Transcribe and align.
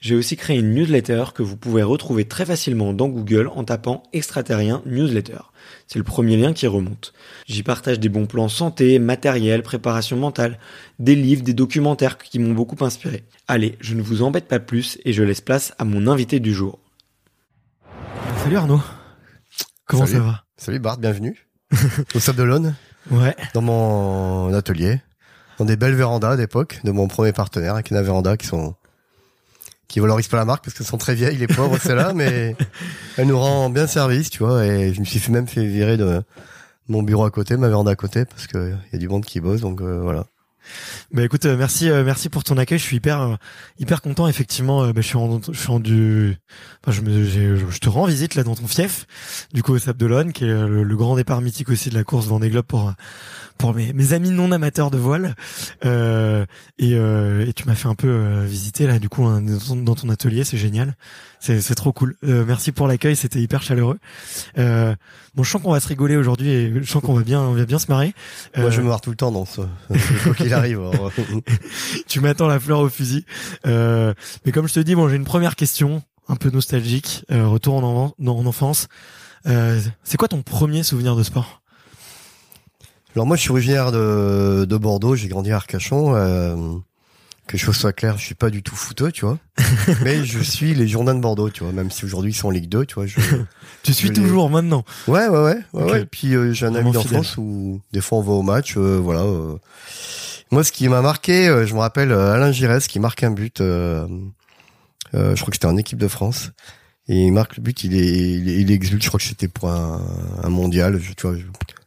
j'ai 0.00 0.14
aussi 0.14 0.36
créé 0.36 0.58
une 0.58 0.74
newsletter 0.74 1.24
que 1.34 1.42
vous 1.42 1.56
pouvez 1.56 1.82
retrouver 1.82 2.24
très 2.26 2.44
facilement 2.44 2.92
dans 2.92 3.08
Google 3.08 3.48
en 3.54 3.64
tapant 3.64 4.02
extraterrien 4.12 4.82
newsletter. 4.86 5.38
C'est 5.86 5.98
le 5.98 6.04
premier 6.04 6.36
lien 6.36 6.52
qui 6.52 6.66
remonte. 6.66 7.12
J'y 7.46 7.62
partage 7.62 7.98
des 7.98 8.08
bons 8.08 8.26
plans 8.26 8.48
santé, 8.48 8.98
matériel, 8.98 9.62
préparation 9.62 10.16
mentale, 10.16 10.58
des 10.98 11.14
livres, 11.16 11.42
des 11.42 11.54
documentaires 11.54 12.18
qui 12.18 12.38
m'ont 12.38 12.52
beaucoup 12.54 12.82
inspiré. 12.84 13.24
Allez, 13.48 13.76
je 13.80 13.94
ne 13.94 14.02
vous 14.02 14.22
embête 14.22 14.46
pas 14.48 14.60
plus 14.60 14.98
et 15.04 15.12
je 15.12 15.22
laisse 15.22 15.40
place 15.40 15.72
à 15.78 15.84
mon 15.84 16.06
invité 16.06 16.40
du 16.40 16.52
jour. 16.54 16.78
Salut 18.42 18.56
Arnaud. 18.56 18.80
Comment 19.86 20.06
Salut. 20.06 20.18
ça 20.18 20.24
va? 20.24 20.44
Salut 20.56 20.78
Bart, 20.78 20.98
bienvenue 20.98 21.46
au 22.14 22.20
Sable 22.20 22.38
d'Olonne, 22.38 22.74
Ouais. 23.10 23.34
dans 23.54 23.62
mon 23.62 24.52
atelier, 24.52 25.00
dans 25.58 25.64
des 25.64 25.76
belles 25.76 25.94
vérandas 25.94 26.36
d'époque, 26.36 26.80
de 26.84 26.90
mon 26.92 27.08
premier 27.08 27.32
partenaire, 27.32 27.74
avec 27.74 27.90
une 27.90 28.00
véranda 28.00 28.36
qui 28.36 28.46
sont 28.46 28.74
qui 29.88 30.00
valorisent 30.00 30.28
pas 30.28 30.36
la 30.36 30.44
marque 30.44 30.64
parce 30.64 30.76
qu'elles 30.76 30.86
sont 30.86 30.98
très 30.98 31.14
vieilles, 31.14 31.36
les 31.36 31.46
pauvres, 31.46 31.78
celles-là, 31.78 32.12
mais 32.14 32.56
elles 33.16 33.26
nous 33.26 33.38
rendent 33.38 33.74
bien 33.74 33.86
service, 33.86 34.30
tu 34.30 34.42
vois, 34.42 34.64
et 34.64 34.92
je 34.92 35.00
me 35.00 35.04
suis 35.04 35.20
même 35.30 35.46
fait 35.46 35.66
virer 35.66 35.96
de 35.96 36.22
mon 36.88 37.02
bureau 37.02 37.24
à 37.24 37.30
côté, 37.30 37.56
ma 37.56 37.68
véranda 37.68 37.90
à 37.90 37.96
côté, 37.96 38.24
parce 38.24 38.46
que 38.46 38.74
y 38.92 38.96
a 38.96 38.98
du 38.98 39.08
monde 39.08 39.24
qui 39.24 39.40
bosse, 39.40 39.60
donc 39.60 39.80
euh, 39.80 40.00
voilà. 40.02 40.26
Bah 41.12 41.22
écoute, 41.22 41.46
euh, 41.46 41.56
merci, 41.56 41.88
euh, 41.88 42.04
merci 42.04 42.28
pour 42.28 42.44
ton 42.44 42.56
accueil. 42.58 42.78
Je 42.78 42.84
suis 42.84 42.96
hyper, 42.96 43.20
euh, 43.20 43.34
hyper 43.78 44.02
content. 44.02 44.26
Effectivement, 44.28 44.86
bah, 44.88 45.00
je 45.00 45.06
suis 45.06 45.16
en, 45.16 45.40
je 45.40 45.58
suis 45.58 45.70
en 45.70 45.80
du, 45.80 46.36
enfin, 46.82 46.92
je 46.92 47.02
me, 47.02 47.24
je, 47.24 47.78
te 47.78 47.88
rends 47.88 48.06
visite 48.06 48.34
là 48.34 48.42
dans 48.42 48.54
ton 48.54 48.66
fief, 48.66 49.06
du 49.52 49.62
coup 49.62 49.72
au 49.72 49.78
Sable 49.78 49.98
d'Olonne, 49.98 50.32
qui 50.32 50.44
est 50.44 50.48
le, 50.48 50.82
le 50.82 50.96
grand 50.96 51.16
départ 51.16 51.40
mythique 51.40 51.70
aussi 51.70 51.90
de 51.90 51.94
la 51.94 52.04
course 52.04 52.26
Vendée 52.26 52.50
Globe 52.50 52.66
pour, 52.66 52.92
pour 53.58 53.74
mes, 53.74 53.92
mes 53.92 54.12
amis 54.12 54.30
non 54.30 54.52
amateurs 54.52 54.90
de 54.90 54.98
voile. 54.98 55.34
Euh, 55.84 56.44
et, 56.78 56.94
euh, 56.94 57.46
et 57.46 57.52
tu 57.52 57.64
m'as 57.66 57.74
fait 57.74 57.88
un 57.88 57.94
peu 57.94 58.08
euh, 58.08 58.44
visiter 58.46 58.86
là, 58.86 58.98
du 58.98 59.08
coup, 59.08 59.24
hein, 59.24 59.40
dans, 59.42 59.58
ton, 59.58 59.76
dans 59.76 59.94
ton 59.94 60.08
atelier, 60.08 60.44
c'est 60.44 60.56
génial. 60.58 60.94
C'est, 61.40 61.60
c'est 61.60 61.74
trop 61.74 61.92
cool. 61.92 62.16
Euh, 62.24 62.44
merci 62.46 62.72
pour 62.72 62.88
l'accueil, 62.88 63.14
c'était 63.16 63.40
hyper 63.40 63.62
chaleureux. 63.62 63.98
Euh, 64.58 64.94
bon, 65.34 65.42
je 65.42 65.50
sens 65.50 65.62
qu'on 65.62 65.72
va 65.72 65.80
se 65.80 65.88
rigoler 65.88 66.16
aujourd'hui 66.16 66.48
et 66.50 66.72
je 66.82 66.90
sens 66.90 67.02
qu'on 67.02 67.14
va 67.14 67.22
bien, 67.22 67.40
on 67.40 67.52
va 67.52 67.64
bien 67.66 67.78
se 67.78 67.86
marrer. 67.88 68.14
Moi, 68.56 68.70
je 68.70 68.80
me 68.80 68.88
marre 68.88 69.00
tout 69.00 69.10
le 69.10 69.16
temps 69.16 69.30
dans 69.32 69.44
ce, 69.44 69.60
quoi 70.24 70.34
qu'il 70.34 70.52
arrive. 70.54 70.78
alors, 70.80 71.12
tu 72.08 72.20
m'attends 72.20 72.48
la 72.48 72.58
fleur 72.60 72.80
au 72.80 72.88
fusil. 72.88 73.24
Euh, 73.66 74.14
mais 74.44 74.52
comme 74.52 74.68
je 74.68 74.74
te 74.74 74.80
dis, 74.80 74.94
bon, 74.94 75.08
j'ai 75.08 75.16
une 75.16 75.24
première 75.24 75.56
question, 75.56 76.02
un 76.28 76.36
peu 76.36 76.50
nostalgique, 76.50 77.24
euh, 77.30 77.46
retour 77.46 77.74
en, 77.84 78.14
en- 78.18 78.26
en 78.28 78.46
enfance. 78.46 78.88
Euh, 79.46 79.80
c'est 80.02 80.16
quoi 80.16 80.26
ton 80.28 80.42
premier 80.42 80.82
souvenir 80.82 81.14
de 81.14 81.22
sport? 81.22 81.62
Alors 83.16 83.26
moi, 83.26 83.36
je 83.36 83.40
suis 83.42 83.50
originaire 83.50 83.92
de, 83.92 84.66
de 84.68 84.76
Bordeaux, 84.76 85.16
j'ai 85.16 85.28
grandi 85.28 85.50
à 85.50 85.56
Arcachon. 85.56 86.14
Euh, 86.14 86.54
que 87.46 87.56
chose 87.56 87.76
soit 87.76 87.92
claire, 87.94 88.18
je 88.18 88.24
suis 88.24 88.34
pas 88.34 88.50
du 88.50 88.62
tout 88.62 88.74
footeux, 88.76 89.10
tu 89.10 89.24
vois. 89.24 89.38
Mais 90.04 90.24
je 90.24 90.40
suis 90.40 90.74
les 90.74 90.86
Jourdains 90.86 91.14
de 91.14 91.20
Bordeaux, 91.20 91.48
tu 91.48 91.62
vois. 91.62 91.72
Même 91.72 91.90
si 91.90 92.04
aujourd'hui 92.04 92.32
ils 92.32 92.34
sont 92.34 92.48
en 92.48 92.50
Ligue 92.50 92.68
2, 92.68 92.84
tu 92.86 92.94
vois. 92.96 93.06
Je... 93.06 93.18
Tu 93.82 93.94
suis 93.94 94.08
Je 94.08 94.12
toujours 94.12 94.50
maintenant. 94.50 94.84
Ouais, 95.08 95.28
ouais, 95.28 95.38
ouais. 95.72 95.82
ouais. 95.82 96.04
Puis 96.06 96.34
euh, 96.34 96.52
j'ai 96.52 96.66
un 96.66 96.74
ami 96.74 96.90
d'enfance 96.92 97.36
où 97.38 97.80
des 97.92 98.00
fois 98.00 98.18
on 98.18 98.22
va 98.22 98.32
au 98.32 98.42
match, 98.42 98.74
euh, 98.76 98.98
voilà. 99.02 99.20
euh. 99.22 99.56
Moi, 100.50 100.62
ce 100.64 100.72
qui 100.72 100.86
m'a 100.88 101.00
marqué, 101.02 101.48
euh, 101.48 101.64
je 101.66 101.74
me 101.74 101.78
rappelle 101.80 102.12
Alain 102.12 102.52
Giresse 102.52 102.86
qui 102.88 102.98
marque 103.00 103.22
un 103.22 103.30
but. 103.30 103.58
je 103.60 104.06
crois 105.14 105.34
que 105.34 105.54
c'était 105.54 105.66
en 105.66 105.76
équipe 105.78 105.98
de 105.98 106.08
France. 106.08 106.50
Et 107.08 107.26
il 107.26 107.32
marque 107.32 107.56
le 107.56 107.62
but, 107.62 107.84
il 107.84 107.94
est, 107.94 108.04
il, 108.36 108.48
est- 108.50 108.60
il 108.60 108.70
exulte. 108.72 109.02
Je 109.02 109.08
crois 109.08 109.18
que 109.18 109.24
c'était 109.24 109.46
pour 109.48 109.70
un, 109.70 110.02
un 110.42 110.48
mondial. 110.48 110.98
Je, 111.00 111.12
tu 111.12 111.26
vois, 111.28 111.36
je, 111.36 111.44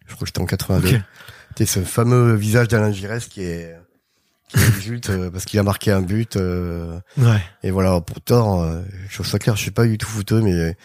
je 0.09 0.15
crois 0.15 0.25
que 0.25 0.29
c'était 0.29 0.41
en 0.41 0.45
82. 0.45 0.87
Ok. 0.95 1.01
C'était 1.49 1.65
ce 1.65 1.79
fameux 1.81 2.35
visage 2.35 2.67
d'Alain 2.67 2.91
Giresse 2.91 3.27
qui 3.27 3.41
est 3.43 3.75
qui 4.49 4.57
exulte 4.59 5.09
euh, 5.11 5.29
parce 5.29 5.45
qu'il 5.45 5.59
a 5.59 5.63
marqué 5.63 5.91
un 5.91 6.01
but. 6.01 6.35
euh, 6.35 6.99
Ouais. 7.17 7.39
et 7.63 7.69
voilà, 7.71 8.01
pourtant, 8.01 8.63
euh, 8.63 8.81
chose 9.09 9.27
soit 9.27 9.37
claire, 9.39 9.55
je 9.55 9.61
suis 9.61 9.71
pas 9.71 9.85
du 9.85 9.97
tout 9.99 10.07
fouteux, 10.07 10.41
mais 10.41 10.75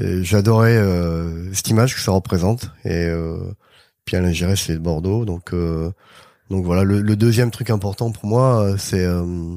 euh, 0.00 0.22
j'adorais 0.22 0.76
euh, 0.76 1.52
cette 1.54 1.68
image 1.70 1.94
que 1.94 2.00
ça 2.00 2.12
représente. 2.12 2.70
Et 2.84 3.06
euh, 3.06 3.38
puis 4.04 4.16
Alain 4.16 4.32
Giresse, 4.32 4.62
c'est 4.66 4.74
de 4.74 4.78
Bordeaux, 4.78 5.24
donc 5.24 5.54
euh, 5.54 5.90
donc 6.50 6.64
voilà. 6.64 6.82
Le, 6.84 7.00
le 7.00 7.16
deuxième 7.16 7.50
truc 7.50 7.70
important 7.70 8.10
pour 8.10 8.26
moi, 8.26 8.74
c'est 8.78 9.04
euh, 9.04 9.56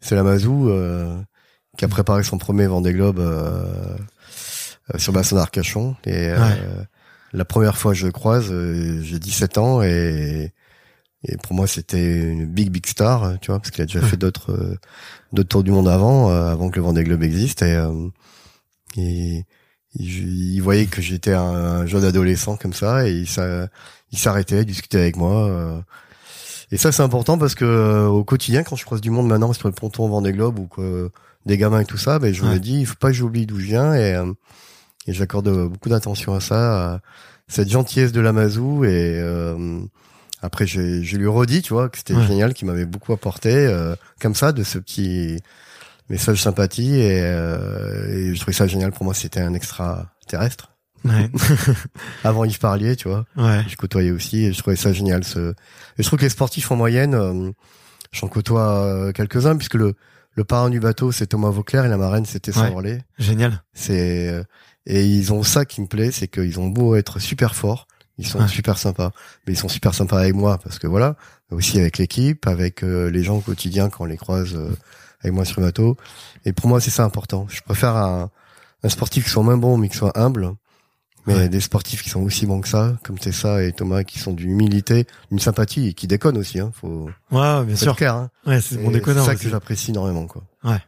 c'est 0.00 0.14
la 0.16 0.22
Mazou 0.22 0.68
euh, 0.68 1.18
qui 1.78 1.84
a 1.84 1.88
préparé 1.88 2.22
son 2.24 2.36
premier 2.36 2.66
Vendée 2.66 2.92
Globe 2.92 3.20
euh, 3.20 3.64
euh, 4.94 4.98
sur 4.98 5.12
bassin 5.12 5.36
d'Arcachon. 5.36 5.96
Et 6.04 6.32
Ouais. 6.32 6.58
La 7.32 7.44
première 7.44 7.76
fois 7.78 7.92
que 7.92 7.98
je 7.98 8.06
le 8.06 8.12
croise, 8.12 8.48
euh, 8.50 9.00
j'ai 9.02 9.18
17 9.18 9.58
ans 9.58 9.82
et 9.82 10.52
et 11.24 11.36
pour 11.36 11.54
moi, 11.54 11.68
c'était 11.68 12.04
une 12.32 12.46
big 12.46 12.70
big 12.70 12.84
star, 12.86 13.38
tu 13.40 13.52
vois, 13.52 13.60
parce 13.60 13.70
qu'il 13.70 13.80
a 13.82 13.86
déjà 13.86 14.00
fait 14.02 14.16
d'autres 14.16 14.50
euh, 14.52 14.76
d'autres 15.32 15.48
tours 15.48 15.62
du 15.62 15.70
monde 15.70 15.86
avant, 15.88 16.30
euh, 16.30 16.50
avant 16.50 16.68
que 16.68 16.76
le 16.76 16.82
Vendée 16.82 17.04
Globe 17.04 17.22
existe. 17.22 17.62
Et, 17.62 17.76
et 18.96 19.44
il, 19.94 20.60
voyait 20.60 20.86
que 20.86 21.00
j'étais 21.02 21.32
un, 21.32 21.42
un 21.42 21.86
jeune 21.86 22.04
adolescent 22.04 22.56
comme 22.56 22.72
ça, 22.72 23.06
et 23.08 23.12
il 23.12 23.28
s'a- 23.28 23.68
il 24.10 24.18
s'arrêtait, 24.18 24.64
discutait 24.64 24.98
avec 24.98 25.16
moi. 25.16 25.84
et 26.70 26.76
ça, 26.76 26.90
c'est 26.92 27.02
important 27.02 27.38
parce 27.38 27.54
que 27.54 28.06
au 28.06 28.24
quotidien, 28.24 28.62
quand 28.64 28.76
je 28.76 28.84
croise 28.84 29.00
du 29.00 29.10
monde 29.10 29.28
maintenant 29.28 29.52
sur 29.52 29.68
le 29.68 29.74
ponton 29.74 30.08
Vendée 30.08 30.32
Globe 30.32 30.58
ou 30.58 30.66
que 30.66 31.10
des 31.46 31.56
gamins 31.58 31.80
et 31.80 31.84
tout 31.84 31.98
ça, 31.98 32.18
ben 32.18 32.32
je 32.34 32.42
Ouais. 32.44 32.54
me 32.54 32.58
dis, 32.58 32.80
il 32.80 32.86
faut 32.86 32.96
pas 32.96 33.08
que 33.08 33.14
j'oublie 33.14 33.46
d'où 33.46 33.58
je 33.60 33.66
viens, 33.66 33.94
et, 33.94 34.14
euh, 34.14 34.32
et 35.06 35.12
j'accorde 35.12 35.48
beaucoup 35.68 35.88
d'attention 35.88 36.34
à 36.34 36.40
ça, 36.40 36.94
à 36.94 37.00
cette 37.48 37.68
gentillesse 37.70 38.12
de 38.12 38.20
l'Amazou 38.20 38.84
et 38.84 39.18
euh, 39.20 39.80
après, 40.42 40.66
j'ai, 40.66 41.02
je 41.04 41.16
lui 41.16 41.24
ai 41.24 41.28
redit, 41.28 41.62
tu 41.62 41.72
vois, 41.72 41.88
que 41.88 41.98
c'était 41.98 42.14
Ouais. 42.14 42.26
génial, 42.26 42.52
qu'il 42.54 42.66
m'avait 42.66 42.84
beaucoup 42.86 43.12
apporté, 43.12 43.54
euh, 43.54 43.94
comme 44.20 44.34
ça, 44.34 44.50
de 44.52 44.64
ce 44.64 44.78
petit 44.78 45.38
message 46.08 46.42
sympathie, 46.42 46.96
et, 46.96 47.20
euh, 47.22 48.08
et 48.08 48.34
je 48.34 48.40
trouvais 48.40 48.52
ça 48.52 48.66
génial. 48.66 48.90
Pour 48.90 49.04
moi, 49.04 49.14
c'était 49.14 49.40
un 49.40 49.54
extraterrestre. 49.54 50.72
Ouais. 51.04 51.30
Avant 52.24 52.44
Yves 52.44 52.58
Parlier, 52.58 52.96
tu 52.96 53.08
vois, 53.08 53.24
ouais. 53.36 53.64
je 53.68 53.76
côtoyais 53.76 54.10
aussi, 54.10 54.44
et 54.46 54.52
je 54.52 54.58
trouvais 54.58 54.76
ça 54.76 54.92
génial. 54.92 55.24
Ce... 55.24 55.52
Et 55.98 56.02
je 56.02 56.04
trouve 56.04 56.18
que 56.18 56.24
les 56.24 56.28
sportifs 56.30 56.70
en 56.72 56.76
moyenne, 56.76 57.14
euh, 57.14 57.50
j'en 58.12 58.28
côtoie 58.28 58.84
euh, 58.84 59.12
quelques-uns, 59.12 59.56
puisque 59.56 59.74
le, 59.74 59.94
le 60.34 60.44
parrain 60.44 60.70
du 60.70 60.80
bateau, 60.80 61.12
c'est 61.12 61.26
Thomas 61.28 61.50
Vauclair, 61.50 61.84
et 61.84 61.88
la 61.88 61.96
marraine, 61.96 62.24
c'était 62.24 62.50
Ouais. 62.56 62.62
Saint-Orlé. 62.64 62.98
Génial. 63.18 63.62
C'est, 63.74 64.28
euh, 64.28 64.42
et 64.86 65.04
ils 65.06 65.32
ont 65.32 65.42
ça 65.42 65.64
qui 65.64 65.80
me 65.80 65.86
plaît, 65.86 66.10
c'est 66.10 66.28
qu'ils 66.28 66.58
ont 66.60 66.68
beau 66.68 66.94
être 66.96 67.18
super 67.18 67.54
forts, 67.54 67.86
Ils 68.18 68.26
sont 68.26 68.46
super 68.48 68.78
sympas, 68.78 69.10
mais 69.46 69.54
ils 69.54 69.58
sont 69.58 69.68
super 69.68 69.94
sympas 69.94 70.20
avec 70.20 70.34
moi 70.34 70.58
parce 70.58 70.78
que 70.78 70.86
voilà, 70.86 71.16
aussi 71.50 71.78
avec 71.80 71.98
l'équipe, 71.98 72.46
avec 72.46 72.82
euh, 72.84 73.10
les 73.10 73.22
gens 73.22 73.36
au 73.36 73.40
quotidien 73.40 73.88
quand 73.88 74.04
on 74.04 74.06
les 74.06 74.16
croise 74.16 74.54
euh, 74.54 74.76
avec 75.22 75.32
moi 75.34 75.44
sur 75.44 75.60
le 75.60 75.66
bateau. 75.66 75.96
Et 76.44 76.52
pour 76.52 76.68
moi, 76.68 76.80
c'est 76.80 76.90
ça 76.90 77.04
important. 77.04 77.46
Je 77.48 77.60
préfère 77.62 77.96
un, 77.96 78.30
un 78.82 78.88
sportif 78.88 79.24
qui 79.24 79.30
soit 79.30 79.42
moins 79.42 79.56
bon 79.56 79.76
mais 79.76 79.88
qui 79.88 79.96
soit 79.96 80.16
humble, 80.18 80.52
mais 81.26 81.48
des 81.48 81.60
sportifs 81.60 82.02
qui 82.02 82.10
sont 82.10 82.22
aussi 82.22 82.46
bons 82.46 82.60
que 82.60 82.68
ça, 82.68 82.98
comme 83.04 83.16
c'est 83.18 83.32
ça 83.32 83.62
et 83.62 83.72
Thomas, 83.72 84.02
qui 84.02 84.18
sont 84.18 84.32
d'une 84.32 84.50
humilité, 84.50 85.06
d'une 85.30 85.38
sympathie 85.38 85.88
et 85.88 85.94
qui 85.94 86.06
déconnent 86.08 86.38
aussi. 86.38 86.58
Hein, 86.58 86.72
faut. 86.74 87.08
Ouais, 87.30 87.64
bien 87.64 87.76
sûr. 87.76 87.94
Clair, 87.96 88.14
hein. 88.16 88.30
Ouais, 88.44 88.60
c'est 88.60 88.78
mon 88.78 88.90
déconneur. 88.90 89.24
C'est 89.24 89.30
ça 89.30 89.36
que 89.36 89.48
j'apprécie 89.48 89.90
énormément, 89.92 90.26
quoi. 90.26 90.42
Ouais. 90.64 90.80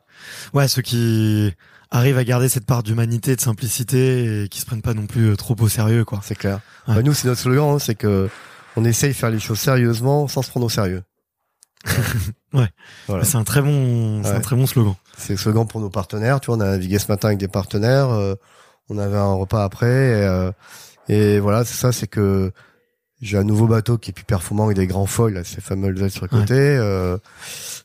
Ouais, 0.52 0.68
ceux 0.68 0.82
qui 0.82 1.52
arrivent 1.96 2.18
à 2.18 2.24
garder 2.24 2.48
cette 2.48 2.66
part 2.66 2.82
d'humanité, 2.82 3.36
de 3.36 3.40
simplicité 3.40 4.44
et 4.44 4.48
qui 4.48 4.60
se 4.60 4.66
prennent 4.66 4.82
pas 4.82 4.94
non 4.94 5.06
plus 5.06 5.30
euh, 5.30 5.36
trop 5.36 5.56
au 5.58 5.68
sérieux, 5.68 6.04
quoi. 6.04 6.20
C'est 6.22 6.34
clair. 6.34 6.60
Bah, 6.86 7.02
nous, 7.02 7.14
c'est 7.14 7.28
notre 7.28 7.40
slogan, 7.40 7.74
hein, 7.74 7.78
c'est 7.78 7.94
que 7.94 8.28
on 8.76 8.84
essaye 8.84 9.10
de 9.10 9.14
faire 9.14 9.30
les 9.30 9.38
choses 9.38 9.60
sérieusement 9.60 10.26
sans 10.28 10.42
se 10.42 10.50
prendre 10.50 10.66
au 10.66 10.70
sérieux. 10.70 11.02
ouais. 12.52 12.68
Voilà. 13.06 13.24
C'est 13.24 13.36
un 13.36 13.44
très 13.44 13.62
bon, 13.62 14.22
c'est 14.24 14.32
un 14.32 14.40
très 14.40 14.56
bon 14.56 14.66
slogan. 14.66 14.94
C'est 15.16 15.34
le 15.34 15.38
slogan 15.38 15.66
pour 15.66 15.80
nos 15.80 15.90
partenaires. 15.90 16.40
Tu 16.40 16.46
vois, 16.46 16.56
on 16.56 16.60
a 16.60 16.66
navigué 16.66 16.98
ce 16.98 17.10
matin 17.10 17.28
avec 17.28 17.38
des 17.38 17.48
partenaires. 17.48 18.10
Euh, 18.10 18.34
on 18.88 18.98
avait 18.98 19.16
un 19.16 19.34
repas 19.34 19.64
après. 19.64 19.86
Et, 19.86 20.24
euh, 20.24 20.50
et 21.08 21.38
voilà, 21.38 21.64
c'est 21.64 21.76
ça, 21.76 21.92
c'est 21.92 22.06
que 22.06 22.52
j'ai 23.24 23.38
un 23.38 23.44
nouveau 23.44 23.66
bateau 23.66 23.96
qui 23.96 24.10
est 24.10 24.12
plus 24.12 24.24
performant 24.24 24.64
avec 24.64 24.76
des 24.76 24.86
grands 24.86 25.06
foils, 25.06 25.44
ces 25.44 25.60
fameux 25.60 25.88
ailes 26.02 26.10
sur 26.10 26.24
le 26.24 26.28
côté. 26.28 26.54
Euh, 26.54 27.16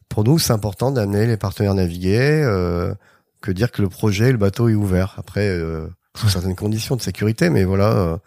pour 0.10 0.24
nous, 0.24 0.40
c'est 0.40 0.54
important 0.54 0.92
d'amener 0.92 1.28
les 1.28 1.38
partenaires 1.38 1.76
naviguer, 1.76 2.20
euh, 2.44 2.94
que 3.42 3.52
dire 3.52 3.72
que 3.72 3.82
le 3.82 3.90
projet, 3.90 4.32
le 4.32 4.38
bateau 4.38 4.70
est 4.70 4.76
ouvert. 4.76 5.16
Après, 5.18 5.48
euh, 5.48 5.88
sous 6.18 6.30
certaines 6.30 6.56
conditions 6.56 6.96
de 6.96 7.02
sécurité, 7.02 7.50
mais 7.50 7.64
voilà, 7.64 7.92
euh, 7.92 8.18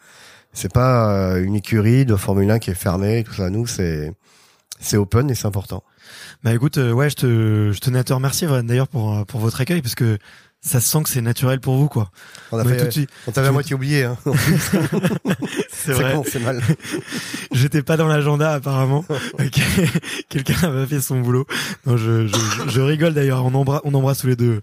c'est 0.52 0.72
pas 0.72 1.38
une 1.38 1.54
écurie 1.54 2.04
de 2.04 2.16
Formule 2.16 2.50
1 2.50 2.58
qui 2.58 2.70
est 2.70 2.74
fermée. 2.74 3.24
Tout 3.24 3.34
ça, 3.34 3.50
nous, 3.50 3.66
c'est 3.66 4.12
c'est 4.80 4.96
open 4.96 5.30
et 5.30 5.34
c'est 5.34 5.46
important. 5.46 5.84
Bah 6.42 6.52
écoute, 6.52 6.76
ouais, 6.76 7.08
je 7.08 7.16
te 7.16 7.72
je 7.72 7.80
tenais 7.80 8.00
à 8.00 8.04
te 8.04 8.12
remercier 8.12 8.48
d'ailleurs 8.62 8.88
pour 8.88 9.24
pour 9.26 9.40
votre 9.40 9.60
accueil 9.60 9.82
parce 9.82 9.94
que 9.94 10.18
ça 10.64 10.80
se 10.80 10.88
sent 10.88 11.02
que 11.02 11.08
c'est 11.08 11.20
naturel 11.20 11.58
pour 11.58 11.76
vous, 11.76 11.88
quoi. 11.88 12.12
On 12.52 12.58
a 12.58 12.64
fait, 12.64 13.08
on 13.26 13.32
t'avait 13.32 13.48
à 13.48 13.52
moitié 13.52 13.74
oublié, 13.74 14.04
hein. 14.04 14.16
c'est 15.72 15.92
vrai. 15.92 16.14
c'est 16.24 16.38
mal. 16.38 16.62
J'étais 17.52 17.82
pas 17.82 17.96
dans 17.96 18.06
l'agenda, 18.06 18.52
apparemment. 18.52 19.04
Quelqu'un 20.28 20.68
avait 20.68 20.86
fait 20.86 21.00
son 21.00 21.20
boulot. 21.20 21.46
Non, 21.84 21.96
je, 21.96 22.28
je, 22.28 22.36
je 22.68 22.80
rigole 22.80 23.12
d'ailleurs. 23.12 23.44
On 23.44 23.52
embrasse, 23.54 23.80
on 23.82 23.92
embrasse 23.92 24.18
tous 24.18 24.28
les 24.28 24.36
deux 24.36 24.62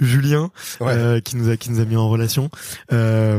Julien, 0.00 0.50
euh, 0.80 1.20
qui 1.20 1.36
nous 1.36 1.48
a, 1.48 1.56
qui 1.56 1.70
nous 1.70 1.78
a 1.80 1.84
mis 1.84 1.96
en 1.96 2.08
relation. 2.08 2.50
Euh, 2.92 3.38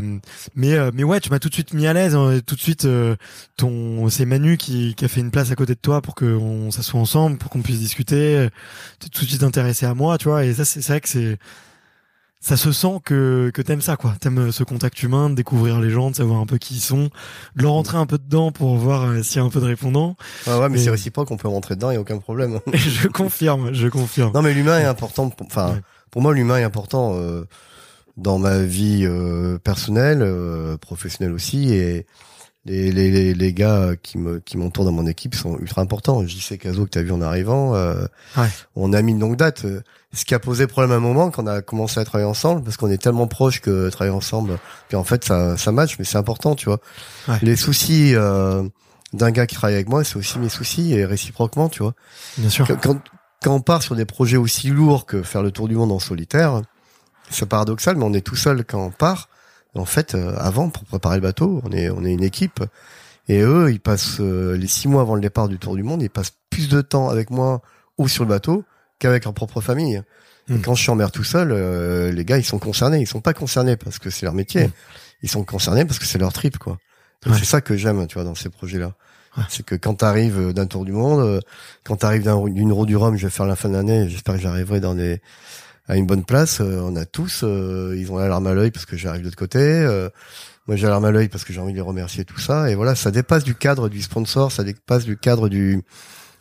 mais, 0.55 0.75
euh, 0.75 0.91
mais 0.93 1.03
ouais, 1.03 1.19
tu 1.19 1.29
m'as 1.29 1.39
tout 1.39 1.49
de 1.49 1.53
suite 1.53 1.73
mis 1.73 1.87
à 1.87 1.93
l'aise. 1.93 2.15
Hein, 2.15 2.39
tout 2.45 2.55
de 2.55 2.61
suite, 2.61 2.85
euh, 2.85 3.17
ton, 3.57 4.09
c'est 4.09 4.25
Manu 4.25 4.55
qui, 4.55 4.95
qui 4.95 5.03
a 5.03 5.09
fait 5.09 5.19
une 5.19 5.31
place 5.31 5.51
à 5.51 5.55
côté 5.55 5.73
de 5.73 5.79
toi 5.79 6.01
pour 6.01 6.15
qu'on 6.15 6.71
s'assoie 6.71 7.01
ensemble, 7.01 7.37
pour 7.37 7.51
qu'on 7.51 7.61
puisse 7.61 7.79
discuter. 7.79 8.47
T'es 8.99 9.09
tout 9.09 9.25
de 9.25 9.29
suite 9.29 9.43
intéressé 9.43 9.85
à 9.85 9.93
moi, 9.93 10.17
tu 10.17 10.29
vois. 10.29 10.45
Et 10.45 10.53
ça, 10.53 10.63
c'est 10.63 10.87
vrai 10.87 11.01
que 11.01 11.09
c'est, 11.09 11.37
ça 12.39 12.55
se 12.55 12.71
sent 12.71 12.99
que 13.03 13.51
que 13.53 13.61
t'aimes 13.61 13.81
ça 13.81 13.97
quoi 13.97 14.15
t'aimes 14.19 14.37
euh, 14.37 14.51
ce 14.51 14.63
contact 14.63 15.01
humain 15.01 15.29
de 15.29 15.35
découvrir 15.35 15.79
les 15.79 15.89
gens 15.89 16.11
de 16.11 16.15
savoir 16.15 16.39
un 16.39 16.45
peu 16.45 16.57
qui 16.57 16.75
ils 16.75 16.81
sont 16.81 17.09
de 17.55 17.63
leur 17.63 17.71
rentrer 17.71 17.97
un 17.97 18.05
peu 18.05 18.17
dedans 18.17 18.51
pour 18.51 18.75
voir 18.75 19.05
euh, 19.05 19.23
s'il 19.23 19.37
y 19.37 19.43
a 19.43 19.43
un 19.43 19.49
peu 19.49 19.59
de 19.59 19.65
répondants 19.65 20.15
ah 20.45 20.59
ouais 20.59 20.69
mais 20.69 20.77
c'est 20.77 20.89
réciproque 20.89 21.31
on 21.31 21.37
peut 21.37 21.47
rentrer 21.47 21.75
dedans 21.75 21.91
y 21.91 21.95
a 21.95 22.01
aucun 22.01 22.19
problème 22.19 22.59
je 22.73 23.07
confirme 23.07 23.73
je 23.73 23.87
confirme 23.87 24.31
non 24.33 24.41
mais 24.41 24.53
l'humain 24.53 24.79
est 24.79 24.85
important 24.85 25.31
enfin 25.41 25.79
pour 26.11 26.21
moi 26.21 26.33
l'humain 26.33 26.59
est 26.59 26.63
important 26.63 27.15
euh, 27.15 27.45
dans 28.17 28.37
ma 28.37 28.59
vie 28.59 29.01
euh, 29.03 29.57
personnelle 29.57 30.23
professionnelle 30.79 31.33
aussi 31.33 31.73
et 31.73 32.05
les, 32.67 32.91
les, 32.91 33.33
les, 33.33 33.53
gars 33.53 33.91
qui 34.01 34.17
me 34.17 34.39
qui 34.39 34.57
m'entourent 34.57 34.85
dans 34.85 34.91
mon 34.91 35.07
équipe 35.07 35.35
sont 35.35 35.57
ultra 35.59 35.81
importants. 35.81 36.25
JC 36.25 36.57
Caso 36.57 36.85
que 36.85 36.91
tu 36.91 36.99
as 36.99 37.03
vu 37.03 37.11
en 37.11 37.21
arrivant, 37.21 37.75
euh, 37.75 38.05
ouais. 38.37 38.47
on 38.75 38.93
a 38.93 39.01
mis 39.01 39.13
une 39.13 39.19
longue 39.19 39.37
date. 39.37 39.65
Ce 40.17 40.25
qui 40.25 40.33
a 40.33 40.39
posé 40.39 40.67
problème 40.67 40.91
à 40.91 40.95
un 40.95 40.99
moment 40.99 41.29
quand 41.29 41.43
on 41.43 41.47
a 41.47 41.61
commencé 41.61 41.99
à 41.99 42.05
travailler 42.05 42.29
ensemble, 42.29 42.63
parce 42.63 42.75
qu'on 42.75 42.89
est 42.89 43.01
tellement 43.01 43.27
proches 43.27 43.61
que 43.61 43.89
travailler 43.89 44.15
ensemble, 44.15 44.57
puis 44.87 44.97
en 44.97 45.03
fait 45.03 45.23
ça 45.23 45.57
ça 45.57 45.71
match, 45.71 45.97
mais 45.99 46.05
c'est 46.05 46.17
important, 46.17 46.55
tu 46.55 46.65
vois. 46.65 46.79
Ouais. 47.27 47.37
Les 47.41 47.55
soucis 47.55 48.15
euh, 48.15 48.63
d'un 49.13 49.31
gars 49.31 49.45
qui 49.45 49.55
travaille 49.55 49.75
avec 49.75 49.89
moi, 49.89 50.03
c'est 50.03 50.17
aussi 50.17 50.39
mes 50.39 50.49
soucis 50.49 50.93
et 50.93 51.05
réciproquement, 51.05 51.69
tu 51.69 51.83
vois. 51.83 51.93
Bien 52.37 52.49
sûr. 52.49 52.67
Quand, 52.81 52.97
quand 53.43 53.53
on 53.53 53.61
part 53.61 53.83
sur 53.83 53.95
des 53.95 54.05
projets 54.05 54.37
aussi 54.37 54.69
lourds 54.69 55.05
que 55.05 55.21
faire 55.21 55.43
le 55.43 55.51
tour 55.51 55.67
du 55.67 55.75
monde 55.75 55.91
en 55.91 55.99
solitaire, 55.99 56.61
c'est 57.29 57.45
paradoxal, 57.45 57.95
mais 57.95 58.03
on 58.03 58.13
est 58.13 58.25
tout 58.25 58.35
seul 58.35 58.65
quand 58.65 58.83
on 58.83 58.91
part 58.91 59.29
en 59.77 59.85
fait, 59.85 60.15
euh, 60.15 60.35
avant, 60.37 60.69
pour 60.69 60.83
préparer 60.85 61.15
le 61.15 61.21
bateau, 61.21 61.61
on 61.63 61.71
est, 61.71 61.89
on 61.89 62.03
est 62.03 62.13
une 62.13 62.23
équipe. 62.23 62.63
Et 63.27 63.41
eux, 63.41 63.71
ils 63.71 63.79
passent 63.79 64.19
euh, 64.19 64.55
les 64.55 64.67
six 64.67 64.87
mois 64.87 65.01
avant 65.01 65.15
le 65.15 65.21
départ 65.21 65.47
du 65.47 65.59
Tour 65.59 65.75
du 65.75 65.83
Monde, 65.83 66.01
ils 66.01 66.09
passent 66.09 66.33
plus 66.49 66.69
de 66.69 66.81
temps 66.81 67.09
avec 67.09 67.29
moi 67.29 67.61
ou 67.97 68.07
sur 68.07 68.23
le 68.23 68.29
bateau 68.29 68.63
qu'avec 68.99 69.23
leur 69.25 69.33
propre 69.33 69.61
famille. 69.61 70.01
Et 70.49 70.53
hmm. 70.53 70.61
quand 70.61 70.75
je 70.75 70.81
suis 70.81 70.91
en 70.91 70.95
mer 70.95 71.11
tout 71.11 71.23
seul, 71.23 71.51
euh, 71.51 72.11
les 72.11 72.25
gars, 72.25 72.37
ils 72.37 72.45
sont 72.45 72.59
concernés. 72.59 72.99
Ils 72.99 73.07
sont 73.07 73.21
pas 73.21 73.33
concernés 73.33 73.75
parce 73.75 73.99
que 73.99 74.09
c'est 74.09 74.25
leur 74.25 74.33
métier. 74.33 74.67
Hmm. 74.67 74.71
Ils 75.23 75.29
sont 75.29 75.43
concernés 75.43 75.85
parce 75.85 75.99
que 75.99 76.05
c'est 76.05 76.19
leur 76.19 76.33
trip, 76.33 76.57
quoi. 76.57 76.77
C'est 77.25 77.45
ça 77.45 77.61
que 77.61 77.75
j'aime, 77.75 78.05
tu 78.07 78.13
vois, 78.13 78.23
dans 78.23 78.35
ces 78.35 78.49
projets-là. 78.49 78.93
C'est 79.49 79.63
que 79.63 79.75
quand 79.75 79.95
t'arrives 79.95 80.53
d'un 80.53 80.65
Tour 80.65 80.85
du 80.85 80.91
Monde, 80.91 81.41
quand 81.83 81.97
t'arrives 81.97 82.23
d'une 82.23 82.71
roue 82.71 82.85
du 82.85 82.95
Rhum, 82.95 83.17
je 83.17 83.27
vais 83.27 83.31
faire 83.31 83.45
la 83.45 83.55
fin 83.55 83.69
de 83.69 83.73
l'année, 83.73 84.09
j'espère 84.09 84.35
que 84.35 84.41
j'arriverai 84.41 84.79
dans 84.79 84.95
des 84.95 85.21
à 85.87 85.95
une 85.95 86.05
bonne 86.05 86.23
place. 86.23 86.59
Euh, 86.61 86.81
on 86.81 86.95
a 86.95 87.05
tous, 87.05 87.41
euh, 87.43 87.95
ils 87.97 88.11
ont 88.11 88.17
l'alarme 88.17 88.47
à 88.47 88.53
l'œil 88.53 88.71
parce 88.71 88.85
que 88.85 88.97
j'arrive 88.97 89.21
de 89.21 89.25
l'autre 89.25 89.37
côté. 89.37 89.59
Euh, 89.59 90.09
moi, 90.67 90.75
j'ai 90.75 90.83
l'alarme 90.83 91.05
à 91.05 91.11
l'œil 91.11 91.29
parce 91.29 91.43
que 91.43 91.53
j'ai 91.53 91.61
envie 91.61 91.71
de 91.71 91.77
les 91.77 91.81
remercier 91.81 92.25
tout 92.25 92.39
ça. 92.39 92.69
Et 92.69 92.75
voilà, 92.75 92.95
ça 92.95 93.11
dépasse 93.11 93.43
du 93.43 93.55
cadre 93.55 93.89
du 93.89 94.01
sponsor, 94.01 94.51
ça 94.51 94.63
dépasse 94.63 95.05
du 95.05 95.17
cadre 95.17 95.49
du 95.49 95.81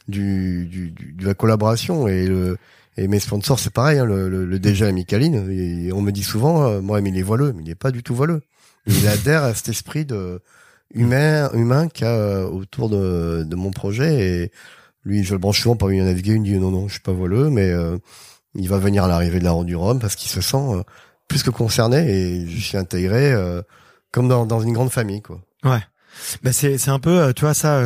du, 0.09 0.67
du, 0.67 0.91
de 0.91 1.27
la 1.27 1.35
collaboration 1.35 2.09
et 2.09 2.27
le 2.27 2.57
et 2.99 3.09
mes 3.09 3.21
sponsors, 3.21 3.59
c'est 3.59 3.73
pareil. 3.73 3.99
Hein, 3.99 4.07
le, 4.07 4.31
le, 4.31 4.47
le 4.47 4.59
DG 4.59 4.91
Micaline, 4.91 5.93
on 5.93 6.01
me 6.01 6.11
dit 6.13 6.23
souvent, 6.23 6.81
moi, 6.81 7.03
mais 7.03 7.11
il 7.11 7.19
est 7.19 7.23
voileux, 7.23 7.53
mais 7.53 7.63
il 7.63 7.69
n'est 7.69 7.75
pas 7.75 7.91
du 7.91 8.03
tout 8.03 8.15
voileux. 8.15 8.41
Il 8.87 9.07
adhère 9.09 9.45
à 9.45 9.53
cet 9.53 9.69
esprit 9.69 10.07
de 10.07 10.41
humain, 10.95 11.51
humain 11.53 11.89
qu'il 11.89 12.07
y 12.07 12.09
a 12.09 12.47
autour 12.47 12.89
de, 12.89 13.45
de 13.45 13.55
mon 13.55 13.71
projet. 13.71 14.15
Et 14.15 14.53
lui, 15.05 15.25
je 15.25 15.35
le 15.35 15.39
branche 15.39 15.61
souvent 15.61 15.77
pour 15.77 15.89
lui 15.89 16.01
naviguer. 16.01 16.33
Il 16.33 16.41
me 16.41 16.47
dit 16.47 16.59
non, 16.59 16.71
non, 16.71 16.89
je 16.89 16.95
suis 16.95 17.03
pas 17.03 17.13
voileux, 17.13 17.51
mais 17.51 17.71
il 18.59 18.69
va 18.69 18.79
venir 18.79 19.05
à 19.05 19.09
l'arrivée 19.09 19.39
de 19.39 19.45
la 19.45 19.53
Ronde 19.53 19.67
du 19.67 19.77
Rhum 19.77 19.99
parce 19.99 20.17
qu'il 20.17 20.31
se 20.31 20.41
sent 20.41 20.57
euh, 20.57 20.83
plus 21.29 21.43
que 21.43 21.51
concerné 21.51 22.09
et 22.09 22.47
je 22.47 22.61
suis 22.61 22.77
intégré 22.77 23.33
euh, 23.33 23.63
comme 24.13 24.29
dans, 24.29 24.47
dans 24.47 24.61
une 24.61 24.73
grande 24.73 24.91
famille 24.91 25.23
quoi. 25.23 25.41
Ouais. 25.65 25.83
Bah 26.43 26.53
c'est 26.53 26.79
c'est 26.79 26.91
un 26.91 26.99
peu 26.99 27.21
euh, 27.21 27.33
tu 27.33 27.43
vois 27.43 27.55
ça 27.55 27.83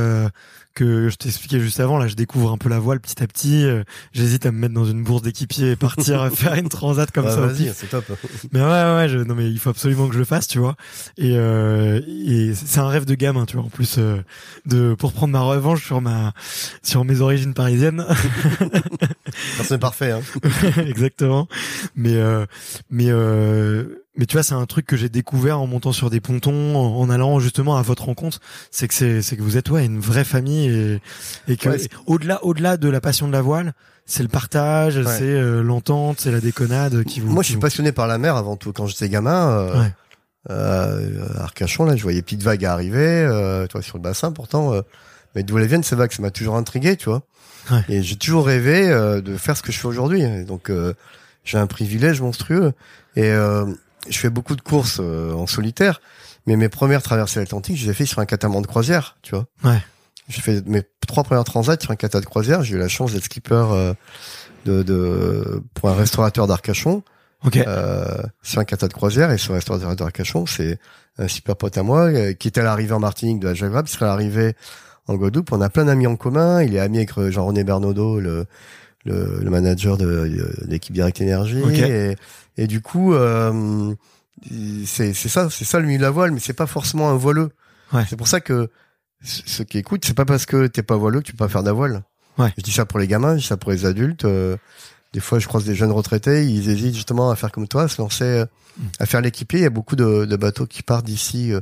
que 0.81 1.11
je 1.11 1.17
t'expliquais 1.17 1.61
juste 1.61 1.79
avant. 1.79 1.99
Là, 1.99 2.09
je 2.09 2.15
découvre 2.15 2.51
un 2.53 2.57
peu 2.57 2.71
la 2.71 2.79
voile 2.79 3.01
petit 3.01 3.23
à 3.23 3.27
petit. 3.27 3.67
Euh, 3.67 3.85
j'hésite 4.13 4.47
à 4.47 4.53
me 4.53 4.59
mettre 4.59 4.73
dans 4.73 4.87
une 4.87 5.05
bourse 5.05 5.21
d'équipier 5.21 5.73
et 5.73 5.77
partir 5.77 6.31
faire 6.35 6.55
une 6.55 6.71
transat 6.71 7.11
comme 7.11 7.29
ça. 7.29 7.37
Vas-y, 7.37 7.71
c'est 7.75 7.89
top. 7.89 8.05
Mais 8.53 8.61
ouais, 8.61 8.67
ouais, 8.67 9.09
je, 9.11 9.19
non 9.19 9.35
mais 9.35 9.51
il 9.51 9.59
faut 9.59 9.69
absolument 9.69 10.09
que 10.09 10.15
je 10.15 10.19
le 10.19 10.25
fasse, 10.25 10.49
tu 10.49 10.59
vois. 10.59 10.77
Et, 11.19 11.33
euh, 11.35 12.01
et 12.07 12.55
c'est 12.55 12.81
un 12.81 12.89
rêve 12.89 13.05
de 13.05 13.15
gamin, 13.15 13.45
tu 13.45 13.57
vois. 13.57 13.67
En 13.67 13.69
plus, 13.69 13.97
euh, 13.99 14.23
de 14.65 14.95
pour 14.95 15.13
prendre 15.13 15.33
ma 15.33 15.43
revanche 15.43 15.85
sur 15.85 16.01
ma 16.01 16.33
sur 16.83 17.05
mes 17.05 17.21
origines 17.21 17.53
parisiennes. 17.53 18.07
c'est 19.63 19.79
parfait. 19.79 20.13
Hein. 20.13 20.23
Exactement. 20.87 21.47
Mais 21.95 22.15
euh, 22.15 22.47
mais 22.91 23.11
euh, 23.11 24.00
mais 24.17 24.27
tu 24.27 24.37
vois, 24.37 24.43
c'est 24.43 24.55
un 24.55 24.67
truc 24.67 24.87
que 24.87 24.97
j'ai 24.97 25.09
découvert 25.09 25.61
en 25.61 25.67
montant 25.67 25.93
sur 25.93 26.11
des 26.11 26.21
pontons, 26.21 26.77
en, 26.77 27.11
allant 27.11 27.39
justement 27.39 27.77
à 27.77 27.83
votre 27.83 28.05
rencontre. 28.05 28.41
C'est 28.71 28.89
que 28.89 28.95
c'est, 28.95 29.23
c'est 29.23 29.37
que 29.37 29.43
vous 29.43 29.57
êtes 29.57 29.71
ouais 29.71 29.85
une 29.87 30.01
vraie 30.01 30.25
famille 30.25 30.69
et, 30.69 31.01
et 31.49 31.57
que 31.57 31.69
au-delà, 32.07 32.45
au-delà 32.45 32.77
de 32.77 32.89
la 32.89 33.01
passion 33.01 33.29
de 33.29 33.33
la 33.33 33.41
voile, 33.41 33.73
c'est 34.07 34.23
le 34.23 34.29
partage, 34.29 35.01
c'est 35.05 35.23
euh, 35.23 35.63
l'entente, 35.63 36.21
c'est 36.21 36.33
la 36.33 36.41
déconnade 36.41 37.05
qui 37.05 37.21
vous. 37.21 37.31
Moi, 37.31 37.45
je 37.45 37.51
suis 37.51 37.59
passionné 37.59 37.93
par 37.93 38.09
la 38.09 38.19
mer 38.19 38.35
avant 38.35 38.57
tout. 38.57 38.73
Quand 38.73 38.87
j'étais 38.87 39.09
gamin, 39.09 39.51
euh, 39.51 39.85
euh, 40.51 41.29
à 41.37 41.43
Arcachon, 41.43 41.85
là, 41.85 41.95
je 41.95 42.03
voyais 42.03 42.23
petites 42.23 42.43
vagues 42.43 42.65
arriver, 42.65 42.99
euh, 42.99 43.67
tu 43.67 43.73
vois, 43.73 43.83
sur 43.83 43.99
le 43.99 44.03
bassin. 44.03 44.33
Pourtant, 44.33 44.75
euh, 44.75 44.83
mais 45.35 45.45
d'où 45.45 45.59
elles 45.59 45.67
viennent 45.67 45.85
ces 45.85 45.97
vagues, 45.97 46.13
ça 46.13 46.23
m'a 46.23 46.31
toujours 46.31 46.57
intrigué, 46.57 46.97
tu 46.97 47.09
vois. 47.09 47.23
Et 47.89 48.03
j'ai 48.03 48.17
toujours 48.17 48.47
rêvé 48.47 48.89
de 48.89 49.37
faire 49.37 49.57
ce 49.57 49.63
que 49.63 49.71
je 49.71 49.79
fais 49.79 49.87
aujourd'hui. 49.87 50.25
Donc, 50.45 50.73
j'ai 51.45 51.59
un 51.59 51.69
privilège 51.69 52.21
monstrueux. 52.21 52.73
Et 53.15 53.31
je 54.09 54.19
fais 54.19 54.31
beaucoup 54.31 54.57
de 54.57 54.61
courses 54.61 54.99
euh, 55.01 55.33
en 55.33 55.47
solitaire, 55.47 56.01
mais 56.47 56.57
mes 56.57 56.69
premières 56.69 57.03
traversées 57.03 57.41
atlantiques, 57.41 57.77
je 57.77 57.85
les 57.85 57.91
ai 57.91 57.95
fait 57.95 58.07
sur 58.07 58.19
un 58.19 58.27
catamaran 58.27 58.61
de 58.61 58.67
croisière, 58.67 59.17
tu 59.23 59.35
vois. 59.35 59.47
Ouais. 59.65 59.83
J'ai 60.29 60.41
fait 60.41 60.67
mes 60.67 60.83
trois 61.07 61.25
premières 61.25 61.45
transats 61.45 61.77
sur 61.81 61.91
un 61.91 61.97
catamaran 61.97 62.23
de 62.23 62.27
croisière. 62.27 62.63
J'ai 62.63 62.77
eu 62.77 62.79
la 62.79 62.89
chance 62.89 63.13
d'être 63.13 63.25
skipper 63.25 63.67
euh, 63.73 63.95
de, 64.65 64.83
de 64.83 65.63
pour 65.75 65.91
un 65.91 65.95
restaurateur 65.95 66.47
d'Arcachon. 66.47 67.03
Okay. 67.43 67.65
Euh, 67.67 68.23
sur 68.43 68.61
un 68.61 68.65
catamaran 68.65 68.89
de 68.89 68.93
croisière 68.93 69.31
et 69.31 69.39
ce 69.39 69.51
restaurateur 69.51 69.97
d'Arcachon, 69.97 70.47
c'est 70.47 70.79
un 71.19 71.27
super 71.27 71.57
pote 71.57 71.77
à 71.79 71.83
moi 71.83 72.03
euh, 72.03 72.33
qui 72.35 72.49
était 72.49 72.61
à 72.61 72.65
l'arrivée 72.65 72.93
en 72.93 73.01
Martinique 73.01 73.41
de 73.41 73.49
la 73.49 73.55
Jaguar, 73.55 73.83
il 73.85 73.89
serait 73.89 74.07
arrivé 74.07 74.55
en 75.07 75.15
Guadeloupe. 75.17 75.51
On 75.53 75.61
a 75.61 75.71
plein 75.71 75.87
d'amis 75.87 76.07
en 76.07 76.17
commun. 76.17 76.63
Il 76.63 76.77
est 76.77 76.81
ami 76.81 76.99
avec 76.99 77.19
Jean-René 77.31 77.65
Bernaudot, 77.65 78.21
le, 78.21 78.47
le, 79.05 79.41
le 79.43 79.51
manager 79.51 79.97
de, 79.97 80.31
l'équipe 80.69 80.95
Direct 80.95 81.21
Énergie. 81.21 81.63
Et, 81.75 82.17
et 82.57 82.67
du 82.67 82.81
coup, 82.81 83.15
euh, 83.15 83.95
c'est 84.87 85.13
ça, 85.15 85.49
c'est 85.51 85.65
ça 85.65 85.79
le 85.81 85.87
milieu 85.87 85.99
de 85.99 86.03
la 86.03 86.11
voile, 86.11 86.31
mais 86.33 86.41
c'est 86.41 86.53
pas 86.53 86.67
forcément 86.67 87.11
un 87.11 87.17
voileux. 87.17 87.51
Ouais. 87.93 88.05
C'est 88.09 88.17
pour 88.17 88.29
ça 88.29 88.41
que 88.41 88.69
ce 89.23 89.43
ce 89.47 89.63
qui 89.63 89.79
écoute, 89.79 90.05
c'est 90.05 90.15
pas 90.15 90.25
parce 90.25 90.47
que 90.47 90.67
t'es 90.67 90.83
pas 90.83 90.97
voileux 90.97 91.21
que 91.21 91.27
tu 91.27 91.33
peux 91.33 91.45
pas 91.45 91.49
faire 91.49 91.63
de 91.63 91.67
la 91.69 91.73
voile. 91.75 92.03
Ouais. 92.39 92.53
Je 92.57 92.63
dis 92.63 92.73
ça 92.73 92.87
pour 92.87 92.99
les 92.99 93.07
gamins, 93.07 93.37
je 93.37 93.41
dis 93.43 93.47
ça 93.47 93.57
pour 93.57 93.71
les 93.71 93.85
adultes. 93.85 94.25
euh, 94.25 94.57
des 95.13 95.21
fois, 95.21 95.41
je 95.41 95.49
croise 95.49 95.65
des 95.65 95.75
jeunes 95.75 95.91
retraités, 95.91 96.47
ils 96.47 96.71
hésitent 96.71 96.95
justement 96.95 97.31
à 97.31 97.37
faire 97.37 97.51
comme 97.51 97.67
toi, 97.67 97.83
à 97.83 97.89
se 97.89 98.01
lancer, 98.01 98.45
Mm. 98.79 98.83
à 99.01 99.07
faire 99.07 99.21
l'équipier. 99.21 99.59
Il 99.59 99.63
y 99.63 99.67
a 99.67 99.71
beaucoup 99.71 99.97
de, 99.97 100.25
de 100.25 100.37
bateaux 100.37 100.65
qui 100.67 100.85
partent 100.85 101.05
d'ici, 101.05 101.53
euh, 101.53 101.61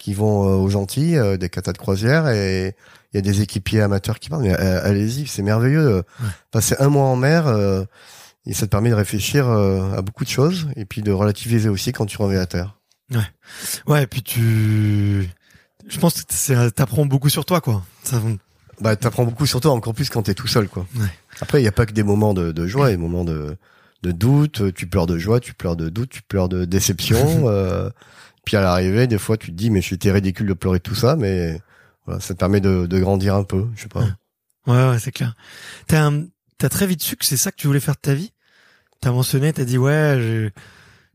qui 0.00 0.14
vont 0.14 0.48
euh, 0.48 0.56
aux 0.56 0.76
Antilles, 0.76 1.18
euh, 1.18 1.36
des 1.36 1.50
catas 1.50 1.72
de 1.72 1.78
croisière, 1.78 2.26
et 2.30 2.74
il 3.12 3.16
y 3.16 3.18
a 3.18 3.20
des 3.20 3.42
équipiers 3.42 3.82
amateurs 3.82 4.18
qui 4.18 4.30
partent. 4.30 4.42
Mais 4.42 4.58
euh, 4.58 4.80
allez-y, 4.82 5.26
c'est 5.26 5.42
merveilleux. 5.42 5.86
euh, 5.86 6.02
Passer 6.50 6.74
un 6.78 6.88
mois 6.88 7.04
en 7.04 7.16
mer, 7.16 7.46
euh, 7.46 7.84
et 8.46 8.54
ça 8.54 8.66
te 8.66 8.70
permet 8.70 8.88
de 8.88 8.94
réfléchir 8.94 9.46
euh, 9.48 9.92
à 9.96 10.00
beaucoup 10.00 10.24
de 10.24 10.30
choses, 10.30 10.68
et 10.74 10.86
puis 10.86 11.02
de 11.02 11.12
relativiser 11.12 11.68
aussi 11.68 11.92
quand 11.92 12.06
tu 12.06 12.16
reviens 12.16 12.40
à 12.40 12.46
terre. 12.46 12.76
Ouais, 13.86 14.04
et 14.04 14.06
puis 14.06 14.22
tu, 14.22 15.28
je 15.88 15.98
pense 15.98 16.22
que 16.22 16.68
t'apprends 16.70 17.04
beaucoup 17.04 17.28
sur 17.28 17.44
toi, 17.44 17.60
quoi. 17.60 17.82
Ça, 18.02 18.22
Bah, 18.80 18.96
t'apprends 18.96 19.24
beaucoup 19.26 19.44
sur 19.46 19.60
toi, 19.60 19.72
encore 19.72 19.92
plus 19.92 20.08
quand 20.08 20.22
t'es 20.22 20.32
tout 20.34 20.46
seul, 20.46 20.68
quoi. 20.68 20.86
Ouais. 20.96 21.06
Après, 21.42 21.60
il 21.60 21.64
y 21.64 21.68
a 21.68 21.72
pas 21.72 21.84
que 21.84 21.92
des 21.92 22.04
moments 22.04 22.32
de, 22.32 22.52
de 22.52 22.66
joie, 22.66 22.88
des 22.88 22.96
moments 22.96 23.24
de, 23.24 23.56
de 24.02 24.12
doute. 24.12 24.72
Tu 24.74 24.86
pleures 24.86 25.06
de 25.06 25.18
joie, 25.18 25.40
tu 25.40 25.52
pleures 25.52 25.76
de 25.76 25.88
doute, 25.90 26.08
tu 26.10 26.22
pleures 26.22 26.48
de 26.48 26.64
déception. 26.64 27.18
euh, 27.48 27.90
puis 28.44 28.56
à 28.56 28.60
l'arrivée, 28.60 29.06
des 29.06 29.18
fois, 29.18 29.36
tu 29.36 29.48
te 29.48 29.56
dis, 29.56 29.70
mais 29.70 29.80
j'étais 29.82 30.10
ridicule 30.10 30.46
de 30.46 30.54
pleurer 30.54 30.80
tout 30.80 30.94
ça, 30.94 31.16
mais 31.16 31.60
voilà, 32.06 32.20
ça 32.20 32.34
te 32.34 32.38
permet 32.38 32.60
de, 32.60 32.86
de 32.86 32.98
grandir 32.98 33.34
un 33.34 33.44
peu, 33.44 33.66
je 33.76 33.82
sais 33.82 33.88
pas. 33.88 34.00
ouais, 34.66 34.88
ouais, 34.90 34.98
c'est 34.98 35.12
clair. 35.12 35.34
T'as, 35.86 36.04
un- 36.06 36.26
t'as 36.58 36.68
très 36.68 36.86
vite 36.86 37.02
su 37.02 37.16
que 37.16 37.24
c'est 37.24 37.36
ça 37.36 37.50
que 37.50 37.56
tu 37.56 37.66
voulais 37.66 37.80
faire 37.80 37.94
de 37.94 38.00
ta 38.00 38.14
vie? 38.14 38.32
T'as 39.00 39.12
mentionné, 39.12 39.52
t'as 39.52 39.64
dit 39.64 39.78
ouais, 39.78 40.16
j'ai, 40.18 40.50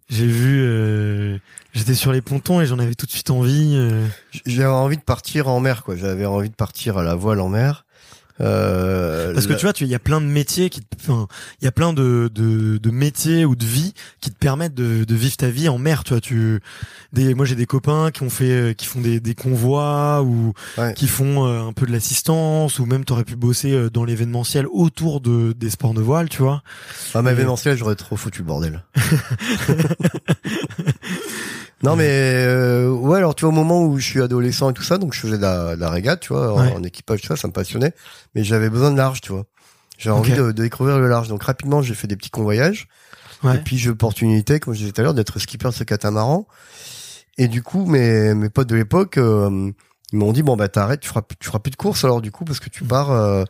j'ai 0.10 0.26
vu, 0.28 0.62
euh, 0.64 1.38
j'étais 1.74 1.94
sur 1.94 2.12
les 2.12 2.22
pontons 2.22 2.62
et 2.62 2.66
j'en 2.66 2.80
avais 2.80 2.96
tout 2.96 3.06
de 3.06 3.12
suite 3.12 3.30
envie. 3.30 3.74
euh. 3.76 4.08
J'avais 4.46 4.70
envie 4.70 4.98
de 4.98 5.04
partir 5.04 5.48
en 5.48 5.60
mer, 5.60 5.84
quoi. 5.84 5.96
J'avais 5.96 6.26
envie 6.26 6.50
de 6.50 6.56
partir 6.56 6.98
à 6.98 7.04
la 7.04 7.16
voile 7.16 7.40
en 7.40 7.50
mer. 7.50 7.85
Euh, 8.42 9.34
Parce 9.34 9.46
que 9.48 9.54
la- 9.54 9.58
tu 9.58 9.66
vois, 9.66 9.72
tu 9.74 9.86
il 9.86 9.90
y 9.90 9.96
a 9.96 10.00
plein 10.00 10.20
de 10.20 10.26
métiers 10.26 10.70
qui, 10.70 10.82
te- 10.82 10.88
enfin, 11.00 11.28
il 11.62 11.66
y 11.66 11.68
a 11.68 11.72
plein 11.72 11.94
de, 11.94 12.30
de 12.34 12.78
de 12.78 12.92
métiers 12.92 13.46
ou 13.46 13.56
de 13.56 13.64
vie 13.66 13.94
qui 14.20 14.30
te 14.30 14.38
permettent 14.38 14.74
de, 14.74 15.06
de 15.06 15.16
vivre 15.16 15.38
ta 15.38 15.50
vie 15.50 15.70
en 15.70 15.78
mer. 15.78 16.04
Tu 16.04 16.12
vois, 16.14 16.20
tu, 16.20 16.60
des, 17.14 17.34
moi 17.34 17.46
j'ai 17.46 17.56
des 17.56 17.66
copains 17.66 18.12
qui 18.12 18.24
ont 18.24 18.30
fait, 18.30 18.52
euh, 18.52 18.74
qui 18.74 18.88
font 18.88 19.00
des, 19.00 19.22
des 19.22 19.36
convois 19.36 20.22
ou 20.24 20.52
Ouais. 20.78 20.94
qui 20.96 21.08
font 21.08 21.48
euh, 21.48 21.62
un 21.62 21.72
peu 21.72 21.86
de 21.86 21.94
l'assistance 21.94 22.78
ou 22.80 22.86
même 22.86 23.06
t'aurais 23.06 23.24
pu 23.24 23.38
bosser 23.38 23.72
euh, 23.72 23.90
dans 23.90 24.04
l'événementiel 24.04 24.66
autour 24.70 25.22
de 25.22 25.54
des 25.54 25.70
sports 25.70 25.94
de 25.94 26.02
voile, 26.02 26.28
tu 26.28 26.42
vois. 26.42 26.62
Ah, 27.14 27.22
ma 27.22 27.30
Et- 27.30 27.34
événementiel, 27.34 27.78
j'aurais 27.78 27.96
trop 27.96 28.18
foutu 28.18 28.40
le 28.42 28.48
bordel. 28.48 28.84
non, 31.86 31.96
mais 31.96 32.08
euh, 32.10 32.90
ouais, 32.90 33.18
alors 33.20 33.36
tu 33.36 33.42
vois, 33.46 33.50
au 33.50 33.56
moment 33.56 33.84
où 33.84 33.98
je 33.98 34.06
suis 34.06 34.22
adolescent 34.22 34.70
et 34.70 34.74
tout 34.74 34.84
ça, 34.84 34.98
donc 34.98 35.14
je 35.14 35.20
faisais 35.20 35.38
de 35.38 35.42
la, 35.42 35.76
de 35.76 35.82
la 35.82 35.90
régate, 35.90 36.20
tu 36.22 36.34
vois, 36.34 36.54
en, 36.54 36.60
Ouais. 36.62 36.74
en 36.74 36.84
équipage, 36.84 37.22
tout 37.22 37.28
ça, 37.28 37.36
ça 37.36 37.48
me 37.48 37.54
passionnait, 37.54 37.94
mais 38.34 38.44
j'avais 38.44 38.70
besoin 38.70 38.92
de 38.92 38.98
large, 38.98 39.22
tu 39.22 39.32
vois. 39.32 39.46
J'avais 39.98 40.16
envie 40.18 40.34
de, 40.34 40.52
de 40.52 40.62
découvrir 40.64 41.00
le 41.00 41.08
large. 41.08 41.30
Donc 41.30 41.44
rapidement, 41.44 41.82
j'ai 41.82 41.94
fait 41.94 42.08
des 42.08 42.18
petits 42.18 42.30
convoyages. 42.30 42.88
Ouais. 43.44 43.56
Et 43.56 43.60
puis 43.60 43.78
j'ai 43.78 43.86
eu 43.86 43.90
l'opportunité, 43.90 44.60
comme 44.60 44.74
je 44.74 44.80
disais 44.80 44.92
tout 44.92 45.00
à 45.02 45.04
l'heure, 45.06 45.14
d'être 45.14 45.40
skipper 45.40 45.70
de 45.70 45.74
ce 45.74 45.84
catamaran. 45.86 46.48
Et 47.38 47.48
du 47.48 47.62
coup, 47.64 47.86
mes, 47.86 48.34
mes 48.34 48.50
potes 48.50 48.68
de 48.68 48.76
l'époque, 48.76 49.18
euh, 49.18 49.72
ils 50.12 50.18
m'ont 50.20 50.32
dit, 50.34 50.44
bon, 50.44 50.56
bah 50.58 50.68
t'arrêtes, 50.68 51.02
tu 51.02 51.08
feras, 51.10 51.22
plus- 51.22 51.38
tu 51.40 51.48
feras 51.48 51.60
plus 51.60 51.72
de 51.72 51.76
course 51.76 52.04
alors 52.04 52.22
du 52.22 52.32
coup, 52.32 52.46
parce 52.46 52.60
que 52.60 52.70
tu 52.70 52.84
pars 52.84 53.12
euh, 53.12 53.44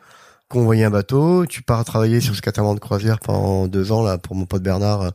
convoyer 0.48 0.84
un 0.84 0.90
bateau, 0.90 1.46
tu 1.46 1.62
pars 1.62 1.84
travailler 1.84 2.20
sur 2.20 2.34
ce 2.34 2.40
catamaran 2.42 2.74
de 2.74 2.80
croisière 2.80 3.18
pendant 3.20 3.66
deux 3.68 3.90
ans, 3.92 4.02
là, 4.04 4.18
pour 4.18 4.34
mon 4.36 4.44
pote 4.46 4.62
Bernard, 4.62 5.02
euh, 5.02 5.10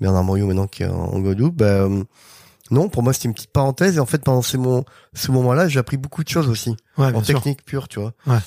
Bernard 0.00 0.24
Moriot 0.24 0.46
maintenant 0.46 0.66
qui 0.66 0.82
est 0.82 0.86
en, 0.88 0.94
en 1.14 1.18
Guadeloupe. 1.20 1.56
Bah, 1.56 1.64
euh, 1.66 2.04
non, 2.70 2.88
pour 2.88 3.02
moi, 3.02 3.12
c'était 3.12 3.26
une 3.28 3.34
petite 3.34 3.52
parenthèse. 3.52 3.96
Et 3.96 4.00
en 4.00 4.06
fait, 4.06 4.22
pendant 4.24 4.42
ces 4.42 4.58
ce 5.14 5.30
moment-là, 5.32 5.68
j'ai 5.68 5.78
appris 5.78 5.96
beaucoup 5.96 6.24
de 6.24 6.28
choses 6.28 6.48
aussi 6.48 6.76
Ouais, 6.98 7.06
en 7.14 7.22
sûr. 7.22 7.36
technique 7.38 7.64
pure, 7.64 7.88
tu 7.88 8.00
vois. 8.00 8.12
Ouais. 8.26 8.38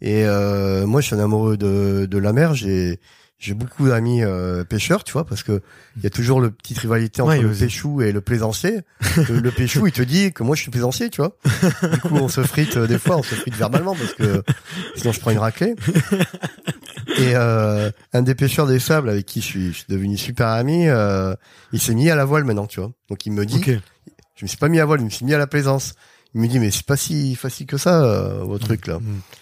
Et 0.00 0.24
euh, 0.26 0.86
moi, 0.86 1.00
je 1.00 1.06
suis 1.06 1.16
un 1.16 1.20
amoureux 1.20 1.56
de, 1.56 2.06
de 2.10 2.18
la 2.18 2.32
mer. 2.32 2.54
J'ai 2.54 3.00
j'ai 3.38 3.52
beaucoup 3.54 3.88
d'amis 3.88 4.22
euh, 4.24 4.64
pêcheurs, 4.64 5.04
tu 5.04 5.12
vois, 5.12 5.26
parce 5.26 5.42
que 5.42 5.60
il 5.96 6.02
y 6.04 6.06
a 6.06 6.10
toujours 6.10 6.40
le 6.40 6.50
petite 6.50 6.78
rivalité 6.78 7.20
entre 7.20 7.32
Ouais, 7.32 7.40
le 7.42 7.52
pêchou 7.52 8.00
et 8.00 8.10
le 8.12 8.20
plaisancier. 8.22 8.80
le, 9.28 9.40
le 9.40 9.50
pêchou, 9.50 9.86
il 9.86 9.92
te 9.92 10.00
dit 10.02 10.32
que 10.32 10.42
moi, 10.42 10.56
je 10.56 10.62
suis 10.62 10.70
plaisancier, 10.70 11.10
tu 11.10 11.20
vois. 11.20 11.36
Du 11.92 12.00
coup, 12.00 12.14
on 12.16 12.28
se 12.28 12.42
frite 12.42 12.76
euh, 12.78 12.86
des 12.86 12.98
fois, 12.98 13.18
on 13.18 13.22
se 13.22 13.34
frite 13.34 13.54
verbalement 13.54 13.94
parce 13.94 14.14
que 14.14 14.42
sinon, 14.96 15.12
je 15.12 15.20
prends 15.20 15.30
une 15.32 15.38
raclée. 15.38 15.74
Et 17.18 17.34
euh, 17.34 17.90
un 18.12 18.22
des 18.22 18.34
pêcheurs 18.34 18.66
des 18.66 18.78
sables 18.78 19.08
avec 19.10 19.26
qui 19.26 19.40
je 19.40 19.46
suis, 19.46 19.66
je 19.68 19.76
suis 19.78 19.84
devenu 19.88 20.16
super 20.16 20.48
ami, 20.48 20.88
euh, 20.88 21.34
il 21.72 21.80
s'est 21.80 21.94
mis 21.94 22.10
à 22.10 22.16
la 22.16 22.24
voile 22.24 22.44
maintenant, 22.44 22.66
tu 22.66 22.80
vois. 22.80 22.92
Donc 23.10 23.24
il 23.26 23.32
me 23.32 23.46
dit, 23.46 23.56
Ok. 23.56 23.70
je 24.34 24.44
me 24.44 24.48
suis 24.48 24.58
pas 24.58 24.68
mis 24.68 24.80
à 24.80 24.84
voile, 24.84 25.00
je 25.00 25.04
me 25.04 25.10
suis 25.10 25.24
mis 25.24 25.34
à 25.34 25.38
la 25.38 25.46
plaisance. 25.46 25.94
Il 26.34 26.40
me 26.40 26.48
dit 26.48 26.58
mais 26.58 26.70
c'est 26.70 26.84
pas 26.84 26.96
si 26.96 27.34
facile 27.36 27.66
que 27.66 27.78
ça 27.78 28.02
euh, 28.04 28.42
vos 28.44 28.58
trucs 28.58 28.86
là. 28.86 28.98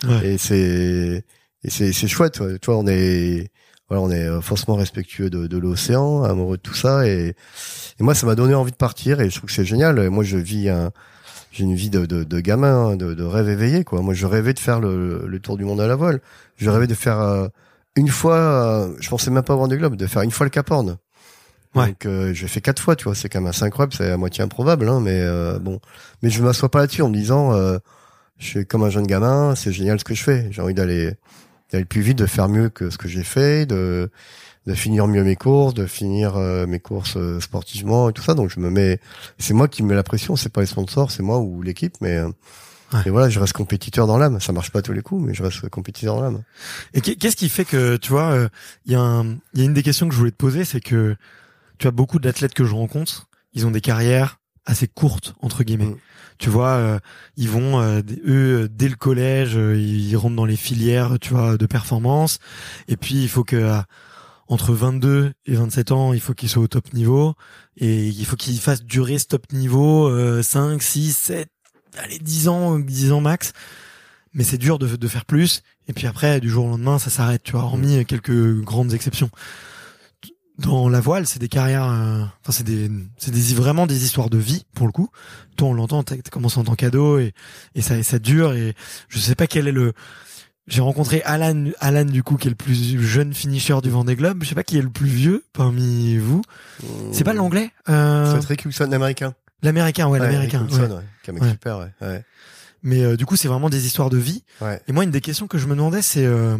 Ouais. 0.07 0.35
Et 0.35 0.39
c'est 0.39 1.25
et 1.65 1.71
c'est 1.71 1.93
c'est 1.93 2.07
chouette, 2.07 2.39
ouais. 2.41 2.59
tu 2.61 2.67
vois, 2.67 2.77
on 2.79 2.87
est 2.87 3.51
voilà, 3.95 4.01
on 4.03 4.11
est 4.11 4.29
euh, 4.29 4.41
forcément 4.41 4.77
respectueux 4.77 5.31
de, 5.31 5.47
de 5.47 5.59
l'océan, 5.59 6.23
amoureux 6.25 6.57
de 6.57 6.63
tout 6.63 6.75
ça 6.75 7.07
et 7.07 7.35
et 8.01 8.03
moi 8.03 8.15
ça 8.15 8.27
m'a 8.27 8.35
donné 8.35 8.55
envie 8.55 8.73
de 8.73 8.77
partir 8.77 9.21
et 9.21 9.31
je 9.31 9.37
trouve 9.37 9.49
que 9.49 9.55
c'est 9.55 9.65
génial. 9.65 9.99
Et 9.99 10.09
moi 10.09 10.25
je 10.25 10.37
vis 10.37 10.69
un 10.69 10.91
j'ai 11.53 11.63
une 11.65 11.77
vie 11.77 11.91
de, 11.91 12.05
de, 12.05 12.25
de 12.25 12.41
gamin, 12.41 12.89
hein, 12.89 12.97
de, 12.97 13.15
de 13.15 13.23
rêve 13.23 13.49
éveillé 13.49 13.85
quoi. 13.85 14.01
Moi 14.03 14.15
je 14.15 14.27
rêvais 14.27 14.55
de 14.55 14.59
faire 14.59 14.81
le, 14.81 15.27
le 15.27 15.39
tour 15.41 15.57
du 15.57 15.65
monde 15.65 15.81
à 15.81 15.87
la 15.87 15.95
voile. 15.95 16.21
Je 16.57 16.69
rêvais 16.69 16.89
de 16.89 16.95
faire 16.95 17.21
euh, 17.21 17.47
une 17.97 18.09
fois, 18.09 18.37
euh, 18.37 18.97
je 18.99 19.09
pensais 19.09 19.31
même 19.31 19.45
pas 19.45 19.53
avoir 19.53 19.69
des 19.69 19.77
globes, 19.77 19.97
de 19.97 20.07
faire 20.07 20.23
une 20.23 20.33
fois 20.33 20.47
le 20.47 20.51
Cap 20.51 20.71
Horn. 20.71 20.97
Ouais. 21.75 21.87
Donc 21.89 22.07
euh, 22.07 22.35
j'ai 22.35 22.49
fait 22.49 22.61
quatre 22.61 22.81
fois, 22.81 22.97
tu 22.97 23.05
vois, 23.05 23.15
c'est 23.15 23.29
quand 23.29 23.41
même 23.41 23.49
assez 23.49 23.65
incroyable, 23.65 23.93
c'est 23.93 24.11
à 24.11 24.17
moitié 24.17 24.43
improbable, 24.43 24.89
hein, 24.89 25.01
mais 25.01 25.21
euh, 25.21 25.59
bon. 25.59 25.81
Mais 26.23 26.31
je 26.31 26.43
m'assois 26.43 26.71
pas 26.71 26.81
là-dessus 26.81 27.03
en 27.03 27.09
me 27.09 27.15
disant, 27.15 27.53
euh, 27.53 27.79
je 28.39 28.47
suis 28.47 28.67
comme 28.67 28.83
un 28.83 28.91
jeune 28.91 29.07
gamin, 29.07 29.55
c'est 29.55 29.73
génial 29.73 29.99
ce 30.01 30.05
que 30.05 30.15
je 30.15 30.23
fais. 30.23 30.49
J'ai 30.51 30.63
envie 30.63 30.75
d'aller 30.75 31.15
d'aller 31.75 31.85
plus 31.85 32.01
vite, 32.01 32.19
de 32.19 32.27
faire 32.27 32.49
mieux 32.49 32.69
que 32.69 32.89
ce 32.91 32.99
que 32.99 33.09
j'ai 33.09 33.25
fait, 33.25 33.67
de 33.67 34.11
de 34.67 34.73
finir 34.73 35.07
mieux 35.07 35.23
mes 35.25 35.37
courses, 35.37 35.75
de 35.75 35.85
finir 35.87 36.37
euh, 36.37 36.67
mes 36.67 36.81
courses 36.81 37.19
euh, 37.19 37.39
sportivement 37.39 38.09
et 38.09 38.15
tout 38.15 38.23
ça. 38.23 38.33
Donc 38.33 38.49
je 38.49 38.61
me 38.61 38.71
mets, 38.71 38.99
c'est 39.39 39.53
moi 39.53 39.69
qui 39.69 39.83
me 39.83 39.89
mets 39.89 39.95
la 39.95 40.03
pression, 40.03 40.37
c'est 40.37 40.49
pas 40.49 40.63
les 40.63 40.67
sponsors, 40.67 41.11
c'est 41.11 41.23
moi 41.23 41.39
ou 41.39 41.61
l'équipe, 41.63 41.95
mais 42.01 42.17
euh, 42.17 42.29
Ouais. 42.93 43.01
et 43.07 43.11
voilà, 43.11 43.29
je 43.29 43.41
reste 43.41 43.55
compétiteur 43.55 44.07
dans 44.07 44.19
l'âme. 44.19 44.41
Ça 44.41 44.53
marche 44.53 44.71
pas 44.71 44.81
tous 44.81 44.93
les 44.93 45.03
coups, 45.03 45.21
mais 45.27 45.35
je 45.35 45.43
reste 45.43 45.69
compétiteur 45.69 46.15
dans 46.15 46.23
l'âme. 46.23 46.43
Et 46.93 47.01
qu'est- 47.01 47.17
qu'est-ce 47.17 47.35
qui 47.35 47.49
fait 47.49 47.65
que, 47.65 47.97
tu 47.97 48.11
vois, 48.11 48.31
euh, 48.31 48.49
il 48.87 48.93
y, 48.93 48.95
a 48.95 49.01
un- 49.01 49.33
il 49.53 49.59
y 49.59 49.63
a 49.63 49.65
une 49.65 49.75
des 49.75 49.83
questions 49.83 50.07
que 50.09 50.15
je 50.15 50.19
voulais 50.19 50.31
te 50.31 50.37
poser, 50.37 50.65
c'est 50.65 50.81
que 50.81 51.17
tu 51.79 51.89
as 51.89 51.91
beaucoup 51.91 52.19
d'athlètes 52.21 52.55
que 52.55 52.65
je 52.65 52.73
rencontre, 52.75 53.27
ils 53.53 53.67
ont 53.67 53.71
des 53.73 53.81
carrières 53.81 54.39
assez 54.65 54.87
courtes, 54.87 55.35
entre 55.41 55.65
guillemets. 55.65 55.87
Mm. 55.87 55.97
Tu 56.39 56.51
vois, 56.51 56.71
euh, 56.71 56.99
ils 57.37 57.49
vont, 57.49 57.81
euh, 57.81 58.01
eux, 58.27 58.65
euh, 58.65 58.69
dès 58.71 58.89
le 58.89 58.97
collège, 58.97 59.57
euh, 59.57 59.77
ils 59.77 60.17
rentrent 60.17 60.37
dans 60.37 60.45
les 60.45 60.57
filières, 60.57 61.19
tu 61.21 61.31
vois, 61.31 61.57
de 61.57 61.67
performance. 61.67 62.39
Et 62.89 62.97
puis, 62.97 63.23
il 63.23 63.29
faut 63.29 63.45
que, 63.45 63.57
euh, 63.57 63.81
entre 64.49 64.73
22 64.73 65.33
et 65.47 65.55
27 65.55 65.93
ans, 65.93 66.13
il 66.13 66.21
faut 66.21 66.35
qu'ils 66.35 66.49
soient 66.49 66.63
au 66.63 66.69
top 66.69 66.93
niveau. 66.93 67.35
Et 67.77 68.07
il 68.09 68.27
faut 68.27 68.37
qu'ils 68.37 68.59
fassent 68.61 68.85
durer 68.85 69.19
ce 69.19 69.27
top 69.27 69.53
niveau 69.53 70.09
euh, 70.09 70.43
5, 70.43 70.83
6, 70.83 71.17
7, 71.17 71.49
allez, 71.99 72.19
10 72.19 72.49
ans, 72.49 72.79
10 72.79 73.13
ans 73.13 73.21
max. 73.21 73.53
Mais 74.33 74.43
c'est 74.45 74.59
dur 74.59 74.79
de, 74.79 74.97
de 74.97 75.09
faire 75.09 75.25
plus. 75.25 75.63
Et 75.89 75.93
puis 75.93 76.07
après, 76.07 76.41
du 76.41 76.51
jour 76.51 76.67
au 76.67 76.71
lendemain, 76.71 76.99
ça 76.99 77.09
s'arrête, 77.11 77.43
tu 77.45 77.53
vois, 77.53 77.63
hormis 77.63 78.05
quelques 78.05 78.61
grandes 78.63 78.93
exceptions. 78.93 79.31
Dans 80.59 80.89
la 80.89 81.01
voile, 81.01 81.27
c'est 81.27 81.41
des 81.41 81.49
carrières, 81.49 81.85
euh, 81.89 82.21
enfin 82.43 82.53
c'est 82.53 82.63
des, 82.63 82.89
c'est 83.19 83.33
des 83.33 83.55
vraiment 83.55 83.87
des 83.89 84.05
histoires 84.05 84.31
de 84.31 84.39
vie 84.39 84.67
pour 84.75 84.87
le 84.87 84.93
coup. 84.93 85.09
Toi, 85.57 85.69
on 85.69 85.73
l'entend, 85.75 86.05
t'as 86.05 86.17
commencé 86.31 86.59
en 86.59 86.65
tant 86.65 86.77
qu'ado 86.77 87.19
et 87.19 87.33
et 87.75 87.83
ça 87.83 87.97
et 87.99 88.05
ça 88.05 88.21
dure 88.21 88.53
et 88.53 88.75
je 89.09 89.19
sais 89.19 89.35
pas 89.35 89.47
quel 89.49 89.67
est 89.67 89.73
le. 89.73 89.93
J'ai 90.69 90.81
rencontré 90.81 91.23
Alan, 91.25 91.71
Alan 91.81 92.05
du 92.05 92.23
coup 92.23 92.37
qui 92.37 92.47
est 92.47 92.51
le 92.51 92.57
plus 92.57 93.03
jeune 93.05 93.35
finisher 93.35 93.77
du 93.83 93.91
Vendée 93.91 94.15
Globe. 94.17 94.45
Je 94.45 94.49
sais 94.49 94.55
pas 94.55 94.63
qui 94.63 94.79
est 94.79 94.83
le 94.83 94.91
plus 94.91 95.09
vieux 95.09 95.45
parmi 95.53 96.17
vous. 96.19 96.41
C'est 97.13 97.25
pas 97.25 97.35
l'anglais, 97.35 97.71
euh, 97.89 98.41
C'est 98.41 98.47
Rick 98.47 98.65
Wilson, 98.65 98.93
américain. 98.93 99.35
l'américain, 99.63 100.07
ouais, 100.07 100.21
Ouais, 100.21 100.27
l'américain. 100.27 100.63
Wilson, 100.63 100.83
ouais. 100.83 100.89
ouais. 100.93 101.03
Qui 101.25 101.31
est 101.31 101.33
un 101.33 101.35
mec 101.35 101.43
Ouais. 101.43 101.51
super, 101.51 101.79
ouais. 101.81 101.91
ouais. 102.01 102.25
Mais 102.85 103.03
euh, 103.03 103.17
du 103.17 103.27
coup, 103.27 103.35
c'est 103.37 103.49
vraiment 103.49 103.69
des 103.71 103.87
histoires 103.87 104.09
de 104.09 104.19
vie. 104.19 104.45
Ouais. 104.61 104.81
Et 104.89 104.93
moi, 104.93 105.03
une 105.05 105.11
des 105.11 105.21
questions 105.21 105.49
que 105.49 105.59
je 105.59 105.67
me 105.67 105.75
demandais, 105.75 106.01
c'est 106.03 106.25
euh, 106.25 106.57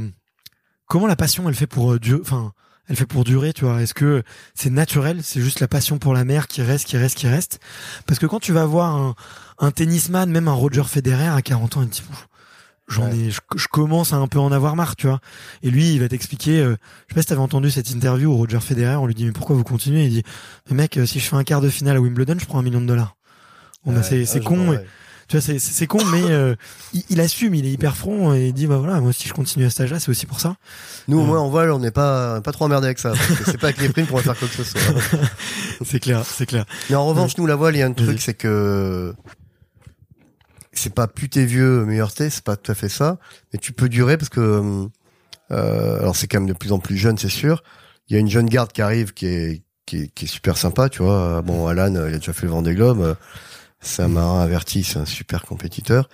comment 0.87 1.07
la 1.07 1.17
passion, 1.17 1.49
elle 1.49 1.55
fait 1.55 1.67
pour 1.67 1.93
euh, 1.93 1.99
Dieu, 2.01 2.21
enfin, 2.23 2.53
elle 2.89 2.97
fait 2.97 3.07
pour 3.07 3.25
durer, 3.25 3.53
tu 3.53 3.65
vois. 3.65 3.81
Est-ce 3.83 3.95
que 3.95 4.23
c'est 4.55 4.71
naturel, 4.71 5.21
c'est 5.23 5.41
juste 5.41 5.61
la 5.61 5.69
passion 5.69 5.99
pour 5.99 6.13
la 6.15 6.25
mer 6.25 6.47
qui 6.49 6.63
reste, 6.63 6.87
qui 6.87 6.97
reste, 6.97 7.17
qui 7.17 7.27
reste? 7.29 7.59
Parce 8.07 8.19
que 8.19 8.27
quand 8.27 8.41
tu 8.41 8.53
vas 8.53 8.67
voir 8.67 8.95
un, 8.95 9.15
un 9.59 9.71
tennisman, 9.71 10.31
même 10.31 10.49
un 10.49 10.53
Roger 10.53 10.85
Federer 10.85 11.29
à 11.29 11.41
40 11.43 11.77
ans, 11.79 11.83
il 11.83 11.89
te 11.89 11.95
dit, 11.97 12.03
j'en 12.89 13.05
Ouais. 13.11 13.17
ai, 13.17 13.31
je, 13.31 13.41
je 13.57 13.67
commence 13.69 14.13
à 14.13 14.17
un 14.17 14.27
peu 14.27 14.39
en 14.39 14.53
avoir 14.53 14.77
marre, 14.77 14.97
tu 14.97 15.07
vois. 15.07 15.21
Et 15.63 15.71
lui, 15.71 15.95
il 15.95 16.01
va 16.01 16.09
t'expliquer. 16.09 16.61
euh, 16.61 16.77
je 17.09 17.13
sais 17.13 17.15
pas 17.15 17.23
si 17.23 17.29
t'avais 17.29 17.41
entendu 17.41 17.71
cette 17.71 17.91
interview 17.91 18.31
où 18.31 18.37
Roger 18.37 18.61
Federer, 18.61 18.97
on 18.97 19.07
lui 19.07 19.15
dit 19.15 19.25
mais 19.25 19.33
pourquoi 19.33 19.57
vous 19.57 19.65
continuez? 19.65 20.05
Il 20.05 20.11
dit 20.11 20.23
mais 20.69 20.77
mec, 20.77 20.99
euh, 20.99 21.07
si 21.07 21.21
je 21.21 21.25
fais 21.29 21.37
un 21.37 21.45
quart 21.45 21.61
de 21.63 21.71
finale 21.71 21.97
à 21.97 22.01
Wimbledon, 22.01 22.37
je 22.39 22.45
prends 22.47 22.59
un 22.59 22.63
million 22.63 22.81
de 22.83 22.87
dollars. 22.87 23.17
Bon, 23.87 23.93
bah, 23.93 23.99
Ouais. 24.01 24.05
c'est 24.07 24.25
c'est 24.27 24.41
Ah, 24.43 24.47
con, 24.49 24.57
vois. 24.65 24.79
Tu 25.29 25.39
vois, 25.39 25.59
c'est 25.59 25.87
con, 25.87 26.05
mais 26.07 26.23
euh, 26.25 26.55
il, 26.93 27.03
il 27.11 27.21
assume, 27.21 27.55
il 27.55 27.67
est 27.67 27.71
hyper 27.71 27.97
franc 27.97 28.35
et 28.35 28.49
il 28.49 28.53
dit 28.53 28.67
bah 28.67 28.77
voilà, 28.77 29.01
moi 29.01 29.13
si 29.13 29.27
je 29.29 29.33
continue 29.33 29.65
à 29.65 29.71
cet 29.71 29.81
âge-là, 29.83 30.01
c'est 30.01 30.11
aussi 30.11 30.27
pour 30.27 30.41
ça. 30.41 30.57
Nous, 31.09 31.19
au 31.19 31.23
Euh. 31.23 31.27
moins, 31.27 31.41
en 31.41 31.49
voile, 31.49 31.71
on 31.73 31.79
n'est 31.79 31.91
pas, 31.91 32.41
pas 32.41 32.53
trop 32.53 32.65
emmerdé 32.67 32.87
avec 32.87 32.99
ça. 32.99 33.13
C'est 33.47 33.59
pas 33.59 33.69
avec 33.69 33.81
les 33.81 33.89
primes 33.89 34.07
qu'on 34.07 34.17
va 34.17 34.23
faire 34.23 34.39
quoi 34.39 34.49
que 34.49 34.55
ce 34.55 34.65
soit. 34.65 34.81
c'est 35.85 36.01
clair, 36.01 36.25
c'est 36.25 36.47
clair. 36.47 36.65
Mais 36.91 36.97
en 36.97 37.07
revanche, 37.07 37.37
nous, 37.39 37.47
la 37.47 37.57
voile, 37.57 37.75
il 37.75 37.79
y 37.79 37.83
a 37.83 37.87
un 37.87 37.93
truc, 37.93 38.21
c'est 38.21 38.35
que 38.35 39.15
c'est 40.73 40.93
pas 40.95 41.07
plus 41.07 41.29
t'es 41.29 41.45
vieux, 41.45 41.85
meilleur 41.85 42.13
t'es, 42.13 42.31
c'est 42.31 42.43
pas 42.45 42.57
tout 42.57 42.73
à 42.73 42.75
fait 42.75 42.89
ça, 42.89 43.19
mais 43.53 43.59
tu 43.59 43.73
peux 43.73 43.89
durer 43.89 44.17
parce 44.17 44.29
que 44.29 44.89
euh, 45.51 45.99
alors 46.01 46.17
c'est 46.17 46.27
quand 46.27 46.41
même 46.41 46.49
de 46.49 46.53
plus 46.55 46.73
en 46.73 46.79
plus 46.79 46.97
jeune, 46.97 47.17
c'est 47.17 47.29
sûr. 47.29 47.63
Il 48.09 48.15
y 48.15 48.17
a 48.17 48.21
une 48.21 48.29
jeune 48.29 48.49
garde 48.49 48.73
qui 48.73 48.83
arrive 48.83 49.13
qui 49.15 49.27
est 49.27 49.63
qui 49.87 49.99
est, 50.03 50.09
qui 50.15 50.25
est 50.25 50.29
super 50.29 50.57
sympa, 50.57 50.89
tu 50.89 51.03
vois. 51.03 51.43
Bon, 51.43 51.67
Alan, 51.67 51.93
il 51.93 52.15
a 52.15 52.19
déjà 52.19 52.33
fait 52.33 52.47
le 52.47 52.53
Vendée 52.53 52.75
Globe. 52.75 53.17
C'est 53.85 54.03
un 54.03 54.09
marin 54.09 54.41
averti, 54.41 54.83
c'est 54.83 54.99
un 54.99 55.05
super 55.05 55.43
compétiteur. 55.43 56.09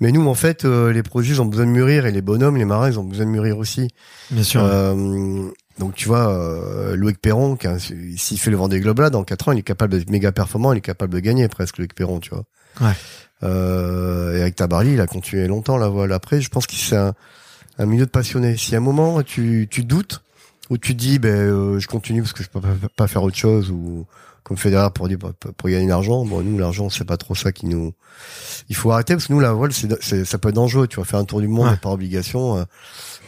Mais 0.00 0.12
nous, 0.12 0.26
en 0.26 0.34
fait, 0.34 0.64
euh, 0.64 0.92
les 0.92 1.02
projets, 1.02 1.34
ils 1.34 1.42
ont 1.42 1.46
besoin 1.46 1.66
de 1.66 1.70
mûrir 1.70 2.06
et 2.06 2.12
les 2.12 2.22
bonhommes, 2.22 2.56
les 2.56 2.64
marins, 2.64 2.88
ils 2.88 2.98
ont 2.98 3.04
besoin 3.04 3.26
de 3.26 3.30
mûrir 3.30 3.58
aussi. 3.58 3.88
Bien 4.30 4.44
sûr. 4.44 4.62
Euh, 4.64 5.50
donc 5.78 5.94
tu 5.94 6.08
vois, 6.08 6.30
euh, 6.30 6.94
Loïc 6.94 7.20
Perron, 7.20 7.56
s'il 8.16 8.38
fait 8.38 8.50
le 8.50 8.56
Vendée 8.56 8.80
Globe 8.80 9.00
là, 9.00 9.10
dans 9.10 9.24
4 9.24 9.48
ans, 9.48 9.52
il 9.52 9.58
est 9.58 9.62
capable 9.62 9.94
d'être 9.98 10.10
méga 10.10 10.30
performant, 10.30 10.72
il 10.72 10.78
est 10.78 10.82
capable 10.82 11.14
de 11.14 11.20
gagner 11.20 11.48
presque 11.48 11.78
Loïc 11.78 11.94
Perron, 11.94 12.20
tu 12.20 12.30
vois. 12.30 12.44
Ouais. 12.80 12.94
Euh, 13.42 14.36
et 14.36 14.42
avec 14.42 14.56
Tabarly, 14.56 14.92
il 14.92 15.00
a 15.00 15.06
continué 15.06 15.46
longtemps 15.46 15.78
la 15.78 15.88
voile. 15.88 16.12
Après, 16.12 16.40
je 16.40 16.50
pense 16.50 16.66
qu'il 16.66 16.78
c'est 16.78 16.96
un, 16.96 17.14
un 17.78 17.86
milieu 17.86 18.04
de 18.04 18.10
passionné. 18.10 18.56
Si 18.56 18.74
à 18.74 18.78
un 18.78 18.82
moment 18.82 19.22
tu, 19.22 19.68
tu 19.70 19.84
doutes 19.84 20.22
ou 20.68 20.78
tu 20.78 20.94
dis, 20.94 21.18
ben, 21.18 21.34
euh, 21.34 21.78
je 21.78 21.88
continue 21.88 22.20
parce 22.22 22.32
que 22.32 22.44
je 22.44 22.50
peux 22.50 22.60
pas, 22.96 23.06
faire 23.06 23.22
autre 23.22 23.36
chose 23.36 23.70
ou 23.70 24.06
comme 24.44 24.56
Federer 24.56 24.90
pour 24.94 25.08
dire 25.08 25.18
pour 25.18 25.68
gagner 25.68 25.84
de 25.84 25.90
l'argent. 25.90 26.24
Bon, 26.24 26.42
nous 26.42 26.58
l'argent 26.58 26.90
c'est 26.90 27.04
pas 27.04 27.16
trop 27.16 27.34
ça 27.34 27.52
qui 27.52 27.66
nous. 27.66 27.92
Il 28.68 28.76
faut 28.76 28.90
arrêter 28.90 29.14
parce 29.14 29.26
que 29.26 29.32
nous 29.32 29.40
la 29.40 29.52
voile 29.52 29.72
c'est 29.72 30.24
ça 30.24 30.38
peut 30.38 30.48
être 30.48 30.54
dangereux. 30.54 30.86
Tu 30.86 30.96
vas 30.96 31.04
faire 31.04 31.20
un 31.20 31.24
tour 31.24 31.40
du 31.40 31.48
monde 31.48 31.78
par 31.80 31.92
obligation, 31.92 32.58
euh, 32.58 32.64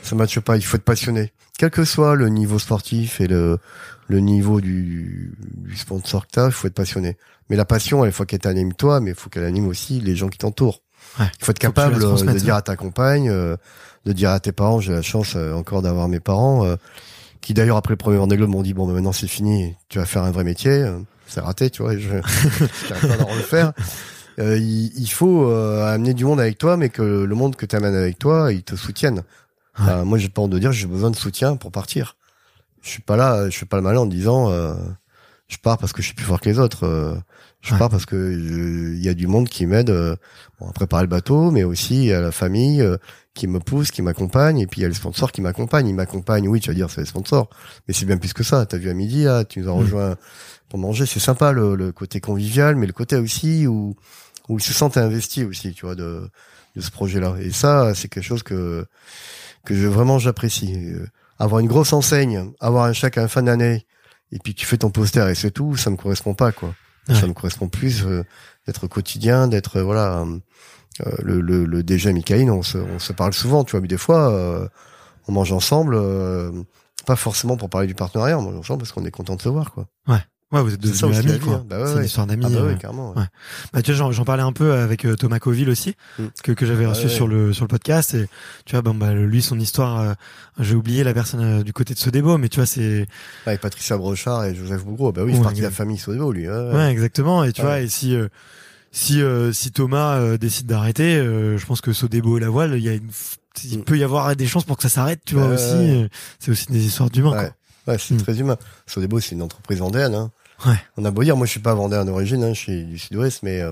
ça 0.02 0.14
matche 0.14 0.40
pas. 0.40 0.57
Il 0.57 0.64
faut 0.64 0.76
être 0.76 0.85
passionné, 0.85 1.33
quel 1.59 1.71
que 1.71 1.85
soit 1.85 2.14
le 2.14 2.28
niveau 2.28 2.59
sportif 2.59 3.21
et 3.21 3.26
le 3.26 3.59
le 4.09 4.19
niveau 4.21 4.61
du, 4.61 5.35
du 5.38 5.76
sponsor 5.76 6.26
que 6.26 6.33
t'as, 6.33 6.47
il 6.47 6.52
faut 6.52 6.66
être 6.66 6.75
passionné. 6.75 7.16
Mais 7.49 7.57
la 7.57 7.64
passion, 7.64 8.04
il 8.04 8.12
faut 8.12 8.25
qu'elle 8.25 8.40
t'anime 8.40 8.75
toi, 8.75 9.00
mais 9.00 9.11
il 9.11 9.16
faut 9.16 9.31
qu'elle 9.31 9.45
anime 9.45 9.69
aussi 9.69 10.00
les 10.00 10.16
gens 10.16 10.28
qui 10.28 10.38
t'entourent. 10.38 10.83
Il 11.19 11.45
faut 11.45 11.52
être 11.52 11.59
capable 11.59 11.99
de 11.99 12.38
dire 12.38 12.54
à 12.54 12.62
ta 12.62 12.76
compagne, 12.76 13.28
euh, 13.28 13.57
de 14.04 14.12
dire 14.12 14.31
à 14.31 14.40
tes 14.40 14.52
parents. 14.52 14.81
J'ai 14.81 14.92
la 14.92 15.02
chance 15.02 15.35
euh, 15.37 15.52
encore 15.52 15.83
d'avoir 15.83 16.09
mes 16.09 16.21
parents 16.21 16.76
qui 17.43 17.53
d'ailleurs 17.53 17.77
après 17.77 17.93
le 17.93 17.99
premier 17.99 18.17
Vendée 18.17 18.39
Globe 18.39 18.51
m'ont 18.51 18.63
dit 18.63 18.73
bon 18.73 18.87
ben 18.87 18.95
maintenant 18.95 19.13
c'est 19.13 19.29
fini, 19.29 19.77
tu 19.91 19.99
vas 19.99 20.07
faire 20.07 20.23
un 20.23 20.31
vrai 20.31 20.45
métier. 20.45 20.91
C'est 21.27 21.41
raté, 21.41 21.71
tu 21.71 21.83
vois. 21.83 21.97
Je 21.97 22.09
n'arrive 22.91 23.17
pas 23.17 23.23
à 23.23 23.35
refaire. 23.35 23.73
Euh, 24.39 24.57
il, 24.59 24.93
il, 24.99 25.11
faut 25.11 25.51
euh, 25.51 25.85
amener 25.87 26.15
du 26.15 26.25
monde 26.25 26.41
avec 26.41 26.59
toi, 26.59 26.77
mais 26.77 26.89
que 26.89 27.03
le 27.03 27.35
monde 27.35 27.57
que 27.57 27.67
tu 27.67 27.77
amènes 27.77 27.95
avec 27.95 28.19
toi, 28.19 28.53
il 28.53 28.63
te 28.63 28.77
soutienne. 28.77 29.23
moi, 29.79 30.19
j'ai 30.19 30.29
pas 30.29 30.43
honte 30.43 30.51
de 30.51 30.59
dire, 30.59 30.73
j'ai 30.73 30.87
besoin 30.87 31.11
de 31.11 31.17
soutien 31.17 31.57
pour 31.57 31.71
partir. 31.71 32.17
Je 32.83 32.89
suis 32.89 33.03
pas 33.03 33.17
là, 33.17 33.47
je 33.47 33.57
suis 33.57 33.67
pas 33.67 33.77
le 33.77 33.83
malin 33.83 34.01
en 34.01 34.07
disant, 34.07 34.51
euh, 34.51 34.75
je 35.49 35.57
pars 35.59 35.79
parce 35.79 35.93
que 35.93 36.03
je 36.03 36.07
suis 36.07 36.15
plus 36.15 36.25
fort 36.25 36.41
que 36.41 36.49
les 36.49 36.59
autres. 36.59 36.85
Euh, 36.85 37.15
je 37.61 37.75
pars 37.77 37.89
parce 37.89 38.07
que 38.07 38.97
il 38.97 39.03
y 39.03 39.09
a 39.09 39.15
du 39.15 39.29
monde 39.29 39.49
qui 39.49 39.67
m'aide 39.67 39.91
bon, 40.59 40.69
à 40.69 40.73
préparer 40.73 41.05
le 41.05 41.09
bateau, 41.09 41.53
mais 41.53 41.63
aussi 41.63 42.13
à 42.13 42.21
la 42.21 42.33
famille, 42.33 42.85
qui 43.35 43.47
me 43.47 43.61
pousse, 43.61 43.91
qui 43.91 44.03
m'accompagne, 44.03 44.59
et 44.59 44.67
puis 44.67 44.81
il 44.81 44.83
y 44.83 44.85
a 44.85 44.89
les 44.89 44.95
sponsors 44.95 45.33
qui 45.33 45.41
m'accompagnent. 45.41 45.89
Ils 45.89 45.95
m'accompagnent, 45.95 46.49
oui, 46.49 46.61
tu 46.61 46.69
vas 46.69 46.75
dire 46.75 46.91
c'est 46.91 47.01
les 47.01 47.07
sponsors, 47.07 47.49
mais 47.87 47.95
c'est 47.95 48.05
bien 48.05 48.19
plus 48.19 48.33
que 48.33 48.43
ça. 48.43 48.67
T'as 48.67 48.77
vu 48.77 48.91
à 48.91 48.95
midi, 48.95 49.25
là, 49.25 49.45
tu 49.45 49.61
nous 49.61 49.69
as 49.69 49.75
mm. 49.75 49.79
rejoint 49.79 50.17
pour 50.69 50.79
manger, 50.79 51.07
c'est 51.07 51.21
sympa 51.21 51.53
le, 51.53 51.93
côté 51.93 52.21
convivial, 52.21 52.77
mais 52.77 52.87
le 52.87 52.93
côté 52.93 53.17
aussi 53.17 53.67
où 53.67 53.95
où 54.49 54.59
ils 54.59 54.62
se 54.62 54.73
sentent 54.73 54.97
investis 54.97 55.45
aussi, 55.45 55.73
tu 55.73 55.87
vois, 55.87 55.95
de 55.95 56.29
de 56.77 56.81
ce 56.81 56.91
projet-là. 56.91 57.37
Et 57.41 57.51
ça, 57.51 57.95
c'est 57.95 58.09
quelque 58.09 58.25
chose 58.25 58.43
que 58.43 58.87
que 59.65 59.75
je 59.75 59.87
vraiment 59.87 60.19
j'apprécie. 60.19 60.75
Euh, 60.75 61.07
avoir 61.39 61.61
une 61.61 61.67
grosse 61.67 61.93
enseigne, 61.93 62.53
avoir 62.61 62.85
un 62.85 62.93
chèque 62.93 63.19
à 63.19 63.23
la 63.23 63.29
fin 63.29 63.43
d'année, 63.43 63.87
et 64.31 64.39
puis 64.39 64.55
tu 64.55 64.67
fais 64.67 64.79
ton 64.79 64.91
poster 64.91 65.29
et 65.29 65.35
c'est 65.35 65.51
tout, 65.51 65.77
ça 65.77 65.91
me 65.91 65.97
correspond 65.97 66.35
pas, 66.35 66.53
quoi. 66.53 66.75
Ça 67.09 67.27
me 67.27 67.33
correspond 67.33 67.69
plus 67.69 68.05
euh, 68.05 68.25
d'être 68.65 68.87
quotidien, 68.87 69.49
d'être 69.49 69.81
voilà 69.81 70.25
le, 71.23 71.41
le, 71.41 71.65
le 71.65 71.83
DG 71.83 72.13
Michael, 72.13 72.51
on 72.51 72.63
se, 72.63 72.79
on 72.79 72.99
se 72.99 73.13
parle 73.13 73.33
souvent, 73.33 73.65
tu 73.65 73.73
vois, 73.73 73.81
mais 73.81 73.89
des 73.89 73.99
fois, 73.99 74.31
euh, 74.31 74.69
on 75.29 75.33
mange 75.33 75.53
ensemble, 75.53 75.95
euh, 75.97 76.51
pas 77.07 77.17
forcément 77.17 77.57
pour 77.57 77.71
parler 77.71 77.87
du 77.87 77.95
partenariat, 77.95 78.39
on 78.39 78.43
mange 78.43 78.57
ensemble 78.57 78.81
parce 78.81 78.93
qu'on 78.93 79.05
est 79.05 79.11
content 79.11 79.37
de 79.37 79.43
se 79.43 79.49
voir, 79.49 79.73
quoi. 79.73 79.87
Ouais. 80.09 80.19
Ouais, 80.53 80.61
vous 80.61 80.75
êtes 80.75 80.81
devenus 80.81 81.17
amis, 81.17 81.38
quoi. 81.38 81.55
Hein. 81.55 81.64
Bah 81.66 81.87
c'est 81.87 81.97
une 82.01 82.05
histoire 82.05 82.27
d'amis. 82.27 82.45
Ah 82.47 82.51
bah 82.51 82.62
ouais, 82.64 82.77
carrément. 82.77 83.16
Ouais. 83.16 83.25
Bah, 83.73 83.81
tu 83.81 83.90
vois, 83.95 84.12
j'en 84.12 84.25
parlais 84.27 84.43
un 84.43 84.53
peu 84.53 84.75
avec 84.75 85.07
Thomas 85.19 85.38
Coville 85.38 85.71
aussi, 85.71 85.95
mm. 86.19 86.25
que, 86.45 86.53
que 86.53 86.66
j'avais 86.66 86.85
reçu 86.85 87.09
sur 87.09 87.27
le 87.27 87.55
sur 87.55 87.64
le 87.64 87.69
podcast. 87.69 88.12
Et 88.12 88.29
tu 88.66 88.73
vois, 88.73 88.83
bon, 88.83 88.95
bah, 88.95 89.14
lui, 89.14 89.40
son 89.40 89.59
histoire, 89.59 90.14
j'ai 90.59 90.75
oublié 90.75 91.05
la 91.05 91.14
personne 91.14 91.62
du 91.62 91.73
côté 91.73 91.95
de 91.95 91.99
Sodebo, 91.99 92.37
mais 92.37 92.51
tu 92.51 92.57
vois, 92.57 92.66
c'est. 92.66 93.07
Avec 93.47 93.62
Patricia 93.62 93.97
Brochard 93.97 94.45
et 94.45 94.55
Joseph 94.55 94.85
Bougro. 94.85 95.11
Bah 95.11 95.23
oui, 95.25 95.33
il 95.33 95.38
fait 95.38 95.43
partie 95.43 95.61
de 95.61 95.64
la 95.64 95.71
famille 95.71 95.97
Sodebo, 95.97 96.33
lui. 96.33 96.51
Ouais, 96.51 96.90
exactement. 96.90 97.45
Et 97.45 97.53
tu 97.55 97.62
vois, 97.62 97.81
et 97.81 97.88
si 97.88 98.14
si 98.92 99.22
euh, 99.22 99.52
si 99.52 99.72
Thomas 99.72 100.18
euh, 100.18 100.37
décide 100.37 100.66
d'arrêter, 100.66 101.16
euh, 101.16 101.57
je 101.57 101.66
pense 101.66 101.81
que 101.81 101.92
Sodebo 101.92 102.37
et 102.37 102.40
la 102.40 102.50
voile, 102.50 102.74
il 102.76 102.83
y 102.83 102.88
a 102.90 102.92
une, 102.92 103.11
il 103.64 103.78
mm. 103.78 103.85
peut 103.85 103.98
y 103.98 104.05
avoir 104.05 104.37
des 104.37 104.46
chances 104.46 104.64
pour 104.64 104.76
que 104.76 104.83
ça 104.83 104.90
s'arrête, 104.90 105.20
tu 105.24 105.35
vois 105.35 105.46
aussi. 105.46 106.09
C'est 106.38 106.50
aussi 106.50 106.66
des 106.70 106.85
histoires 106.85 107.11
d'humains. 107.11 107.33
Ouais, 107.33 107.52
ouais 107.88 107.98
c'est 107.98 108.14
mm. 108.14 108.22
très 108.22 108.38
humain. 108.38 108.59
Sodebo, 108.87 109.18
c'est 109.18 109.35
une 109.35 109.42
entreprise 109.42 109.78
vendéenne. 109.78 110.14
Hein. 110.14 110.31
Ouais. 110.66 110.76
On 110.98 111.05
a 111.07 111.11
beau 111.11 111.24
dire, 111.24 111.37
moi 111.37 111.46
je 111.46 111.52
suis 111.52 111.61
pas 111.61 111.74
vendéen 111.74 112.05
d'origine, 112.05 112.44
hein, 112.44 112.52
je 112.52 112.59
suis 112.59 112.85
du 112.85 112.98
Sud-Ouest, 112.98 113.42
mais 113.42 113.62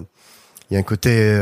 il 0.70 0.74
y 0.74 0.76
a 0.76 0.80
un 0.80 0.83
côté, 0.83 1.38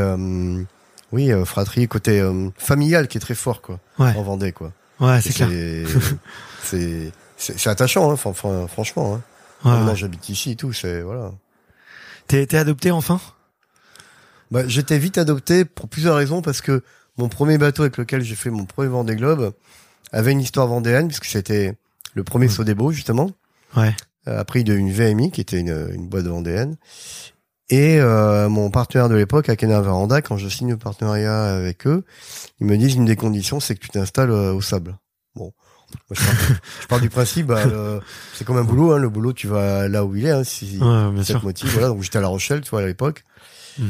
oui, 1.11 1.31
fratrie, 1.45 1.87
côté 1.87 2.21
familial 2.57 3.07
qui 3.07 3.17
est 3.17 3.21
très 3.21 3.33
fort, 3.33 3.61
quoi, 3.61 3.79
ouais. 3.97 4.15
en 4.15 4.23
Vendée, 4.23 4.51
quoi. 4.51 4.73
Ouais, 4.99 5.21
c'est 5.21 5.33
clair. 5.33 5.49
c'est 6.61 7.11
c'est 7.37 7.69
attachant, 7.69 8.11
hein, 8.11 8.17
franchement. 8.17 9.15
Hein. 9.15 9.21
Ouais, 9.63 9.83
Moi, 9.83 9.95
j'habite 9.95 10.27
ici 10.27 10.51
et 10.51 10.55
tout, 10.55 10.73
c'est 10.73 11.01
voilà. 11.01 11.31
T'es 12.27 12.55
adopté 12.55 12.91
enfin? 12.91 13.19
Bah, 14.51 14.67
J'étais 14.67 14.97
vite 14.97 15.17
adopté 15.17 15.65
pour 15.65 15.87
plusieurs 15.87 16.15
raisons, 16.15 16.41
parce 16.41 16.61
que 16.61 16.83
mon 17.17 17.29
premier 17.29 17.57
bateau 17.57 17.83
avec 17.83 17.97
lequel 17.97 18.21
j'ai 18.21 18.35
fait 18.35 18.49
mon 18.49 18.65
premier 18.65 18.87
Vendée 18.87 19.15
Globe 19.15 19.53
avait 20.11 20.31
une 20.31 20.41
histoire 20.41 20.67
vendéenne, 20.67 21.07
puisque 21.07 21.25
c'était 21.25 21.75
le 22.13 22.23
premier 22.23 22.47
mmh. 22.47 22.51
Sodebo, 22.51 22.91
justement. 22.91 23.31
Ouais. 23.75 23.95
Euh, 24.27 24.39
après, 24.39 24.61
il 24.61 24.71
a 24.71 24.73
eu 24.73 24.77
une 24.77 24.91
VMI, 24.91 25.31
qui 25.31 25.41
était 25.41 25.59
une, 25.59 25.89
une 25.93 26.07
boîte 26.07 26.25
vendéenne. 26.25 26.77
Et 27.69 27.99
euh, 27.99 28.49
mon 28.49 28.71
partenaire 28.71 29.09
de 29.09 29.15
l'époque, 29.15 29.47
Akena 29.47 29.79
Varanda, 29.81 30.21
quand 30.21 30.37
je 30.37 30.47
signe 30.47 30.71
le 30.71 30.77
partenariat 30.77 31.55
avec 31.55 31.85
eux, 31.85 32.03
ils 32.59 32.65
me 32.65 32.77
disent 32.77 32.95
une 32.95 33.05
des 33.05 33.15
conditions, 33.15 33.59
c'est 33.59 33.75
que 33.75 33.79
tu 33.79 33.89
t'installes 33.89 34.31
euh, 34.31 34.53
au 34.53 34.61
sable. 34.61 34.97
Bon, 35.35 35.53
moi, 36.09 36.17
je, 36.81 36.87
pars, 36.87 36.99
du 36.99 37.09
principe, 37.09 37.47
bah, 37.47 37.61
c'est 38.33 38.43
comme 38.43 38.57
un 38.57 38.63
boulot. 38.63 38.93
Hein, 38.93 38.97
le 38.97 39.09
boulot, 39.09 39.33
tu 39.33 39.47
vas 39.47 39.87
là 39.87 40.03
où 40.03 40.15
il 40.15 40.25
est. 40.25 40.31
Hein, 40.31 40.43
si 40.43 40.79
ouais, 40.79 41.23
ça 41.23 41.39
te 41.39 41.45
motive. 41.45 41.69
Voilà, 41.71 41.89
donc 41.89 42.01
j'étais 42.01 42.17
à 42.17 42.21
La 42.21 42.27
Rochelle, 42.27 42.61
tu 42.61 42.69
vois, 42.71 42.81
à 42.81 42.85
l'époque. 42.85 43.23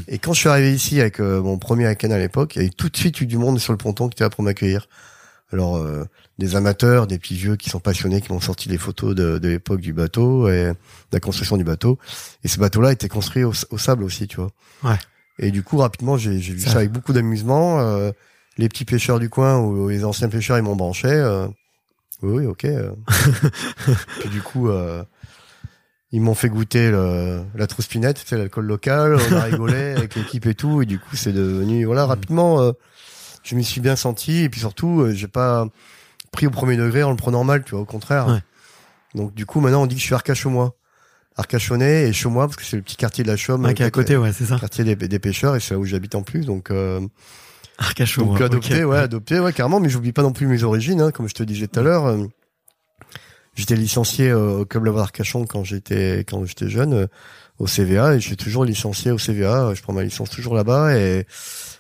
Et 0.08 0.20
quand 0.20 0.34
je 0.34 0.40
suis 0.40 0.50
arrivé 0.50 0.74
ici 0.74 1.00
avec 1.00 1.20
euh, 1.20 1.42
mon 1.42 1.58
premier 1.58 1.86
Aken 1.86 2.12
à 2.12 2.18
l'époque, 2.18 2.56
il 2.56 2.60
y 2.60 2.62
avait 2.62 2.70
tout 2.70 2.90
de 2.90 2.98
suite 2.98 3.22
eu 3.22 3.26
du 3.26 3.38
monde 3.38 3.60
sur 3.60 3.74
le 3.74 3.78
ponton 3.78 4.08
qui 4.08 4.16
était 4.16 4.24
là 4.24 4.30
pour 4.30 4.44
m'accueillir. 4.44 4.88
Alors 5.52 5.78
euh, 5.78 6.06
des 6.38 6.56
amateurs, 6.56 7.08
des 7.08 7.18
petits 7.18 7.36
vieux 7.36 7.56
qui 7.56 7.70
sont 7.70 7.80
passionnés, 7.80 8.22
qui 8.22 8.32
m'ont 8.32 8.40
sorti 8.40 8.70
les 8.70 8.78
photos 8.78 9.16
de, 9.16 9.40
de 9.40 9.48
l'époque 9.50 9.82
du 9.82 9.94
bateau 9.94 10.48
et 10.48 10.66
de 10.66 10.76
la 11.12 11.20
construction 11.20 11.58
du 11.58 11.64
bateau. 11.64 11.98
Et 12.44 12.48
ce 12.48 12.60
bateau-là 12.60 12.92
était 12.92 13.10
construit 13.10 13.44
au, 13.44 13.54
sable 13.54 14.04
aussi, 14.04 14.28
tu 14.28 14.38
vois. 14.38 14.52
Ouais. 14.84 14.98
Et 15.40 15.52
du 15.52 15.64
coup, 15.64 15.78
rapidement, 15.78 16.18
j'ai 16.18 16.38
vu 16.38 16.60
ça. 16.60 16.78
avec 16.78 16.92
beaucoup 16.92 17.14
d'amusement. 17.14 17.80
Euh, 17.80 18.12
les 18.58 18.70
petits 18.70 18.86
pêcheurs 18.86 19.20
du 19.20 19.30
coin 19.30 19.58
ou 19.58 19.90
les 19.90 20.04
anciens 20.04 20.30
pêcheurs, 20.30 20.58
ils 20.58 20.64
m'ont 20.64 20.76
branché. 20.76 21.10
oui, 22.22 22.44
oui, 22.44 22.46
ok. 22.46 22.66
et 24.26 24.28
du 24.30 24.42
coup, 24.42 24.70
ils 26.12 26.22
m'ont 26.22 26.34
fait 26.34 26.50
goûter 26.50 26.90
le, 26.90 27.44
la 27.56 27.68
trouspinette, 27.68 28.24
c'est 28.26 28.38
l'alcool 28.38 28.66
local, 28.66 29.18
on 29.30 29.36
a 29.36 29.44
rigolé 29.44 29.92
avec 29.98 30.16
l'équipe 30.16 30.46
et 30.48 30.56
tout, 30.56 30.82
et 30.82 30.86
du 30.86 31.00
coup 31.00 31.16
c'est 31.16 31.34
devenu 31.34 31.86
voilà 31.86 32.06
mm. 32.06 32.10
rapidement, 32.10 32.62
euh, 32.62 32.72
je 33.44 33.56
m'y 33.56 33.64
suis 33.64 33.82
bien 33.82 33.96
senti 33.96 34.44
et 34.44 34.50
puis 34.50 34.60
surtout 34.60 35.02
euh, 35.02 35.14
j'ai 35.14 35.28
pas 35.28 35.68
pris 36.32 36.48
au 36.48 36.52
premier 36.52 36.78
degré 36.78 37.04
en 37.04 37.12
le 37.12 37.18
prenant 37.18 37.44
mal, 37.44 37.64
tu 37.64 37.72
vois, 37.72 37.82
au 37.82 37.86
contraire. 37.86 38.42
Donc 39.16 39.34
du 39.34 39.46
coup 39.46 39.60
maintenant 39.60 39.84
on 39.84 39.88
dit 39.88 39.96
que 39.96 40.02
je 40.02 40.06
suis 40.06 40.16
Arcachonnois, 40.16 40.76
Arcachonnais 41.36 42.10
et 42.10 42.28
moi 42.28 42.48
parce 42.48 42.58
que 42.58 42.64
c'est 42.64 42.78
le 42.78 42.84
petit 42.84 42.98
quartier 42.98 43.24
de 43.24 43.30
la 43.30 43.38
Chaume, 43.38 43.66
ah, 43.66 43.74
qui 43.74 43.84
est 43.84 43.86
à 43.86 43.92
côté, 43.92 44.18
ouais, 44.18 44.34
c'est 44.34 44.46
ça. 44.46 44.58
Quartier 44.60 44.84
des, 44.84 44.96
des, 44.96 45.20
pêcheurs 45.20 45.56
et 45.56 45.60
c'est 45.60 45.74
là 45.74 45.80
où 45.80 45.86
j'habite 45.86 46.16
en 46.16 46.24
plus, 46.24 46.46
donc. 46.46 46.72
Euh, 46.72 47.00
Arcachon. 47.78 48.26
Donc 48.26 48.42
adopté, 48.42 48.84
ouais, 48.84 48.98
adopté, 48.98 49.40
ouais, 49.40 49.54
carrément, 49.54 49.80
mais 49.80 49.90
j'oublie 49.90 50.12
pas 50.12 50.22
non 50.22 50.34
plus 50.34 50.48
mes 50.48 50.64
origines, 50.64 51.00
hein, 51.00 51.12
comme 51.12 51.30
je 51.30 51.34
te 51.34 51.44
disais 51.44 51.68
tout 51.68 51.80
à 51.80 51.84
l'heure. 51.84 52.14
Euh, 53.60 53.62
J'étais 53.62 53.76
licencié 53.76 54.30
euh, 54.30 54.60
au 54.60 54.66
Club 54.66 54.86
Lavoir 54.86 55.06
d'Arcachon 55.06 55.46
quand 55.46 55.64
j'étais 55.64 56.20
quand 56.20 56.46
j'étais 56.46 56.70
jeune 56.70 56.94
euh, 56.94 57.08
au 57.60 57.66
CVA 57.66 58.16
et 58.16 58.20
je 58.20 58.26
suis 58.26 58.38
toujours 58.38 58.64
licencié 58.64 59.12
au 59.12 59.18
CVA. 59.18 59.74
Je 59.74 59.82
prends 59.82 59.94
ma 59.94 60.04
licence 60.04 60.30
toujours 60.30 60.56
là-bas 60.56 60.96
et, 60.96 61.26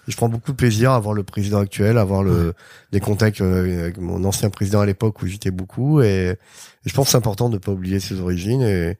je 0.07 0.15
prends 0.15 0.27
beaucoup 0.27 0.51
de 0.51 0.57
plaisir 0.57 0.91
à 0.91 0.99
voir 0.99 1.13
le 1.13 1.21
président 1.21 1.59
actuel, 1.59 1.99
à 1.99 2.01
avoir 2.01 2.23
le 2.23 2.55
des 2.91 2.99
contacts 2.99 3.41
euh, 3.41 3.83
avec 3.83 3.99
mon 3.99 4.23
ancien 4.23 4.49
président 4.49 4.81
à 4.81 4.85
l'époque 4.87 5.21
où 5.21 5.27
j'étais 5.27 5.51
beaucoup 5.51 6.01
et, 6.01 6.35
je 6.85 6.93
pense 6.93 7.07
que 7.07 7.11
c'est 7.11 7.17
important 7.17 7.49
de 7.49 7.59
pas 7.59 7.71
oublier 7.71 7.99
ses 7.99 8.19
origines 8.19 8.63
et, 8.63 8.97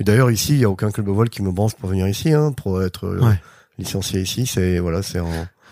d'ailleurs 0.00 0.30
ici 0.30 0.54
il 0.54 0.60
y 0.60 0.64
a 0.64 0.70
aucun 0.70 0.90
club 0.90 1.06
de 1.06 1.12
vol 1.12 1.30
qui 1.30 1.42
me 1.42 1.52
branche 1.52 1.74
pour 1.74 1.88
venir 1.88 2.08
ici 2.08 2.32
hein, 2.32 2.52
pour 2.52 2.82
être 2.82 3.20
licencié 3.78 4.20
ici. 4.20 4.46
C'est 4.46 4.80
voilà 4.80 5.02
c'est 5.02 5.20
en 5.20 5.30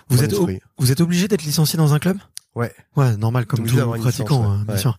vous 0.08 0.22
êtes 0.22 0.34
vous 0.78 0.92
êtes 0.92 1.00
obligé 1.00 1.26
d'être 1.26 1.42
licencié 1.42 1.76
dans 1.76 1.92
un 1.92 1.98
club? 1.98 2.18
Ouais. 2.56 2.72
Ouais, 2.96 3.16
normal 3.18 3.44
comme 3.46 3.66
tout 3.66 3.76
pratiquant, 3.76 3.96
licence, 4.06 4.30
ouais. 4.30 4.46
hein, 4.46 4.64
bien 4.66 4.74
Ouais. 4.74 4.80
sûr. 4.80 4.98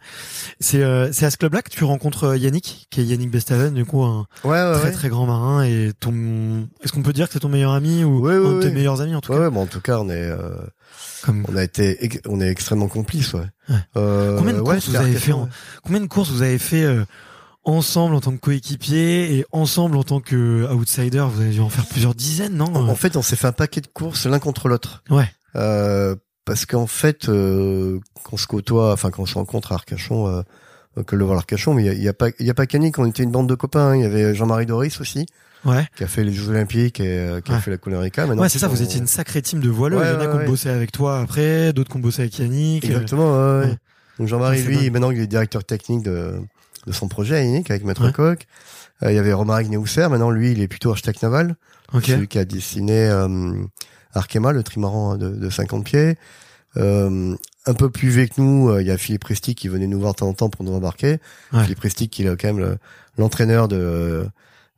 C'est 0.59 0.83
euh, 0.83 1.11
c'est 1.11 1.25
à 1.25 1.31
ce 1.31 1.37
club-là 1.37 1.61
que 1.63 1.69
tu 1.71 1.83
rencontres 1.83 2.25
euh, 2.25 2.37
Yannick, 2.37 2.87
qui 2.91 3.01
est 3.01 3.03
Yannick 3.03 3.31
Bestaven, 3.31 3.73
du 3.73 3.83
coup 3.83 4.03
un 4.03 4.27
Ouais, 4.43 4.73
très 4.73 4.91
très 4.91 5.09
grand 5.09 5.25
marin 5.25 5.63
et 5.63 5.91
ton. 5.99 6.67
Est-ce 6.83 6.93
qu'on 6.93 7.01
peut 7.01 7.13
dire 7.13 7.27
que 7.27 7.33
c'est 7.33 7.39
ton 7.39 7.49
meilleur 7.49 7.71
ami 7.73 8.03
ou 8.03 8.25
un 8.27 8.53
de 8.57 8.61
tes 8.61 8.69
meilleurs 8.71 9.01
amis 9.01 9.15
en 9.15 9.21
tout 9.21 9.33
cas 9.33 9.39
ouais, 9.39 9.49
bon, 9.49 9.63
en 9.63 9.65
tout 9.65 9.81
cas, 9.81 9.97
on 9.99 10.07
est, 10.09 10.13
euh, 10.29 10.55
Comme 11.23 11.43
on 11.49 11.55
a 11.55 11.63
été, 11.63 12.21
on 12.27 12.39
est 12.39 12.47
extrêmement 12.49 12.87
complices, 12.87 13.33
ouais. 13.33 13.41
Ouais. 13.69 13.75
Euh, 13.97 14.37
Combien 14.37 14.53
de 14.53 14.61
courses 14.61 14.87
vous 14.89 14.95
avez 14.95 15.15
fait 15.15 15.31
en-. 15.33 15.49
Combien 15.83 15.99
de 15.99 16.05
courses 16.07 16.29
vous 16.29 16.43
avez 16.43 16.59
fait 16.59 16.83
euh, 16.83 17.03
ensemble 17.63 18.13
en 18.15 18.21
tant 18.21 18.31
que 18.33 18.37
coéquipier 18.39 19.35
et 19.35 19.45
ensemble 19.51 19.97
en 19.97 20.03
tant 20.03 20.19
que 20.21 20.71
outsider? 20.71 21.25
Vous 21.33 21.41
avez 21.41 21.51
dû 21.51 21.59
en 21.59 21.69
faire 21.69 21.87
plusieurs 21.87 22.13
dizaines, 22.13 22.53
non 22.55 22.73
En 22.75 22.95
fait, 22.95 23.17
on 23.17 23.23
s'est 23.23 23.35
fait 23.35 23.47
un 23.47 23.51
paquet 23.51 23.81
de 23.81 23.87
courses 23.87 24.27
l'un 24.27 24.37
contre 24.39 24.69
l'autre. 24.69 25.03
Ouais. 25.09 25.27
Euh, 25.55 26.15
parce 26.47 26.65
qu'en 26.65 26.87
fait, 26.87 27.29
euh, 27.29 27.99
quand 28.23 28.33
on 28.33 28.37
se 28.37 28.47
côtoie, 28.47 28.93
enfin 28.93 29.11
quand 29.11 29.21
on 29.21 29.25
se 29.27 29.35
rencontre 29.35 29.71
à 29.73 29.75
Arcachon, 29.75 30.27
euh, 30.27 31.03
que 31.05 31.15
le 31.15 31.23
voir 31.25 31.37
Arcachon, 31.37 31.75
mais 31.75 31.83
il 31.83 31.85
y 31.85 31.89
a, 31.89 31.93
il 31.93 32.01
y 32.01 32.07
a 32.07 32.13
pas, 32.13 32.29
il 32.39 32.45
y 32.47 32.49
a 32.49 32.53
pas 32.55 32.65
qu'Yannick, 32.65 32.97
on 32.97 33.05
était 33.05 33.21
une 33.21 33.29
bande 33.31 33.47
de 33.47 33.53
copains. 33.53 33.89
hein. 33.91 33.95
Il 33.95 34.01
y 34.01 34.05
avait 34.05 34.33
Jean-Marie 34.33 34.65
Doris 34.65 34.99
aussi, 34.99 35.27
Ouais. 35.65 35.85
qui 35.95 36.03
a 36.03 36.07
fait 36.07 36.23
les 36.23 36.31
Jeux 36.33 36.49
Olympiques 36.49 36.99
et 36.99 37.19
euh, 37.19 37.41
qui 37.41 37.51
a 37.51 37.59
fait 37.59 37.69
la 37.69 37.77
Colérica. 37.77 38.25
Ouais, 38.25 38.49
c'est 38.49 38.57
ça. 38.57 38.67
on- 38.67 38.71
Vous 38.71 38.81
étiez 38.81 38.99
une 38.99 39.05
sacrée 39.07 39.41
team 39.43 39.59
de 39.59 39.69
voileux. 39.69 39.97
Ouais, 39.97 40.05
Il 40.07 40.13
y 40.13 40.15
en 40.15 40.19
a 40.21 40.27
qui 40.27 40.43
ont 40.43 40.49
bossé 40.49 40.69
avec 40.69 40.91
toi 40.91 41.19
après, 41.19 41.71
d'autres 41.73 41.91
qui 41.91 41.97
ont 41.97 42.01
bossé 42.01 42.21
avec 42.23 42.39
Yannick. 42.39 42.85
euh, 42.85 42.87
Exactement. 42.87 43.61
Donc 44.17 44.27
Jean-Marie, 44.27 44.63
lui, 44.63 44.77
dingue. 44.77 44.93
maintenant 44.93 45.11
il 45.11 45.19
est 45.19 45.27
directeur 45.27 45.63
technique 45.63 46.01
de, 46.03 46.39
de 46.87 46.91
son 46.91 47.07
projet 47.07 47.45
Yannick 47.45 47.69
avec 47.69 47.83
Maître. 47.83 48.09
Coq. 48.11 48.47
Euh, 49.03 49.11
il 49.11 49.15
y 49.15 49.19
avait 49.19 49.33
Romaric 49.33 49.69
Neusser. 49.69 50.07
Maintenant, 50.09 50.31
lui, 50.31 50.53
il 50.53 50.61
est 50.61 50.67
plutôt 50.67 50.89
architecte 50.89 51.21
naval. 51.21 51.55
Ok. 51.93 52.05
celui 52.05 52.27
qui 52.27 52.39
a 52.39 52.45
dessiné 52.45 53.07
euh, 53.09 53.53
Arkema, 54.17 54.51
le 54.51 54.63
trimaran 54.63 55.17
de, 55.17 55.29
de 55.29 55.49
50 55.49 55.83
pieds. 55.85 56.17
Euh, 56.75 57.35
un 57.65 57.73
peu 57.73 57.89
plus 57.89 58.09
vieux 58.09 58.25
que 58.27 58.39
nous, 58.39 58.69
euh, 58.69 58.81
il 58.81 58.87
y 58.87 58.91
a 58.91 58.97
Philippe 58.97 59.21
Presti 59.23 59.55
qui 59.55 59.67
venait 59.67 59.87
nous 59.87 59.99
voir 59.99 60.13
de 60.13 60.17
temps 60.19 60.27
en 60.27 60.33
temps 60.33 60.49
pour 60.49 60.63
nous 60.63 60.73
embarquer. 60.73 61.19
Ouais. 61.51 61.63
Philippe 61.63 61.79
Presti 61.79 62.09
qui 62.09 62.23
est 62.25 62.35
quand 62.39 62.47
même 62.47 62.59
le- 62.59 62.77
l'entraîneur 63.17 63.67
de, 63.67 64.27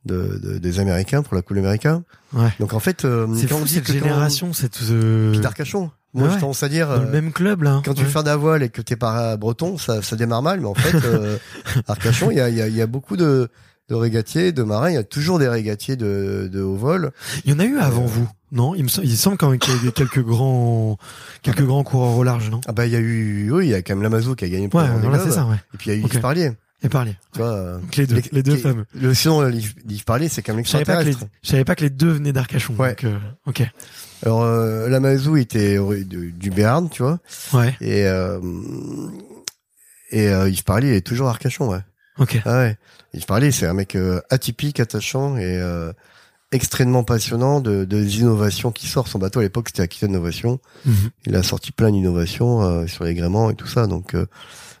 de, 0.06 0.40
de- 0.42 0.58
des 0.58 0.80
Américains 0.80 1.22
pour 1.22 1.34
la 1.34 1.42
Coupe 1.42 1.56
américaine. 1.58 2.02
Ouais. 2.32 2.48
Donc 2.58 2.72
en 2.72 2.80
fait, 2.80 3.04
euh, 3.04 3.26
C'est 3.36 3.48
fou 3.48 3.66
cette 3.66 3.90
génération, 3.90 4.52
cette 4.52 4.80
euh, 4.90 5.38
d'Arcachon. 5.40 5.90
Moi, 6.14 6.26
Ouais. 6.26 6.34
j'ai 6.34 6.40
tendance 6.40 6.62
à 6.64 6.68
dire, 6.68 6.88
dans 6.88 7.02
le 7.02 7.08
euh, 7.08 7.12
même 7.12 7.32
club 7.32 7.62
là. 7.62 7.82
quand 7.84 7.94
tu 7.94 8.04
fais 8.04 8.20
de 8.22 8.26
la 8.26 8.36
voile 8.36 8.62
et 8.64 8.68
que 8.70 8.82
t'es 8.82 8.96
pas 8.96 9.36
breton, 9.36 9.78
ça, 9.78 10.02
ça 10.02 10.16
démarre 10.16 10.42
mal. 10.42 10.60
Mais 10.60 10.66
en 10.66 10.74
fait, 10.74 10.96
euh, 11.04 11.36
Arcachon, 11.86 12.30
il 12.32 12.38
y 12.38 12.40
a, 12.40 12.48
y, 12.48 12.60
a, 12.62 12.66
y 12.68 12.80
a 12.82 12.86
beaucoup 12.88 13.16
de, 13.16 13.48
de 13.88 13.94
régatiers, 13.94 14.50
de 14.52 14.62
marins. 14.64 14.88
Il 14.90 14.94
y 14.94 14.98
a 14.98 15.04
toujours 15.04 15.38
des 15.38 15.48
régatiers 15.48 15.94
de, 15.96 16.48
de 16.50 16.62
haut 16.62 16.74
vol. 16.76 17.12
Il 17.44 17.52
y 17.52 17.54
en 17.54 17.60
a 17.60 17.64
eu 17.64 17.78
avant 17.78 18.06
vous, 18.06 18.28
non 18.52 18.74
Il 18.74 18.84
me 18.84 18.88
semble, 18.88 19.06
il 19.06 19.16
semble 19.16 19.36
quand 19.36 19.50
même 19.50 19.58
qu'il 19.58 19.74
y 19.74 19.78
a 19.78 19.82
eu 19.84 19.92
quelques 19.92 20.22
grands, 20.22 20.98
quelques 21.42 21.64
grands 21.64 21.84
coureurs 21.84 22.16
au 22.16 22.24
large, 22.24 22.50
non? 22.50 22.60
Ah 22.66 22.72
bah 22.72 22.86
il 22.86 22.92
y 22.92 22.96
a 22.96 23.00
eu, 23.00 23.50
oui, 23.52 23.66
il 23.66 23.70
y 23.70 23.74
a 23.74 23.82
quand 23.82 23.94
même 23.94 24.02
Lamazou 24.02 24.34
qui 24.34 24.44
a 24.44 24.48
gagné 24.48 24.68
pour 24.68 24.80
Ouais, 24.80 24.88
voilà, 25.00 25.18
c'est 25.18 25.30
ça, 25.30 25.46
ouais. 25.46 25.56
Et 25.74 25.76
puis 25.76 25.90
il 25.90 25.94
y 25.94 25.96
a 25.96 25.98
eu. 25.98 26.04
Yves 26.04 26.20
Parlier. 26.20 26.52
Et 26.82 26.88
parlez. 26.88 27.14
Tu 27.32 27.40
vois, 27.40 27.48
euh, 27.48 27.78
Donc 27.78 27.94
les 27.96 28.06
deux, 28.06 28.22
les, 28.32 28.42
deux 28.42 28.56
fameux. 28.56 28.86
Le 28.94 29.12
sinon, 29.12 29.42
euh, 29.42 29.50
Yves 29.50 30.04
Parlier, 30.04 30.28
c'est 30.28 30.42
quand 30.42 30.52
même 30.52 30.60
extraterrestre. 30.60 31.26
je 31.42 31.48
savais 31.48 31.64
pas 31.64 31.74
que 31.74 31.82
les 31.82 31.90
deux 31.90 32.12
venaient 32.12 32.32
d'Arcachon. 32.32 32.74
Ouais. 32.78 32.90
Donc, 32.90 33.04
euh, 33.04 33.18
ok. 33.46 33.62
Alors, 34.24 34.42
euh, 34.42 34.88
Lamazou 34.88 35.36
était 35.36 35.78
du, 36.04 36.50
Béarn, 36.50 36.88
tu 36.88 37.02
vois. 37.02 37.18
Ouais. 37.52 37.76
Et, 37.82 38.06
euh, 38.06 38.40
et 40.10 40.28
euh, 40.28 40.48
Yves 40.48 40.64
Parlier 40.64 40.96
est 40.96 41.06
toujours 41.06 41.28
à 41.28 41.30
Arcachon, 41.30 41.68
ouais. 41.68 41.80
Ok. 42.18 42.40
Ah 42.44 42.58
ouais. 42.58 42.78
Yves 43.14 43.26
Parlier, 43.26 43.50
c'est 43.50 43.66
un 43.66 43.74
mec 43.74 43.94
euh, 43.96 44.20
atypique, 44.30 44.80
attachant 44.80 45.36
et 45.36 45.58
euh, 45.58 45.92
extrêmement 46.52 47.04
passionnant 47.04 47.60
de, 47.60 47.84
de 47.84 48.02
des 48.02 48.20
innovations 48.20 48.72
qui 48.72 48.86
sortent. 48.86 49.08
Son 49.08 49.18
bateau 49.18 49.40
à 49.40 49.42
l'époque, 49.42 49.68
c'était 49.68 49.82
Aquitaine 49.82 50.10
Innovation. 50.10 50.58
Mhm. 50.84 51.10
Il 51.26 51.36
a 51.36 51.42
sorti 51.42 51.72
plein 51.72 51.90
d'innovations 51.90 52.62
euh, 52.62 52.86
sur 52.86 53.04
les 53.04 53.14
gréements 53.14 53.50
et 53.50 53.54
tout 53.54 53.66
ça. 53.66 53.86
Donc, 53.86 54.14
euh, 54.14 54.26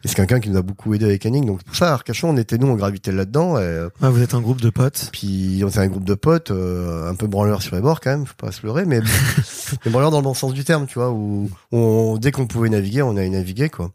et 0.02 0.08
c'est 0.08 0.14
quelqu'un 0.14 0.40
qui 0.40 0.48
nous 0.48 0.56
a 0.56 0.62
beaucoup 0.62 0.94
aidé 0.94 1.04
avec 1.04 1.26
Anning. 1.26 1.44
Donc 1.44 1.62
pour 1.62 1.76
ça, 1.76 1.92
Arcachon, 1.92 2.30
on 2.30 2.36
était 2.38 2.56
nous, 2.56 2.68
on 2.68 2.74
gravitait 2.74 3.12
là-dedans. 3.12 3.58
Et, 3.58 3.62
euh, 3.62 3.88
Ouais, 4.00 4.08
vous 4.08 4.22
êtes 4.22 4.34
un 4.34 4.40
groupe 4.40 4.60
de 4.60 4.70
potes. 4.70 5.10
puis 5.12 5.60
on 5.62 5.68
était 5.68 5.78
un 5.78 5.88
groupe 5.88 6.04
de 6.04 6.14
potes, 6.14 6.50
euh, 6.50 7.10
un 7.10 7.14
peu 7.14 7.26
branleurs 7.26 7.62
sur 7.62 7.76
les 7.76 7.82
bords 7.82 8.00
quand 8.00 8.10
même, 8.10 8.24
faut 8.24 8.34
pas 8.34 8.50
se 8.50 8.64
leurrer, 8.64 8.86
mais, 8.86 9.00
mais 9.84 9.90
branleurs 9.90 10.10
dans 10.10 10.18
le 10.18 10.24
bon 10.24 10.34
sens 10.34 10.54
du 10.54 10.64
terme, 10.64 10.86
tu 10.86 10.94
vois, 10.94 11.10
où 11.10 11.50
on, 11.70 12.16
dès 12.18 12.32
qu'on 12.32 12.46
pouvait 12.46 12.70
naviguer, 12.70 13.02
on 13.02 13.16
allait 13.16 13.28
naviguer, 13.28 13.68
quoi. 13.68 13.92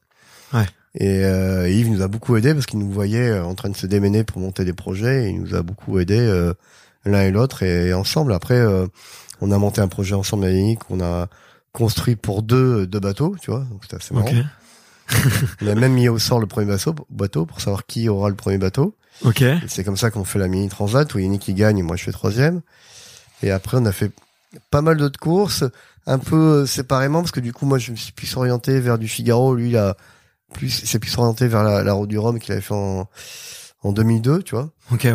Ouais. 0.54 0.66
Et, 0.98 1.26
euh, 1.26 1.68
et 1.68 1.74
Yves 1.74 1.90
nous 1.90 2.02
a 2.02 2.08
beaucoup 2.08 2.38
aidé 2.38 2.54
parce 2.54 2.66
qu'il 2.66 2.80
nous 2.80 2.90
voyait 2.90 3.30
euh, 3.30 3.44
en 3.44 3.54
train 3.54 3.70
de 3.70 3.76
se 3.76 3.86
démener 3.86 4.24
pour 4.24 4.40
monter 4.40 4.64
des 4.64 4.74
projets. 4.74 5.26
Et 5.26 5.30
il 5.30 5.42
nous 5.42 5.56
a 5.56 5.62
beaucoup 5.62 6.00
aidé 6.00 6.18
euh, 6.18 6.54
l'un 7.06 7.22
et 7.22 7.32
l'autre 7.32 7.64
et, 7.64 7.94
ensemble. 7.94 8.34
Après, 8.34 8.56
euh, 8.56 8.88
on 9.42 9.52
a 9.52 9.58
monté 9.58 9.82
un 9.82 9.88
projet 9.88 10.16
ensemble 10.16 10.46
à 10.46 10.52
Yannick 10.52 10.80
qu'on 10.80 11.02
a 11.02 11.28
construit 11.72 12.16
pour 12.16 12.42
deux, 12.42 12.88
deux 12.88 13.00
bateaux, 13.00 13.36
tu 13.42 13.52
vois. 13.52 13.66
Donc 13.72 13.84
c'était 13.84 13.98
assez 13.98 14.14
marrant. 14.14 14.28
Ok. 14.28 14.36
On 15.62 15.68
a 15.68 15.76
même 15.76 15.94
mis 15.94 16.10
au 16.10 16.18
sort 16.18 16.40
le 16.40 16.48
premier 16.48 16.66
bateau, 16.66 16.96
bateau 17.12 17.46
pour 17.46 17.62
savoir 17.62 17.86
qui 17.86 18.10
aura 18.10 18.30
le 18.30 18.36
premier 18.36 18.58
bateau. 18.58 18.96
Ok. 19.24 19.44
C'est 19.68 19.84
comme 19.84 19.98
ça 19.98 20.10
qu'on 20.10 20.24
fait 20.24 20.40
la 20.40 20.48
mini 20.48 20.68
transat 20.68 21.14
où 21.14 21.20
Yannick 21.20 21.48
il 21.48 21.54
gagne 21.54 21.78
et 21.78 21.84
moi 21.84 21.96
je 21.96 22.04
fais 22.06 22.12
troisième. 22.12 22.62
Et 23.44 23.52
après 23.52 23.78
on 23.80 23.86
a 23.86 23.92
fait 23.92 24.12
pas 24.72 24.82
mal 24.82 24.98
d'autres 24.98 25.20
courses, 25.20 25.64
un 26.08 26.18
peu 26.18 26.36
euh, 26.36 26.66
séparément 26.66 27.20
parce 27.20 27.32
que 27.32 27.40
du 27.40 27.54
coup 27.54 27.68
moi 27.68 27.78
je 27.78 27.92
me 27.92 27.98
suis 27.98 28.14
plus 28.14 28.36
orienté 28.36 28.80
vers 28.80 28.98
du 28.98 29.08
Figaro, 29.08 29.54
lui 29.54 29.70
il 29.70 29.78
a 29.78 29.96
plus 30.54 30.70
s'est 30.70 30.98
plus 30.98 31.16
orienté 31.20 31.48
vers 31.48 31.64
la, 31.64 31.84
la 31.84 31.94
route 31.94 32.10
du 32.10 32.18
Rhum 32.18 32.40
qu'il 32.40 32.54
avait 32.54 32.62
fait 32.62 32.74
en 32.74 33.08
en 33.86 33.92
2002, 33.92 34.42
tu 34.42 34.56
vois. 34.56 34.72
Ok, 34.92 35.04
ouais. 35.04 35.12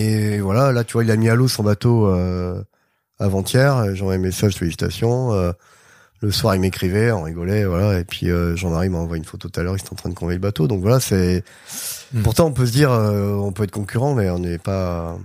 Et 0.00 0.38
voilà, 0.40 0.72
là 0.72 0.84
tu 0.84 0.92
vois 0.92 1.04
il 1.04 1.10
a 1.10 1.16
mis 1.16 1.28
à 1.28 1.34
l'eau 1.34 1.48
son 1.48 1.64
bateau 1.64 2.06
euh, 2.06 2.62
avant-hier, 3.18 3.74
envoyé 3.74 4.14
un 4.14 4.18
message 4.18 4.54
félicitations. 4.54 5.32
euh, 5.32 5.52
le 6.20 6.30
soir 6.32 6.54
il 6.54 6.60
m'écrivait, 6.60 7.12
on 7.12 7.22
rigolait, 7.22 7.64
voilà. 7.64 7.98
Et 8.00 8.04
puis 8.04 8.30
euh, 8.30 8.56
Jean-Marie 8.56 8.88
m'a 8.88 8.98
envoyé 8.98 9.18
une 9.18 9.24
photo 9.24 9.48
tout 9.48 9.60
à 9.60 9.62
l'heure, 9.62 9.76
il 9.76 9.80
était 9.80 9.92
en 9.92 9.96
train 9.96 10.10
de 10.10 10.14
convoyer 10.14 10.38
le 10.38 10.42
bateau. 10.42 10.66
Donc 10.66 10.80
voilà, 10.80 11.00
c'est 11.00 11.44
Hmm. 12.12 12.22
Pourtant, 12.22 12.46
on 12.46 12.52
peut 12.52 12.66
se 12.66 12.72
dire, 12.72 12.90
euh, 12.90 13.34
on 13.34 13.52
peut 13.52 13.64
être 13.64 13.70
concurrent, 13.70 14.14
mais 14.14 14.30
on 14.30 14.38
n'est 14.38 14.58
pas, 14.58 15.18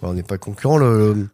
on 0.00 0.14
n'est 0.14 0.22
pas 0.22 0.38
concurrent. 0.38 0.78
Le, 0.78 1.28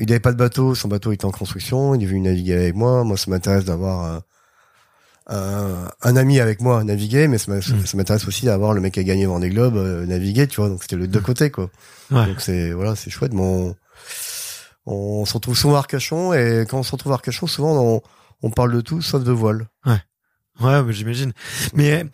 il 0.00 0.06
n'avait 0.06 0.20
pas 0.20 0.32
de 0.32 0.36
bateau, 0.36 0.74
son 0.74 0.88
bateau 0.88 1.12
était 1.12 1.26
en 1.26 1.30
construction, 1.30 1.94
il 1.94 2.02
est 2.02 2.06
venu 2.06 2.20
naviguer 2.20 2.54
avec 2.54 2.74
moi. 2.74 3.04
Moi, 3.04 3.16
ça 3.16 3.30
m'intéresse 3.30 3.64
d'avoir 3.64 4.22
un, 5.28 6.16
ami 6.16 6.40
avec 6.40 6.60
moi 6.60 6.82
naviguer, 6.84 7.28
mais 7.28 7.38
ça 7.38 7.52
Mm. 7.52 7.60
ça 7.86 7.96
m'intéresse 7.96 8.26
aussi 8.26 8.46
d'avoir 8.46 8.72
le 8.72 8.80
mec 8.80 8.94
qui 8.94 9.00
a 9.00 9.04
gagné 9.04 9.26
Vendée 9.26 9.50
Globe 9.50 9.76
euh, 9.76 10.06
naviguer, 10.06 10.46
tu 10.46 10.60
vois. 10.60 10.68
Donc 10.68 10.82
c'était 10.82 10.96
le 10.96 11.06
deux 11.06 11.20
côtés, 11.20 11.50
quoi. 11.50 11.70
Ouais. 12.10 12.26
Donc 12.26 12.40
c'est 12.40 12.72
voilà, 12.72 12.96
c'est 12.96 13.10
chouette. 13.10 13.32
Mais 13.32 13.42
on, 13.42 13.76
on 14.86 15.24
se 15.26 15.34
retrouve 15.34 15.56
souvent 15.56 15.76
à 15.76 15.78
Arcachon 15.78 16.32
et 16.32 16.64
quand 16.68 16.78
on 16.78 16.82
se 16.82 16.92
retrouve 16.92 17.12
à 17.12 17.16
Arcachon, 17.16 17.46
souvent 17.46 17.78
on, 17.78 18.02
on 18.42 18.50
parle 18.50 18.72
de 18.74 18.80
tout 18.80 19.02
sauf 19.02 19.22
de 19.22 19.32
voile. 19.32 19.68
Ouais, 20.60 20.82
bah, 20.82 20.90
j'imagine. 20.90 21.32
Mais 21.74 22.04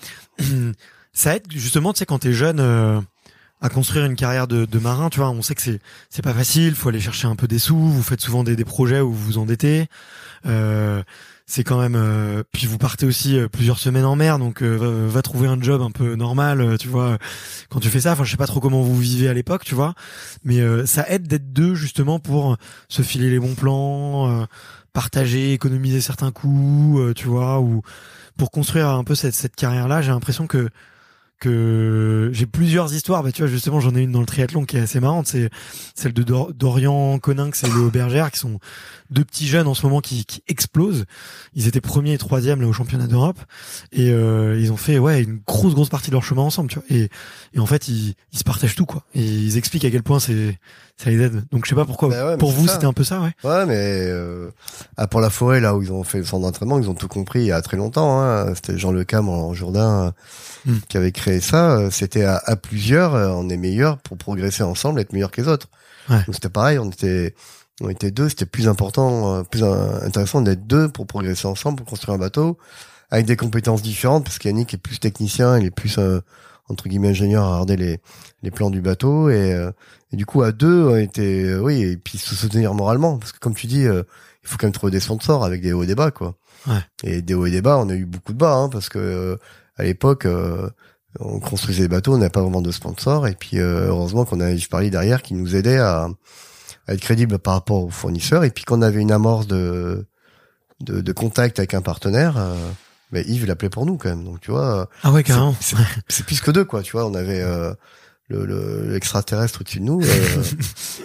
euh, 0.40 0.72
ça 1.12 1.36
aide 1.36 1.44
justement, 1.50 1.92
tu 1.92 2.00
sais, 2.00 2.06
quand 2.06 2.18
t'es 2.18 2.32
jeune, 2.32 2.60
euh, 2.60 3.00
à 3.60 3.70
construire 3.70 4.04
une 4.04 4.16
carrière 4.16 4.46
de, 4.46 4.66
de 4.66 4.78
marin. 4.78 5.08
Tu 5.08 5.20
vois, 5.20 5.30
on 5.30 5.40
sait 5.40 5.54
que 5.54 5.62
c'est 5.62 5.80
c'est 6.10 6.22
pas 6.22 6.34
facile. 6.34 6.74
Faut 6.74 6.90
aller 6.90 7.00
chercher 7.00 7.26
un 7.28 7.36
peu 7.36 7.46
des 7.48 7.58
sous. 7.58 7.78
Vous 7.78 8.02
faites 8.02 8.20
souvent 8.20 8.44
des, 8.44 8.56
des 8.56 8.64
projets 8.64 9.00
où 9.00 9.10
vous 9.12 9.24
vous 9.24 9.38
endettez. 9.38 9.86
Euh, 10.46 11.02
c'est 11.46 11.64
quand 11.64 11.78
même. 11.80 11.94
euh, 11.94 12.42
puis 12.52 12.66
vous 12.66 12.78
partez 12.78 13.06
aussi 13.06 13.38
euh, 13.38 13.48
plusieurs 13.48 13.78
semaines 13.78 14.04
en 14.04 14.16
mer, 14.16 14.38
donc 14.38 14.62
euh, 14.62 15.06
va, 15.08 15.22
trouver 15.22 15.48
un 15.48 15.60
job 15.60 15.82
un 15.82 15.90
peu 15.90 16.14
normal. 16.14 16.60
euh, 16.60 16.76
tu 16.76 16.88
vois, 16.88 17.18
quand 17.70 17.80
tu 17.80 17.88
fais 17.90 18.00
ça. 18.00 18.12
Enfin, 18.12 18.24
je 18.24 18.30
sais 18.30 18.36
pas 18.36 18.46
trop 18.46 18.60
comment 18.60 18.82
vous 18.82 18.98
vivez 18.98 19.28
à 19.28 19.34
l'époque, 19.34 19.64
tu 19.64 19.74
vois, 19.74 19.94
mais 20.44 20.60
ça 20.86 21.08
aide 21.08 21.26
d'être 21.26 21.52
deux 21.52 21.74
justement 21.74 22.18
pour 22.18 22.56
se 22.88 23.02
filer 23.02 23.30
les 23.30 23.38
bons 23.38 23.54
plans, 23.54 24.46
partager, 24.92 25.52
économiser 25.52 26.00
certains 26.00 26.30
coûts, 26.32 27.00
tu 27.14 27.26
vois, 27.26 27.60
ou 27.60 27.82
pour 28.36 28.50
construire 28.50 28.88
un 28.88 29.04
peu 29.04 29.14
cette, 29.14 29.34
cette 29.34 29.56
carrière-là, 29.56 30.02
j'ai 30.02 30.10
l'impression 30.10 30.46
que 30.46 30.68
que 31.44 32.30
j'ai 32.32 32.46
plusieurs 32.46 32.92
histoires. 32.94 33.22
Bah, 33.22 33.32
tu 33.32 33.42
vois, 33.42 33.50
justement, 33.50 33.80
j'en 33.80 33.94
ai 33.94 34.02
une 34.02 34.12
dans 34.12 34.20
le 34.20 34.26
triathlon 34.26 34.64
qui 34.64 34.76
est 34.76 34.80
assez 34.80 35.00
marrante. 35.00 35.26
C'est 35.26 35.50
celle 35.94 36.12
de 36.12 36.22
Dor- 36.22 36.52
Dorian 36.54 37.18
Coninx 37.18 37.62
et 37.64 37.66
Léo 37.68 37.90
Bergère, 37.90 38.30
qui 38.30 38.38
sont 38.38 38.58
deux 39.10 39.24
petits 39.24 39.46
jeunes 39.46 39.66
en 39.66 39.74
ce 39.74 39.84
moment 39.86 40.00
qui, 40.00 40.24
qui 40.24 40.42
explosent. 40.48 41.04
Ils 41.54 41.68
étaient 41.68 41.80
premiers 41.80 42.14
et 42.14 42.18
troisième 42.18 42.60
là 42.60 42.66
au 42.66 42.72
championnat 42.72 43.06
d'Europe 43.06 43.38
et 43.92 44.10
euh, 44.10 44.58
ils 44.58 44.72
ont 44.72 44.76
fait 44.76 44.98
ouais 44.98 45.22
une 45.22 45.40
grosse 45.46 45.74
grosse 45.74 45.88
partie 45.90 46.10
de 46.10 46.14
leur 46.14 46.24
chemin 46.24 46.42
ensemble. 46.42 46.70
Tu 46.70 46.78
vois. 46.78 47.08
Et 47.54 47.60
en 47.60 47.66
fait, 47.66 47.88
ils, 47.88 48.14
ils 48.32 48.38
se 48.38 48.44
partagent 48.44 48.74
tout 48.74 48.84
quoi. 48.86 49.04
Et 49.14 49.22
ils 49.22 49.56
expliquent 49.56 49.84
à 49.84 49.90
quel 49.90 50.02
point 50.02 50.20
c'est 50.20 50.58
ça 50.96 51.10
les 51.10 51.20
aide. 51.20 51.44
Donc 51.52 51.64
je 51.64 51.70
sais 51.70 51.74
pas 51.74 51.84
pourquoi. 51.84 52.08
Bah 52.08 52.26
ouais, 52.26 52.36
pour 52.36 52.50
vous, 52.50 52.68
c'était 52.68 52.84
un 52.84 52.92
peu 52.92 53.04
ça, 53.04 53.20
ouais. 53.20 53.32
Ouais, 53.44 53.64
mais 53.66 53.76
euh, 53.78 54.50
ah, 54.96 55.06
pour 55.06 55.20
la 55.20 55.30
forêt, 55.30 55.60
là 55.60 55.74
où 55.74 55.82
ils 55.82 55.92
ont 55.92 56.04
fait 56.04 56.18
le 56.18 56.24
centre 56.24 56.42
d'entraînement, 56.42 56.78
ils 56.78 56.90
ont 56.90 56.94
tout 56.94 57.08
compris 57.08 57.40
il 57.40 57.46
y 57.46 57.52
a 57.52 57.62
très 57.62 57.76
longtemps. 57.76 58.20
Hein. 58.20 58.54
C'était 58.54 58.76
Jean 58.76 58.92
Le 58.92 59.04
Cam 59.04 59.28
en 59.28 59.54
Jourdain 59.54 60.06
euh, 60.06 60.10
Hmm. 60.66 60.78
qui 60.88 60.96
avait 60.96 61.12
créé 61.12 61.40
ça. 61.40 61.76
Euh, 61.76 61.90
C'était 61.90 62.24
à, 62.24 62.40
à 62.42 62.56
plusieurs, 62.56 63.14
euh, 63.14 63.28
on 63.28 63.50
est 63.50 63.58
meilleurs 63.58 63.98
pour 63.98 64.16
progresser 64.16 64.62
ensemble, 64.62 64.98
être 64.98 65.12
meilleurs 65.12 65.30
que 65.30 65.42
les 65.42 65.48
autres. 65.48 65.68
Ouais. 66.08 66.22
Donc 66.24 66.34
c'était 66.34 66.48
pareil, 66.48 66.78
on 66.78 66.88
était 66.88 67.34
on 67.82 67.90
était 67.90 68.10
deux, 68.10 68.30
c'était 68.30 68.46
plus 68.46 68.66
important, 68.66 69.44
plus 69.44 69.62
intéressant 69.62 70.40
d'être 70.40 70.66
deux 70.66 70.88
pour 70.88 71.06
progresser 71.06 71.46
ensemble, 71.46 71.76
pour 71.78 71.86
construire 71.86 72.14
un 72.14 72.18
bateau 72.18 72.56
avec 73.10 73.26
des 73.26 73.36
compétences 73.36 73.82
différentes, 73.82 74.24
parce 74.24 74.38
qu'Yannick 74.38 74.72
est 74.72 74.78
plus 74.78 74.98
technicien, 75.00 75.58
il 75.58 75.66
est 75.66 75.70
plus 75.70 75.98
euh, 75.98 76.20
entre 76.68 76.88
guillemets 76.88 77.08
ingénieurs 77.08 77.44
à 77.44 77.52
regarder 77.52 77.76
les 77.76 78.00
les 78.42 78.50
plans 78.50 78.70
du 78.70 78.80
bateau 78.80 79.28
et, 79.30 79.70
et 80.12 80.16
du 80.16 80.26
coup 80.26 80.42
à 80.42 80.52
deux 80.52 80.84
on 80.84 80.96
était 80.96 81.54
oui 81.56 81.82
et 81.82 81.96
puis 81.96 82.18
se 82.18 82.34
soutenir 82.34 82.74
moralement 82.74 83.18
parce 83.18 83.32
que 83.32 83.38
comme 83.38 83.54
tu 83.54 83.66
dis 83.66 83.82
il 83.82 84.04
faut 84.44 84.56
quand 84.58 84.66
même 84.66 84.72
trouver 84.72 84.90
des 84.90 85.00
sponsors 85.00 85.44
avec 85.44 85.62
des 85.62 85.72
hauts 85.72 85.82
et 85.82 85.86
des 85.86 85.94
bas 85.94 86.10
quoi. 86.10 86.36
Ouais. 86.66 86.80
Et 87.02 87.22
des 87.22 87.34
hauts 87.34 87.46
et 87.46 87.50
des 87.50 87.60
bas, 87.60 87.78
on 87.78 87.88
a 87.88 87.94
eu 87.94 88.06
beaucoup 88.06 88.32
de 88.32 88.38
bas 88.38 88.54
hein, 88.54 88.68
parce 88.70 88.88
que 88.88 89.38
à 89.76 89.82
l'époque 89.82 90.26
on 91.20 91.40
construisait 91.40 91.82
des 91.82 91.88
bateaux, 91.88 92.14
on 92.14 92.18
n'avait 92.18 92.30
pas 92.30 92.42
vraiment 92.42 92.62
de 92.62 92.72
sponsors 92.72 93.26
et 93.26 93.34
puis 93.34 93.58
heureusement 93.58 94.24
qu'on 94.24 94.40
a 94.40 94.50
Yves 94.50 94.68
Parly 94.68 94.90
derrière 94.90 95.22
qui 95.22 95.34
nous 95.34 95.56
aidait 95.56 95.78
à 95.78 96.08
à 96.86 96.94
être 96.94 97.00
crédible 97.00 97.38
par 97.38 97.54
rapport 97.54 97.84
aux 97.84 97.90
fournisseurs. 97.90 98.44
Et 98.44 98.50
puis 98.50 98.64
qu'on 98.64 98.82
avait 98.82 99.00
une 99.00 99.12
amorce 99.12 99.46
de, 99.46 100.06
de, 100.80 101.00
de 101.00 101.12
contact 101.12 101.58
avec 101.58 101.74
un 101.74 101.82
partenaire, 101.82 102.36
euh, 102.38 102.54
mais 103.14 103.22
Yves 103.22 103.46
l'appelait 103.46 103.70
pour 103.70 103.86
nous 103.86 103.96
quand 103.96 104.10
même. 104.10 104.24
Donc 104.24 104.40
tu 104.40 104.50
vois. 104.50 104.90
Ah 105.02 105.12
ouais 105.12 105.22
carrément. 105.22 105.56
C'est 106.08 106.26
plus 106.26 106.40
que 106.40 106.50
deux 106.50 106.64
quoi. 106.64 106.82
Tu 106.82 106.92
vois, 106.92 107.06
on 107.06 107.14
avait 107.14 107.40
euh, 107.40 107.72
le 108.28 108.90
l'extraterrestre 108.90 109.60
au-dessus 109.60 109.78
de 109.78 109.84
nous 109.84 110.02
euh, 110.02 110.06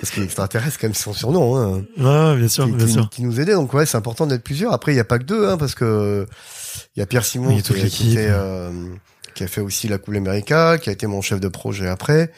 parce 0.02 0.12
que 0.12 0.20
l'extraterrestre 0.20 0.78
quand 0.82 0.88
même 0.88 0.96
son 0.96 1.14
surnom. 1.14 1.56
Hein, 1.56 1.84
ouais, 1.98 2.38
bien 2.38 2.48
sûr, 2.48 2.66
qui, 2.66 2.72
bien 2.72 2.86
qui, 2.88 2.92
sûr. 2.92 3.10
Qui 3.10 3.24
nous 3.24 3.40
aidait. 3.40 3.54
Donc 3.54 3.74
ouais, 3.74 3.86
c'est 3.86 3.98
important 3.98 4.26
d'être 4.26 4.44
plusieurs. 4.44 4.74
Après, 4.74 4.92
il 4.92 4.98
y 4.98 5.00
a 5.00 5.06
pas 5.06 5.20
que 5.20 5.24
deux, 5.24 5.48
hein, 5.48 5.58
parce 5.58 5.76
que 5.76 6.26
il 6.96 7.00
y 7.00 7.04
a 7.04 7.06
Pierre 7.06 7.24
Simon 7.24 7.56
Oui, 7.56 7.62
qui, 7.62 8.12
était, 8.12 8.28
euh, 8.30 8.72
qui 9.36 9.44
a 9.44 9.48
fait 9.48 9.62
aussi 9.62 9.88
la 9.88 10.00
Coupe 10.00 10.16
America, 10.16 10.80
qui 10.80 10.90
a 10.90 10.92
été 10.92 11.06
mon 11.06 11.22
chef 11.22 11.40
de 11.40 11.48
projet 11.48 11.88
après 11.88 12.32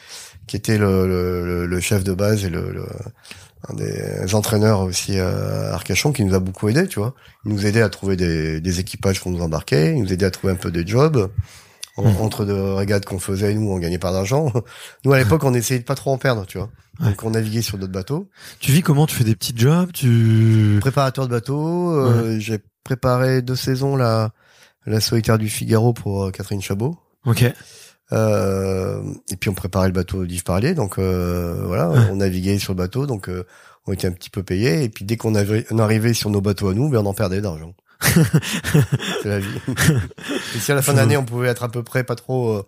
qui 0.48 0.58
était 0.58 0.78
le, 0.78 1.08
le, 1.08 1.66
le, 1.66 1.80
chef 1.80 2.04
de 2.04 2.14
base 2.14 2.44
et 2.44 2.50
le, 2.50 2.74
le 2.74 2.86
un 3.70 3.74
des 3.74 4.36
entraîneurs 4.36 4.82
aussi 4.82 5.20
à 5.20 5.74
Arcachon 5.74 6.12
qui 6.12 6.24
nous 6.24 6.34
a 6.34 6.40
beaucoup 6.40 6.70
aidé, 6.70 6.88
tu 6.88 7.00
vois. 7.00 7.14
Il 7.46 7.54
nous 7.54 7.66
aidait 7.66 7.82
à 7.82 7.90
trouver 7.90 8.16
des, 8.16 8.60
des 8.62 8.80
équipages 8.80 9.20
qu'on 9.20 9.32
nous 9.32 9.42
embarquait, 9.42 9.94
il 9.94 10.02
nous 10.02 10.12
aidait 10.12 10.26
à 10.26 10.32
trouver 10.32 10.54
un 10.54 10.58
peu 10.58 10.72
des 10.72 10.86
jobs. 10.86 11.30
En, 11.98 12.04
Mmh. 12.04 12.22
Entre 12.22 12.46
de 12.46 12.54
régates 12.54 13.06
qu'on 13.06 13.20
faisait, 13.20 13.54
nous, 13.54 13.70
on 13.70 13.78
gagnait 13.78 14.00
pas 14.00 14.14
d'argent. 14.14 14.52
Nous, 15.06 15.12
à 15.12 15.18
l'époque, 15.18 15.44
on 15.44 15.54
essayait 15.54 15.80
de 15.80 15.86
pas 15.86 15.96
trop 15.96 16.12
en 16.12 16.18
perdre, 16.18 16.46
tu 16.46 16.58
vois. 16.58 16.70
Ouais. 17.00 17.08
Donc, 17.10 17.24
on 17.24 17.32
naviguait 17.32 17.62
sur 17.62 17.78
d'autres 17.78 17.92
bateaux. 17.92 18.30
Tu 18.60 18.72
vis 18.72 18.82
comment? 18.82 19.06
Tu 19.08 19.16
fais 19.16 19.26
des 19.26 19.36
petits 19.36 19.54
jobs? 19.56 19.92
Tu 19.92 20.78
Préparateur 20.80 21.26
de 21.28 21.32
bateaux, 21.32 21.92
euh, 21.92 22.40
j'ai 22.40 22.60
préparé 22.84 23.42
deux 23.42 23.58
saisons 23.58 23.98
la, 23.98 24.32
la 24.86 25.02
solitaire 25.02 25.38
du 25.38 25.50
Figaro 25.50 25.94
pour 25.94 26.24
euh, 26.24 26.32
Catherine 26.32 26.62
Chabot. 26.62 26.98
Ok. 27.26 27.44
Euh, 28.14 29.02
et 29.32 29.38
puis 29.38 29.50
on 29.50 29.54
préparait 29.54 29.88
le 29.88 29.94
bateau 29.94 30.26
d'Yves 30.26 30.44
Parlier, 30.44 30.74
donc 30.74 30.98
euh, 31.00 31.56
voilà, 31.66 31.90
Ouais. 31.90 32.00
on 32.12 32.18
naviguait 32.18 32.60
sur 32.60 32.74
le 32.74 32.78
bateau, 32.78 33.08
donc 33.08 33.30
euh, 33.30 33.46
on 33.88 33.94
était 33.94 34.08
un 34.08 34.12
petit 34.12 34.30
peu 34.30 34.44
payé. 34.44 34.84
Et 34.84 34.90
puis 34.90 35.06
dès 35.06 35.18
qu'on 35.18 35.34
arrivait 35.36 36.14
sur 36.14 36.30
nos 36.30 36.42
bateaux 36.42 36.70
à 36.70 36.74
nous, 36.74 36.90
ben 36.90 37.00
on 37.00 37.06
en 37.06 37.14
perdait 37.14 37.42
d'argent. 37.42 37.74
C'est 38.02 39.30
la 39.30 39.40
vie. 39.40 39.48
et 40.56 40.60
si 40.60 40.72
à 40.72 40.76
la 40.76 40.82
fin 40.82 40.94
d'année 40.94 41.18
on 41.18 41.26
pouvait 41.26 41.48
être 41.50 41.64
à 41.64 41.70
peu 41.70 41.84
près 41.84 42.04
pas 42.04 42.16
trop 42.16 42.64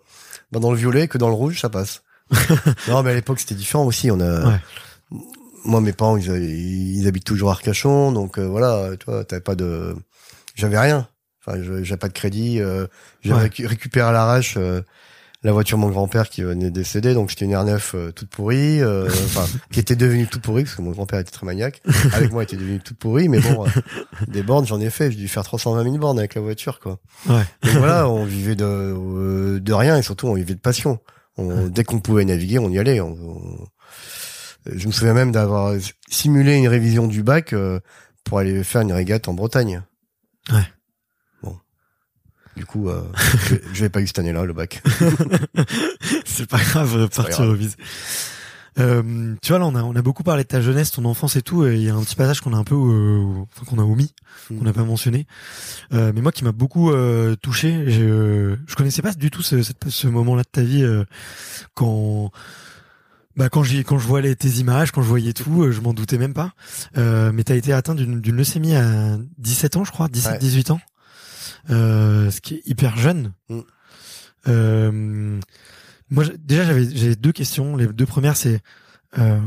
ben, 0.52 0.60
dans 0.60 0.72
le 0.72 0.78
violet 0.78 1.08
que 1.08 1.18
dans 1.18 1.28
le 1.30 1.34
rouge, 1.34 1.60
ça 1.60 1.70
passe. 1.70 2.04
non, 2.88 3.04
mais 3.04 3.12
à 3.12 3.16
l'époque 3.16 3.40
c'était 3.40 3.56
différent 3.56 3.86
aussi. 3.86 4.12
On 4.12 4.20
a, 4.22 4.46
Ouais. 4.48 4.60
moi 5.66 5.82
mes 5.82 5.92
parents 5.94 6.18
ils, 6.18 7.08
habitent 7.08 7.26
toujours 7.26 7.50
à 7.50 7.54
Arcachon, 7.54 8.12
donc 8.12 8.38
euh, 8.40 8.46
voilà, 8.48 8.90
tu 9.00 9.06
vois, 9.08 9.24
t'avais 9.26 9.42
pas 9.42 9.56
de, 9.56 9.96
j'avais 10.56 10.80
rien. 10.80 11.08
Enfin, 11.46 11.58
j'avais 11.62 11.98
pas 11.98 12.08
de 12.08 12.14
crédit. 12.14 12.62
Euh, 12.62 12.88
j'avais 13.22 13.50
Ouais. 13.60 13.68
récupéré 13.68 14.08
à 14.08 14.12
l'arrache 14.14 14.56
euh, 14.58 14.82
la 15.44 15.52
voiture 15.52 15.78
de 15.78 15.82
mon 15.84 15.90
grand-père 15.90 16.30
qui 16.30 16.42
venait 16.42 16.66
de 16.66 16.70
décéder, 16.70 17.14
donc 17.14 17.30
c'était 17.32 17.46
une 17.46 17.54
R9 17.54 17.82
euh, 17.96 18.12
toute 18.12 18.30
pourrie, 18.30 18.82
euh, 18.82 19.08
enfin 19.26 19.46
qui 19.72 19.80
était 19.80 19.96
devenue 19.96 20.26
toute 20.28 20.42
pourrie 20.42 20.64
parce 20.64 20.76
que 20.76 20.82
mon 20.82 20.92
grand-père 20.92 21.20
était 21.20 21.32
très 21.32 21.46
maniaque. 21.46 21.82
Avec 22.14 22.32
moi, 22.32 22.44
elle 22.44 22.48
était 22.50 22.58
devenue 22.58 22.80
toute 22.80 22.98
pourrie, 22.98 23.28
mais 23.30 23.40
bon, 23.40 23.66
euh, 23.66 23.70
des 24.28 24.42
bornes, 24.44 24.66
j'en 24.66 24.80
ai 24.80 24.90
fait. 24.90 25.12
J'ai 25.12 25.18
dû 25.18 25.28
faire 25.28 25.44
320 25.44 25.84
000 25.84 25.98
bornes 25.98 26.20
avec 26.20 26.36
la 26.36 26.42
voiture, 26.42 26.80
quoi. 26.80 27.00
Ouais. 27.28 27.44
Donc 27.64 27.74
voilà, 27.78 28.08
on 28.10 28.24
vivait 28.26 28.56
de 28.56 28.64
euh, 28.66 29.60
de 29.60 29.74
rien 29.74 29.98
et 29.98 30.02
surtout 30.02 30.28
on 30.28 30.34
vivait 30.36 30.56
de 30.56 30.60
passion. 30.60 31.00
On, 31.38 31.68
dès 31.68 31.84
qu'on 31.84 32.00
pouvait 32.00 32.26
naviguer, 32.26 32.60
on 32.60 32.70
y 32.70 32.80
allait. 32.80 33.02
On- 33.02 33.12
on- 33.12 33.68
Je 34.72 34.88
me 34.88 34.92
souviens 34.94 35.14
même 35.14 35.32
d'avoir 35.32 35.74
simulé 36.10 36.56
une 36.56 36.68
révision 36.70 37.08
du 37.08 37.22
bac 37.24 37.52
euh, 37.54 37.80
pour 38.24 38.40
aller 38.40 38.64
faire 38.64 38.82
une 38.82 38.94
régate 38.94 39.28
en 39.28 39.34
Bretagne. 39.34 39.82
Ouais. 40.52 40.62
Du 42.56 42.66
coup, 42.66 42.90
euh, 42.90 43.02
je 43.50 43.56
je 43.74 43.82
l'ai 43.84 43.90
pas 43.90 44.02
eu 44.02 44.08
cette 44.08 44.20
année-là, 44.20 44.46
le 44.46 44.54
bac. 44.54 44.82
c'est 46.26 46.48
pas 46.48 46.60
grave, 46.60 46.96
repartir 46.96 47.38
grave. 47.38 47.50
au 47.50 47.54
vise. 47.56 47.76
Euh, 48.80 49.36
tu 49.44 49.50
vois 49.52 49.60
là 49.60 49.68
on 49.68 49.76
a 49.76 49.84
on 49.84 49.96
a 49.96 50.02
beaucoup 50.02 50.24
parlé 50.24 50.42
de 50.44 50.48
ta 50.48 50.60
jeunesse, 50.60 50.90
ton 50.92 51.06
enfance 51.06 51.36
et 51.36 51.44
tout. 51.44 51.66
et 51.66 51.76
Il 51.76 51.84
y 51.84 51.90
a 51.90 51.96
un 51.96 52.02
petit 52.02 52.16
passage 52.16 52.42
qu'on 52.42 52.54
a 52.54 52.58
un 52.58 52.64
peu 52.64 52.74
euh, 52.76 53.44
enfin, 53.56 53.66
qu'on 53.68 53.80
a 53.80 53.84
omis, 53.86 54.14
Mm. 54.50 54.58
qu'on 54.58 54.66
n'a 54.66 54.74
pas 54.74 54.84
mentionné. 54.84 55.28
Euh, 55.94 56.12
mais 56.14 56.22
moi 56.22 56.32
qui 56.32 56.44
m'a 56.44 56.52
beaucoup 56.52 56.92
euh, 56.92 57.36
touché, 57.36 57.86
je 57.92 58.02
euh, 58.02 58.56
je 58.68 58.74
connaissais 58.76 59.04
pas 59.04 59.14
du 59.14 59.30
tout 59.30 59.44
ce, 59.44 59.62
cette- 59.62 59.90
ce 59.90 60.08
moment-là 60.08 60.42
de 60.42 60.48
ta 60.52 60.64
vie 60.64 60.84
euh, 60.84 61.06
quand 61.76 62.32
bah 63.36 63.50
quand 63.50 63.62
j'ai 63.64 63.84
quand 63.84 64.00
je 64.00 64.08
vois 64.08 64.22
les, 64.22 64.36
tes 64.36 64.50
images, 64.60 64.92
quand 64.92 65.04
je 65.04 65.08
voyais 65.08 65.34
tout, 65.34 65.64
euh, 65.64 65.72
je 65.72 65.80
m'en 65.82 65.94
doutais 65.94 66.18
même 66.18 66.34
pas. 66.34 66.54
Euh, 66.98 67.32
mais 67.32 67.44
t'as 67.44 67.56
été 67.56 67.74
atteint 67.74 67.94
d'une 67.96 68.22
d'une 68.22 68.36
leucémie 68.38 68.76
à 68.76 69.18
17 69.38 69.78
ans, 69.78 69.84
je 69.84 69.92
crois, 69.92 70.08
17 70.08 70.32
Ouais. 70.34 70.40
18 70.40 70.72
ans. 70.72 70.82
Euh, 71.70 72.30
ce 72.32 72.42
qui 72.42 72.56
est 72.56 72.62
hyper 72.66 72.98
jeune. 72.98 73.34
Mm. 73.50 73.60
Euh, 74.48 75.40
moi, 76.10 76.26
déjà, 76.40 76.66
j'avais 76.66 77.16
deux 77.16 77.32
questions. 77.32 77.76
Les 77.76 77.88
deux 77.88 78.06
premières, 78.06 78.36
c'est 78.38 78.60
euh, 79.18 79.40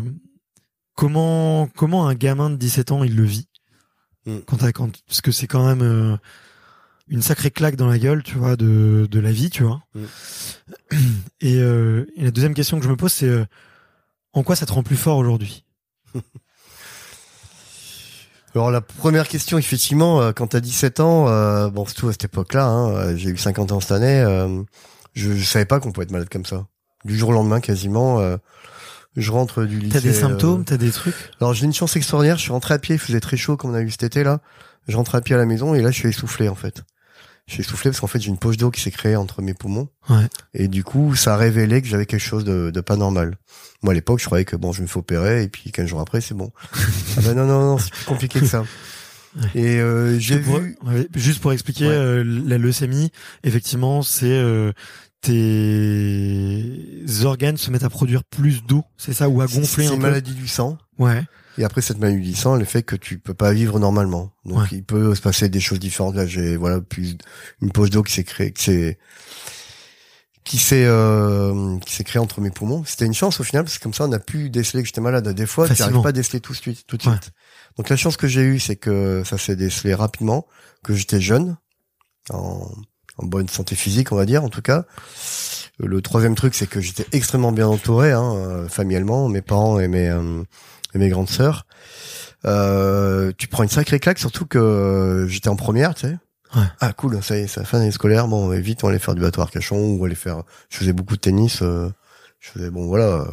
comment 0.95 1.69
comment 1.69 2.09
un 2.09 2.15
gamin 2.15 2.51
de 2.51 2.57
17 2.57 2.93
ans 2.93 3.05
il 3.05 3.15
le 3.17 3.25
vit 3.25 3.49
Mm. 4.27 4.39
quand 4.47 4.73
quand 4.73 5.03
parce 5.07 5.21
que 5.21 5.31
c'est 5.31 5.47
quand 5.47 5.65
même 5.65 6.19
une 7.09 7.23
sacrée 7.23 7.51
claque 7.51 7.77
dans 7.77 7.87
la 7.87 7.99
gueule, 7.99 8.23
tu 8.23 8.37
vois, 8.37 8.57
de 8.57 9.07
de 9.11 9.21
la 9.21 9.33
vie, 9.33 9.51
tu 9.51 9.63
vois. 9.63 9.83
Mm. 9.95 10.05
Et, 11.41 11.57
euh, 11.61 12.07
et 12.17 12.25
la 12.25 12.31
deuxième 12.31 12.55
question 12.55 12.79
que 12.79 12.85
je 12.85 12.91
me 12.91 12.97
pose, 12.97 13.13
c'est 13.13 13.29
euh, 13.29 13.45
en 14.33 14.43
quoi 14.43 14.57
ça 14.57 14.67
te 14.67 14.73
rend 14.73 14.83
plus 14.83 14.97
fort 14.97 15.19
aujourd'hui? 15.19 15.65
Alors 18.57 18.71
la 18.71 18.81
première 18.81 19.29
question, 19.29 19.59
effectivement, 19.59 20.23
euh, 20.23 20.33
quand 20.33 20.47
t'as 20.49 20.61
17 20.61 21.01
ans, 21.01 21.29
euh, 21.29 21.69
bon, 21.69 21.85
surtout 21.85 22.09
à 22.09 22.13
cette 22.13 22.25
époque-là, 22.25 22.65
hein, 22.65 22.91
euh, 22.91 23.17
j'ai 23.17 23.29
eu 23.29 23.37
50 23.37 23.71
ans 23.73 23.81
cette 23.81 23.93
année, 23.93 24.21
euh, 24.21 24.63
je, 25.15 25.33
je 25.33 25.45
savais 25.45 25.67
pas 25.67 25.79
qu'on 25.79 25.93
pouvait 25.93 26.05
être 26.05 26.11
malade 26.11 26.31
comme 26.31 26.47
ça. 26.47 26.67
Du 27.05 27.19
jour 27.19 27.29
au 27.29 27.33
lendemain, 27.33 27.61
quasiment, 27.61 28.19
euh, 28.21 28.39
je 29.15 29.31
rentre 29.31 29.65
du 29.65 29.79
lycée. 29.79 29.93
T'as 29.93 30.01
des 30.01 30.15
symptômes, 30.15 30.65
t'as 30.65 30.79
des 30.79 30.91
trucs? 30.91 31.15
Alors 31.39 31.53
j'ai 31.53 31.67
une 31.67 31.75
chance 31.75 31.97
extraordinaire, 31.97 32.39
je 32.39 32.43
suis 32.43 32.53
rentré 32.53 32.73
à 32.73 32.79
pied, 32.79 32.95
il 32.95 32.99
faisait 32.99 33.21
très 33.21 33.37
chaud 33.37 33.59
comme 33.59 33.73
on 33.73 33.75
a 33.75 33.83
eu 33.83 33.91
cet 33.91 34.05
été 34.05 34.25
là. 34.25 34.41
Je 34.89 34.97
rentre 34.97 35.15
à 35.17 35.21
pied 35.21 35.35
à 35.35 35.39
la 35.39 35.47
maison 35.47 35.75
et 35.75 35.83
là 35.83 35.91
je 35.91 35.99
suis 35.99 36.09
essoufflé 36.09 36.49
en 36.49 36.55
fait. 36.55 36.83
Je 37.49 37.53
suis 37.55 37.63
essoufflé 37.63 37.91
parce 37.91 38.01
qu'en 38.01 38.07
fait 38.09 38.21
j'ai 38.21 38.29
une 38.29 38.39
poche 38.39 38.57
d'eau 38.57 38.71
qui 38.73 38.81
s'est 38.81 38.91
créée 38.91 39.15
entre 39.17 39.41
mes 39.41 39.55
poumons. 39.55 39.89
Ouais. 40.11 40.27
Et 40.55 40.67
du 40.69 40.83
coup 40.83 41.15
ça 41.15 41.35
a 41.35 41.37
révélé 41.37 41.81
que 41.81 41.87
j'avais 41.89 42.07
quelque 42.07 42.21
chose 42.21 42.45
de, 42.45 42.71
de 42.71 42.81
pas 42.81 42.97
normal. 42.97 43.37
Moi 43.83 43.93
à 43.93 43.95
l'époque 43.95 44.19
je 44.21 44.25
croyais 44.27 44.45
que 44.45 44.57
bon 44.57 44.73
je 44.73 44.83
me 44.83 44.87
fais 44.89 44.99
opérer 44.99 45.45
et 45.45 45.49
puis 45.49 45.71
15 45.71 45.87
jours 45.87 46.01
après 46.01 46.21
c'est 46.21 46.35
bon. 46.35 46.51
ah 46.75 47.21
ben 47.23 47.35
non 47.35 47.47
non 47.47 47.61
non 47.61 47.79
c'est 47.79 47.93
plus 47.93 48.05
compliqué 48.05 48.41
que 48.41 48.47
ça. 48.47 48.65
Et 49.55 49.79
euh, 49.81 50.19
j'ai 50.19 50.39
vu 50.39 50.77
ouais, 50.87 51.07
juste 51.15 51.41
pour 51.41 51.53
expliquer 51.53 51.87
Ouais. 51.87 51.93
euh, 51.93 52.25
la 52.25 52.57
leucémie, 52.57 53.11
effectivement, 53.45 54.01
c'est 54.03 54.25
euh, 54.33 54.73
tes 55.21 56.65
organes 57.25 57.59
se 57.59 57.71
mettent 57.71 57.85
à 57.85 57.91
produire 57.91 58.25
plus 58.25 58.65
d'eau, 58.65 58.83
c'est 58.97 59.13
ça, 59.13 59.29
ou 59.29 59.43
à 59.43 59.47
gonfler 59.47 59.85
c'est 59.85 59.91
un 59.93 59.97
une 59.97 60.01
maladie 60.03 60.33
du 60.35 60.49
sang. 60.49 60.79
Ouais. 60.99 61.23
Et 61.59 61.65
après 61.65 61.81
cette 61.81 61.99
maladie 61.99 62.21
du 62.31 62.35
sang, 62.35 62.59
elle 62.59 62.67
fait 62.67 62.83
que 62.83 62.97
tu 62.97 63.19
peux 63.19 63.35
pas 63.35 63.53
vivre 63.53 63.79
normalement. 63.79 64.33
Donc 64.45 64.59
Ouais. 64.59 64.67
il 64.73 64.85
peut 64.85 65.15
se 65.15 65.21
passer 65.23 65.49
des 65.49 65.61
choses 65.61 65.79
différentes. 65.79 66.15
Là, 66.15 66.27
j'ai 66.27 66.57
voilà 66.57 66.81
plus 66.81 67.17
une 67.63 67.71
poche 67.73 67.91
d'eau 67.91 68.03
qui 68.03 68.13
s'est 68.13 68.25
créée, 68.25 68.53
qui 68.53 68.63
s'est 68.65 68.99
qui 70.45 70.59
s'est 70.59 70.85
euh, 70.87 71.79
qui 71.81 71.95
s'est 71.95 72.05
créée 72.05 72.21
entre 72.21 72.41
mes 72.41 72.51
poumons. 72.51 72.85
C'était 72.85 73.05
une 73.07 73.15
chance 73.15 73.41
au 73.41 73.43
final 73.45 73.65
parce 73.65 73.79
que 73.79 73.83
comme 73.83 73.95
ça 73.95 74.05
on 74.05 74.13
a 74.13 74.19
pu 74.21 74.49
déceler 74.51 74.83
que 74.83 74.87
j'étais 74.87 75.01
malade. 75.01 75.27
Des 75.29 75.47
fois, 75.47 75.69
tu 75.69 75.81
n'arrives 75.81 76.03
pas 76.03 76.11
à 76.11 76.13
déceler 76.13 76.41
tout 76.41 76.53
de 76.53 76.59
suite, 76.59 76.87
tout 76.87 76.97
de 76.97 77.05
Ouais. 77.09 77.13
suite. 77.13 77.33
Donc 77.77 77.89
la 77.89 77.97
chance 77.97 78.17
que 78.17 78.29
j'ai 78.29 78.43
eue, 78.43 78.61
c'est 78.61 78.77
que 78.77 79.23
ça 79.25 79.39
s'est 79.39 79.57
décelé 79.57 79.93
rapidement, 79.95 80.47
que 80.85 80.95
j'étais 80.95 81.21
jeune, 81.21 81.57
en, 82.31 82.71
en 83.19 83.27
bonne 83.27 83.49
santé 83.49 83.75
physique, 83.75 84.13
on 84.13 84.17
va 84.17 84.25
dire 84.25 84.45
en 84.45 84.49
tout 84.49 84.63
cas. 84.63 84.85
Le 85.79 86.01
troisième 86.01 86.35
truc, 86.37 86.55
c'est 86.55 86.67
que 86.67 86.81
j'étais 86.81 87.07
extrêmement 87.13 87.53
bien 87.53 87.67
entouré, 87.67 88.13
hein, 88.13 88.33
euh, 88.37 88.69
familialement, 88.69 89.29
mes 89.29 89.43
parents 89.43 89.79
et 89.79 89.89
mes 89.89 90.09
euh, 90.09 90.43
et 90.95 90.99
mes 90.99 91.09
grandes 91.09 91.29
sœurs. 91.29 91.67
Euh, 92.45 93.33
tu 93.39 93.49
prends 93.49 93.63
une 93.63 93.69
sacrée 93.69 93.99
claque, 93.99 94.19
surtout 94.19 94.47
que 94.47 94.59
euh, 94.59 95.27
j'étais 95.29 95.49
en 95.49 95.57
première, 95.57 95.95
tu 95.95 96.03
sais. 96.07 96.17
Ouais. 96.55 96.63
Ah 96.81 96.93
cool, 96.93 97.21
ça 97.23 97.37
y 97.37 97.41
est, 97.41 97.47
c'est 97.49 97.61
la 97.61 97.67
fin 97.67 97.79
d'année 97.79 97.91
scolaire. 97.91 98.29
Bon, 98.29 98.49
vite, 98.51 98.85
on 98.85 98.89
allait 98.89 98.99
faire 99.01 99.15
du 99.15 99.21
bateau 99.21 99.41
à 99.41 99.45
Arcachon 99.45 99.97
ou 99.97 100.05
aller 100.05 100.15
faire. 100.15 100.43
Je 100.71 100.79
faisais 100.79 100.93
beaucoup 100.93 101.17
de 101.17 101.21
tennis. 101.21 101.61
euh, 101.63 101.91
je 102.39 102.51
faisais 102.51 102.71
bon, 102.71 102.87
voilà. 102.87 103.05
euh, 103.05 103.25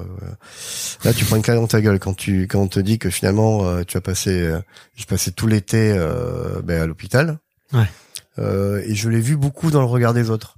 là, 1.03 1.13
tu 1.13 1.23
prends 1.25 1.35
une 1.35 1.43
claque 1.43 1.57
dans 1.57 1.67
ta 1.67 1.79
gueule 1.81 1.99
quand 1.99 2.15
tu 2.15 2.43
quand 2.47 2.59
on 2.59 2.67
te 2.67 2.79
dit 2.79 2.97
que 2.97 3.11
finalement 3.11 3.67
euh, 3.67 3.83
tu 3.83 3.97
as 3.97 4.01
passé, 4.01 4.31
euh, 4.41 4.59
j'ai 4.95 5.05
passé 5.05 5.31
tout 5.31 5.45
l'été 5.45 5.93
euh, 5.95 6.61
ben, 6.63 6.81
à 6.81 6.87
l'hôpital. 6.87 7.37
Ouais. 7.71 7.89
Euh, 8.39 8.81
et 8.85 8.95
je 8.95 9.09
l'ai 9.09 9.19
vu 9.19 9.37
beaucoup 9.37 9.69
dans 9.69 9.81
le 9.81 9.87
regard 9.87 10.13
des 10.15 10.31
autres. 10.31 10.57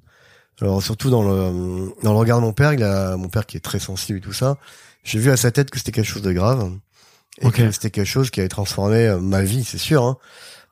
Alors 0.62 0.82
surtout 0.82 1.10
dans 1.10 1.24
le 1.24 1.92
dans 2.04 2.14
le 2.14 2.18
regard 2.18 2.40
de 2.40 2.46
mon 2.46 2.54
père, 2.54 2.72
il 2.74 2.82
a 2.84 3.18
mon 3.18 3.28
père 3.28 3.46
qui 3.46 3.58
est 3.58 3.62
très 3.62 3.80
sensible 3.80 4.20
et 4.20 4.22
tout 4.22 4.32
ça. 4.32 4.58
J'ai 5.06 5.20
vu 5.20 5.32
à 5.32 5.38
sa 5.38 5.52
tête 5.52 5.70
que 5.70 5.78
c'était 5.78 5.94
quelque 5.94 6.06
chose 6.08 6.22
de 6.24 6.34
grave 6.34 6.70
et 7.42 7.46
Ok. 7.46 7.56
que 7.56 7.72
c'était 7.72 7.92
quelque 7.92 8.06
chose 8.08 8.30
qui 8.32 8.42
avait 8.42 8.50
transformé 8.50 9.08
euh, 9.08 9.20
ma 9.20 9.44
vie, 9.44 9.64
c'est 9.64 9.78
sûr. 9.78 10.04
Hein. 10.04 10.18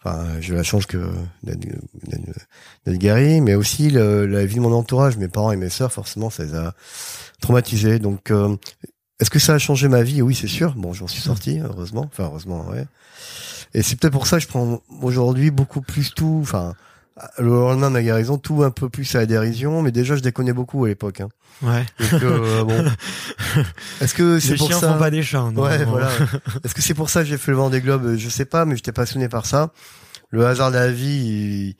enfin, 0.03 0.25
j'ai 0.41 0.53
la 0.53 0.63
chance 0.63 0.85
que 0.85 0.97
d'être 1.43 2.97
guéri, 2.97 3.39
mais 3.41 3.55
aussi 3.55 3.89
la 3.89 4.45
vie 4.45 4.55
de 4.55 4.59
mon 4.61 4.73
entourage, 4.73 5.17
mes 5.17 5.27
parents 5.29 5.51
et 5.51 5.55
mes 5.55 5.69
sœurs, 5.69 5.93
forcément, 5.93 6.29
ça 6.29 6.43
les 6.43 6.55
a 6.55 6.73
traumatisés. 7.41 7.99
Donc, 7.99 8.31
euh, 8.31 8.55
est-ce 9.19 9.29
que 9.29 9.39
ça 9.39 9.53
a 9.53 9.59
changé 9.59 9.87
ma 9.87 10.03
vie? 10.03 10.21
Oui, 10.21 10.35
c'est 10.35 10.47
sûr. 10.47 10.73
Bon, 10.75 10.93
j'en 10.93 11.07
suis 11.07 11.21
sorti, 11.21 11.59
heureusement. 11.59 12.09
Enfin, 12.11 12.23
heureusement, 12.25 12.67
ouais. 12.69 12.85
Et 13.73 13.81
c'est 13.83 13.95
peut-être 13.97 14.13
pour 14.13 14.27
ça 14.27 14.37
que 14.37 14.43
je 14.43 14.47
prends 14.47 14.81
aujourd'hui 15.01 15.51
beaucoup 15.51 15.81
plus 15.81 16.13
tout. 16.13 16.39
Enfin, 16.41 16.75
le 17.37 17.49
lendemain 17.49 17.89
de 17.89 17.93
ma 17.93 18.01
guérison, 18.01 18.37
tout 18.37 18.63
un 18.63 18.71
peu 18.71 18.89
plus 18.89 19.13
à 19.15 19.19
la 19.19 19.25
dérision, 19.25 19.81
mais 19.81 19.91
déjà 19.91 20.15
je 20.15 20.21
déconnais 20.21 20.53
beaucoup 20.53 20.85
à 20.85 20.87
l'époque. 20.87 21.21
Hein. 21.21 21.29
Ouais. 21.61 21.85
Euh, 22.13 22.63
bon. 22.65 22.85
Est-ce 24.01 24.13
que 24.15 24.39
c'est 24.39 24.55
pour 24.55 24.67
chiens 24.67 24.79
ça 24.79 24.93
font 24.93 24.99
pas 24.99 25.11
des 25.11 25.21
chats. 25.21 25.51
Non, 25.53 25.63
Ouais, 25.63 25.85
voilà. 25.85 26.09
Est-ce 26.63 26.73
que 26.73 26.81
c'est 26.81 26.95
pour 26.95 27.09
ça 27.09 27.21
que 27.21 27.27
j'ai 27.27 27.37
fait 27.37 27.51
le 27.51 27.57
vent 27.57 27.69
des 27.69 27.81
globes? 27.81 28.15
Je 28.15 28.29
sais 28.29 28.45
pas, 28.45 28.65
mais 28.65 28.75
j'étais 28.75 28.91
passionné 28.91 29.29
par 29.29 29.45
ça. 29.45 29.71
Le 30.29 30.45
hasard 30.45 30.71
de 30.71 30.77
la 30.77 30.91
vie 30.91 31.75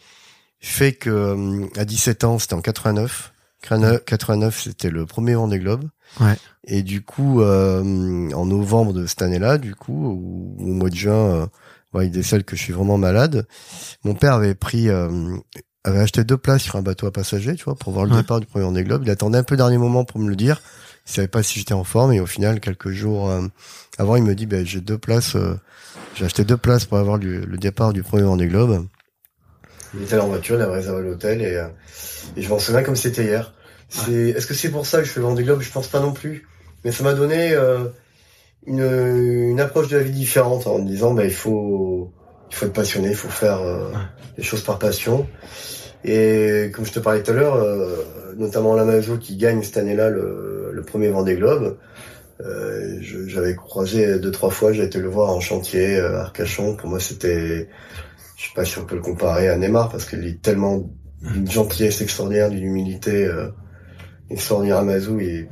fait 0.60 0.94
que 0.94 1.10
euh, 1.10 1.66
à 1.78 1.86
17 1.86 2.24
ans, 2.24 2.40
c'était 2.40 2.54
en 2.54 2.62
89. 2.62 3.32
89, 3.62 4.62
c'était 4.62 4.90
le 4.90 5.06
premier 5.06 5.36
vent 5.36 5.48
des 5.48 5.58
globes. 5.58 5.86
Ouais. 6.20 6.36
Et 6.66 6.84
du 6.84 7.02
coup, 7.02 7.42
euh, 7.42 8.30
en 8.34 8.46
novembre 8.46 8.94
de 8.94 9.08
cette 9.08 9.22
année-là, 9.22 9.58
du 9.58 9.74
coup, 9.74 10.06
au, 10.06 10.64
au 10.64 10.68
mois 10.68 10.90
de 10.90 10.96
juin 10.96 11.50
ouais, 11.94 12.08
il 12.08 12.12
décèle 12.12 12.44
que 12.44 12.56
je 12.56 12.62
suis 12.62 12.74
vraiment 12.74 12.98
malade. 12.98 13.46
Mon 14.04 14.16
père 14.16 14.34
avait 14.34 14.56
pris, 14.56 14.90
euh, 14.90 15.36
avait 15.84 16.00
acheté 16.00 16.24
deux 16.24 16.38
places 16.38 16.64
sur 16.64 16.76
un 16.76 16.82
bateau 16.82 17.08
à 17.08 17.12
passagers, 17.12 17.56
tu 17.56 17.66
vois, 17.66 17.76
pour 17.76 17.94
voir 17.94 18.06
le 18.06 18.16
départ 18.16 18.40
du 18.40 18.46
premier 18.46 18.66
Vendée 18.66 18.84
Globe. 18.84 19.04
Il 19.06 19.12
attendait 19.12 19.38
un 19.38 19.44
peu 19.44 19.54
le 19.56 19.58
dernier 19.58 19.78
moment 19.78 20.06
pour 20.06 20.20
me 20.20 20.30
le 20.30 20.36
dire. 20.36 20.62
Il 21.06 21.12
savait 21.12 21.28
pas 21.28 21.44
si 21.44 21.60
j'étais 21.60 21.74
en 21.74 21.84
forme 21.84 22.14
et 22.14 22.20
au 22.20 22.26
final, 22.26 22.60
quelques 22.60 22.92
jours 22.92 23.30
euh, 23.30 23.42
avant, 23.98 24.16
il 24.16 24.24
me 24.24 24.36
dit, 24.36 24.46
ben, 24.46 24.66
j'ai 24.66 24.80
deux 24.80 24.98
places, 24.98 25.36
euh, 25.36 25.56
j'ai 26.16 26.26
acheté 26.26 26.46
deux 26.46 26.58
places 26.58 26.86
pour 26.86 26.98
avoir 26.98 27.18
le, 27.18 27.46
départ 27.58 27.92
du 27.92 28.04
premier 28.04 28.24
Vendée 28.24 28.48
Globe. 28.48 28.88
Il 29.94 30.04
était 30.04 30.16
là 30.16 30.24
en 30.24 30.28
voiture, 30.28 30.56
il 30.56 30.62
avait 30.62 30.76
réservé 30.76 31.04
l'hôtel 31.04 31.42
et, 31.42 31.62
et 32.36 32.42
je 32.42 32.50
m'en 32.50 32.58
souviens 32.58 32.84
comme 32.84 32.96
c'était 32.96 33.26
hier. 33.26 33.54
C'est, 33.90 34.30
est-ce 34.30 34.48
que 34.48 34.56
c'est 34.56 34.72
pour 34.72 34.88
ça 34.88 35.00
que 35.00 35.04
je 35.04 35.12
fais 35.12 35.20
le 35.20 35.28
Vendée 35.28 35.44
Globe? 35.44 35.62
Je 35.62 35.72
pense 35.72 35.88
pas 35.88 36.00
non 36.00 36.14
plus. 36.14 36.48
Mais 36.84 36.92
ça 36.92 37.04
m'a 37.04 37.14
donné 37.14 37.56
une, 38.66 39.50
une 39.50 39.60
approche 39.60 39.88
de 39.90 39.98
la 39.98 40.04
vie 40.04 40.12
différente 40.12 40.68
en 40.68 40.80
disant 40.80 41.14
bah 41.14 41.26
il 41.26 41.34
faut 41.34 42.12
il 42.50 42.56
faut 42.56 42.66
être 42.66 42.74
passionné, 42.74 43.10
il 43.10 43.16
faut 43.16 43.30
faire 43.30 43.62
euh, 43.62 43.92
les 44.38 44.44
choses 44.44 44.62
par 44.62 44.78
passion. 44.80 45.28
Et 46.06 46.72
comme 46.74 46.86
je 46.86 46.92
te 46.92 47.00
parlais 47.00 47.24
tout 47.24 47.32
à 47.32 47.34
l'heure, 47.34 47.56
euh, 47.56 48.06
notamment 48.38 48.76
Lamazo 48.76 49.18
qui 49.18 49.38
gagne 49.38 49.64
cette 49.64 49.78
année-là 49.78 50.10
le, 50.10 50.70
le 50.72 50.82
premier 50.84 51.10
Vendée 51.10 51.36
Globe, 51.36 51.78
euh, 52.42 52.98
j'avais 53.02 53.56
croisé 53.56 54.20
deux 54.20 54.32
trois 54.32 54.50
fois, 54.50 54.74
j'ai 54.74 54.84
été 54.84 55.00
le 55.00 55.08
voir 55.08 55.30
en 55.30 55.40
chantier 55.40 56.00
à 56.00 56.22
Arcachon. 56.22 56.76
Pour 56.76 56.90
moi, 56.90 57.00
c'était, 57.00 57.70
je 58.36 58.44
sais 58.44 58.54
pas 58.56 58.66
si 58.66 58.78
on 58.78 58.86
peut 58.86 58.96
le 58.96 59.02
comparer 59.02 59.48
à 59.48 59.56
Neymar 59.56 59.90
parce 59.90 60.06
qu'il 60.06 60.26
est 60.28 60.42
tellement 60.42 60.90
d'une 61.22 61.50
gentillesse 61.50 62.02
extraordinaire, 62.02 62.50
d'une 62.50 62.66
humilité 62.66 63.32
extraordinaire. 64.30 64.78
Amazou, 64.78 65.20
il 65.20 65.48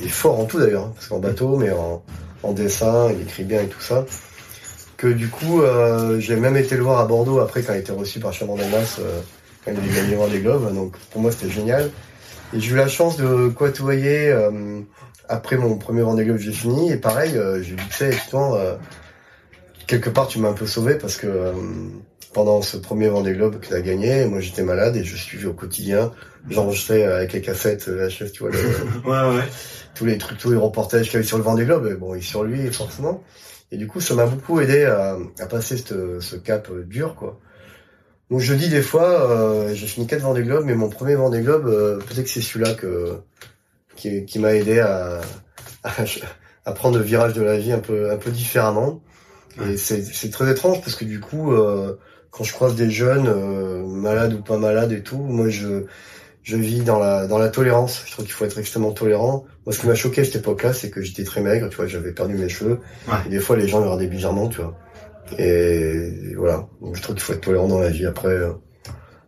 il 0.00 0.06
est 0.06 0.10
fort 0.10 0.40
en 0.40 0.44
tout 0.44 0.58
d'ailleurs, 0.58 0.86
hein, 0.86 0.92
parce 0.94 1.06
qu'en 1.08 1.18
bateau, 1.18 1.56
mais 1.56 1.70
en, 1.70 2.02
en 2.42 2.52
dessin, 2.52 3.10
il 3.12 3.22
écrit 3.22 3.44
bien 3.44 3.62
et 3.62 3.68
tout 3.68 3.80
ça. 3.80 4.04
Que 4.96 5.08
du 5.08 5.28
coup, 5.28 5.62
euh, 5.62 6.20
j'ai 6.20 6.36
même 6.36 6.56
été 6.56 6.76
le 6.76 6.82
voir 6.82 7.00
à 7.00 7.06
Bordeaux 7.06 7.40
après 7.40 7.62
quand 7.62 7.72
il 7.72 7.80
était 7.80 7.92
reçu 7.92 8.20
par 8.20 8.32
Chaman 8.32 8.56
Damas, 8.56 8.98
euh, 9.00 9.20
quand 9.64 9.72
il 9.72 9.78
avait 9.78 10.16
gagné 10.16 10.30
des 10.30 10.40
Globes. 10.40 10.72
Donc 10.74 10.96
pour 11.10 11.20
moi, 11.20 11.32
c'était 11.32 11.50
génial. 11.50 11.90
Et 12.54 12.60
j'ai 12.60 12.72
eu 12.72 12.76
la 12.76 12.88
chance 12.88 13.16
de 13.16 13.48
côtoyer 13.48 14.28
euh, 14.28 14.80
après 15.28 15.56
mon 15.56 15.76
premier 15.76 16.02
Vendée 16.02 16.24
Globe, 16.24 16.38
j'ai 16.38 16.52
fini. 16.52 16.92
Et 16.92 16.96
pareil, 16.96 17.36
euh, 17.36 17.62
j'ai 17.62 17.70
vu 17.70 17.76
que 17.76 18.04
effectivement, 18.04 18.56
quelque 19.86 20.10
part, 20.10 20.28
tu 20.28 20.38
m'as 20.38 20.50
un 20.50 20.54
peu 20.54 20.66
sauvé 20.66 20.96
parce 20.96 21.16
que 21.16 21.52
pendant 22.32 22.62
ce 22.62 22.76
premier 22.76 23.08
Vendée 23.08 23.32
Globe 23.32 23.58
que 23.60 23.66
tu 23.66 23.74
as 23.74 23.80
gagné, 23.80 24.24
moi 24.26 24.40
j'étais 24.40 24.62
malade 24.62 24.96
et 24.96 25.04
je 25.04 25.16
suivais 25.16 25.46
au 25.46 25.52
quotidien. 25.52 26.12
J'enregistrais 26.48 27.04
avec 27.04 27.32
les 27.32 27.40
cassettes 27.40 27.88
VHS, 27.88 28.32
tu 28.32 28.42
vois, 28.42 28.50
ouais, 29.04 29.36
ouais 29.36 29.44
tous 29.94 30.04
les 30.04 30.18
trucs, 30.18 30.38
tous 30.38 30.50
les 30.50 30.56
reportages 30.56 31.06
qu'il 31.06 31.14
y 31.14 31.16
avait 31.16 31.26
sur 31.26 31.38
le 31.38 31.44
Vendée 31.44 31.64
Globe, 31.64 31.98
bon, 31.98 32.14
et 32.14 32.20
sur 32.20 32.44
lui, 32.44 32.72
forcément. 32.72 33.22
Et 33.70 33.76
du 33.76 33.86
coup, 33.86 34.00
ça 34.00 34.14
m'a 34.14 34.26
beaucoup 34.26 34.60
aidé 34.60 34.84
à, 34.84 35.16
à 35.38 35.46
passer 35.46 35.76
ce, 35.76 36.20
ce 36.20 36.36
cap 36.36 36.68
euh, 36.70 36.84
dur, 36.84 37.14
quoi. 37.14 37.40
Donc 38.32 38.40
je 38.40 38.54
dis 38.54 38.70
des 38.70 38.80
fois, 38.80 39.30
euh, 39.30 39.74
j'ai 39.74 39.86
fini 39.86 40.06
quatre 40.06 40.22
Vendée 40.22 40.42
Globe, 40.42 40.64
mais 40.64 40.74
mon 40.74 40.88
premier 40.88 41.16
Vendée 41.16 41.42
Globe, 41.42 41.66
euh, 41.66 41.98
peut-être 41.98 42.24
que 42.24 42.30
c'est 42.30 42.40
celui-là 42.40 42.72
que 42.72 43.18
qui, 43.94 44.24
qui 44.24 44.38
m'a 44.38 44.54
aidé 44.54 44.80
à, 44.80 45.20
à, 46.64 46.72
prendre 46.72 46.96
le 46.96 47.04
virage 47.04 47.34
de 47.34 47.42
la 47.42 47.58
vie 47.58 47.72
un 47.72 47.78
peu 47.78 48.10
un 48.10 48.16
peu 48.16 48.30
différemment. 48.30 49.02
Et 49.66 49.76
c'est 49.76 50.30
très 50.30 50.50
étrange 50.50 50.80
parce 50.80 50.96
que 50.96 51.04
du 51.04 51.20
coup, 51.20 51.52
euh, 51.52 51.98
quand 52.30 52.42
je 52.42 52.54
croise 52.54 52.74
des 52.74 52.90
jeunes, 52.90 53.28
euh, 53.28 53.86
malades 53.86 54.32
ou 54.32 54.40
pas 54.40 54.56
malades 54.56 54.92
et 54.92 55.02
tout, 55.02 55.18
moi 55.18 55.50
je 55.50 55.84
je 56.42 56.56
vis 56.56 56.80
dans 56.80 56.98
la 56.98 57.26
dans 57.26 57.38
la 57.38 57.48
tolérance. 57.48 58.02
Je 58.06 58.12
trouve 58.12 58.24
qu'il 58.24 58.34
faut 58.34 58.44
être 58.44 58.58
extrêmement 58.58 58.92
tolérant. 58.92 59.44
Moi, 59.64 59.72
ce 59.72 59.78
qui 59.78 59.86
m'a 59.86 59.94
choqué 59.94 60.22
à 60.22 60.24
cette 60.24 60.36
époque-là, 60.36 60.72
c'est 60.72 60.90
que 60.90 61.02
j'étais 61.02 61.24
très 61.24 61.40
maigre, 61.40 61.68
tu 61.68 61.76
vois, 61.76 61.86
j'avais 61.86 62.12
perdu 62.12 62.34
mes 62.34 62.48
cheveux. 62.48 62.80
Et 63.26 63.28
des 63.28 63.38
fois, 63.38 63.56
les 63.56 63.68
gens 63.68 63.78
me 63.78 63.84
regardaient 63.84 64.08
bizarrement, 64.08 64.48
tu 64.48 64.60
vois. 64.60 64.76
Et 65.38 66.34
voilà. 66.36 66.66
Donc, 66.80 66.96
je 66.96 67.02
trouve 67.02 67.14
qu'il 67.14 67.24
faut 67.24 67.32
être 67.32 67.42
tolérant 67.42 67.68
dans 67.68 67.78
la 67.78 67.90
vie. 67.90 68.06
Après, 68.06 68.28
euh, 68.28 68.52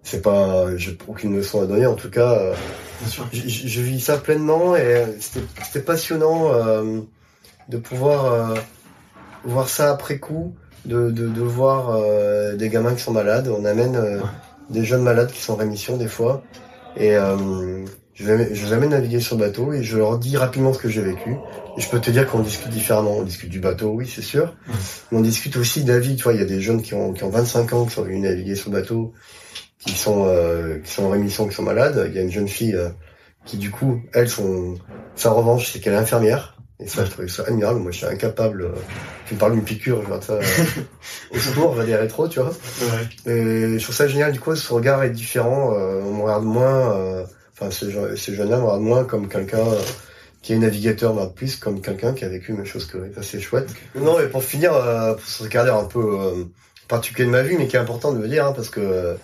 c'est 0.03 0.22
pas, 0.22 0.77
j'ai 0.77 0.98
aucune 1.07 1.37
leçon 1.37 1.62
à 1.62 1.66
donner. 1.66 1.87
En 1.87 1.94
tout 1.94 2.11
cas, 2.11 2.33
euh, 2.33 2.55
je, 3.33 3.81
vis 3.81 4.00
ça 4.00 4.18
pleinement 4.18 4.77
et 4.77 5.05
c'était 5.20 5.81
passionnant 5.81 6.53
euh, 6.53 7.00
de 7.68 7.79
pouvoir 7.79 8.55
voir 9.44 9.68
ça 9.68 9.90
après 9.90 10.18
coup, 10.18 10.55
de, 10.85 11.11
de, 11.11 11.29
de 11.29 11.40
voir 11.40 11.96
des 12.57 12.68
gamins 12.68 12.94
qui 12.94 13.03
sont 13.03 13.12
malades. 13.12 13.48
On 13.48 13.64
amène 13.64 14.20
des 14.68 14.85
jeunes 14.85 15.03
malades 15.03 15.31
qui 15.31 15.40
sont 15.40 15.55
en 15.55 15.57
rémission 15.57 15.96
des 15.96 16.09
fois. 16.09 16.42
Et 16.97 17.17
euh, 17.17 17.85
je, 18.15 18.25
vais, 18.25 18.55
je 18.55 18.73
amène 18.73 18.91
naviguer 18.91 19.21
sur 19.21 19.37
le 19.37 19.45
bateau 19.45 19.73
et 19.73 19.83
je 19.83 19.99
leur 19.99 20.19
dis 20.19 20.37
rapidement 20.37 20.73
ce 20.73 20.79
que 20.79 20.89
j'ai 20.89 21.03
vécu. 21.03 21.37
Et 21.77 21.81
je 21.81 21.89
peux 21.89 22.01
te 22.01 22.11
dire 22.11 22.27
qu'on 22.31 22.41
discute 22.41 22.71
différemment. 22.71 23.17
On 23.19 23.23
discute 23.23 23.51
du 23.51 23.61
bateau, 23.61 23.91
oui, 23.91 24.11
c'est 24.13 24.23
sûr. 24.23 24.55
Mais 25.11 25.19
on 25.19 25.21
discute 25.21 25.57
aussi 25.57 25.85
de 25.85 25.93
la 25.93 25.99
vie. 25.99 26.17
Tu 26.17 26.23
vois, 26.25 26.35
il 26.35 26.39
y 26.39 26.43
a 26.43 26.47
des 26.47 26.61
jeunes 26.61 26.83
qui 26.83 26.95
ont, 26.95 27.13
qui 27.13 27.25
ont 27.25 27.31
25 27.31 27.73
ans, 27.73 27.85
qui 27.85 27.93
sont 27.93 28.03
venus 28.03 28.23
naviguer 28.23 28.55
sur 28.55 28.71
le 28.71 28.79
bateau, 28.81 29.13
qui 29.79 29.93
sont, 29.93 30.27
euh, 30.27 30.79
qui 30.79 30.91
sont 30.91 31.05
en 31.05 31.11
rémission, 31.11 31.49
qui 31.49 31.55
sont 31.55 31.63
malades. 31.63 32.07
Il 32.09 32.15
y 32.15 32.19
a 32.19 32.23
une 32.23 32.31
jeune 32.31 32.49
fille 32.49 32.75
euh, 32.75 32.91
qui, 33.45 33.57
du 33.57 33.71
coup, 33.71 34.01
elle, 34.13 34.29
son, 34.29 34.77
sa 35.17 35.31
revanche, 35.31 35.73
c'est 35.73 35.81
qu'elle 35.81 35.95
est 35.95 35.99
infirmière. 35.99 36.54
Et 36.81 36.89
ça, 36.89 37.05
je 37.05 37.11
trouvais 37.11 37.29
ça 37.29 37.45
admirable. 37.47 37.81
Moi, 37.81 37.93
je 37.93 37.99
suis 37.99 38.07
incapable. 38.07 38.63
Euh, 38.63 38.75
tu 39.27 39.35
me 39.35 39.39
parles 39.39 39.53
d'une 39.53 39.65
piqûre, 39.65 40.03
je 40.03 40.09
vois 40.09 40.21
ça 40.21 40.39
au 41.33 41.39
secours, 41.39 41.71
on 41.71 41.75
va 41.75 41.85
des 41.85 41.95
rétro, 41.95 42.29
tu 42.29 42.41
vois. 42.41 42.51
Ouais. 42.51 43.33
Et 43.33 43.79
je 43.79 43.83
trouve 43.83 43.95
ça 43.95 44.09
génial. 44.09 44.33
Du 44.33 44.41
coup, 44.41 44.55
ce 44.57 44.73
regard 44.73 45.03
est 45.05 45.11
différent. 45.11 45.73
on 45.73 46.15
me 46.15 46.23
regarde 46.23 46.45
moins 46.45 47.25
enfin 47.55 47.71
ces, 47.71 47.93
ces 48.17 48.35
jeunes-là 48.35 48.59
me 48.59 48.79
moins 48.79 49.05
comme 49.05 49.29
quelqu'un 49.29 49.59
euh, 49.59 49.81
qui 50.43 50.53
est 50.53 50.59
navigateur, 50.59 51.15
mais 51.15 51.27
plus 51.35 51.57
comme 51.57 51.81
quelqu'un 51.81 52.13
qui 52.13 52.25
a 52.25 52.29
vécu 52.29 52.53
la 52.53 52.59
même 52.59 52.67
chose 52.67 52.87
que 52.87 53.13
ça 53.15 53.23
c'est 53.23 53.41
chouette. 53.41 53.69
Non, 53.95 54.19
mais 54.19 54.27
pour 54.27 54.43
finir, 54.43 54.75
euh, 54.75 55.15
pour 55.15 55.25
ce 55.25 55.45
carrière 55.45 55.77
un 55.77 55.85
peu 55.85 56.21
euh, 56.21 56.45
particulier 56.89 57.27
de 57.27 57.31
ma 57.31 57.43
vie, 57.43 57.57
mais 57.57 57.67
qui 57.67 57.77
est 57.77 57.81
important 57.81 58.13
de 58.13 58.19
me 58.19 58.29
dire, 58.29 58.47
hein, 58.47 58.53
parce 58.55 58.69
que 58.69 58.81
euh, 58.81 59.15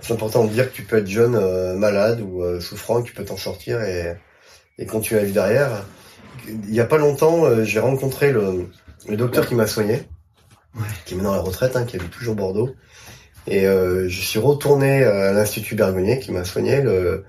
c'est 0.00 0.12
important 0.12 0.44
de 0.44 0.50
dire 0.50 0.70
que 0.70 0.74
tu 0.74 0.82
peux 0.82 0.98
être 0.98 1.08
jeune, 1.08 1.38
malade 1.76 2.20
ou 2.22 2.42
souffrant, 2.60 3.02
que 3.02 3.08
tu 3.08 3.14
peux 3.14 3.24
t'en 3.24 3.36
sortir 3.36 3.82
et, 3.82 4.16
et 4.78 4.86
continuer 4.86 5.20
la 5.20 5.26
vie 5.26 5.32
derrière. 5.32 5.84
Il 6.48 6.74
y 6.74 6.80
a 6.80 6.84
pas 6.84 6.98
longtemps, 6.98 7.64
j'ai 7.64 7.80
rencontré 7.80 8.32
le, 8.32 8.68
le 9.08 9.16
docteur 9.16 9.46
qui 9.46 9.54
m'a 9.54 9.66
soigné, 9.66 10.02
qui 11.04 11.14
est 11.14 11.16
maintenant 11.16 11.32
à 11.32 11.36
la 11.36 11.42
retraite, 11.42 11.76
hein, 11.76 11.84
qui 11.84 11.96
habite 11.96 12.10
toujours 12.10 12.34
Bordeaux. 12.34 12.74
Et 13.46 13.64
je 13.64 14.20
suis 14.20 14.38
retourné 14.38 15.04
à 15.04 15.32
l'Institut 15.32 15.74
Bergonnier 15.74 16.18
qui 16.18 16.32
m'a 16.32 16.44
soigné. 16.44 16.82
Le, 16.82 17.24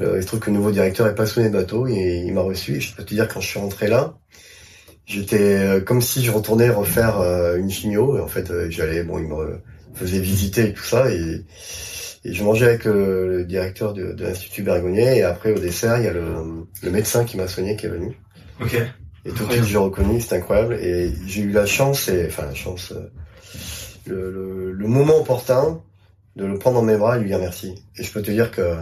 euh, 0.00 0.16
il 0.16 0.22
se 0.22 0.26
trouve 0.28 0.40
que 0.40 0.50
le 0.50 0.56
nouveau 0.56 0.70
directeur 0.70 1.06
est 1.06 1.14
passionné 1.14 1.48
de 1.48 1.54
bateau 1.54 1.86
et 1.86 2.22
il 2.24 2.32
m'a 2.32 2.42
reçu. 2.42 2.76
Et 2.76 2.80
je 2.80 2.94
peux 2.94 3.04
te 3.04 3.14
dire, 3.14 3.26
quand 3.28 3.40
je 3.40 3.48
suis 3.48 3.58
rentré 3.58 3.88
là, 3.88 4.14
j'étais 5.06 5.56
euh, 5.56 5.80
comme 5.80 6.00
si 6.00 6.24
je 6.24 6.30
retournais 6.30 6.70
refaire 6.70 7.20
euh, 7.20 7.56
une 7.56 7.70
chimio. 7.70 8.16
Et 8.16 8.20
en 8.20 8.28
fait, 8.28 8.52
j'allais, 8.70 9.02
bon, 9.02 9.18
il 9.18 9.26
me 9.26 9.60
faisait 9.94 10.20
visiter 10.20 10.68
et 10.68 10.72
tout 10.72 10.84
ça. 10.84 11.10
Et, 11.10 11.44
et 12.24 12.32
je 12.32 12.44
mangeais 12.44 12.66
avec 12.66 12.84
le, 12.84 13.44
directeur 13.44 13.92
de, 13.92 14.12
de 14.12 14.24
l'Institut 14.24 14.62
Bergonnier. 14.62 15.18
Et 15.18 15.22
après, 15.22 15.52
au 15.52 15.58
dessert, 15.58 15.98
il 15.98 16.04
y 16.04 16.08
a 16.08 16.12
le, 16.12 16.66
le 16.82 16.90
médecin 16.90 17.24
qui 17.24 17.36
m'a 17.36 17.48
soigné 17.48 17.76
qui 17.76 17.86
est 17.86 17.90
venu. 17.90 18.18
Ok. 18.60 18.74
Et 19.24 19.30
tout 19.30 19.44
de 19.46 19.52
suite, 19.52 19.64
j'ai 19.64 19.76
reconnu, 19.78 20.20
c'est 20.20 20.36
incroyable. 20.36 20.74
Et 20.74 21.12
j'ai 21.26 21.42
eu 21.42 21.50
la 21.50 21.66
chance, 21.66 22.08
et 22.08 22.26
enfin 22.28 22.46
la 22.46 22.54
chance, 22.54 22.92
le, 24.06 24.30
le, 24.30 24.72
le 24.72 24.86
moment 24.86 25.18
opportun 25.20 25.82
de 26.36 26.44
le 26.44 26.58
prendre 26.58 26.76
dans 26.80 26.86
mes 26.86 26.96
bras 26.96 27.16
et 27.16 27.20
lui 27.20 27.28
dire 27.28 27.38
merci. 27.38 27.74
Et 27.96 28.04
je 28.04 28.12
peux 28.12 28.22
te 28.22 28.30
dire 28.30 28.50
que 28.50 28.76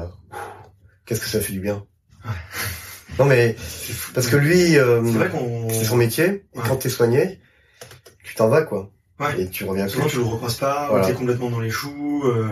qu'est-ce 1.05 1.21
que 1.21 1.27
ça 1.27 1.41
fait 1.41 1.53
du 1.53 1.61
bien. 1.61 1.85
Non 3.19 3.25
mais 3.25 3.57
parce 4.15 4.29
que 4.29 4.37
lui, 4.37 4.77
euh, 4.77 5.03
c'est 5.71 5.85
son 5.85 5.97
métier. 5.97 6.45
Et 6.55 6.61
quand 6.69 6.77
t'es 6.77 6.91
soigné, 6.91 7.41
tu 8.25 8.35
t'en 8.35 8.49
vas 8.49 8.63
quoi. 8.63 8.91
Ouais. 9.19 9.41
Et 9.41 9.49
tu 9.49 9.65
reviens 9.65 9.89
Souvent, 9.89 10.07
tu 10.07 10.19
le 10.19 10.25
recroises 10.25 10.57
pas, 10.57 10.89
voilà. 10.91 11.07
t'es 11.07 11.15
complètement 11.15 11.49
dans 11.49 11.61
les 11.61 11.71
choux, 11.71 12.23
euh, 12.27 12.51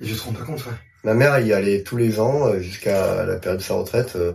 et 0.00 0.06
je 0.06 0.14
te 0.14 0.22
rends 0.22 0.32
pas 0.32 0.44
compte, 0.44 0.64
ouais. 0.66 0.72
Ma 1.02 1.12
mère 1.14 1.38
y 1.40 1.52
allait 1.52 1.82
tous 1.82 1.96
les 1.96 2.20
ans, 2.20 2.46
euh, 2.46 2.60
jusqu'à 2.60 3.24
la 3.26 3.36
période 3.36 3.58
de 3.58 3.64
sa 3.64 3.74
retraite, 3.74 4.12
euh, 4.14 4.34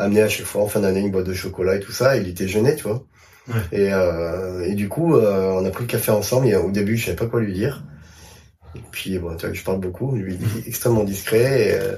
amener 0.00 0.22
à 0.22 0.28
chaque 0.28 0.46
fois 0.46 0.62
en 0.62 0.66
fin 0.66 0.80
d'année 0.80 1.00
une 1.00 1.10
boîte 1.10 1.26
de 1.26 1.34
chocolat 1.34 1.76
et 1.76 1.80
tout 1.80 1.92
ça, 1.92 2.16
il 2.16 2.28
était 2.28 2.48
gêné, 2.48 2.76
tu 2.76 2.84
vois. 2.84 3.04
Ouais. 3.48 3.60
Et, 3.72 3.92
euh, 3.92 4.64
et 4.64 4.74
du 4.74 4.88
coup, 4.88 5.16
euh, 5.16 5.52
on 5.52 5.64
a 5.64 5.70
pris 5.70 5.84
le 5.84 5.88
café 5.88 6.10
ensemble, 6.12 6.48
et 6.48 6.56
au 6.56 6.70
début, 6.70 6.96
je 6.96 7.06
savais 7.06 7.16
pas 7.16 7.26
quoi 7.26 7.40
lui 7.40 7.52
dire. 7.52 7.84
Et 8.76 8.80
puis 8.92 9.18
bon, 9.18 9.36
tu 9.36 9.46
vois, 9.46 9.54
je 9.54 9.62
parle 9.62 9.80
beaucoup, 9.80 10.14
lui 10.14 10.38
il 10.40 10.60
est 10.60 10.68
extrêmement 10.68 11.04
discret. 11.04 11.68
Et, 11.68 11.74
euh, 11.74 11.96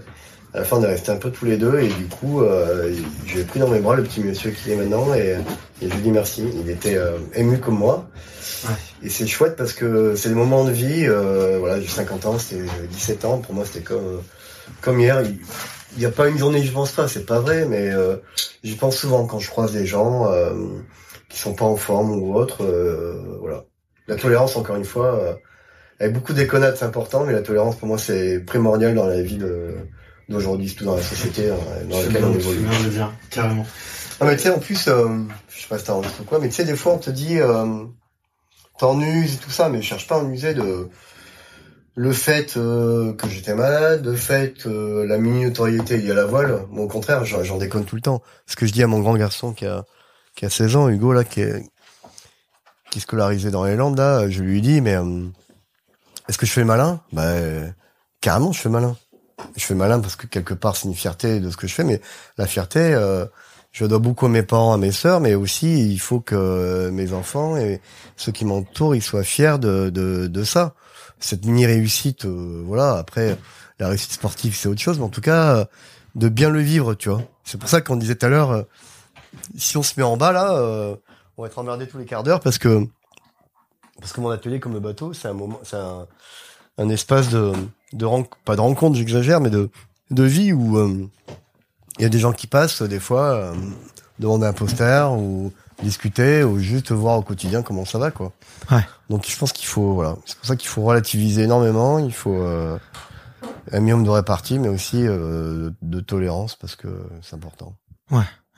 à 0.55 0.59
la 0.59 0.65
fin, 0.65 0.77
on 0.77 0.83
est 0.83 0.87
resté 0.87 1.11
un 1.11 1.17
peu 1.17 1.31
tous 1.31 1.47
les 1.47 1.57
deux 1.57 1.81
et 1.81 1.89
du 1.89 2.07
coup, 2.07 2.43
euh, 2.43 2.95
j'ai 3.27 3.43
pris 3.43 3.59
dans 3.59 3.69
mes 3.69 3.81
bras 3.81 3.97
le 3.97 4.03
petit 4.03 4.21
monsieur 4.21 4.51
qui 4.51 4.71
est 4.71 4.77
maintenant 4.77 5.15
et, 5.15 5.39
et 5.81 5.89
je 5.89 5.95
lui 5.95 6.03
dis 6.03 6.11
merci. 6.11 6.45
Il 6.63 6.69
était 6.69 6.97
euh, 6.97 7.17
ému 7.35 7.59
comme 7.59 7.79
moi. 7.79 8.07
Ouais. 8.65 8.75
Et 9.03 9.09
c'est 9.09 9.27
chouette 9.27 9.57
parce 9.57 9.73
que 9.73 10.15
c'est 10.15 10.29
des 10.29 10.35
moments 10.35 10.65
de 10.65 10.71
vie. 10.71 11.07
Euh, 11.07 11.57
voilà, 11.59 11.81
j'ai 11.81 11.89
50 11.89 12.27
ans, 12.27 12.39
c'était 12.39 12.65
17 12.91 13.25
ans. 13.25 13.39
Pour 13.39 13.55
moi, 13.55 13.65
c'était 13.65 13.81
comme 13.81 14.21
comme 14.83 15.01
hier. 15.01 15.23
Il 15.23 15.39
n'y 15.99 16.07
a 16.07 16.11
pas 16.11 16.29
une 16.29 16.39
journée, 16.39 16.63
je 16.63 16.73
pense 16.73 16.93
pas. 16.93 17.09
C'est 17.09 17.27
pas 17.27 17.41
vrai, 17.41 17.67
mais 17.67 17.91
euh, 17.91 18.17
j'y 18.63 18.77
pense 18.77 18.97
souvent 18.97 19.27
quand 19.27 19.39
je 19.39 19.49
croise 19.49 19.73
des 19.73 19.87
gens 19.87 20.31
euh, 20.31 20.53
qui 21.29 21.39
sont 21.39 21.55
pas 21.55 21.65
en 21.65 21.77
forme 21.77 22.13
ou 22.13 22.35
autre. 22.35 22.65
euh, 22.65 23.37
voilà. 23.41 23.65
La 24.09 24.17
tolérance, 24.17 24.57
encore 24.57 24.77
une 24.77 24.85
fois, 24.85 25.15
euh, 25.15 25.35
avec 26.01 26.15
beaucoup 26.15 26.33
de 26.33 26.39
déconnades, 26.39 26.77
c'est 26.77 26.85
important, 26.85 27.25
mais 27.25 27.33
la 27.33 27.43
tolérance 27.43 27.77
pour 27.77 27.87
moi 27.87 27.99
c'est 27.99 28.41
primordial 28.41 28.95
dans 28.95 29.07
la 29.07 29.23
vie 29.23 29.37
de 29.37 29.77
d'aujourd'hui, 30.29 30.69
surtout 30.69 30.87
dans 30.87 30.97
la 30.97 31.03
société 31.03 31.49
dans, 31.49 32.01
laquelle 32.01 32.25
on 32.25 32.31
bien, 32.31 32.39
évolue. 32.39 32.67
le 32.85 32.91
dire, 32.91 33.13
carrément. 33.31 33.67
Non 34.21 34.27
mais 34.27 34.37
tu 34.37 34.43
sais 34.43 34.51
en 34.51 34.59
plus, 34.59 34.89
euh, 34.89 35.09
je 35.49 35.63
sais 35.63 35.69
pas 35.69 35.79
si 35.79 35.85
t'as 35.85 35.93
envie 35.93 36.09
ou 36.21 36.25
quoi, 36.25 36.39
mais 36.39 36.49
tu 36.49 36.55
sais 36.55 36.65
des 36.65 36.77
fois 36.77 36.95
on 36.95 36.99
te 36.99 37.11
dit 37.11 37.39
euh, 37.39 37.85
t'en 38.79 39.01
uses 39.01 39.35
et 39.35 39.39
tout 39.39 39.51
ça, 39.51 39.69
mais 39.69 39.83
je 39.83 39.87
cherche 39.87 40.07
pas 40.09 40.21
à 40.21 40.25
user 40.25 40.55
de 40.55 40.89
le 41.95 42.13
fait 42.13 42.57
euh, 42.57 43.13
que 43.13 43.29
j'étais 43.29 43.55
malade, 43.55 44.05
le 44.05 44.17
fait 44.17 44.55
que 44.55 45.03
la 45.03 45.19
mini-notoriété 45.19 45.99
liée 45.99 46.13
à 46.13 46.15
la 46.15 46.25
voile, 46.25 46.63
moi 46.71 46.85
au 46.85 46.89
contraire 46.89 47.25
j'en 47.25 47.59
déconne 47.59 47.85
tout 47.85 47.97
le 47.97 48.03
temps. 48.03 48.23
Ce 48.47 48.57
que 48.57 48.67
je 48.67 48.73
dis 48.73 48.83
à 48.83 48.87
mon 48.87 49.01
grand 49.01 49.17
garçon 49.17 49.53
qui 49.53 49.67
a 49.67 49.85
qui 50.35 50.47
a 50.47 50.51
16 50.51 50.77
ans, 50.77 50.89
Hugo 50.89 51.13
là, 51.13 51.25
qui 51.25 51.43
est 51.43 51.63
qui 52.91 52.99
est 52.99 53.03
scolarisé 53.03 53.51
dans 53.51 53.65
les 53.65 53.77
Landes 53.77 53.99
là, 53.99 54.29
je 54.29 54.43
lui 54.43 54.63
dis 54.63 54.81
mais 54.81 54.97
euh, 54.97 55.27
est-ce 56.29 56.39
que 56.39 56.47
je 56.47 56.53
fais 56.53 56.65
malin? 56.65 57.01
Bah 57.13 57.25
euh, 57.25 57.69
carrément 58.21 58.53
je 58.53 58.61
fais 58.61 58.71
malin. 58.71 58.97
Je 59.57 59.65
fais 59.65 59.75
malin 59.75 60.01
parce 60.01 60.17
que 60.17 60.27
quelque 60.27 60.55
part 60.55 60.77
c'est 60.77 60.89
une 60.89 60.95
fierté 60.95 61.41
de 61.41 61.51
ce 61.51 61.57
que 61.59 61.67
je 61.67 61.75
fais, 61.75 61.85
mais 61.85 62.01
la 62.39 62.47
fierté, 62.47 62.81
euh, 62.81 63.27
je 63.73 63.85
dois 63.85 63.99
beaucoup 63.99 64.27
à 64.27 64.29
mes 64.29 64.43
parents, 64.43 64.73
à 64.73 64.79
mes 64.79 64.93
sœurs, 64.93 65.21
mais 65.21 65.35
aussi 65.35 65.91
il 65.91 65.99
faut 65.99 66.21
que 66.21 66.89
mes 66.91 67.13
enfants 67.13 67.57
et 67.57 67.81
ceux 68.17 68.33
qui 68.33 68.45
m'entourent, 68.45 68.95
ils 68.95 69.03
soient 69.03 69.25
fiers 69.25 69.59
de, 69.59 69.91
de 69.91 70.45
ça. 70.45 70.75
Cette 71.23 71.45
mini 71.45 71.67
réussite, 71.67 72.25
euh, 72.25 72.63
voilà. 72.67 72.97
Après, 72.99 73.39
la 73.79 73.89
réussite 73.89 74.13
sportive 74.13 74.57
c'est 74.57 74.69
autre 74.69 74.81
chose, 74.81 74.99
mais 74.99 75.05
en 75.05 75.09
tout 75.09 75.21
cas 75.21 75.57
euh, 75.57 75.65
de 76.17 76.29
bien 76.29 76.51
le 76.51 76.61
vivre, 76.61 76.95
tu 76.95 77.09
vois. 77.09 77.23
C'est 77.45 77.59
pour 77.59 77.69
ça 77.69 77.81
qu'on 77.81 77.97
disait 77.97 78.17
tout 78.17 78.27
à 78.27 78.29
l'heure, 78.29 78.51
euh, 78.51 78.63
si 79.57 79.77
on 79.77 79.83
se 79.83 79.95
met 79.97 80.03
en 80.03 80.17
bas 80.17 80.33
là, 80.33 80.53
on 81.37 81.43
va 81.43 81.49
être 81.49 81.59
emmerdé 81.59 81.87
tous 81.87 81.97
les 81.97 82.05
quarts 82.05 82.23
d'heure 82.23 82.41
parce 82.41 82.59
que 82.59 82.87
parce 83.99 84.13
que 84.13 84.21
mon 84.21 84.31
atelier 84.31 84.61
comme 84.61 84.75
le 84.75 84.81
bateau, 84.81 85.13
c'est 85.13 85.29
un 85.29 85.33
moment, 85.33 85.61
c'est 85.63 85.77
un, 85.77 86.89
espace 86.91 87.31
de 87.31 87.53
de 87.93 88.07
pas 88.45 88.57
de 88.57 88.61
rencontre, 88.61 88.97
j'exagère, 88.97 89.41
mais 89.41 89.49
de 89.49 89.71
vie 90.11 90.53
où 90.53 91.09
il 91.99 92.03
y 92.03 92.05
a 92.05 92.11
des 92.11 92.19
gens 92.19 92.33
qui 92.33 92.47
passent 92.47 92.83
des 92.83 93.01
fois 93.01 93.55
demander 94.19 94.47
un 94.47 94.53
poster 94.53 95.11
ou 95.13 95.51
discuter 95.83 96.45
ou 96.45 96.59
juste 96.59 96.93
voir 96.93 97.19
au 97.19 97.23
quotidien 97.23 97.63
comment 97.63 97.85
ça 97.85 97.99
va 97.99 98.11
quoi. 98.11 98.33
Ouais. 98.71 98.85
Donc 99.11 99.27
je 99.29 99.37
pense 99.37 99.53
qu'il 99.53 99.67
faut 99.67 99.95
voilà, 99.95 100.17
c'est 100.25 100.37
pour 100.37 100.47
ça 100.47 100.57
qu'il 100.57 100.69
faut 100.69 100.83
relativiser 100.83 101.43
énormément, 101.43 101.99
il 101.99 102.13
faut 102.13 102.35
euh, 102.35 102.79
un 103.73 103.81
minimum 103.81 104.05
de 104.05 104.11
répartie 104.11 104.59
mais 104.59 104.69
aussi 104.69 105.07
euh, 105.07 105.71
de 105.83 106.01
tolérance 106.01 106.57
parce 106.57 106.77
que 106.77 106.89
c'est 107.23 107.35
important. 107.37 107.75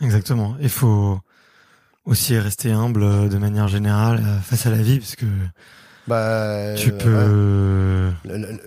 Exactement. 0.01 0.57
Il 0.61 0.69
faut 0.69 1.19
aussi 2.05 2.37
rester 2.39 2.73
humble 2.73 3.03
euh, 3.05 3.29
de 3.29 3.39
manière 3.39 3.69
générale 3.69 4.21
euh, 4.27 4.39
face 4.41 4.67
à 4.67 4.71
la 4.71 4.79
vie, 4.83 4.99
parce 4.99 5.15
que 5.17 5.27
Bah 6.09 6.75
tu 6.77 6.93
peux. 6.93 7.15
ouais. 7.15 8.13
la, 8.25 8.39
la- 8.39 8.59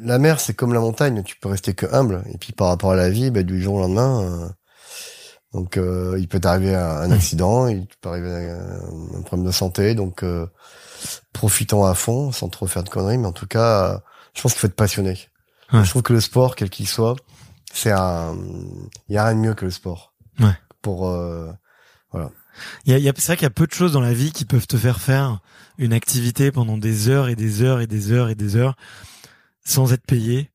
la 0.00 0.18
mer 0.18 0.40
c'est 0.40 0.54
comme 0.54 0.72
la 0.74 0.80
montagne, 0.80 1.22
tu 1.22 1.36
peux 1.36 1.48
rester 1.48 1.72
que 1.74 1.86
humble 1.92 2.22
et 2.32 2.38
puis 2.38 2.52
par 2.52 2.68
rapport 2.68 2.92
à 2.92 2.96
la 2.96 3.08
vie, 3.08 3.30
bah, 3.30 3.42
du 3.44 3.60
jour 3.62 3.74
au 3.76 3.80
lendemain 3.80 4.20
euh, 4.22 4.48
donc 5.56 5.76
euh, 5.76 6.16
il 6.18 6.28
peut 6.28 6.38
t'arriver 6.40 6.74
un, 6.74 6.96
un 7.06 7.10
accident, 7.10 7.66
il 7.66 7.86
peut 8.00 8.08
arriver 8.10 8.50
un, 8.50 9.18
un 9.18 9.22
problème 9.22 9.46
de 9.46 9.52
santé, 9.52 9.94
donc 9.94 10.22
euh, 10.22 10.46
profitons 11.32 11.84
à 11.84 11.94
fond 11.94 12.30
sans 12.32 12.48
trop 12.48 12.66
faire 12.66 12.84
de 12.84 12.88
conneries, 12.90 13.18
mais 13.18 13.26
en 13.26 13.32
tout 13.32 13.46
cas, 13.46 13.94
euh, 13.94 13.98
je 14.34 14.42
pense 14.42 14.52
qu'il 14.52 14.60
faut 14.60 14.66
être 14.66 14.74
passionné. 14.76 15.18
Ouais. 15.72 15.82
Je 15.84 15.90
trouve 15.90 16.02
que 16.02 16.12
le 16.12 16.20
sport, 16.20 16.54
quel 16.56 16.70
qu'il 16.70 16.86
soit, 16.86 17.16
c'est 17.72 17.90
un, 17.90 18.36
il 19.08 19.14
y 19.14 19.18
a 19.18 19.24
rien 19.24 19.34
de 19.34 19.40
mieux 19.40 19.54
que 19.54 19.64
le 19.64 19.70
sport. 19.70 20.12
Ouais. 20.40 20.56
Pour 20.82 21.08
euh, 21.08 21.50
Il 22.84 22.92
y 22.92 22.94
a, 22.94 22.98
il 22.98 23.04
y 23.04 23.08
a- 23.08 23.12
c'est 23.16 23.26
vrai 23.26 23.36
qu'il 23.36 23.44
y 23.44 23.46
a 23.46 23.50
peu 23.50 23.66
de 23.66 23.72
choses 23.72 23.92
dans 23.92 24.00
la 24.00 24.14
vie 24.14 24.32
qui 24.32 24.44
peuvent 24.44 24.66
te 24.66 24.76
faire 24.76 25.00
faire 25.00 25.40
une 25.78 25.92
activité 25.92 26.52
pendant 26.52 26.78
des 26.78 27.08
heures 27.08 27.28
et 27.28 27.34
des 27.36 27.62
heures 27.62 27.80
et 27.80 27.86
des 27.86 28.12
heures 28.12 28.28
et 28.30 28.34
des 28.34 28.56
heures 28.56 28.76
sans 29.64 29.92
être 29.92 30.06
payé, 30.06 30.50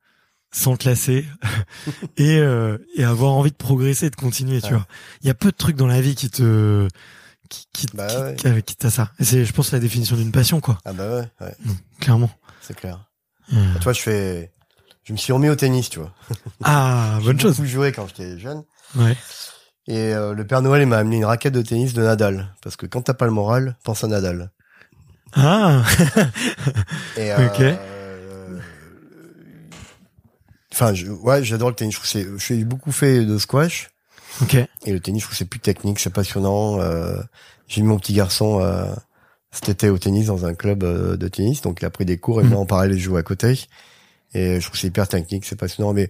sans 0.52 0.76
te 0.78 0.88
lasser 0.88 1.26
et, 2.18 2.38
euh, 2.38 2.78
et 2.96 3.04
avoir 3.04 3.32
envie 3.34 3.52
de 3.52 3.56
progresser, 3.56 4.10
de 4.10 4.16
continuer. 4.16 4.62
Tu 4.62 4.74
vois, 4.74 4.86
il 5.22 5.28
y 5.28 5.30
a 5.30 5.34
peu 5.34 5.52
de 5.52 5.56
trucs 5.58 5.76
dans 5.78 5.88
la 5.88 6.02
vie 6.02 6.16
qui 6.16 6.30
te 6.30 6.88
qui 7.50 7.68
qui, 7.74 7.88
Bah 7.94 8.08
qui, 8.08 8.16
ouais. 8.18 8.36
qui- 8.36 8.48
avec 8.48 8.66
qui 8.66 8.76
t'as 8.76 8.90
ça. 8.90 9.12
Et 9.20 9.24
c'est, 9.26 9.44
je 9.46 9.54
pense, 9.54 9.72
la 9.72 9.80
définition 9.80 10.16
d'une 10.16 10.32
passion, 10.32 10.60
quoi. 10.62 10.78
ah 10.86 10.94
bah 10.94 11.10
ouais, 11.16 11.28
ouais 11.46 11.56
Clairement. 12.00 12.32
c'est 12.62 12.76
clair. 12.76 13.00
Euh, 13.54 13.56
Bah, 13.74 13.80
tu 13.80 13.84
vois, 13.84 13.94
je 13.94 14.02
fais, 14.02 14.52
je 15.04 15.12
me 15.14 15.18
suis 15.18 15.34
remis 15.34 15.50
au 15.50 15.56
tennis, 15.56 15.90
tu 15.90 16.00
vois. 16.00 16.14
Ah, 16.64 17.20
bonne 17.24 17.38
J'ai 17.38 17.44
chose. 17.48 17.58
beaucoup 17.58 17.68
joué 17.68 17.92
quand 17.92 18.08
j'étais 18.08 18.40
jeune. 18.40 18.64
Ouais. 18.96 19.18
Et 19.88 20.14
euh, 20.14 20.34
le 20.34 20.46
Père 20.48 20.62
Noël 20.62 20.84
il 20.84 20.88
m'a 20.88 20.98
amené 20.98 21.18
une 21.18 21.26
raquette 21.26 21.54
de 21.54 21.62
tennis 21.62 21.94
de 21.94 22.04
Nadal, 22.04 22.54
parce 22.62 22.76
que 22.78 22.86
quand 22.86 23.02
t'as 23.02 23.14
pas 23.16 23.26
le 23.26 23.32
moral, 23.32 23.78
pense 23.84 24.04
à 24.04 24.08
Nadal. 24.08 24.52
Ah. 25.34 25.84
Et, 27.18 27.32
euh, 27.32 27.48
Ok. 27.48 27.62
Enfin, 30.82 30.96
je, 30.96 31.12
ouais, 31.12 31.44
j'adore 31.44 31.70
le 31.70 31.76
tennis. 31.76 31.94
Je 31.94 32.00
trouve 32.00 32.10
c'est, 32.10 32.56
j'ai 32.58 32.64
beaucoup 32.64 32.92
fait 32.92 33.24
de 33.24 33.38
squash 33.38 33.92
ok. 34.42 34.56
et 34.56 34.92
le 34.92 35.00
tennis, 35.00 35.22
je 35.22 35.28
trouve 35.28 35.34
que 35.34 35.38
c'est 35.38 35.46
plus 35.46 35.60
technique, 35.60 36.00
c'est 36.00 36.10
passionnant. 36.12 36.80
Euh, 36.80 37.18
j'ai 37.68 37.82
mis 37.82 37.88
mon 37.88 38.00
petit 38.00 38.14
garçon 38.14 38.60
euh, 38.62 38.92
cet 39.52 39.70
été 39.70 39.90
au 39.90 40.00
tennis 40.00 40.26
dans 40.26 40.46
un 40.48 40.56
club 40.56 40.84
euh, 40.84 41.18
de 41.18 41.28
tennis, 41.28 41.62
donc 41.62 41.82
il 41.82 41.86
a 41.86 41.92
pris 41.92 42.06
des 42.06 42.18
cours 42.18 42.42
et 42.42 42.44
Mhm. 42.46 42.50
moi 42.50 42.60
en 42.62 42.66
parallèle 42.66 42.98
je 42.98 43.04
joue 43.04 43.18
à 43.18 43.22
côté. 43.22 43.60
Et 44.34 44.56
je 44.56 44.62
trouve 44.62 44.72
que 44.72 44.78
c'est 44.80 44.88
hyper 44.88 45.08
technique, 45.08 45.46
c'est 45.46 45.56
passionnant. 45.56 45.94
Mais 45.94 46.10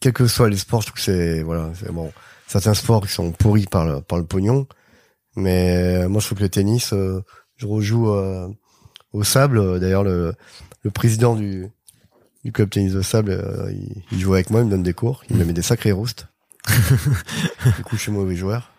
quels 0.00 0.12
que 0.12 0.26
soient 0.26 0.48
les 0.50 0.56
sports, 0.56 0.80
je 0.80 0.86
trouve 0.86 0.96
que 0.96 1.02
c'est 1.02 1.42
voilà, 1.44 1.70
c'est 1.78 1.92
bon. 1.92 2.10
Certains 2.48 2.74
sports 2.74 3.06
qui 3.06 3.12
sont 3.12 3.30
pourris 3.30 3.66
par 3.66 3.84
le 3.86 4.00
par 4.00 4.18
le 4.18 4.24
pognon, 4.24 4.66
mais 5.36 6.02
euh, 6.02 6.08
moi 6.08 6.20
je 6.20 6.26
trouve 6.26 6.38
que 6.38 6.42
le 6.42 6.48
tennis, 6.48 6.92
euh, 6.94 7.22
je 7.58 7.66
rejoue 7.66 8.10
euh, 8.10 8.48
au 9.12 9.22
sable. 9.22 9.78
D'ailleurs 9.78 10.02
le 10.02 10.34
le 10.82 10.90
président 10.90 11.36
du 11.36 11.68
du 12.44 12.52
club 12.52 12.70
tennis 12.70 12.92
de 12.92 13.02
sable, 13.02 13.32
euh, 13.32 13.70
il, 13.72 14.02
il 14.12 14.20
joue 14.20 14.34
avec 14.34 14.50
moi, 14.50 14.60
il 14.60 14.66
me 14.66 14.70
donne 14.70 14.82
des 14.82 14.94
cours, 14.94 15.22
il 15.30 15.36
me 15.36 15.44
met 15.44 15.52
des 15.52 15.62
sacrés 15.62 15.92
roustes. 15.92 16.26
du 17.76 17.82
coup, 17.84 17.96
je 17.96 18.00
suis 18.02 18.12
mauvais 18.12 18.36
joueur. 18.36 18.70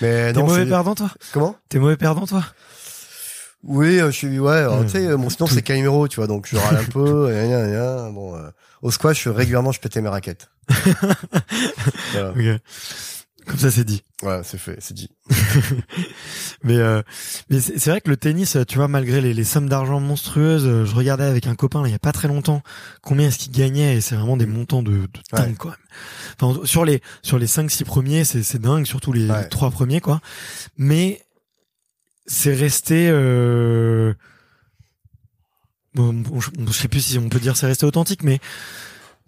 mais 0.00 0.32
T'es 0.32 0.40
mauvais 0.42 0.66
perdant, 0.66 0.94
toi? 0.94 1.10
Comment? 1.32 1.56
T'es 1.68 1.78
mauvais 1.78 1.96
perdant, 1.96 2.26
toi? 2.26 2.44
Oui, 3.64 4.00
euh, 4.00 4.10
je 4.10 4.16
suis 4.16 4.38
ouais. 4.40 4.52
alors, 4.56 4.80
Ouais. 4.80 4.86
tu 4.86 4.92
sais, 4.92 5.06
euh, 5.06 5.16
mon 5.16 5.30
sinon 5.30 5.46
Tout- 5.46 5.54
c'est 5.54 5.62
Calimero, 5.62 6.08
tu 6.08 6.16
vois, 6.16 6.26
donc 6.26 6.46
je 6.50 6.56
râle 6.56 6.76
un 6.78 6.84
peu. 6.90 7.28
gna, 7.30 7.46
gna, 7.46 7.68
gna. 7.68 8.10
Bon, 8.10 8.34
euh, 8.36 8.48
au 8.82 8.90
squash, 8.90 9.28
régulièrement, 9.28 9.70
je 9.72 9.80
pétais 9.80 10.00
mes 10.00 10.08
raquettes. 10.08 10.48
voilà. 12.12 12.34
Comme 13.46 13.58
ça, 13.58 13.70
c'est 13.72 13.84
dit. 13.84 14.02
Voilà, 14.22 14.42
c'est 14.44 14.58
fait, 14.58 14.76
c'est 14.80 14.94
dit. 14.94 15.10
Mais 16.64 16.76
euh, 16.76 17.02
mais 17.50 17.60
c'est 17.60 17.90
vrai 17.90 18.00
que 18.00 18.08
le 18.08 18.16
tennis, 18.16 18.56
tu 18.68 18.76
vois, 18.78 18.86
malgré 18.86 19.20
les, 19.20 19.34
les 19.34 19.42
sommes 19.44 19.68
d'argent 19.68 19.98
monstrueuses, 19.98 20.64
euh, 20.64 20.84
je 20.84 20.94
regardais 20.94 21.24
avec 21.24 21.48
un 21.48 21.56
copain 21.56 21.82
là, 21.82 21.88
il 21.88 21.90
y 21.90 21.94
a 21.94 21.98
pas 21.98 22.12
très 22.12 22.28
longtemps 22.28 22.62
combien 23.02 23.26
est-ce 23.28 23.38
qu'il 23.38 23.50
gagnait 23.52 23.96
et 23.96 24.00
c'est 24.00 24.14
vraiment 24.14 24.36
des 24.36 24.46
montants 24.46 24.84
de, 24.84 24.92
de 24.92 25.08
dingue 25.32 25.48
Ouais. 25.48 25.54
quoi. 25.56 25.76
Enfin, 26.40 26.60
sur 26.64 26.84
les 26.84 27.02
sur 27.22 27.36
les 27.38 27.48
5 27.48 27.68
6 27.68 27.82
premiers, 27.82 28.24
c'est 28.24 28.44
c'est 28.44 28.60
dingue, 28.60 28.86
surtout 28.86 29.12
les, 29.12 29.28
Ouais. 29.28 29.48
trois 29.48 29.70
premiers 29.72 30.00
quoi. 30.00 30.20
Mais 30.76 31.20
c'est 32.26 32.54
resté 32.54 33.08
euh... 33.10 34.14
bon, 35.94 36.12
bon, 36.14 36.40
je, 36.40 36.50
je 36.64 36.72
sais 36.72 36.86
plus 36.88 37.00
si 37.00 37.18
on 37.18 37.28
peut 37.28 37.40
dire 37.40 37.56
c'est 37.56 37.66
resté 37.66 37.84
authentique 37.86 38.22
mais 38.22 38.38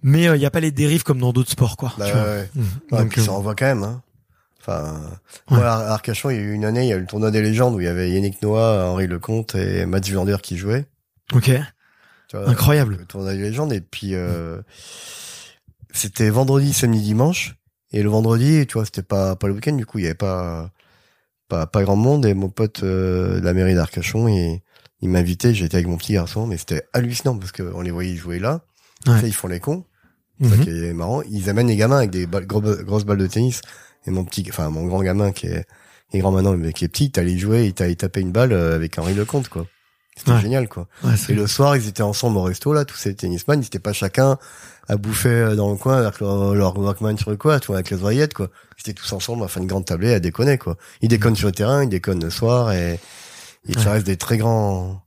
mais 0.03 0.29
euh, 0.29 0.37
il 0.37 0.43
y 0.43 0.47
a 0.47 0.51
pas 0.51 0.61
les 0.61 0.71
dérives 0.71 1.03
comme 1.03 1.19
dans 1.19 1.33
d'autres 1.33 1.51
sports 1.51 1.77
quoi. 1.77 1.93
Bah, 1.99 2.07
tu 2.07 2.13
vois. 2.13 2.23
ouais. 2.23 2.51
Mhm. 2.55 2.65
Ouais, 2.93 2.99
Donc, 3.01 3.09
puis 3.11 3.21
euh, 3.23 3.25
ça 3.25 3.33
envoie 3.33 3.55
quand 3.57 3.67
même. 3.67 3.83
Hein. 3.83 4.03
Enfin, 4.67 4.99
Ouais. 5.51 5.59
moi, 5.59 5.67
à 5.67 5.93
Arcachon, 5.93 6.31
il 6.31 6.37
y 6.37 6.39
a 6.39 6.43
eu 6.43 6.53
une 6.53 6.65
année, 6.65 6.85
il 6.85 6.89
y 6.89 6.93
a 6.93 6.97
eu 6.97 7.01
le 7.01 7.07
tournoi 7.07 7.31
des 7.31 7.43
légendes 7.43 7.75
où 7.75 7.81
il 7.81 7.85
y 7.85 7.89
avait 7.89 8.11
Yannick 8.11 8.41
Noah, 8.41 8.87
Henri 8.91 9.07
Lecomte 9.07 9.55
et 9.57 9.85
Mats 9.85 10.01
Villander 10.01 10.37
qui 10.43 10.57
jouaient. 10.57 10.87
ok, 11.35 11.51
vois, 12.33 12.49
incroyable. 12.49 12.97
le 13.01 13.05
tournoi 13.05 13.33
des 13.35 13.39
légendes. 13.41 13.73
Et 13.75 13.81
puis, 13.83 14.15
euh, 14.15 14.61
c'était 15.93 16.31
vendredi, 16.31 16.73
samedi, 16.73 17.01
dimanche. 17.03 17.57
Et 17.93 18.03
le 18.03 18.09
vendredi, 18.09 18.67
tu 18.67 18.75
vois, 18.75 18.85
c'était 18.85 19.03
pas, 19.03 19.37
pas 19.37 19.47
le 19.47 19.53
week-end, 19.55 19.75
du 19.75 19.87
coup, 19.87 19.99
il 19.99 20.03
y 20.05 20.07
avait 20.07 20.15
pas, 20.15 20.71
pas, 21.49 21.67
pas 21.67 21.83
grand 21.85 21.97
monde. 21.97 22.27
Et 22.27 22.35
mon 22.35 22.49
pote 22.49 22.83
euh, 22.83 23.41
de 23.41 23.45
la 23.45 23.53
mairie 23.53 23.75
d'Arcachon, 23.75 24.27
il, 24.29 24.61
il 25.01 25.09
m'invitait, 25.11 25.55
j'étais 25.55 25.77
avec 25.77 25.87
mon 25.87 25.97
petit 25.97 26.15
garçon, 26.15 26.47
mais 26.47 26.57
c'était 26.57 26.85
hallucinant 26.93 27.37
parce 27.39 27.53
qu'on 27.53 27.83
les 27.83 27.91
voyait 27.93 28.17
jouer 28.17 28.39
là. 28.41 28.63
Ouais. 29.07 29.21
Sais, 29.21 29.29
ils 29.29 29.35
font 29.35 29.49
les 29.49 29.61
cons. 29.61 29.85
C'est 30.41 30.49
ça 30.49 30.57
Mhm. 30.57 30.65
qui 30.65 30.71
est 30.71 30.93
marrant. 30.95 31.23
Ils 31.31 31.49
amènent 31.49 31.69
les 31.69 31.77
gamins 31.77 31.99
avec 31.99 32.11
des 32.11 32.27
balles- 32.27 32.47
gros- 32.47 32.61
grosses 32.83 33.05
balles 33.05 33.19
de 33.19 33.27
tennis. 33.29 33.61
Et 34.07 34.11
mon 34.11 34.25
petit, 34.25 34.45
enfin, 34.49 34.71
mon 34.71 34.87
grand 34.87 35.03
gamin 35.03 35.33
qui 35.33 35.47
est, 35.47 35.67
qui 36.11 36.17
est 36.19 36.21
grand 36.21 36.31
maintenant, 36.33 36.57
mais 36.57 36.73
qui 36.73 36.85
est 36.85 36.89
petit, 36.89 37.11
t'allais 37.11 37.37
jouer, 37.39 37.67
il 37.67 37.75
t'allait 37.75 37.95
taper 37.95 38.21
une 38.21 38.33
balle 38.33 38.53
euh, 38.53 38.75
avec 38.75 38.99
Henri 38.99 39.15
Lecomte, 39.15 39.49
quoi. 39.49 39.67
C'était 40.17 40.31
Ouais. 40.33 40.41
génial, 40.41 40.69
quoi. 40.69 40.87
Ouais, 41.03 41.15
Et 41.29 41.33
le 41.33 41.47
soir, 41.49 41.77
ils 41.77 41.89
étaient 41.89 42.03
ensemble 42.03 42.37
au 42.37 42.43
resto, 42.43 42.73
là, 42.73 42.85
tous 42.85 42.97
ces 42.97 43.15
tennisman, 43.17 43.61
ils 43.61 43.67
étaient 43.67 43.81
pas 43.81 43.93
chacun 43.93 44.39
à 44.89 44.97
bouffer 44.97 45.29
euh, 45.29 45.57
dans 45.57 45.71
le 45.71 45.77
coin 45.77 45.97
avec 45.99 46.21
leur, 46.21 46.55
leur 46.55 46.79
Walkman 46.79 47.17
sur 47.17 47.31
le 47.31 47.37
coin, 47.37 47.59
tu 47.59 47.69
vois, 47.69 47.77
avec 47.77 47.91
les 47.91 48.01
oreillettes, 48.03 48.35
quoi. 48.35 48.49
Ils 48.79 48.91
étaient 48.91 49.01
tous 49.01 49.13
ensemble 49.13 49.43
à 49.43 49.49
faire 49.49 49.63
une 49.63 49.69
grande 49.69 49.87
tablée 49.87 50.13
à 50.15 50.21
déconner, 50.21 50.57
quoi. 50.59 50.77
Ils 51.01 51.09
déconnent 51.09 51.35
sur 51.35 51.49
le 51.49 51.53
terrain, 51.53 51.83
ils 51.83 51.89
déconnent 51.89 52.23
le 52.23 52.31
soir 52.31 52.73
et, 52.73 53.01
ça 53.73 53.81
Ouais. 53.87 53.91
reste 53.93 54.07
des 54.07 54.17
très 54.19 54.37
grands, 54.37 55.03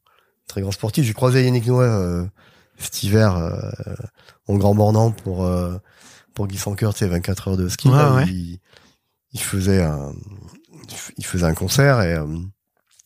très 0.48 0.62
grands 0.62 0.72
sportifs. 0.72 1.06
J'ai 1.06 1.14
croisé 1.14 1.44
Yannick 1.46 1.68
Noah, 1.68 1.84
euh, 1.86 2.26
cet 2.80 3.04
hiver, 3.04 3.38
euh, 3.38 3.62
en 4.48 4.56
Grand 4.56 4.74
Bornand 4.76 5.12
pour, 5.12 5.46
euh, 5.46 5.78
pour 6.34 6.48
Guy 6.48 6.58
Sanker, 6.58 6.90
tu 6.94 7.00
sais, 7.00 7.08
24 7.08 7.48
heures 7.50 7.58
de 7.58 7.70
ski. 7.70 7.88
Là. 7.90 8.24
Il, 8.28 8.60
il 9.38 9.44
faisait 9.44 9.82
un, 9.82 10.14
il 11.18 11.26
faisait 11.26 11.46
un 11.46 11.54
concert 11.54 12.02
et, 12.02 12.14
euh, 12.14 12.26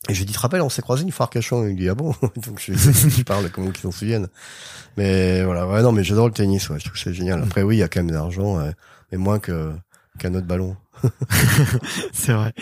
et 0.08 0.14
j'ai 0.14 0.24
dit, 0.24 0.32
te 0.32 0.38
rappelles, 0.38 0.62
on 0.62 0.68
s'est 0.68 0.82
croisés 0.82 1.04
une 1.04 1.12
fois 1.12 1.24
à 1.24 1.26
Arcachon? 1.26 1.66
Il 1.68 1.76
dit, 1.76 1.88
ah 1.88 1.94
bon? 1.94 2.14
Donc, 2.36 2.60
je, 2.60 2.72
je 2.74 3.22
parle 3.22 3.50
comment 3.50 3.70
qu'ils 3.70 3.82
s'en 3.82 3.92
souviennent? 3.92 4.28
Mais 4.96 5.44
voilà, 5.44 5.66
ouais, 5.66 5.82
non, 5.82 5.92
mais 5.92 6.02
j'adore 6.04 6.26
le 6.26 6.32
tennis, 6.32 6.68
ouais, 6.70 6.78
je 6.78 6.84
trouve 6.84 6.94
que 6.94 6.98
c'est 6.98 7.14
génial. 7.14 7.42
Après, 7.42 7.62
oui, 7.62 7.76
il 7.76 7.78
y 7.78 7.82
a 7.82 7.88
quand 7.88 8.00
même 8.00 8.10
de 8.10 8.14
l'argent, 8.14 8.58
mais 9.10 9.18
moins 9.18 9.38
que, 9.38 9.72
qu'un 10.18 10.34
autre 10.34 10.46
ballon. 10.46 10.76
c'est 12.12 12.32
vrai. 12.32 12.52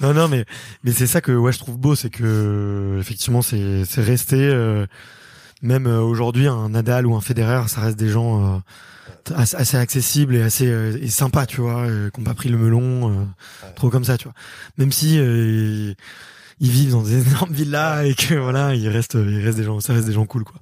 Non, 0.00 0.14
non, 0.14 0.28
mais 0.28 0.44
mais 0.84 0.92
c'est 0.92 1.06
ça 1.06 1.20
que 1.20 1.32
ouais, 1.32 1.52
je 1.52 1.58
trouve 1.58 1.76
beau, 1.76 1.94
c'est 1.94 2.10
que 2.10 2.96
effectivement, 3.00 3.42
c'est 3.42 3.84
c'est 3.84 4.02
resté 4.02 4.36
euh, 4.36 4.86
même 5.62 5.86
euh, 5.86 6.00
aujourd'hui 6.00 6.46
un 6.46 6.70
Nadal 6.70 7.06
ou 7.06 7.14
un 7.14 7.20
Federer, 7.20 7.68
ça 7.68 7.80
reste 7.80 7.98
des 7.98 8.08
gens 8.08 8.56
euh, 8.56 8.58
assez, 9.34 9.76
accessibles 9.76 10.34
et 10.36 10.42
assez 10.42 10.66
euh, 10.66 10.98
et 11.02 11.08
sympas, 11.08 11.46
tu 11.46 11.60
vois, 11.60 11.82
euh, 11.82 12.10
qui 12.10 12.20
ont 12.20 12.24
pas 12.24 12.34
pris 12.34 12.48
le 12.48 12.58
melon, 12.58 13.10
euh, 13.10 13.14
Ouais. 13.66 13.72
trop 13.76 13.90
comme 13.90 14.04
ça, 14.04 14.16
tu 14.18 14.24
vois. 14.24 14.34
Même 14.78 14.92
si 14.92 15.18
euh, 15.18 15.94
ils 16.60 16.70
vivent 16.70 16.90
dans 16.92 17.02
des 17.02 17.20
énormes 17.28 17.52
villas 17.52 18.04
et 18.06 18.14
que 18.14 18.34
voilà, 18.34 18.74
il 18.74 18.88
reste 18.88 19.14
il 19.14 19.44
reste 19.44 19.56
des 19.58 19.64
gens, 19.64 19.80
ça 19.80 19.92
reste 19.92 20.06
des 20.06 20.12
gens 20.12 20.26
cool, 20.26 20.44
quoi. 20.44 20.60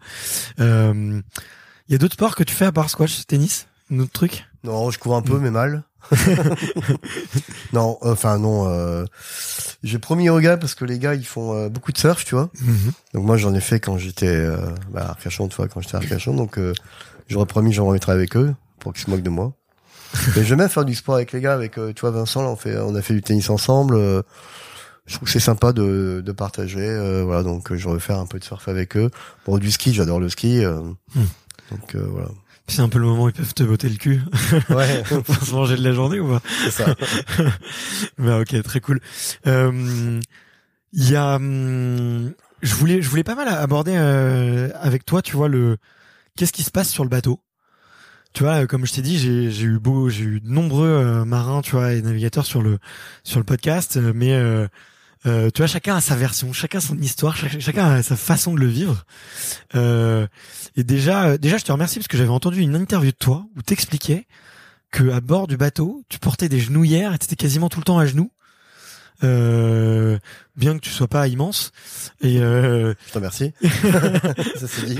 Euh, 0.61 1.21
Il 1.89 1.93
y 1.93 1.95
a 1.95 1.99
d'autres 1.99 2.15
sports 2.15 2.35
que 2.37 2.43
tu 2.45 2.55
fais 2.55 2.67
à 2.67 2.73
part 2.73 2.91
squash, 2.91 3.27
tennis, 3.27 3.67
un 3.91 4.01
autre 4.01 4.13
truc? 4.13 4.45
Non, 4.65 4.91
je 4.91 4.99
cours 4.99 5.17
un 5.17 5.21
Mm. 5.21 5.25
peu, 5.25 5.39
mais 5.39 5.51
mal. 5.51 5.83
non, 7.73 7.99
enfin, 8.03 8.39
non, 8.39 8.69
euh, 8.69 9.05
j'ai 9.83 9.99
promis 9.99 10.25
yoga 10.25 10.57
parce 10.57 10.75
que 10.75 10.85
les 10.85 10.99
gars, 10.99 11.15
ils 11.15 11.25
font 11.27 11.55
euh, 11.55 11.69
beaucoup 11.69 11.93
de 11.93 11.99
surf, 11.99 12.25
tu 12.25 12.35
vois. 12.35 12.51
Mhm. 12.61 12.93
Donc 13.15 13.25
moi, 13.25 13.37
j'en 13.37 13.55
ai 13.55 13.61
fait 13.61 13.81
quand 13.81 13.99
j'étais, 13.99 14.27
euh, 14.29 14.57
bah, 14.91 15.03
à 15.07 15.11
Arcachon, 15.11 15.49
tu 15.49 15.57
vois, 15.57 15.69
quand 15.69 15.81
j'étais 15.81 15.97
à 15.97 15.99
Arcachon. 15.99 16.35
Donc, 16.35 16.59
euh, 16.59 16.73
j'aurais 17.29 17.47
promis, 17.47 17.73
j'en 17.73 17.87
remettrai 17.87 18.13
avec 18.13 18.37
eux 18.37 18.55
pour 18.81 18.93
qu'ils 18.93 19.05
se 19.05 19.11
moquent 19.11 19.23
de 19.23 19.31
moi. 19.31 19.53
Mais 20.37 20.45
j'aime 20.45 20.59
bien 20.59 20.69
faire 20.69 20.85
du 20.85 20.95
sport 20.95 21.17
avec 21.17 21.33
les 21.33 21.41
gars, 21.41 21.53
avec, 21.55 21.79
euh, 21.79 21.93
tu 21.93 22.01
vois, 22.01 22.11
Vincent, 22.11 22.43
là, 22.43 22.49
on 22.49 22.57
fait, 22.57 22.77
on 22.79 22.95
a 22.95 23.03
fait 23.03 23.15
du 23.15 23.23
tennis 23.23 23.51
ensemble. 23.51 23.95
euh, 23.97 24.23
je 25.07 25.15
trouve 25.15 25.27
que 25.27 25.33
c'est 25.33 25.41
sympa 25.41 25.73
de, 25.73 26.23
de 26.25 26.33
partager, 26.33 26.81
euh, 26.81 27.25
voilà. 27.25 27.43
Donc, 27.43 27.71
euh, 27.73 27.77
je 27.77 27.89
vais 27.89 27.99
faire 28.01 28.19
un 28.19 28.27
peu 28.27 28.39
de 28.39 28.45
surf 28.45 28.69
avec 28.69 28.97
eux. 28.97 29.11
Bon, 29.47 29.59
du 29.59 29.71
ski, 29.71 29.93
j'adore 29.95 30.21
le 30.21 30.29
ski. 30.29 30.65
euh, 30.65 30.81
Hmm. 31.15 31.25
Donc, 31.71 31.95
euh, 31.95 32.07
voilà. 32.11 32.29
C'est 32.67 32.81
un 32.83 32.89
peu 32.91 32.99
le 32.99 33.07
moment 33.07 33.25
où 33.25 33.29
ils 33.31 33.35
peuvent 33.35 33.55
te 33.55 33.63
botter 33.63 33.89
le 33.89 33.97
cul 33.97 34.21
Ouais, 34.71 35.03
pour 35.25 35.35
se 35.37 35.55
manger 35.55 35.77
de 35.77 35.83
la 35.83 35.93
journée 35.93 36.21
ou 36.21 36.29
pas 36.29 36.41
c'est 36.65 36.71
ça. 36.71 36.95
bah 38.19 38.41
ok, 38.41 38.63
très 38.63 38.81
cool. 38.81 39.01
Euh, 39.47 40.21
Il 40.93 41.11
y 41.11 41.17
a, 41.17 41.37
hum, 41.37 42.33
je 42.63 42.75
voulais, 42.75 43.01
je 43.03 43.09
voulais 43.09 43.25
pas 43.25 43.35
mal 43.35 43.49
aborder 43.49 43.95
euh, 43.97 44.69
avec 44.81 45.05
toi, 45.07 45.23
tu 45.23 45.37
vois 45.37 45.49
le, 45.49 45.79
qu'est-ce 46.39 46.53
qui 46.53 46.63
se 46.63 46.71
passe 46.71 46.89
sur 46.89 47.03
le 47.03 47.11
bateau? 47.11 47.43
Tu 48.33 48.45
vois, 48.45 48.63
euh, 48.63 48.67
comme 48.67 48.87
je 48.87 48.93
t'ai 48.93 49.03
dit, 49.03 49.19
j'ai 49.19 49.65
eu 49.65 49.79
beau, 49.79 50.09
j'ai 50.09 50.23
eu 50.25 50.41
de 50.41 50.49
nombreux 50.49 50.87
euh, 50.87 51.25
marins, 51.25 51.63
tu 51.63 51.73
vois, 51.73 51.95
et 51.95 52.03
navigateurs 52.03 52.47
sur 52.47 52.63
le 52.63 52.79
sur 53.25 53.41
le 53.41 53.45
podcast, 53.45 53.97
euh, 53.97 54.13
mais 54.15 54.33
euh, 54.35 54.69
tu 55.25 55.59
vois, 55.59 55.67
chacun 55.67 55.97
a 55.97 56.01
sa 56.01 56.15
version, 56.15 56.53
chacun 56.53 56.79
son 56.79 56.97
histoire, 56.99 57.37
chac- 57.37 57.59
chacun 57.59 57.87
a 57.87 58.03
sa 58.03 58.17
façon 58.17 58.55
de 58.55 58.61
le 58.61 58.67
vivre. 58.67 59.05
Et 59.75 60.85
déjà, 60.85 61.37
déjà, 61.39 61.59
je 61.59 61.65
te 61.65 61.73
remercie 61.73 61.99
parce 61.99 62.09
que 62.09 62.17
j'avais 62.17 62.31
entendu 62.31 62.61
une 62.61 62.77
interview 62.77 63.11
de 63.11 63.17
toi 63.17 63.47
où 63.57 63.63
t'expliquais 63.63 64.27
que 64.91 65.11
à 65.11 65.21
bord 65.21 65.49
du 65.49 65.57
bateau, 65.57 66.03
tu 66.09 66.19
portais 66.19 66.49
des 66.49 66.61
genouillères 66.61 67.13
et 67.15 67.19
t'étais 67.19 67.37
quasiment 67.37 67.69
tout 67.69 67.81
le 67.81 67.85
temps 67.85 67.99
à 67.99 68.07
genoux. 68.07 68.31
Euh, 69.25 70.17
bien 70.57 70.75
que 70.75 70.81
tu 70.81 70.91
sois 70.91 71.09
pas 71.09 71.27
immense 71.27 71.73
et 72.21 72.39
euh, 72.41 72.95
Je 73.07 73.11
te 73.13 73.15
remercie. 73.19 73.53
ça 73.63 74.67
c'est 74.69 74.87
dit. 74.87 74.99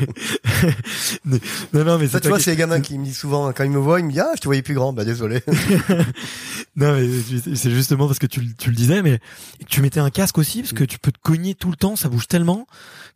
non 1.73 1.85
non 1.85 1.99
mais 1.99 2.09
Ça, 2.09 2.19
tu 2.21 2.29
vois, 2.29 2.41
c'est 2.41 2.51
les 2.51 2.57
gamins 2.57 2.81
qui 2.81 2.99
me 2.99 3.05
disent 3.05 3.19
souvent, 3.19 3.53
quand 3.53 3.63
ils 3.65 3.71
me 3.71 3.79
voient, 3.79 4.01
ils 4.01 4.07
me 4.07 4.11
disent, 4.11 4.21
ah, 4.25 4.33
je 4.35 4.41
te 4.41 4.47
voyais 4.47 4.63
plus 4.63 4.75
grand. 4.75 4.93
Bah, 4.93 5.05
désolé. 5.05 5.43
non 6.77 6.95
mais 6.95 7.09
c'est 7.55 7.71
justement 7.71 8.07
parce 8.07 8.19
que 8.19 8.27
tu, 8.27 8.41
le- 8.41 8.55
tu 8.57 8.71
le 8.71 8.77
disais 8.77 9.03
mais 9.03 9.19
tu 9.69 9.81
mettais 9.83 10.01
un 10.01 10.11
casque 10.11 10.39
aussi 10.39 10.61
parce 10.63 10.73
que 10.73 10.85
tu 10.85 10.99
peux 10.99 11.11
te 11.11 11.19
cogner 11.21 11.55
tout 11.55 11.71
le 11.71 11.77
temps 11.77 11.97
ça 11.97 12.09
bouge 12.09 12.29
tellement 12.29 12.67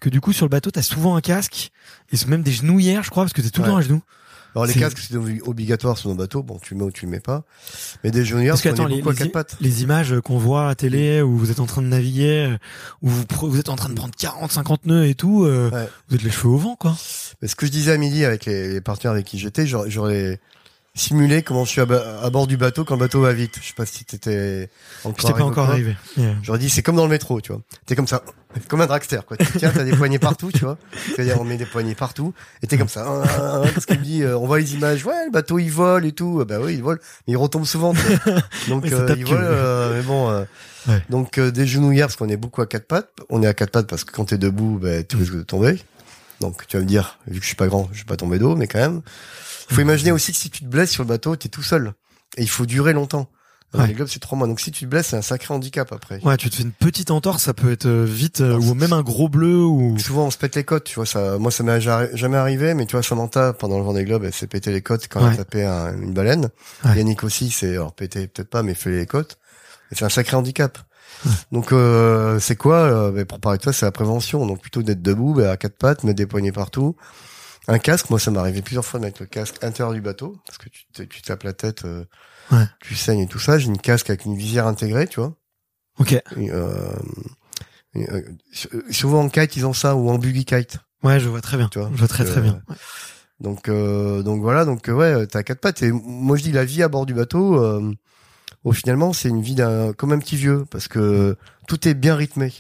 que 0.01 0.09
du 0.09 0.21
coup 0.21 0.33
sur 0.33 0.47
le 0.47 0.51
bateau 0.51 0.71
t'as 0.73 0.83
souvent 0.83 1.15
un 1.17 1.21
casque 1.21 1.71
et 2.13 2.17
même 2.27 2.43
des 2.43 2.51
genouillères 2.53 3.05
je 3.05 3.11
crois 3.11 3.23
parce 3.25 3.33
que 3.33 3.41
t'es 3.41 3.51
tout 3.51 3.61
le 3.61 3.67
Ouais. 3.69 3.73
temps 3.73 3.79
à 3.79 3.83
genoux 3.83 4.03
Alors, 4.55 4.67
les 4.67 4.75
casques, 4.75 4.99
c'est 4.99 5.15
obli- 5.15 5.41
obligatoire 5.45 5.97
sur 5.97 6.09
nos 6.11 6.15
bateaux. 6.15 6.43
Bon, 6.43 6.59
tu 6.63 6.75
mets 6.75 6.83
ou 6.83 6.91
tu 6.91 7.07
le 7.07 7.11
mets 7.11 7.21
pas. 7.21 7.45
Mais 8.05 8.11
des 8.11 8.25
juniors, 8.25 8.55
parce 8.63 8.67
attends 8.67 8.87
les, 8.87 8.97
les- 8.97 9.03
quatre 9.15 9.33
pattes. 9.33 9.57
les 9.61 9.83
images 9.83 10.15
qu'on 10.21 10.37
voit 10.39 10.69
à 10.69 10.75
télé 10.75 11.23
où 11.23 11.39
vous 11.39 11.51
êtes 11.51 11.61
en 11.61 11.67
train 11.67 11.81
de 11.83 11.87
naviguer 11.87 12.57
où 13.01 13.09
vous, 13.09 13.59
êtes 13.59 13.69
en 13.71 13.77
train 13.77 13.89
de 13.89 13.95
prendre 13.95 14.15
40 14.15 14.53
50 14.53 14.87
nœuds 14.87 15.07
et 15.07 15.15
tout 15.15 15.45
euh, 15.45 15.71
Ouais. 15.71 15.89
vous 16.09 16.17
êtes 16.17 16.23
les 16.23 16.31
cheveux 16.31 16.49
au 16.51 16.59
vent 16.59 16.77
quoi 16.77 16.95
Mais 17.41 17.49
ce 17.49 17.55
que 17.57 17.65
je 17.67 17.71
disais 17.71 17.93
à 17.93 17.97
midi 17.97 18.25
avec 18.25 18.45
les, 18.45 18.73
les 18.75 18.81
partenaires 18.81 19.13
avec 19.13 19.27
qui 19.27 19.39
j'étais, 19.39 19.67
j'aurais- 19.67 20.39
simulé 20.95 21.43
comment 21.43 21.65
je 21.65 21.71
suis 21.71 21.81
à, 21.81 21.87
bord 21.87 22.47
du 22.47 22.59
bateau 22.59 22.85
quand 22.85 22.97
le 22.97 23.01
bateau 23.01 23.23
va 23.23 23.33
vite. 23.33 23.55
Je 23.63 23.69
sais 23.69 23.73
pas 23.75 23.87
si 23.87 24.05
t'étais 24.05 24.69
encore 25.05 25.35
pas 25.39 25.45
encore 25.45 25.71
arrivé 25.71 25.97
Yeah. 26.19 26.35
J'aurais 26.43 26.59
dit, 26.59 26.69
c'est 26.69 26.83
comme 26.83 26.97
dans 26.97 27.05
le 27.05 27.09
métro, 27.11 27.41
tu 27.41 27.51
vois. 27.53 27.63
T'es 27.87 27.97
comme 27.97 28.07
ça, 28.07 28.23
comme 28.69 28.81
un 28.81 28.87
dragster, 28.87 29.21
quoi. 29.27 29.37
Tu 29.37 29.47
tiens, 29.59 29.71
t'as 29.75 29.85
des 29.85 29.97
poignées 29.97 30.19
partout, 30.19 30.51
tu 30.53 30.65
vois. 30.65 30.79
C'est-à-dire, 31.07 31.41
on 31.41 31.45
met 31.45 31.57
des 31.57 31.67
poignées 31.67 31.95
partout, 31.95 32.35
et 32.63 32.67
t'es 32.67 32.79
comme 32.79 32.89
ça. 32.89 33.05
Ah, 33.07 33.23
ah, 33.25 33.63
ah, 33.65 33.69
Parce 33.73 33.87
qu'il 33.87 33.99
me 33.99 34.05
dit, 34.05 34.23
euh, 34.23 34.37
on 34.39 34.47
voit 34.47 34.59
les 34.59 34.75
images, 34.75 35.05
ouais, 35.05 35.25
le 35.27 35.31
bateau, 35.31 35.59
il 35.59 35.71
vole 35.71 36.05
et 36.07 36.13
tout. 36.13 36.45
Bah 36.47 36.57
oui, 36.61 36.75
il 36.75 36.83
vole, 36.83 37.01
mais 37.27 37.33
il 37.35 37.37
retombe 37.37 37.65
souvent. 37.65 37.93
Donc, 38.69 38.85
Oui, 38.85 38.93
euh, 38.93 39.15
il 39.17 39.25
vole, 39.25 39.39
euh, 39.43 39.97
mais 39.97 40.03
bon. 40.03 40.31
euh, 40.31 40.45
Ouais. 40.89 41.01
Donc, 41.11 41.39
euh, 41.39 41.53
des 41.53 41.65
genouillères, 41.65 42.09
parce 42.09 42.17
qu'on 42.17 42.29
est 42.29 42.37
beaucoup 42.37 42.61
à 42.61 42.67
quatre 42.67 42.89
pattes. 42.89 43.11
On 43.31 43.41
est 43.45 43.47
à 43.47 43.55
quatre 43.55 43.71
pattes 43.71 43.87
parce 43.87 44.03
que 44.03 44.11
quand 44.11 44.25
t'es 44.25 44.37
debout, 44.39 44.81
bah, 44.83 45.05
tu 45.05 45.17
risques 45.17 45.37
de 45.37 45.43
tomber. 45.45 45.81
Donc, 46.41 46.67
tu 46.67 46.77
vas 46.77 46.83
me 46.83 46.89
dire, 46.89 47.21
vu 47.29 47.37
que 47.39 47.43
je 47.43 47.47
suis 47.47 47.55
pas 47.57 47.69
grand, 47.69 47.89
je 47.93 48.01
vais 48.01 48.05
pas 48.05 48.17
tomber 48.17 48.41
d'eau, 48.41 48.57
mais 48.57 48.67
quand 48.67 48.81
même. 48.81 49.01
Il 49.71 49.77
faut 49.77 49.81
imaginer 49.81 50.11
aussi 50.11 50.33
que 50.33 50.39
si 50.39 50.51
tu 50.51 50.63
te 50.63 50.67
blesses 50.67 50.91
sur 50.91 51.05
le 51.05 51.09
bateau, 51.09 51.37
t'es 51.37 51.49
tout 51.49 51.63
seul. 51.63 51.93
Et 52.37 52.43
il 52.43 52.49
faut 52.51 52.67
durer 52.67 52.93
longtemps. 52.95 53.31
Ouais. 53.75 53.87
Les 53.87 53.95
globes, 53.95 54.09
c'est 54.09 54.19
trois 54.21 54.37
mois. 54.37 54.47
Donc, 54.47 54.61
si 54.61 54.71
tu 54.71 54.85
te 54.85 54.91
blesses, 54.91 55.09
c'est 55.09 55.17
un 55.17 55.23
sacré 55.23 55.55
handicap 55.55 55.91
après. 55.93 56.21
ouais 56.23 56.37
tu 56.37 56.51
te 56.51 56.57
fais 56.57 56.63
une 56.63 56.73
petite 56.73 57.11
entorse 57.11 57.45
ça 57.45 57.55
peut 57.55 57.73
être 57.73 57.87
euh, 57.87 58.05
vite 58.05 58.41
euh, 58.43 58.59
Non, 58.59 58.71
ou 58.71 58.75
même 58.75 58.93
un 58.93 59.03
gros 59.03 59.29
bleu 59.31 59.57
ou 59.65 59.99
Souvent, 59.99 60.27
on 60.27 60.31
se 60.31 60.37
pète 60.39 60.57
les 60.57 60.65
côtes, 60.65 60.85
tu 60.85 60.97
vois. 60.97 61.07
Ça, 61.07 61.39
moi, 61.39 61.51
ça 61.51 61.63
m'est 61.65 61.81
ja- 61.81 62.15
jamais 62.15 62.37
arrivé, 62.37 62.75
mais 62.75 62.85
tu 62.87 62.93
vois, 62.93 63.03
Samantha, 63.03 63.53
pendant 63.55 63.79
le 63.79 63.85
Vendée 63.85 64.05
Globe, 64.05 64.25
elle 64.25 64.33
s'est 64.35 64.47
pété 64.47 64.73
les 64.73 64.83
côtes 64.83 65.09
quand 65.09 65.21
elle 65.21 65.27
Ouais. 65.29 65.37
tapé 65.37 65.65
un- 65.65 65.97
une 65.97 66.13
baleine. 66.13 66.51
Ouais. 66.85 66.97
Yannick 66.99 67.25
aussi, 67.25 67.51
c'est, 67.51 67.71
alors 67.73 67.95
pété 67.95 68.27
peut-être 68.27 68.51
pas, 68.51 68.63
mais 68.63 68.75
fait 68.75 68.91
les 68.91 69.07
côtes. 69.07 69.39
Et 69.91 69.95
c'est 69.95 70.05
un 70.05 70.09
sacré 70.11 70.37
handicap. 70.37 70.77
Donc, 71.53 71.73
euh, 71.73 72.41
c'est 72.41 72.57
quoi 72.57 72.77
euh, 72.79 73.11
ben, 73.13 73.25
Pour 73.25 73.39
parler 73.41 73.59
de 73.59 73.63
toi, 73.63 73.73
c'est 73.73 73.87
la 73.87 73.93
prévention. 73.93 74.45
Donc, 74.47 74.61
plutôt 74.61 74.83
d'être 74.83 75.03
debout, 75.03 75.35
ben, 75.35 75.49
à 75.49 75.57
quatre 75.57 75.77
pattes, 75.77 76.05
mettre 76.05 76.17
des 76.17 76.27
poignées 76.27 76.53
partout. 76.53 76.97
Un 77.69 77.79
casque, 77.79 78.11
moi, 78.11 78.19
ça 78.19 78.31
m'est 78.33 78.39
arrivé 78.41 78.61
plusieurs 78.61 78.85
fois 78.85 78.99
de 78.99 79.05
mettre 79.05 79.23
le 79.23 79.27
casque 79.27 79.63
intérieur 79.63 79.95
du 79.95 80.01
bateau, 80.01 80.37
parce 80.47 80.59
que 80.59 80.69
tu, 80.69 81.07
tu 81.09 81.23
tapes 81.23 81.45
la 81.45 81.53
tête, 81.53 81.85
euh, 81.85 82.05
Ouais. 82.53 82.67
tu 82.81 82.95
saignes 82.95 83.21
et 83.21 83.27
tout 83.27 83.39
ça. 83.39 83.59
J'ai 83.59 83.67
une 83.67 83.79
casque 83.79 84.11
avec 84.11 84.25
une 84.25 84.37
visière 84.37 84.67
intégrée, 84.67 85.07
tu 85.09 85.21
vois. 85.21 85.35
ok 85.99 86.13
Et, 86.13 86.23
euh, 86.51 86.93
et, 87.95 88.09
euh, 88.11 88.23
souvent 88.91 89.21
en 89.23 89.29
kite, 89.29 89.57
ils 89.57 89.67
ont 89.67 89.73
ça, 89.73 89.97
ou 89.97 90.09
en 90.11 90.19
buggy 90.19 90.45
kite. 90.45 90.79
ouais 91.03 91.19
je 91.19 91.29
vois 91.29 91.41
très 91.41 91.57
bien 91.57 91.69
Tu 91.69 91.79
vois, 91.79 91.91
je 91.93 91.99
vois 91.99 92.09
très 92.09 92.25
euh, 92.25 92.31
très 92.31 92.41
bien 92.41 92.63
Ouais. 92.69 92.77
Donc, 93.41 93.69
euh, 93.69 94.23
donc 94.23 94.41
voilà, 94.41 94.65
donc 94.65 94.89
euh, 94.89 94.93
ouais, 94.93 95.27
t'as 95.27 95.43
quatre 95.43 95.61
pattes. 95.61 95.83
Et 95.83 95.91
moi, 95.91 96.37
je 96.37 96.45
dis 96.45 96.53
la 96.53 96.65
vie 96.65 96.83
à 96.83 96.89
bord 96.89 97.07
du 97.07 97.15
bateau. 97.15 97.61
Euh, 97.61 97.93
au 98.63 98.73
finalement, 98.73 99.13
c'est 99.13 99.29
une 99.29 99.43
vie 99.43 99.57
d'un 99.57 99.93
comme 99.93 100.13
un 100.13 100.19
petit 100.19 100.37
vieux 100.37 100.65
parce 100.71 100.87
que 100.87 101.37
tout 101.67 101.89
est 101.89 101.95
bien 101.95 102.15
rythmé. 102.15 102.53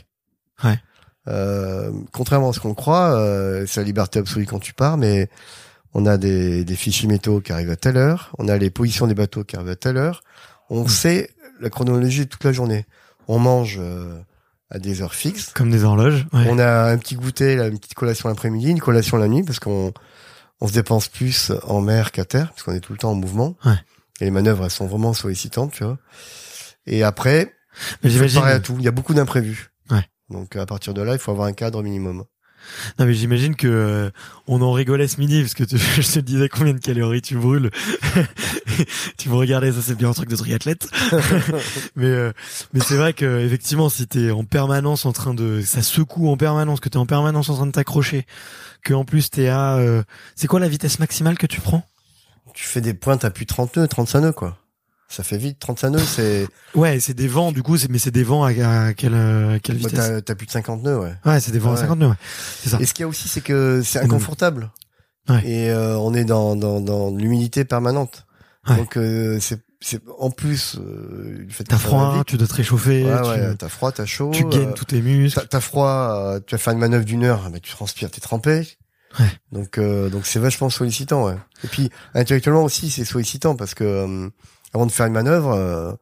Ouais. 0.65 0.81
Euh, 1.29 1.93
contrairement 2.13 2.51
à 2.51 2.53
ce 2.53 2.59
qu'on 2.59 2.75
croit, 2.75 3.13
euh, 3.17 3.65
c'est 3.67 3.79
la 3.81 3.85
liberté 3.87 4.19
absolue 4.19 4.47
quand 4.47 4.59
tu 4.59 4.75
pars, 4.75 4.97
mais 4.97 5.29
on 5.95 6.07
a 6.07 6.17
des, 6.17 6.65
des 6.65 6.77
fichiers 6.77 7.09
métaux 7.09 7.41
qui 7.41 7.53
arrivent 7.53 7.71
à 7.71 7.77
telle 7.77 7.97
heure, 7.97 8.33
on 8.39 8.49
a 8.49 8.57
les 8.57 8.71
positions 8.71 9.07
des 9.07 9.15
bateaux 9.15 9.45
qui 9.45 9.57
arrivent 9.57 9.69
à 9.71 9.77
telle 9.77 9.97
heure. 9.97 10.23
On 10.71 10.85
Mm. 10.85 10.89
sait 10.89 11.31
la 11.61 11.71
chronologie 11.71 12.21
de 12.21 12.31
toute 12.31 12.45
la 12.45 12.53
journée. 12.53 12.87
On 13.29 13.39
mange 13.39 13.77
euh, 13.79 14.19
à 14.71 14.79
des 14.79 15.03
heures 15.03 15.15
fixes. 15.15 15.51
comme 15.55 15.71
des 15.71 15.85
horloges 15.85 16.27
ouais. 16.33 16.47
On 16.49 16.59
a 16.59 16.91
un 16.91 16.97
petit 16.99 17.15
goûter, 17.15 17.57
là, 17.57 17.69
une 17.69 17.79
petite 17.79 17.95
collation 17.95 18.29
l'après-midi, 18.29 18.71
une 18.71 18.81
collation 18.81 19.17
la 19.19 19.29
nuit, 19.29 19.43
parce 19.43 19.59
qu'on 19.61 19.93
on 20.61 20.69
se 20.69 20.73
dépense 20.73 21.09
plus 21.09 21.53
en 21.65 21.81
mer 21.81 22.11
qu'à 22.13 22.25
terre, 22.25 22.49
parce 22.51 22.63
qu'on 22.63 22.73
est 22.73 22.81
tout 22.81 22.93
le 22.93 22.99
temps 22.99 23.11
en 23.11 23.15
mouvement. 23.15 23.57
Ouais. 23.65 23.75
Et 24.21 24.25
les 24.25 24.31
manœuvres, 24.31 24.65
elles 24.65 24.71
sont 24.71 24.87
vraiment 24.87 25.13
sollicitantes, 25.13 25.73
tu 25.73 25.85
vois. 25.85 25.99
Et 26.87 27.03
après, 27.03 27.55
Mais 28.03 28.11
j'imagine 28.11 28.43
à 28.45 28.61
tout. 28.61 28.77
Il 28.79 28.85
y 28.85 28.89
a 28.89 28.93
beaucoup 28.93 29.15
d'imprévus. 29.15 29.71
Ouais. 29.91 30.05
Donc 30.31 30.57
à 30.57 30.65
partir 30.67 30.95
de 30.95 31.03
là, 31.03 31.13
il 31.13 31.19
faut 31.19 31.31
avoir 31.33 31.47
un 31.49 31.53
cadre 31.53 31.83
minimum. 31.83 32.25
Non 32.99 33.07
mais 33.07 33.15
j'imagine 33.15 33.57
que 33.57 33.69
euh, 33.69 34.11
on 34.47 34.61
en 34.63 34.73
rigolait 34.73 35.09
ce 35.09 35.21
midi 35.21 35.41
parce 35.41 35.55
que 35.55 35.65
je 35.77 36.13
te 36.13 36.21
disais 36.21 36.49
combien 36.49 36.75
de 36.75 36.79
calories 36.79 37.23
tu 37.23 37.37
brûles. 37.37 37.71
tu 39.19 39.29
me 39.29 39.35
regardais, 39.35 39.73
ça 39.73 39.81
c'est 39.83 39.95
bien 39.95 40.11
un 40.11 40.13
truc 40.13 40.29
de 40.29 40.37
triathlète. 40.37 40.89
mais 41.97 42.07
euh, 42.07 42.33
mais 42.73 42.81
c'est 42.81 42.97
vrai 42.97 43.13
que 43.13 43.41
effectivement 43.41 43.89
si 43.89 44.07
t'es 44.07 44.31
en 44.31 44.45
permanence 44.45 45.07
en 45.07 45.13
train 45.13 45.35
de 45.35 45.61
ça 45.63 45.83
secoue 45.83 46.29
en 46.29 46.37
permanence 46.37 46.81
que 46.81 46.89
t'es 46.89 46.99
en 46.99 47.07
permanence 47.07 47.49
en 47.49 47.55
train 47.55 47.67
de 47.67 47.73
t'accrocher 47.73 48.27
que 48.83 48.95
en 48.95 49.05
plus 49.05 49.31
t'es 49.31 49.49
à 49.49 49.77
euh, 49.77 50.03
c'est 50.35 50.47
quoi 50.47 50.61
la 50.61 50.69
vitesse 50.69 50.99
maximale 50.99 51.39
que 51.39 51.47
tu 51.47 51.61
prends? 51.61 51.87
Tu 52.55 52.65
fais 52.65 52.81
des 52.81 52.95
pointes 52.95 53.25
à 53.25 53.31
plus 53.31 53.45
de 53.45 53.49
30 53.49 53.77
nœuds, 53.77 53.89
35 53.89 54.21
nœuds 54.21 54.33
quoi. 54.33 54.59
Ça 55.15 55.23
fait 55.23 55.37
vite, 55.37 55.59
35 55.59 55.91
nœuds, 55.91 55.99
c'est. 55.99 56.47
Ouais, 56.75 56.99
c'est 56.99 57.13
des 57.13 57.29
vents, 57.29 57.53
du 57.53 57.63
coup, 57.63 57.77
c'est, 57.77 57.91
mais 57.91 57.99
c'est 57.99 58.11
des 58.11 58.25
vents 58.25 58.45
à, 58.45 58.49
à 58.87 58.95
quelle, 58.95 59.13
euh, 59.15 59.59
quelle 59.63 59.77
bah, 59.77 59.89
vitesse 59.91 60.07
t'as, 60.09 60.21
t'as 60.23 60.35
plus 60.35 60.47
de 60.47 60.53
50 60.53 60.83
nœuds, 60.83 60.99
ouais. 60.99 61.13
Ouais, 61.27 61.39
c'est 61.39 61.53
des 61.53 61.59
vents 61.59 61.73
Ouais. 61.73 61.77
à 61.79 61.83
50 61.83 61.99
nœuds, 61.99 62.07
ouais. 62.09 62.15
C'est 62.63 62.71
ça. 62.71 62.79
Et 62.81 62.87
ce 62.87 62.95
qu'il 62.95 63.03
y 63.03 63.05
a 63.05 63.09
aussi, 63.09 63.29
c'est 63.29 63.43
que 63.43 63.83
c'est 63.85 63.99
inconfortable. 63.99 64.71
Ouais. 65.29 65.43
Et 65.47 65.71
euh, 65.71 65.99
on 65.99 66.15
est 66.15 66.25
dans, 66.25 66.57
dans, 66.57 66.81
dans 66.81 67.11
l'humidité 67.15 67.65
permanente. 67.67 68.25
Ouais. 68.69 68.77
Donc 68.77 68.97
euh, 68.97 69.39
c'est, 69.41 69.61
c'est 69.81 70.01
en 70.19 70.31
plus 70.31 70.77
euh, 70.79 71.45
du 71.45 71.53
fait 71.53 71.65
T'as 71.65 71.77
froid, 71.77 72.15
vite. 72.17 72.27
tu 72.27 72.37
dois 72.39 72.47
te 72.49 72.55
réchauffer, 72.55 73.05
Ouais, 73.05 73.21
ouais, 73.29 73.55
t'as 73.57 73.69
froid, 73.69 73.93
t'as 73.93 74.07
chaud. 74.07 74.31
tu 74.33 74.45
gaines 74.47 74.71
euh, 74.71 74.73
tous 74.73 74.87
tes 74.87 75.03
muscles. 75.03 75.39
T'as, 75.41 75.47
t'as 75.47 75.61
froid, 75.61 75.89
euh, 76.37 76.41
tu 76.47 76.55
vas 76.55 76.59
faire 76.59 76.73
une 76.73 76.79
manœuvre 76.79 77.05
d'une 77.05 77.25
heure, 77.25 77.51
bah, 77.51 77.61
tu 77.61 77.71
transpires, 77.73 78.11
t'es 78.11 78.21
trempé. 78.21 78.67
Ouais. 79.21 79.27
Donc 79.53 79.77
euh, 79.79 80.09
donc 80.09 80.25
c'est 80.27 80.39
vachement 80.39 80.71
sollicitant, 80.71 81.27
ouais. 81.27 81.37
Et 81.65 81.69
puis 81.69 81.91
intellectuellement 82.15 82.65
aussi 82.65 82.89
c'est 82.91 83.05
sollicitant 83.05 83.57
parce 83.57 83.75
que 83.75 83.85
euh, 83.85 84.31
avant 84.73 84.87
de 84.87 84.93
faire 84.93 85.07
une 85.07 85.13
manœuvre, 85.13 85.53
euh, 85.53 85.93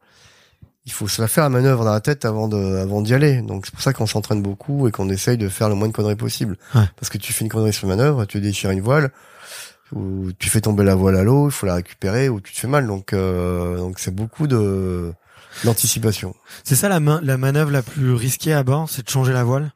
il 0.85 0.91
faut 0.91 1.07
se 1.07 1.21
la 1.21 1.27
faire 1.27 1.43
la 1.43 1.49
manœuvre 1.49 1.85
dans 1.85 1.91
la 1.91 2.01
tête 2.01 2.25
avant 2.25 2.47
de 2.47 2.77
avant 2.77 3.01
d'y 3.01 3.13
aller. 3.13 3.41
Donc 3.41 3.65
c'est 3.65 3.73
pour 3.73 3.83
ça 3.83 3.93
qu'on 3.93 4.07
s'entraîne 4.07 4.41
beaucoup 4.41 4.87
et 4.87 4.91
qu'on 4.91 5.09
essaye 5.09 5.37
de 5.37 5.49
faire 5.49 5.69
le 5.69 5.75
moins 5.75 5.87
de 5.87 5.93
conneries 5.93 6.15
possible. 6.15 6.57
Ouais. 6.73 6.85
Parce 6.95 7.09
que 7.09 7.17
tu 7.17 7.33
fais 7.33 7.43
une 7.45 7.51
connerie 7.51 7.73
sur 7.73 7.83
une 7.89 7.95
manœuvre, 7.95 8.25
tu 8.25 8.41
déchires 8.41 8.71
une 8.71 8.81
voile 8.81 9.11
ou 9.93 10.31
tu 10.39 10.49
fais 10.49 10.61
tomber 10.61 10.83
la 10.83 10.95
voile 10.95 11.17
à 11.17 11.23
l'eau, 11.23 11.49
il 11.49 11.51
faut 11.51 11.65
la 11.65 11.75
récupérer 11.75 12.29
ou 12.29 12.39
tu 12.39 12.53
te 12.53 12.59
fais 12.59 12.67
mal. 12.67 12.87
Donc 12.87 13.13
euh, 13.13 13.77
donc 13.77 13.99
c'est 13.99 14.15
beaucoup 14.15 14.47
de 14.47 15.13
d'anticipation. 15.63 16.33
C'est 16.63 16.75
ça 16.75 16.87
la, 16.89 16.99
main, 16.99 17.19
la 17.23 17.37
manœuvre 17.37 17.71
la 17.71 17.81
plus 17.81 18.13
risquée 18.13 18.53
à 18.53 18.63
bord, 18.63 18.89
c'est 18.89 19.05
de 19.05 19.09
changer 19.09 19.33
la 19.33 19.43
voile? 19.43 19.73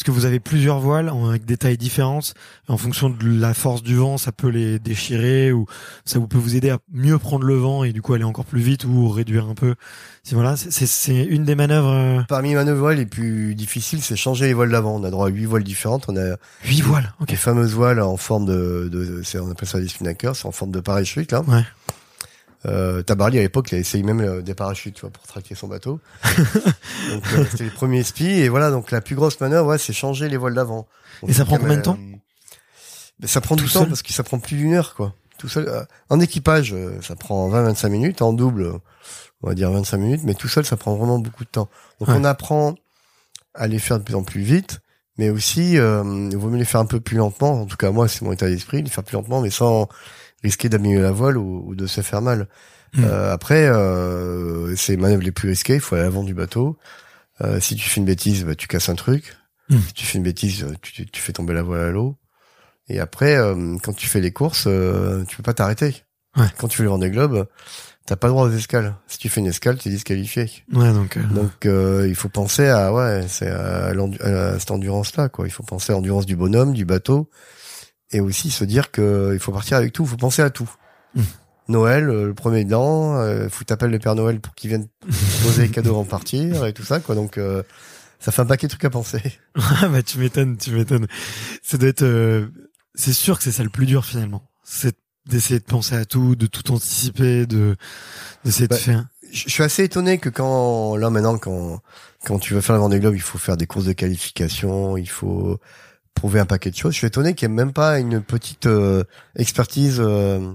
Parce 0.00 0.06
que 0.06 0.18
vous 0.18 0.24
avez 0.24 0.40
plusieurs 0.40 0.80
voiles 0.80 1.12
avec 1.28 1.44
des 1.44 1.58
tailles 1.58 1.76
différentes. 1.76 2.32
En 2.68 2.78
fonction 2.78 3.10
de 3.10 3.16
la 3.38 3.52
force 3.52 3.82
du 3.82 3.96
vent, 3.96 4.16
ça 4.16 4.32
peut 4.32 4.48
les 4.48 4.78
déchirer 4.78 5.52
ou 5.52 5.66
ça 6.06 6.18
vous 6.18 6.26
peut 6.26 6.38
vous 6.38 6.56
aider 6.56 6.70
à 6.70 6.78
mieux 6.90 7.18
prendre 7.18 7.44
le 7.44 7.54
vent 7.56 7.84
et 7.84 7.92
du 7.92 8.00
coup 8.00 8.14
aller 8.14 8.24
encore 8.24 8.46
plus 8.46 8.62
vite 8.62 8.86
ou 8.86 9.10
réduire 9.10 9.46
un 9.46 9.54
peu. 9.54 9.74
Si 10.22 10.32
voilà, 10.32 10.56
c'est- 10.56 11.24
une 11.26 11.44
des 11.44 11.54
manœuvres. 11.54 11.90
euh, 11.92 12.20
Parmi 12.30 12.48
les 12.48 12.54
manœuvres 12.54 12.92
les 12.92 13.04
plus 13.04 13.54
difficiles, 13.54 14.00
c'est 14.00 14.16
changer 14.16 14.46
les 14.46 14.54
voiles 14.54 14.70
d'avant. 14.70 14.96
On 14.96 15.04
a 15.04 15.10
droit 15.10 15.26
à 15.26 15.30
huit 15.30 15.44
voiles 15.44 15.64
différentes. 15.64 16.06
On 16.08 16.16
a 16.16 16.36
Huit 16.64 16.80
voiles. 16.80 17.12
Ok. 17.20 17.28
les 17.32 17.36
fameuses 17.36 17.74
voiles 17.74 18.00
en 18.00 18.16
forme 18.16 18.46
de, 18.46 18.88
de 18.90 19.22
on 19.38 19.50
appelle 19.50 19.68
ça 19.68 19.80
des 19.80 19.88
spinnakers, 19.88 20.34
c'est 20.34 20.46
en 20.46 20.52
forme 20.52 20.70
de 20.70 20.80
parachute 20.80 21.30
là. 21.30 21.42
Ouais. 21.42 21.64
Euh, 22.66 23.02
Tabarly 23.02 23.38
à 23.38 23.42
l'époque, 23.42 23.72
il 23.72 23.76
a 23.76 23.78
essayé 23.78 24.04
même 24.04 24.20
euh, 24.20 24.42
des 24.42 24.54
parachutes, 24.54 24.94
tu 24.94 25.00
vois, 25.00 25.10
pour 25.10 25.26
traquer 25.26 25.54
son 25.54 25.66
bateau. 25.68 25.98
donc 27.10 27.22
euh, 27.34 27.44
c'était 27.50 27.64
les 27.64 27.70
premiers 27.70 28.02
spies 28.02 28.26
et 28.40 28.48
voilà. 28.48 28.70
Donc 28.70 28.90
la 28.90 29.00
plus 29.00 29.14
grosse 29.16 29.40
manœuvre, 29.40 29.68
ouais, 29.70 29.78
c'est 29.78 29.92
changer 29.92 30.28
les 30.28 30.36
voiles 30.36 30.54
d'avant. 30.54 30.86
Et 31.26 31.32
ça 31.32 31.44
prend 31.44 31.56
combien 31.58 31.76
de 31.78 31.82
temps 31.82 31.98
euh, 31.98 32.16
ben, 33.18 33.26
Ça 33.26 33.40
prend 33.40 33.56
Tout 33.56 33.64
du 33.64 33.70
temps 33.70 33.86
parce 33.86 34.02
que 34.02 34.12
ça 34.12 34.22
prend 34.22 34.38
plus 34.38 34.56
d'une 34.56 34.74
heure, 34.74 34.94
quoi. 34.94 35.14
Tout 35.38 35.48
seul. 35.48 35.68
euh, 35.68 35.82
en 36.10 36.20
équipage, 36.20 36.74
euh, 36.74 37.00
ça 37.00 37.16
prend 37.16 37.48
20-25 37.50 37.88
minutes. 37.88 38.20
En 38.22 38.34
double, 38.34 38.74
on 39.42 39.48
va 39.48 39.54
dire 39.54 39.70
25 39.70 39.96
minutes. 39.96 40.20
Mais 40.24 40.34
tout 40.34 40.48
seul, 40.48 40.66
ça 40.66 40.76
prend 40.76 40.94
vraiment 40.96 41.18
beaucoup 41.18 41.44
de 41.44 41.50
temps. 41.50 41.68
Donc 41.98 42.08
Ouais. 42.08 42.14
on 42.18 42.24
apprend 42.24 42.74
à 43.54 43.66
les 43.66 43.78
faire 43.78 43.98
de 43.98 44.04
plus 44.04 44.14
en 44.14 44.22
plus 44.22 44.42
vite, 44.42 44.80
mais 45.16 45.30
aussi, 45.30 45.78
euh, 45.78 46.28
il 46.30 46.36
vaut 46.36 46.48
mieux 46.50 46.58
les 46.58 46.64
faire 46.66 46.80
un 46.80 46.86
peu 46.86 47.00
plus 47.00 47.16
lentement. 47.16 47.62
En 47.62 47.66
tout 47.66 47.76
cas, 47.78 47.90
moi, 47.90 48.06
c'est 48.06 48.22
mon 48.22 48.32
état 48.32 48.48
d'esprit, 48.48 48.82
les 48.82 48.90
faire 48.90 49.02
plus 49.02 49.14
lentement, 49.14 49.40
mais 49.40 49.50
sans 49.50 49.88
risquer 50.42 50.68
d'abîmer 50.68 51.00
la 51.00 51.12
voile 51.12 51.36
ou, 51.36 51.62
ou 51.66 51.74
de 51.74 51.86
se 51.86 52.00
faire 52.00 52.22
mal. 52.22 52.48
Mm. 52.94 53.04
Euh, 53.04 53.32
après, 53.32 53.66
euh, 53.68 54.74
c'est 54.76 54.92
les 54.92 54.98
manœuvres 54.98 55.22
les 55.22 55.32
plus 55.32 55.48
risquées. 55.48 55.74
Il 55.74 55.80
faut 55.80 55.94
aller 55.94 56.02
à 56.02 56.06
l'avant 56.06 56.24
du 56.24 56.34
bateau. 56.34 56.76
Euh, 57.42 57.60
si 57.60 57.76
tu 57.76 57.88
fais 57.88 58.00
une 58.00 58.06
bêtise, 58.06 58.44
bah, 58.44 58.54
tu 58.54 58.66
casses 58.68 58.88
un 58.88 58.94
truc. 58.94 59.36
Mm. 59.68 59.78
Si 59.88 59.92
tu 59.94 60.06
fais 60.06 60.18
une 60.18 60.24
bêtise, 60.24 60.64
euh, 60.64 60.74
tu, 60.82 61.06
tu 61.06 61.20
fais 61.22 61.32
tomber 61.32 61.54
la 61.54 61.62
voile 61.62 61.80
à 61.80 61.90
l'eau. 61.90 62.16
Et 62.88 62.98
après, 62.98 63.36
euh, 63.36 63.76
quand 63.82 63.92
tu 63.92 64.06
fais 64.08 64.20
les 64.20 64.32
courses, 64.32 64.64
euh, 64.66 65.24
tu 65.28 65.36
peux 65.36 65.42
pas 65.44 65.54
t'arrêter. 65.54 65.94
Ouais. 66.36 66.46
Quand 66.58 66.68
tu 66.68 66.76
fais 66.78 66.82
le 66.82 66.88
Vendée 66.90 67.10
Globe, 67.10 67.46
t'as 68.06 68.16
pas 68.16 68.26
le 68.26 68.32
droit 68.32 68.46
aux 68.46 68.52
escales. 68.52 68.94
Si 69.06 69.18
tu 69.18 69.28
fais 69.28 69.40
une 69.40 69.46
escale, 69.46 69.78
t'es 69.78 69.90
disqualifié. 69.90 70.50
Ouais, 70.72 70.92
donc. 70.92 71.16
euh, 71.16 71.22
Donc 71.22 71.66
euh, 71.66 72.06
il 72.08 72.14
faut 72.16 72.28
penser 72.28 72.68
à 72.68 72.92
ouais, 72.92 73.24
c'est 73.28 73.48
à, 73.48 73.86
à 73.88 74.58
cette 74.58 74.70
endurance 74.72 75.16
là 75.16 75.28
quoi. 75.28 75.46
Il 75.46 75.50
faut 75.50 75.62
penser 75.62 75.92
à 75.92 75.96
l'endurance 75.96 76.26
du 76.26 76.36
bonhomme, 76.36 76.72
du 76.72 76.84
bateau, 76.84 77.30
et 78.12 78.20
aussi 78.20 78.50
se 78.50 78.64
dire 78.64 78.90
que 78.90 79.30
il 79.34 79.38
faut 79.40 79.52
partir 79.52 79.76
avec 79.76 79.92
tout. 79.92 80.02
Il 80.04 80.08
faut 80.08 80.16
penser 80.16 80.42
à 80.42 80.50
tout. 80.50 80.70
Mm. 81.14 81.22
Noël, 81.68 82.08
euh, 82.08 82.26
le 82.26 82.34
premier 82.34 82.64
dent, 82.64 83.16
euh, 83.16 83.48
faut 83.48 83.64
t'appeler 83.64 83.92
le 83.92 83.98
Père 84.00 84.14
Noël 84.16 84.40
pour 84.40 84.54
qu'il 84.54 84.68
vienne 84.70 84.88
poser 85.42 85.62
les 85.62 85.68
cadeaux 85.68 85.90
avant 85.90 86.02
de 86.04 86.08
partir 86.08 86.66
et 86.66 86.72
tout 86.72 86.82
ça 86.82 86.98
quoi. 87.00 87.14
Donc 87.14 87.38
euh, 87.38 87.62
ça 88.18 88.32
fait 88.32 88.42
un 88.42 88.46
paquet 88.46 88.66
de 88.66 88.70
trucs 88.72 88.84
à 88.84 88.90
penser. 88.90 89.22
Ah 89.82 89.88
bah 89.88 90.02
tu 90.02 90.18
m'étonnes, 90.18 90.56
tu 90.56 90.72
m'étonnes. 90.72 91.06
Ça 91.62 91.78
doit 91.78 91.88
être. 91.88 92.02
euh, 92.02 92.48
C'est 92.94 93.12
sûr 93.12 93.38
que 93.38 93.44
c'est 93.44 93.52
ça 93.52 93.62
le 93.62 93.70
plus 93.70 93.86
dur 93.86 94.04
finalement. 94.04 94.42
C'est 94.64 94.96
d'essayer 95.26 95.60
de 95.60 95.64
penser 95.64 95.94
à 95.94 96.04
tout, 96.04 96.34
de 96.34 96.46
tout 96.46 96.72
anticiper, 96.72 97.46
de 97.46 97.76
d'essayer 98.44 98.66
Bah, 98.66 98.76
de 98.76 98.80
faire. 98.80 99.06
Je 99.32 99.44
je 99.46 99.50
suis 99.50 99.62
assez 99.62 99.84
étonné 99.84 100.18
que 100.18 100.28
quand 100.28 100.96
là 100.96 101.08
maintenant 101.08 101.38
quand 101.38 101.80
quand 102.26 102.40
tu 102.40 102.54
veux 102.54 102.60
faire 102.60 102.74
le 102.74 102.80
Vendée 102.80 102.98
Globe, 102.98 103.14
il 103.14 103.20
faut 103.22 103.38
faire 103.38 103.56
des 103.56 103.66
courses 103.66 103.84
de 103.84 103.92
qualification, 103.92 104.96
il 104.96 105.08
faut 105.08 105.58
prouver 106.14 106.40
un 106.40 106.46
paquet 106.46 106.70
de 106.70 106.76
choses. 106.76 106.92
Je 106.92 106.98
suis 106.98 107.06
étonné 107.06 107.34
qu'il 107.34 107.48
n'y 107.48 107.54
ait 107.54 107.56
même 107.56 107.72
pas 107.72 107.98
une 107.98 108.20
petite 108.22 108.66
euh, 108.66 109.04
expertise 109.36 109.96
euh, 110.00 110.52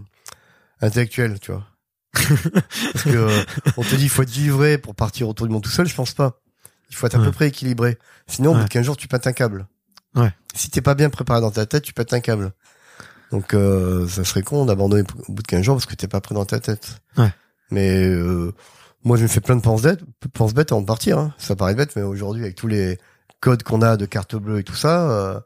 intellectuelle, 0.81 1.39
tu 1.39 1.51
vois. 1.51 1.65
Parce 2.13 3.03
que 3.03 3.09
euh, 3.09 3.43
on 3.77 3.83
te 3.83 3.95
dit 3.95 4.03
il 4.03 4.09
faut 4.09 4.23
être 4.23 4.31
givré 4.31 4.77
pour 4.77 4.95
partir 4.95 5.27
autour 5.27 5.47
du 5.47 5.53
monde 5.53 5.63
tout 5.63 5.69
seul, 5.69 5.87
je 5.87 5.95
pense 5.95 6.13
pas. 6.13 6.39
Il 6.89 6.95
faut 6.95 7.07
être 7.07 7.15
à 7.15 7.19
Ouais. 7.19 7.25
peu 7.25 7.31
près 7.31 7.47
équilibré. 7.47 7.97
Sinon, 8.27 8.51
au 8.51 8.55
bout 8.55 8.63
de 8.63 8.69
15 8.69 8.85
jours, 8.85 8.97
tu 8.97 9.07
pètes 9.07 9.27
un 9.27 9.33
câble. 9.33 9.67
Ouais. 10.15 10.31
Si 10.53 10.69
t'es 10.69 10.81
pas 10.81 10.95
bien 10.95 11.09
préparé 11.09 11.41
dans 11.41 11.51
ta 11.51 11.65
tête, 11.65 11.83
tu 11.83 11.93
pètes 11.93 12.13
un 12.13 12.19
câble. 12.21 12.53
Donc 13.31 13.53
euh, 13.53 14.07
ça 14.07 14.23
serait 14.23 14.43
con 14.43 14.65
d'abandonner 14.65 15.03
au 15.27 15.33
bout 15.33 15.41
de 15.41 15.47
15 15.47 15.61
jours 15.63 15.75
parce 15.75 15.87
que 15.87 15.95
t'es 15.95 16.07
pas 16.07 16.21
prêt 16.21 16.35
dans 16.35 16.45
ta 16.45 16.59
tête. 16.59 17.01
Ouais. 17.17 17.33
Mais 17.71 18.03
euh, 18.05 18.53
moi, 19.03 19.17
je 19.17 19.23
me 19.23 19.27
fais 19.27 19.41
plein 19.41 19.55
de 19.55 19.61
penses 19.61 19.81
bêtes, 19.81 19.99
penses 20.33 20.53
bêtes 20.53 20.71
avant 20.71 20.81
de 20.81 20.85
partir. 20.87 21.17
Hein. 21.17 21.33
Ça 21.37 21.55
paraît 21.55 21.75
bête, 21.75 21.95
mais 21.95 22.03
aujourd'hui, 22.03 22.43
avec 22.43 22.55
tous 22.55 22.67
les 22.67 22.97
codes 23.39 23.63
qu'on 23.63 23.81
a 23.81 23.97
de 23.97 24.05
carte 24.05 24.35
bleue 24.35 24.59
et 24.59 24.63
tout 24.63 24.75
ça, 24.75 25.09
euh, 25.09 25.39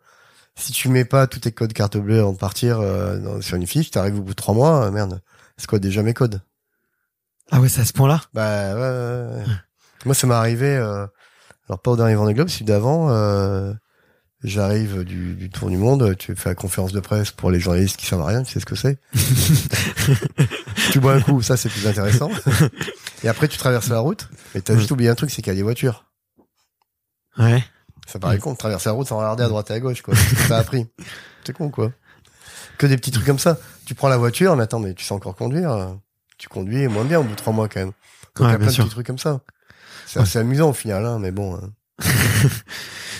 si 0.55 0.71
tu 0.71 0.89
mets 0.89 1.05
pas 1.05 1.27
tous 1.27 1.39
tes 1.39 1.51
codes 1.51 1.73
carte 1.73 1.97
bleue 1.97 2.19
avant 2.19 2.33
de 2.33 2.37
partir 2.37 2.79
euh, 2.79 3.17
dans- 3.17 3.41
sur 3.41 3.55
une 3.57 3.67
fiche, 3.67 3.91
t'arrives 3.91 4.17
au 4.19 4.21
bout 4.21 4.31
de 4.31 4.35
trois 4.35 4.53
mois, 4.53 4.85
euh, 4.85 4.91
merde, 4.91 5.21
c'est 5.57 5.67
quoi 5.67 5.79
déjà 5.79 6.03
mes 6.03 6.13
codes 6.13 6.41
Ah 7.51 7.59
ouais, 7.61 7.69
c'est 7.69 7.81
à 7.81 7.85
ce 7.85 7.93
point-là? 7.93 8.21
Bah 8.33 8.73
ouais, 8.75 8.79
ouais, 8.81 9.37
ouais. 9.37 9.45
Moi, 10.05 10.15
ça 10.15 10.27
m'est 10.27 10.33
arrivé, 10.33 10.67
euh, 10.75 11.05
alors 11.67 11.79
pas 11.81 11.91
au 11.91 11.95
dernier 11.97 12.15
Vendée 12.15 12.33
Globe, 12.33 12.47
celui 12.49 12.65
d'avant, 12.65 13.09
euh, 13.11 13.73
j'arrive 14.43 15.03
du, 15.03 15.35
du 15.35 15.49
Tour 15.49 15.69
du 15.69 15.77
Monde, 15.77 16.15
tu 16.17 16.35
fais 16.35 16.49
la 16.49 16.55
conférence 16.55 16.91
de 16.93 16.99
presse 17.01 17.31
pour 17.31 17.51
les 17.51 17.59
journalistes 17.59 17.97
qui 17.97 18.05
servent 18.05 18.21
à 18.21 18.27
rien, 18.27 18.43
tu 18.43 18.53
sais 18.53 18.59
ce 18.61 18.65
que 18.65 18.75
c'est 18.75 18.97
Tu 20.91 20.99
bois 20.99 21.13
un 21.15 21.21
coup, 21.21 21.41
ça 21.41 21.57
c'est 21.57 21.69
plus 21.69 21.85
intéressant. 21.87 22.31
Et 23.23 23.27
après, 23.27 23.47
tu 23.47 23.57
traverses 23.57 23.89
la 23.89 23.99
route, 23.99 24.27
et 24.55 24.61
t'as 24.61 24.75
juste 24.77 24.91
oublié 24.91 25.09
un 25.09 25.15
truc, 25.15 25.29
c'est 25.29 25.41
qu'il 25.41 25.51
y 25.51 25.55
a 25.55 25.57
des 25.57 25.63
voitures. 25.63 26.05
Ouais. 27.37 27.63
Ça 28.11 28.19
paraît 28.19 28.39
con 28.39 28.53
de 28.53 28.57
traverser 28.57 28.89
la 28.89 28.93
route 28.93 29.07
sans 29.07 29.17
regarder 29.17 29.43
à 29.43 29.47
droite 29.47 29.69
et 29.71 29.73
à 29.73 29.79
gauche, 29.79 30.01
quoi. 30.01 30.13
Que 30.15 30.47
T'as 30.47 30.57
appris. 30.59 30.87
C'est 31.45 31.53
con, 31.53 31.69
quoi. 31.69 31.91
Que 32.77 32.87
des 32.87 32.97
petits 32.97 33.11
trucs 33.11 33.25
comme 33.25 33.39
ça. 33.39 33.57
Tu 33.85 33.93
prends 33.95 34.07
la 34.09 34.17
voiture, 34.17 34.55
mais 34.55 34.63
attends, 34.63 34.79
mais 34.79 34.93
tu 34.93 35.03
sais 35.05 35.13
encore 35.13 35.35
conduire. 35.35 35.71
euh, 35.71 35.87
Tu 36.37 36.47
conduis 36.49 36.87
moins 36.87 37.03
bien 37.05 37.19
au 37.19 37.23
bout 37.23 37.31
de 37.31 37.35
trois 37.35 37.53
mois, 37.53 37.67
quand 37.69 37.79
même. 37.81 37.91
Donc, 38.35 38.47
il 38.47 38.51
y 38.51 38.53
a 38.53 38.57
plein 38.57 38.69
sûr. 38.69 38.83
de 38.83 38.87
petits 38.89 38.95
trucs 38.95 39.07
comme 39.07 39.17
ça. 39.19 39.41
C'est 40.07 40.19
Ouais. 40.19 40.23
assez 40.23 40.39
amusant 40.39 40.69
au 40.69 40.73
final, 40.73 41.05
hein, 41.05 41.19
mais 41.19 41.31
bon. 41.31 41.55
hein. 41.55 41.69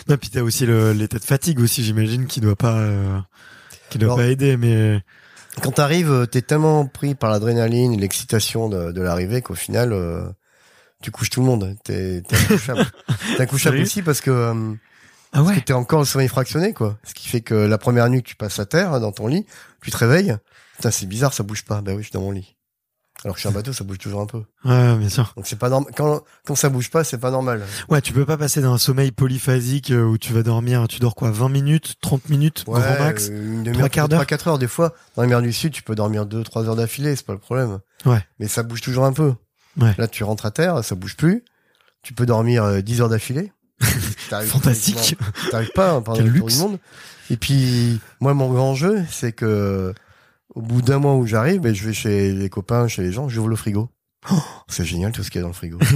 Non, 0.08 0.18
puis 0.18 0.30
t'as 0.30 0.42
aussi 0.42 0.66
l'état 0.66 1.20
de 1.20 1.24
fatigue 1.24 1.60
aussi, 1.60 1.84
j'imagine, 1.84 2.26
qui 2.26 2.42
doit 2.42 2.56
pas, 2.56 2.74
euh, 2.78 3.20
qui 3.90 3.98
doit 4.00 4.08
Alors- 4.08 4.18
pas 4.18 4.26
aider, 4.26 4.58
mais 4.58 5.02
Quand 5.62 5.72
t'arrives, 5.72 6.12
euh, 6.12 6.26
t'es 6.26 6.42
tellement 6.42 6.86
pris 6.86 7.16
par 7.16 7.30
l'adrénaline 7.32 8.00
l'excitation 8.00 8.70
de, 8.70 8.92
de 8.92 9.02
l'arrivée 9.02 9.42
qu'au 9.42 9.56
final, 9.56 9.92
euh, 9.94 10.24
tu 11.04 11.12
couches 11.12 11.30
tout 11.30 11.40
le 11.42 11.46
monde. 11.46 11.76
T'es 11.84 12.22
incouchable. 12.32 12.86
t'es 13.38 13.42
incouchable 13.44 13.78
aussi 13.82 14.02
parce 14.02 14.22
que 14.22 14.32
euh, 14.32 14.74
ah 15.34 15.44
ouais. 15.44 15.62
t'es 15.62 15.74
encore 15.74 16.02
au 16.02 16.06
sommeil 16.06 16.28
fractionné, 16.28 16.74
quoi. 16.74 16.98
Ce 17.04 17.14
qui 17.14 17.28
fait 17.28 17.42
que 17.42 17.54
la 17.56 17.78
première 17.78 18.10
nuit 18.10 18.22
que 18.24 18.28
tu 18.30 18.36
passes 18.36 18.60
à 18.60 18.66
terre, 18.66 18.94
hein, 18.94 19.00
dans 19.00 19.12
ton 19.12 19.28
lit, 19.28 19.46
tu 19.84 19.92
te 19.92 19.98
réveilles. 19.98 20.36
Putain, 20.78 20.92
c'est 20.92 21.06
bizarre, 21.06 21.34
ça 21.34 21.44
bouge 21.44 21.64
pas. 21.66 21.82
Bah 21.82 21.92
oui, 21.94 22.00
je 22.00 22.04
suis 22.10 22.14
dans 22.14 22.22
mon 22.22 22.32
lit. 22.32 22.56
Alors 23.26 23.36
que 23.36 23.42
je 23.42 23.48
suis 23.48 23.50
un 23.50 23.52
bateau, 23.58 23.74
ça 23.74 23.84
bouge 23.84 23.98
toujours 23.98 24.22
un 24.22 24.26
peu. 24.26 24.44
Ouais, 24.64 24.96
bien 24.96 25.10
sûr. 25.10 25.34
Donc 25.36 25.46
c'est 25.46 25.58
pas 25.60 25.68
normal. 25.68 25.92
Quand, 25.96 26.22
quand 26.46 26.56
ça 26.56 26.70
bouge 26.70 26.90
pas, 26.90 27.04
c'est 27.04 27.18
pas 27.18 27.32
normal. 27.32 27.66
Ouais, 27.90 28.00
tu 28.02 28.14
peux 28.14 28.26
pas 28.26 28.38
passer 28.38 28.62
d'un 28.62 28.78
sommeil 28.78 29.12
polyphasique 29.12 29.92
euh, 29.92 30.04
où 30.06 30.18
tu 30.18 30.32
vas 30.32 30.42
dormir, 30.42 30.88
tu 30.88 31.00
dors 31.00 31.16
quoi, 31.16 31.30
20 31.30 31.50
minutes, 31.50 31.96
30 32.02 32.30
minutes, 32.30 32.64
Ouais, 32.66 32.80
grand 32.80 33.00
max. 33.04 33.28
euh, 33.30 33.64
une 33.66 33.72
trois 33.74 33.90
quarts 33.90 34.08
d'heure. 34.08 34.20
trois, 34.20 34.26
quatre 34.26 34.48
heures. 34.48 34.58
Des 34.58 34.70
fois, 34.70 34.96
dans 35.18 35.24
les 35.24 35.28
mers 35.28 35.42
du 35.42 35.52
Sud, 35.52 35.74
tu 35.74 35.84
peux 35.84 35.96
dormir 35.96 36.26
deux, 36.26 36.44
trois 36.46 36.66
heures 36.70 36.78
d'affilée, 36.78 37.14
c'est 37.18 37.26
pas 37.26 37.34
le 37.34 37.40
problème. 37.40 37.80
Ouais. 38.06 38.26
Mais 38.40 38.48
ça 38.48 38.64
bouge 38.64 38.80
toujours 38.80 39.04
un 39.04 39.12
peu. 39.12 39.34
Ouais. 39.78 39.94
Là, 39.98 40.08
tu 40.08 40.24
rentres 40.24 40.46
à 40.46 40.52
terre, 40.52 40.84
ça 40.84 40.96
bouge 40.96 41.16
plus. 41.16 41.44
Tu 42.02 42.14
peux 42.14 42.26
dormir 42.26 42.64
euh, 42.64 42.82
10 42.82 43.02
heures 43.02 43.10
d'affilée. 43.10 43.52
Fantastique. 43.82 45.16
T'arrives 45.52 45.72
pas 45.74 45.92
hein, 45.94 46.02
pendant 46.02 46.18
Quel 46.18 46.28
luxe. 46.28 46.56
du 46.56 46.62
monde. 46.62 46.80
Et 47.30 47.38
puis, 47.38 48.00
moi, 48.20 48.34
mon 48.34 48.52
grand 48.52 48.76
jeu, 48.76 49.04
c'est 49.10 49.32
que 49.32 49.94
au 50.56 50.62
bout 50.62 50.82
d'un 50.82 51.00
mois 51.00 51.16
où 51.16 51.26
j'arrive, 51.26 51.62
ben, 51.62 51.74
je 51.74 51.86
vais 51.86 51.94
chez 51.94 52.32
les 52.34 52.50
copains, 52.50 52.88
chez 52.88 53.04
les 53.04 53.12
gens, 53.12 53.30
j'ouvre 53.30 53.50
le 53.50 53.56
frigo. 53.56 53.90
Oh, 54.32 54.36
c'est 54.68 54.84
génial 54.84 55.14
tout 55.14 55.24
ce 55.24 55.30
qu'il 55.32 55.40
y 55.40 55.42
a 55.42 55.44
dans 55.44 55.50
le 55.50 55.54
frigo. 55.54 55.78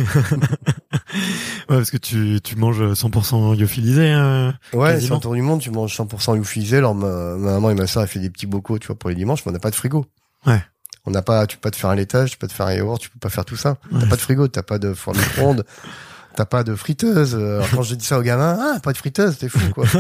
Ouais, 1.70 1.78
parce 1.78 1.92
que 1.92 1.98
tu, 1.98 2.40
tu 2.44 2.56
manges 2.56 2.82
100% 2.82 3.58
lyophilisé. 3.58 4.10
Hein. 4.10 4.54
Ouais, 4.74 5.00
sur 5.00 5.16
le 5.16 5.22
tour 5.22 5.34
du 5.34 5.42
monde, 5.42 5.62
tu 5.62 5.72
manges 5.72 5.96
100% 5.96 6.36
lyophilisé. 6.36 6.78
Alors, 6.78 6.94
ma, 6.96 7.36
ma 7.38 7.54
maman 7.54 7.70
et 7.70 7.74
ma 7.76 7.88
soeur, 7.88 8.04
elle 8.04 8.10
fait 8.10 8.20
des 8.20 8.30
petits 8.30 8.48
bocaux, 8.48 8.80
tu 8.80 8.88
vois, 8.88 8.98
pour 8.98 9.10
les 9.10 9.16
dimanches, 9.16 9.46
mais 9.46 9.52
on 9.52 9.54
n'a 9.54 9.60
pas 9.60 9.70
de 9.70 9.76
frigo. 9.76 10.06
Ouais. 10.46 10.62
On 11.06 11.12
n'a 11.12 11.22
pas, 11.22 11.46
tu 11.48 11.58
peux 11.58 11.62
pas 11.62 11.72
te 11.72 11.76
faire 11.76 11.90
un 11.90 11.96
laitage, 11.96 12.32
tu 12.32 12.38
peux 12.38 12.48
pas 12.48 12.52
te 12.52 12.56
faire 12.56 12.66
un 12.68 12.74
yaourt, 12.74 13.00
tu 13.02 13.10
peux 13.10 13.20
pas 13.20 13.30
faire 13.30 13.44
tout 13.46 13.58
ça. 13.58 13.78
Ouais. 13.92 14.00
T'as 14.02 14.08
pas 14.08 14.16
de 14.16 14.22
frigo, 14.22 14.48
t'as 14.48 14.64
pas 14.64 14.80
de 14.80 14.94
four 14.94 15.14
micro-ondes, 15.16 15.66
t'as 16.36 16.46
pas 16.46 16.64
de 16.64 16.76
friteuse. 16.76 17.36
Alors, 17.36 17.70
quand 17.72 17.84
je 17.84 17.96
dis 17.96 18.06
ça 18.06 18.18
aux 18.18 18.22
gamins, 18.24 18.58
ah, 18.60 18.80
pas 18.80 18.94
de 18.94 18.98
friteuse, 18.98 19.38
t'es 19.38 19.50
fou, 19.50 19.60
quoi. 19.74 19.86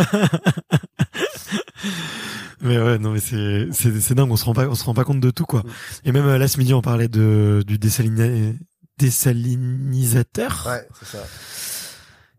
Mais 2.61 2.77
ouais, 2.79 2.97
non, 2.97 3.11
mais 3.11 3.19
c'est, 3.19 3.67
c'est, 3.73 3.99
c'est 3.99 4.15
dingue. 4.15 4.31
On 4.31 4.37
se 4.37 4.45
rend 4.45 4.53
pas, 4.53 4.67
on 4.69 4.75
se 4.75 4.85
rend 4.85 4.93
pas 4.93 5.03
compte 5.03 5.19
de 5.19 5.31
tout, 5.31 5.45
quoi. 5.45 5.63
Et 6.05 6.13
même 6.13 6.25
euh, 6.25 6.37
là, 6.37 6.47
ce 6.47 6.57
midi, 6.57 6.73
on 6.73 6.81
parlait 6.81 7.09
de, 7.09 7.61
du 7.67 7.77
dessalina- 7.77 8.55
désalinisateur. 8.97 10.63
Ouais, 10.69 10.87
c'est 10.97 11.17
ça. 11.17 11.23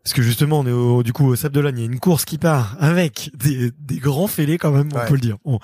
Parce 0.04 0.12
que 0.12 0.20
justement, 0.22 0.60
on 0.60 0.66
est 0.66 0.70
au, 0.72 1.02
du 1.02 1.14
coup 1.14 1.26
au 1.26 1.34
Sable 1.34 1.54
d'Olonne. 1.54 1.78
Il 1.78 1.80
y 1.80 1.88
a 1.88 1.90
une 1.90 1.98
course 1.98 2.26
qui 2.26 2.36
part 2.36 2.76
avec 2.78 3.30
des, 3.34 3.70
des 3.80 3.96
grands 3.96 4.26
fêlés 4.26 4.58
quand 4.58 4.70
même, 4.70 4.90
on 4.92 4.98
Ouais. 4.98 5.06
peut 5.06 5.14
le 5.14 5.20
dire. 5.20 5.38
On, 5.44 5.58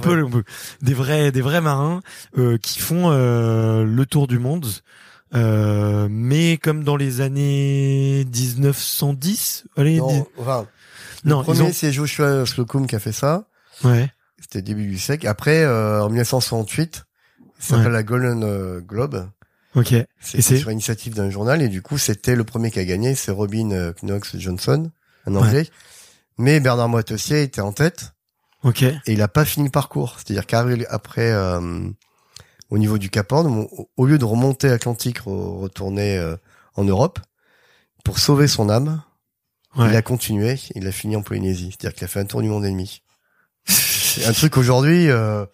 peut, 0.00 0.22
on 0.22 0.30
peut- 0.30 0.44
des 0.82 0.92
vrais, 0.92 1.32
des 1.32 1.40
vrais 1.40 1.62
marins 1.62 2.02
euh, 2.36 2.58
qui 2.58 2.78
font 2.78 3.10
euh, 3.10 3.84
le 3.84 4.04
tour 4.06 4.26
du 4.26 4.38
monde. 4.38 4.66
Euh, 5.34 6.08
mais 6.10 6.56
comme 6.58 6.84
dans 6.84 6.96
les 6.96 7.20
années 7.22 8.24
1910, 8.32 9.64
allez, 9.76 9.98
Non, 9.98 10.26
enfin, 10.38 10.66
le 11.24 11.34
premier, 11.42 11.62
ont, 11.62 11.70
c'est 11.72 11.92
Joshua 11.92 12.46
Slocum 12.46 12.86
qui 12.86 12.96
a 12.96 12.98
fait 13.00 13.12
ça. 13.12 13.48
ouais, 13.84 14.10
C'était 14.40 14.62
début 14.62 14.86
du 14.86 14.98
siècle. 14.98 15.26
Après, 15.26 15.62
euh, 15.64 16.02
en 16.02 16.08
1968, 16.08 17.06
ça 17.58 17.68
s'appelle 17.76 17.86
Ouais. 17.86 17.92
la 17.92 18.02
Golden 18.02 18.42
euh, 18.44 18.80
Globe. 18.80 19.28
Ok, 19.76 19.94
c'est 20.20 20.42
sur 20.42 20.70
initiative 20.70 21.14
d'un 21.14 21.30
journal 21.30 21.62
et 21.62 21.68
du 21.68 21.82
coup 21.82 21.98
c'était 21.98 22.34
le 22.34 22.44
premier 22.44 22.70
qui 22.70 22.80
a 22.80 22.84
gagné, 22.84 23.14
c'est 23.14 23.30
Robin 23.30 23.70
euh, 23.70 23.92
Knox 24.02 24.36
Johnson, 24.36 24.90
un 25.26 25.34
anglais. 25.36 25.68
Mais 26.38 26.60
Bernard 26.60 26.88
Moitessier 26.88 27.42
était 27.42 27.60
en 27.60 27.72
tête 27.72 28.12
ok, 28.62 28.82
et 28.82 29.00
il 29.06 29.22
a 29.22 29.28
pas 29.28 29.44
fini 29.44 29.66
le 29.66 29.70
parcours. 29.70 30.16
C'est-à-dire 30.16 30.46
qu'arrivé 30.46 30.86
après, 30.88 31.30
euh, 31.32 31.88
au 32.70 32.78
niveau 32.78 32.98
du 32.98 33.10
Cap 33.10 33.30
Horn, 33.32 33.66
au, 33.96 34.06
lieu 34.06 34.18
de 34.18 34.24
remonter 34.24 34.68
l'Atlantique, 34.68 35.20
re- 35.20 35.60
retourner 35.60 36.18
euh, 36.18 36.36
en 36.74 36.84
Europe, 36.84 37.20
pour 38.04 38.18
sauver 38.18 38.48
son 38.48 38.68
âme, 38.68 39.02
ouais. 39.76 39.88
il 39.90 39.96
a 39.96 40.02
continué, 40.02 40.58
il 40.74 40.86
a 40.86 40.92
fini 40.92 41.16
en 41.16 41.22
Polynésie. 41.22 41.70
C'est-à-dire 41.70 41.94
qu'il 41.94 42.04
a 42.04 42.08
fait 42.08 42.20
un 42.20 42.26
tour 42.26 42.42
du 42.42 42.48
monde 42.48 42.64
ennemi. 42.64 43.02
Un 44.26 44.32
truc 44.32 44.56
aujourd'hui, 44.56 45.10
euh, 45.10 45.44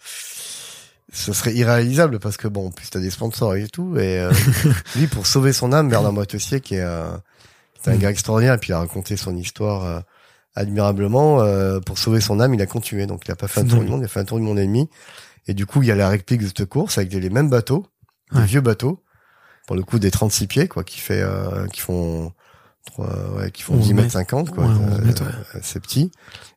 ce 1.12 1.32
serait 1.32 1.54
irréalisable 1.54 2.18
parce 2.18 2.36
que 2.36 2.48
bon, 2.48 2.68
en 2.68 2.70
plus 2.70 2.88
t'as 2.90 2.98
des 3.00 3.10
sponsors 3.10 3.54
et 3.54 3.68
tout. 3.68 3.96
Et 3.98 4.18
euh, 4.18 4.32
lui, 4.96 5.06
pour 5.06 5.26
sauver 5.26 5.52
son 5.52 5.72
âme, 5.72 5.88
Bernard 5.88 6.12
Moitessier, 6.12 6.60
qui 6.60 6.74
est, 6.76 6.82
un- 6.82 7.20
qui 7.82 7.90
est 7.90 7.92
un 7.92 7.96
gars 7.96 8.10
extraordinaire, 8.10 8.54
et 8.54 8.58
puis 8.58 8.70
il 8.70 8.72
a 8.72 8.78
raconté 8.78 9.16
son 9.16 9.36
histoire 9.36 9.84
euh, 9.84 10.00
admirablement. 10.54 11.40
euh, 11.42 11.80
pour 11.80 11.98
sauver 11.98 12.20
son 12.20 12.40
âme, 12.40 12.54
il 12.54 12.62
a 12.62 12.66
continué. 12.66 13.06
Donc 13.06 13.22
il 13.26 13.30
a 13.32 13.36
pas 13.36 13.48
fait 13.48 13.60
un 13.60 13.64
tour 13.64 13.80
du 13.82 13.88
monde, 13.90 14.00
il 14.00 14.04
a 14.04 14.08
fait 14.08 14.20
un 14.20 14.24
tour 14.24 14.38
du 14.38 14.44
monde 14.44 14.58
ennemi. 14.58 14.88
Et 15.48 15.54
du 15.54 15.66
coup, 15.66 15.82
il 15.82 15.88
y 15.88 15.90
a 15.90 15.96
la 15.96 16.08
réplique 16.08 16.40
de 16.42 16.46
cette 16.46 16.66
course 16.66 16.98
avec 16.98 17.12
les 17.12 17.30
mêmes 17.30 17.50
bateaux, 17.50 17.86
des 18.32 18.38
Ouais. 18.40 18.46
vieux 18.46 18.60
bateaux, 18.60 19.02
pour 19.66 19.76
le 19.76 19.82
coup 19.82 19.98
des 19.98 20.10
36 20.10 20.46
pieds, 20.46 20.68
quoi, 20.68 20.84
qui 20.84 21.00
fait, 21.00 21.20
euh, 21.20 21.66
qui 21.68 21.80
font, 21.80 22.32
trois, 22.86 23.08
ouais, 23.36 23.50
qui 23.50 23.62
font 23.62 23.74
11 23.74 23.82
10 23.86 23.94
mètres 23.94 24.02
mètres. 24.04 24.12
50, 24.12 24.50
quoi. 24.50 24.64
Ouais, 24.64 24.70
11 24.70 25.00
Euh, 25.00 25.04
mètres, 25.04 25.22
ouais. 25.24 25.30
euh, 25.56 25.60
c'est 25.62 25.80
petit. 25.80 26.10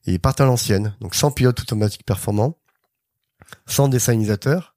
Et 0.06 0.14
ils 0.14 0.20
partent 0.20 0.40
à 0.42 0.46
l'ancienne. 0.46 0.96
Donc 1.02 1.16
sans 1.16 1.32
pilote 1.32 1.60
automatique 1.60 2.06
performant, 2.06 2.58
sans 3.66 3.88
dessalinisateur, 3.88 4.76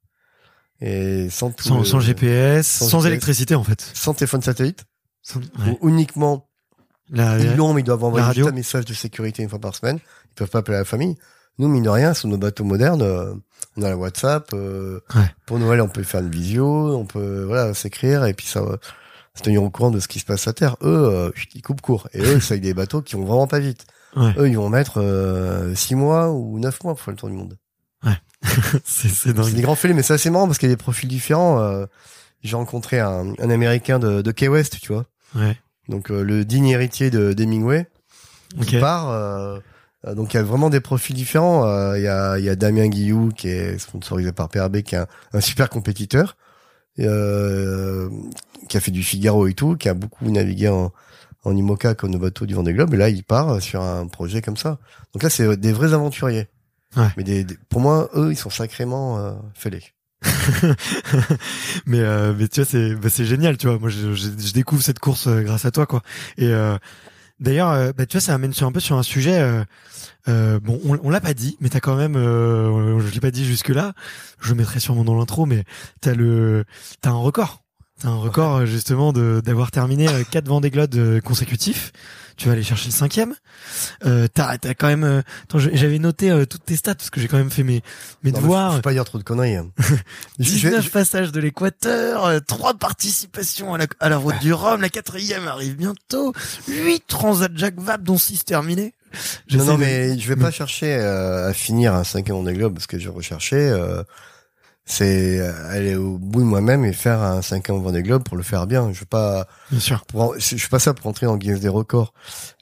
et 0.81 1.29
sans 1.29 1.51
tout 1.51 1.63
sans, 1.67 1.79
le- 1.79 1.85
sans 1.85 1.99
GPS, 1.99 2.65
sans 2.67 2.85
sans, 2.87 2.99
GPS. 2.99 3.11
électricité 3.11 3.55
en 3.55 3.63
fait. 3.63 3.81
sans 3.93 4.13
téléphone 4.13 4.41
satellite, 4.41 4.85
Sans- 5.21 5.39
ouais. 5.39 5.77
uniquement, 5.83 6.49
La- 7.09 7.37
ils 7.39 7.55
l'ont, 7.55 7.73
mais 7.73 7.81
ils 7.81 7.85
doivent 7.85 8.03
envoyer 8.03 8.33
juste 8.33 8.47
un 8.47 8.51
message 8.51 8.85
de 8.85 8.93
sécurité 8.93 9.43
une 9.43 9.49
fois 9.49 9.59
par 9.59 9.75
semaine. 9.75 9.99
Ils 10.31 10.35
peuvent 10.35 10.49
pas 10.49 10.59
appeler 10.59 10.77
la 10.77 10.85
famille. 10.85 11.17
Nous, 11.57 11.67
mine 11.67 11.83
de 11.83 11.89
rien, 11.89 12.13
sur 12.13 12.29
nos 12.29 12.37
bateaux 12.37 12.63
modernes, 12.63 13.01
euh, 13.01 13.33
on 13.75 13.81
a 13.83 13.89
la 13.89 13.97
WhatsApp, 13.97 14.51
euh, 14.53 15.01
Ouais. 15.15 15.29
pour 15.45 15.59
Noël, 15.59 15.81
on 15.81 15.89
peut 15.89 16.03
faire 16.03 16.21
une 16.21 16.29
visio, 16.29 16.95
on 16.95 17.05
peut, 17.05 17.43
voilà, 17.43 17.73
s'écrire, 17.73 18.23
et 18.25 18.33
puis 18.33 18.45
ça 18.47 18.61
va 18.61 18.77
se 19.35 19.43
tenir 19.43 19.61
au 19.63 19.69
courant 19.69 19.91
de 19.91 19.99
ce 19.99 20.07
qui 20.07 20.19
se 20.19 20.25
passe 20.25 20.47
à 20.47 20.53
terre. 20.53 20.77
Eux, 20.81 21.09
euh, 21.13 21.31
ils 21.53 21.61
coupent 21.61 21.81
court. 21.81 22.07
Et 22.13 22.21
eux, 22.21 22.39
c'est 22.39 22.53
avec 22.53 22.61
des 22.63 22.73
bateaux 22.73 23.01
qui 23.01 23.15
vont 23.15 23.25
vraiment 23.25 23.47
pas 23.47 23.59
vite. 23.59 23.85
Ouais. 24.15 24.33
Eux, 24.37 24.47
ils 24.49 24.55
vont 24.55 24.69
mettre 24.69 25.01
euh, 25.01 25.75
six 25.75 25.95
mois 25.95 26.29
ou 26.31 26.57
neuf 26.59 26.81
mois 26.83 26.93
pour 26.93 27.01
faire 27.03 27.11
le 27.11 27.17
tour 27.17 27.29
du 27.29 27.35
monde. 27.35 27.57
C'est 28.43 28.81
c'est 28.85 29.09
C'est 29.09 29.33
dingue. 29.33 29.53
des 29.53 29.61
grands 29.61 29.75
fêlés, 29.75 29.93
mais 29.93 30.03
c'est 30.03 30.13
assez 30.13 30.29
marrant 30.29 30.47
parce 30.47 30.57
qu'il 30.57 30.69
y 30.69 30.71
a 30.71 30.75
des 30.75 30.81
profils 30.81 31.09
différents. 31.09 31.59
Euh, 31.61 31.85
J'ai 32.43 32.55
rencontré 32.55 32.99
un, 32.99 33.33
un 33.39 33.49
Américain 33.49 33.99
de, 33.99 34.21
de 34.21 34.31
Key 34.31 34.47
West, 34.47 34.79
tu 34.81 34.93
vois. 34.93 35.05
Ouais. 35.35 35.57
Donc 35.87 36.11
euh, 36.11 36.21
le 36.23 36.45
digne 36.45 36.67
héritier 36.67 37.09
de 37.09 37.33
d'Hemingway 37.33 37.87
qui 38.65 38.79
part. 38.79 39.09
euh, 39.09 39.59
euh, 40.07 40.15
donc 40.15 40.33
il 40.33 40.37
y 40.37 40.39
a 40.39 40.43
vraiment 40.43 40.69
des 40.69 40.79
profils 40.79 41.15
différents. 41.15 41.65
Euh, 41.67 41.97
Il 41.97 42.03
y, 42.03 42.07
a, 42.07 42.37
il 42.39 42.45
y 42.45 42.49
a 42.49 42.55
Damien 42.55 42.87
Guillou 42.87 43.29
qui 43.35 43.49
est 43.49 43.77
sponsorisé 43.77 44.31
par 44.31 44.47
PRB, 44.49 44.81
qui 44.81 44.95
est 44.95 44.99
un, 44.99 45.07
un 45.33 45.41
super 45.41 45.69
compétiteur, 45.69 46.37
euh, 46.99 48.09
qui 48.67 48.77
a 48.77 48.79
fait 48.79 48.91
du 48.91 49.03
Figaro 49.03 49.47
et 49.47 49.53
tout, 49.53 49.75
qui 49.75 49.89
a 49.89 49.93
beaucoup 49.93 50.29
navigué 50.29 50.69
en, 50.69 50.91
en 51.43 51.55
IMOCA 51.55 51.95
comme 51.95 52.11
nos 52.11 52.19
bateaux 52.19 52.45
du 52.45 52.53
Vendée 52.53 52.73
Globe. 52.73 52.93
Et 52.93 52.97
là, 52.97 53.09
il 53.09 53.23
part 53.23 53.61
sur 53.61 53.81
un 53.81 54.07
projet 54.07 54.41
comme 54.41 54.57
ça. 54.57 54.77
Donc 55.13 55.23
là, 55.23 55.29
c'est 55.29 55.57
des 55.57 55.71
vrais 55.73 55.93
aventuriers. 55.93 56.47
Ouais. 56.97 57.09
Mais 57.17 57.23
des, 57.23 57.43
des- 57.43 57.57
pour 57.69 57.81
moi, 57.81 58.09
eux, 58.15 58.31
ils 58.31 58.37
sont 58.37 58.49
sacrément 58.49 59.17
euh, 59.19 59.33
fêlés. 59.53 59.83
mais 61.85 61.99
euh, 61.99 62.33
mais 62.37 62.47
tu 62.47 62.59
vois 62.61 62.65
c'est 62.69 62.93
bah, 62.95 63.09
c'est 63.09 63.23
génial 63.25 63.57
tu 63.57 63.67
vois 63.67 63.79
moi 63.79 63.89
je, 63.89 64.13
je, 64.13 64.29
je 64.37 64.53
découvre 64.53 64.81
cette 64.83 64.99
course 64.99 65.27
euh, 65.27 65.41
grâce 65.43 65.63
à 65.63 65.71
toi 65.71 65.85
quoi 65.85 66.01
et 66.37 66.47
euh, 66.47 66.77
d'ailleurs 67.39 67.69
euh, 67.71 67.91
bah, 67.97 68.05
tu 68.05 68.17
vois 68.17 68.21
ça 68.21 68.33
amène 68.33 68.51
sur 68.51 68.67
un 68.67 68.71
peu 68.73 68.81
sur 68.81 68.97
un 68.97 69.03
sujet 69.03 69.39
euh, 69.39 69.63
euh, 70.27 70.59
bon 70.59 70.79
on, 70.85 70.99
on 71.03 71.09
l'a 71.09 71.21
pas 71.21 71.33
dit 71.33 71.55
mais 71.61 71.69
t'as 71.69 71.79
quand 71.79 71.95
même 71.95 72.17
euh, 72.17 72.99
je 72.99 73.13
l'ai 73.13 73.19
pas 73.21 73.31
dit 73.31 73.45
jusque 73.45 73.69
là 73.69 73.93
je 74.41 74.49
le 74.49 74.55
mettrai 74.55 74.81
sûrement 74.81 75.05
dans 75.05 75.15
l'intro 75.17 75.45
mais 75.45 75.63
t'as 76.01 76.13
le 76.15 76.65
t'as 76.99 77.11
un 77.11 77.13
record 77.17 77.63
t'as 77.99 78.07
un 78.09 78.15
record 78.17 78.57
euh, 78.57 78.65
justement 78.65 79.13
de 79.13 79.41
d'avoir 79.43 79.71
terminé 79.71 80.07
euh, 80.09 80.23
quatre 80.29 80.47
Vendée 80.47 80.69
Globe 80.71 80.95
euh, 80.95 81.21
consécutifs 81.21 81.91
tu 82.37 82.47
vas 82.47 82.53
aller 82.53 82.63
chercher 82.63 82.85
le 82.87 82.93
cinquième 82.93 83.35
euh, 84.05 84.27
t'as 84.33 84.57
t'as 84.57 84.73
quand 84.73 84.87
même 84.87 85.03
euh, 85.03 85.21
attends, 85.43 85.59
je- 85.59 85.71
j'avais 85.73 85.99
noté 85.99 86.31
euh, 86.31 86.45
toutes 86.45 86.63
tes 86.65 86.75
stats 86.77 86.95
parce 86.95 87.09
que 87.09 87.19
j'ai 87.19 87.27
quand 87.27 87.37
même 87.37 87.51
fait 87.51 87.63
mes 87.63 87.81
mes 88.23 88.31
Non, 88.31 88.39
devoirs 88.39 88.69
faut, 88.71 88.75
faut 88.77 88.81
pas 88.81 88.93
dire 88.93 89.03
trop 89.05 89.17
de 89.17 89.23
conneries. 89.23 89.55
hein. 89.57 89.67
Je- 90.39 90.43
je 90.43 90.67
vais- 90.69 90.69
19 90.77 90.89
passages 90.91 91.31
de 91.33 91.39
l'équateur, 91.41 92.31
3 92.47 92.75
participations 92.75 93.73
à 93.73 93.77
la, 93.77 93.87
à 93.99 94.07
la 94.09 94.17
route 94.17 94.39
du 94.39 94.53
Rhum, 94.53 94.79
la 94.81 94.87
quatrième 94.89 95.47
arrive 95.47 95.75
bientôt, 95.75 96.33
8 96.69 97.03
transats 97.07 97.49
Jacques 97.55 97.79
Vabre 97.79 98.03
dont 98.05 98.17
6 98.17 98.45
terminés. 98.45 98.93
Non, 99.51 99.65
non, 99.65 99.73
de- 99.73 99.79
mais 99.79 100.17
je 100.17 100.27
vais 100.29 100.35
pas 100.37 100.51
chercher 100.51 100.93
euh, 100.95 101.49
à 101.49 101.53
finir 101.53 101.93
un 101.93 102.03
cinquième 102.05 102.37
Vendée 102.37 102.53
Globe 102.53 102.73
parce 102.75 102.87
que 102.87 102.99
je 102.99 103.09
recherchais, 103.09 103.69
euh, 103.69 104.03
c'est 104.91 105.39
euh, 105.39 105.69
aller 105.69 105.95
au 105.95 106.17
bout 106.17 106.39
de 106.41 106.45
moi-même 106.45 106.83
et 106.83 106.93
faire 106.93 107.21
un 107.21 107.41
cinquième 107.43 107.79
Vendée 107.81 108.01
Globe 108.01 108.23
pour 108.23 108.35
le 108.35 108.43
faire 108.43 108.65
bien. 108.65 108.91
Je 108.91 109.01
veux 109.01 109.05
pas, 109.05 109.47
Bien 109.69 109.79
sûr. 109.79 110.03
pour, 110.05 110.33
je 110.35 110.55
suis 110.57 110.67
pas 110.67 110.79
ça 110.79 110.93
pour 110.95 111.05
entrer 111.05 111.27
dans 111.27 111.33
le 111.33 111.37
Guinness 111.39 111.59
des 111.59 111.69
records. 111.69 112.13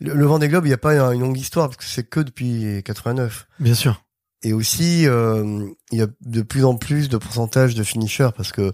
Le, 0.01 0.13
le 0.13 0.25
Vendée 0.25 0.49
Globe, 0.49 0.65
il 0.65 0.69
y 0.69 0.73
a 0.73 0.77
pas 0.77 0.93
une 1.13 1.21
longue 1.21 1.37
histoire 1.37 1.69
parce 1.69 1.77
que 1.77 1.85
c'est 1.85 2.03
que 2.03 2.19
depuis 2.19 2.83
89. 2.83 3.47
Bien 3.59 3.73
sûr. 3.73 4.03
Et 4.43 4.51
aussi, 4.53 5.07
euh, 5.07 5.67
il 5.91 5.99
y 5.99 6.01
a 6.01 6.07
de 6.21 6.41
plus 6.41 6.65
en 6.65 6.75
plus 6.75 7.09
de 7.09 7.17
pourcentage 7.17 7.75
de 7.75 7.83
finishers 7.83 8.29
parce 8.35 8.51
que 8.51 8.73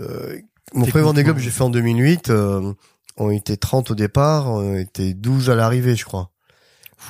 euh, 0.00 0.38
mon 0.74 0.86
premier 0.86 1.04
Vendée 1.04 1.24
Globe, 1.24 1.38
j'ai 1.38 1.50
fait 1.50 1.62
en 1.62 1.70
2008. 1.70 2.30
Euh, 2.30 2.72
on 3.18 3.30
était 3.30 3.58
30 3.58 3.90
au 3.90 3.94
départ, 3.94 4.50
on 4.50 4.76
était 4.76 5.12
12 5.12 5.50
à 5.50 5.54
l'arrivée, 5.54 5.94
je 5.94 6.04
crois. 6.04 6.30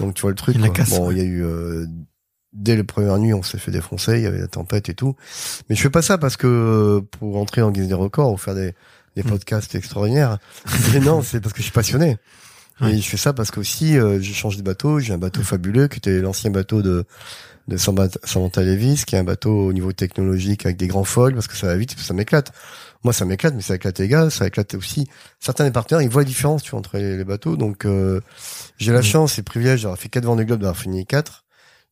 Donc 0.01 0.15
tu 0.15 0.23
vois 0.23 0.31
le 0.31 0.37
truc. 0.37 0.57
Il 0.59 0.63
y 0.63 0.67
a 0.67 0.85
bon, 0.91 1.11
il 1.13 1.19
y 1.19 1.21
a 1.21 1.25
eu 1.25 1.45
euh, 1.45 1.87
dès 2.53 2.77
les 2.77 2.85
premières 2.85 3.19
nuits, 3.19 3.35
on 3.35 3.43
s'est 3.43 3.59
fait 3.59 3.71
défoncer, 3.71 4.17
il 4.19 4.23
y 4.23 4.27
avait 4.27 4.41
la 4.41 4.49
tempête 4.49 4.89
et 4.89 4.95
tout. 4.95 5.17
Mais 5.69 5.77
je 5.77 5.81
fais 5.83 5.91
pas 5.91 6.03
ça 6.03 6.19
parce 6.19 6.37
que 6.37 7.01
pour 7.19 7.37
entrer 7.39 7.63
en 7.63 7.71
guise 7.71 7.89
des 7.89 7.95
records 7.95 8.33
ou 8.33 8.37
faire 8.37 8.55
des, 8.55 8.75
des 9.17 9.23
Mm. 9.23 9.29
podcasts 9.29 9.75
extraordinaires. 9.75 10.39
Mais 10.93 11.01
non, 11.01 11.23
c'est 11.23 11.41
parce 11.41 11.53
que 11.53 11.59
je 11.59 11.65
suis 11.65 11.73
passionné. 11.73 12.19
Et 12.81 12.97
je 12.99 13.09
fais 13.09 13.17
ça 13.17 13.33
parce 13.33 13.53
qu'aussi 13.53 13.97
euh, 13.97 14.19
j'ai 14.21 14.33
changé 14.33 14.57
de 14.59 14.63
bateau. 14.63 14.99
J'ai 14.99 15.13
un 15.13 15.19
bateau 15.19 15.43
fabuleux 15.43 15.87
qui 15.87 15.99
était 15.99 16.21
l'ancien 16.21 16.51
bateau 16.51 16.83
de 16.83 17.05
de 17.69 17.77
Samantha 17.77 18.63
Levis, 18.63 19.05
qui 19.07 19.15
est 19.15 19.19
un 19.21 19.25
bateau 19.25 19.69
au 19.69 19.73
niveau 19.73 19.93
technologique 19.93 20.67
avec 20.67 20.79
des 20.79 20.89
grands 20.89 21.05
foils 21.05 21.33
parce 21.33 21.47
que 21.47 21.57
ça 21.57 21.69
va 21.69 21.77
vite, 21.77 21.95
ça 21.97 22.13
m'éclate. 22.13 22.51
Moi, 23.05 23.13
ça 23.13 23.25
m'éclate, 23.25 23.55
mais 23.55 23.63
ça 23.63 23.77
éclate 23.77 24.01
les 24.01 24.09
gars, 24.09 24.31
ça 24.31 24.49
éclate 24.49 24.75
aussi 24.75 25.07
certains 25.39 25.63
des 25.65 25.71
partenaires. 25.71 26.03
Ils 26.03 26.09
voient 26.09 26.23
la 26.23 26.29
différence, 26.29 26.65
tu 26.65 26.73
vois, 26.73 26.81
entre 26.81 26.97
les, 26.99 27.17
les 27.17 27.25
bateaux. 27.25 27.57
Donc, 27.57 27.85
euh, 27.85 28.21
j'ai 28.79 28.91
la 28.93 28.99
Mhm. 28.99 29.05
chance 29.05 29.39
et 29.39 29.43
le 29.43 29.45
privilège 29.45 29.83
d'avoir 29.83 29.97
fait 29.99 30.09
quatre 30.09 30.25
Vendée 30.25 30.45
Globe, 30.45 30.59
d'avoir 30.61 30.77
fini 30.77 31.07
quatre. 31.07 31.45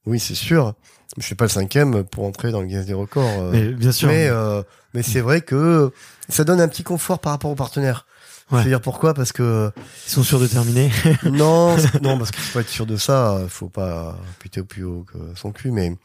Oui, 0.06 0.18
c'est 0.18 0.34
sûr. 0.34 0.74
Je 1.18 1.22
fais 1.26 1.34
pas 1.34 1.44
le 1.44 1.50
cinquième 1.50 2.04
pour 2.04 2.24
entrer 2.24 2.52
dans 2.52 2.60
le 2.60 2.66
Guinness 2.66 2.86
des 2.86 2.94
records. 2.94 3.24
euh, 3.40 3.50
Mais 3.52 3.68
bien 3.72 3.92
sûr. 3.92 4.08
mais 4.08 4.28
euh, 4.28 4.62
mais 4.94 5.02
c'est 5.02 5.20
vrai 5.20 5.40
que 5.40 5.92
ça 6.28 6.44
donne 6.44 6.60
un 6.60 6.68
petit 6.68 6.82
confort 6.84 7.18
par 7.18 7.32
rapport 7.32 7.50
aux 7.50 7.56
partenaires. 7.56 8.06
Je 8.52 8.56
veux 8.56 8.64
dire 8.64 8.80
pourquoi? 8.80 9.14
Parce 9.14 9.32
que 9.32 9.70
ils 10.06 10.10
sont 10.10 10.22
sûrs 10.22 10.40
de 10.40 10.46
terminer. 10.46 10.90
non, 11.24 11.76
non, 12.02 12.18
parce 12.18 12.30
qu'il 12.30 12.42
faut 12.42 12.60
être 12.60 12.68
sûr 12.68 12.86
de 12.86 12.96
ça. 12.96 13.40
Faut 13.48 13.68
pas 13.68 14.18
puter 14.38 14.60
au 14.60 14.64
plus 14.64 14.84
haut 14.84 15.04
que 15.12 15.18
son 15.36 15.52
cul. 15.52 15.70
Mais 15.70 15.96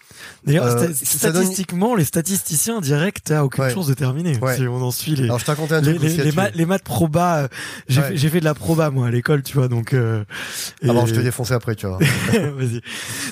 d'ailleurs, 0.46 0.66
euh, 0.66 0.90
statistiquement, 0.94 1.96
les 1.96 2.06
statisticiens 2.06 2.82
directs, 2.82 3.24
t'as 3.24 3.44
aucune 3.44 3.70
chance 3.70 3.88
de 3.88 3.94
terminer. 3.94 4.38
Ouais. 4.38 4.58
Si 4.58 4.68
on 4.68 4.82
en 4.82 4.92
suit 4.92 5.16
les. 5.16 5.26
Alors 5.26 5.40
je 5.40 5.52
un 5.52 5.82
truc 5.82 6.02
les, 6.02 6.18
les, 6.18 6.32
maths, 6.32 6.56
les 6.56 6.66
maths 6.66 6.84
proba. 6.84 7.38
Euh, 7.38 7.48
j'ai 7.88 8.02
fait, 8.02 8.30
fait 8.30 8.40
de 8.40 8.46
la 8.46 8.54
proba 8.54 8.90
moi 8.92 9.08
à 9.08 9.12
l'école, 9.12 9.44
tu 9.44 9.58
vois. 9.58 9.68
Donc. 9.68 9.94
Euh, 9.94 10.24
et... 10.82 10.90
Ah 10.90 11.06
je 11.06 11.14
te 11.14 11.20
défoncer 11.20 11.54
après, 11.54 11.76
tu 11.76 11.88
vois. 11.88 11.98
Vas-y. 12.32 12.82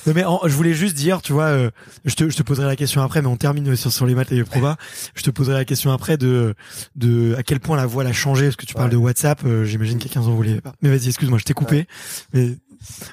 Non 0.06 0.14
mais 0.14 0.24
je 0.50 0.56
voulais 0.56 0.74
juste 0.74 0.96
dire, 0.96 1.22
tu 1.22 1.34
vois, 1.34 1.46
euh, 1.46 1.70
je 2.06 2.16
te 2.16 2.30
je 2.30 2.36
te 2.36 2.44
poserai 2.44 2.66
la 2.66 2.76
question 2.76 3.02
après, 3.02 3.22
mais 3.22 3.28
on 3.28 3.38
termine 3.38 3.76
sur 3.76 3.92
sur 3.92 4.06
les 4.06 4.16
maths 4.16 4.32
et 4.32 4.36
les 4.36 4.44
proba. 4.44 4.78
je 5.16 5.24
te 5.24 5.30
poserai 5.30 5.56
la 5.56 5.66
question 5.66 5.92
après 5.92 6.18
de 6.18 6.56
de 6.96 7.36
à 7.36 7.44
quel 7.44 7.60
point 7.60 7.78
la 7.78 7.86
voile 7.86 8.08
a 8.08 8.14
changé 8.14 8.46
parce 8.46 8.56
que 8.56 8.66
tu 8.66 8.74
parles 8.74 8.90
de 8.90 8.98
WhatsApp, 9.04 9.44
euh, 9.46 9.66
j'imagine 9.66 9.98
que 9.98 10.04
quelqu'un 10.04 10.22
en 10.22 10.34
voulait 10.36 10.62
pas. 10.62 10.74
Mais 10.82 10.90
vas-y, 10.90 11.08
excuse-moi, 11.08 11.38
je 11.38 11.44
t'ai 11.44 11.54
coupé. 11.54 11.88
Mais 12.34 12.58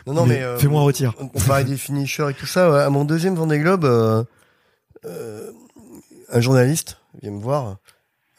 non, 0.07 0.15
non, 0.15 0.27
mais, 0.27 0.43
euh, 0.43 0.59
fais-moi 0.59 0.83
retirer. 0.83 1.13
On, 1.21 1.31
on 1.33 1.41
parlait 1.41 1.65
des 1.65 1.77
finishers 1.77 2.31
et 2.31 2.35
tout 2.35 2.47
ça. 2.47 2.85
À 2.85 2.91
mon 2.91 3.05
deuxième 3.05 3.35
Vendée 3.35 3.59
Globe, 3.59 3.85
euh, 3.85 5.51
un 6.33 6.41
journaliste 6.41 6.99
vient 7.23 7.33
me 7.33 7.41
voir. 7.41 7.77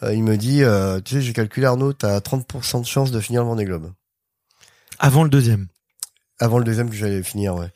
il 0.03 0.23
me 0.23 0.37
dit, 0.37 0.63
tu 1.05 1.15
sais, 1.15 1.21
j'ai 1.21 1.33
calculé 1.33 1.67
Arnaud, 1.67 1.93
t'as 1.93 2.19
30% 2.19 2.81
de 2.81 2.85
chance 2.85 3.11
de 3.11 3.19
finir 3.19 3.43
le 3.43 3.49
Vendée 3.49 3.65
Globe. 3.65 3.91
Avant 4.99 5.23
le 5.23 5.29
deuxième. 5.29 5.67
Avant 6.39 6.57
le 6.57 6.63
deuxième 6.63 6.89
que 6.89 6.95
j'allais 6.95 7.21
finir, 7.21 7.55
ouais. 7.55 7.67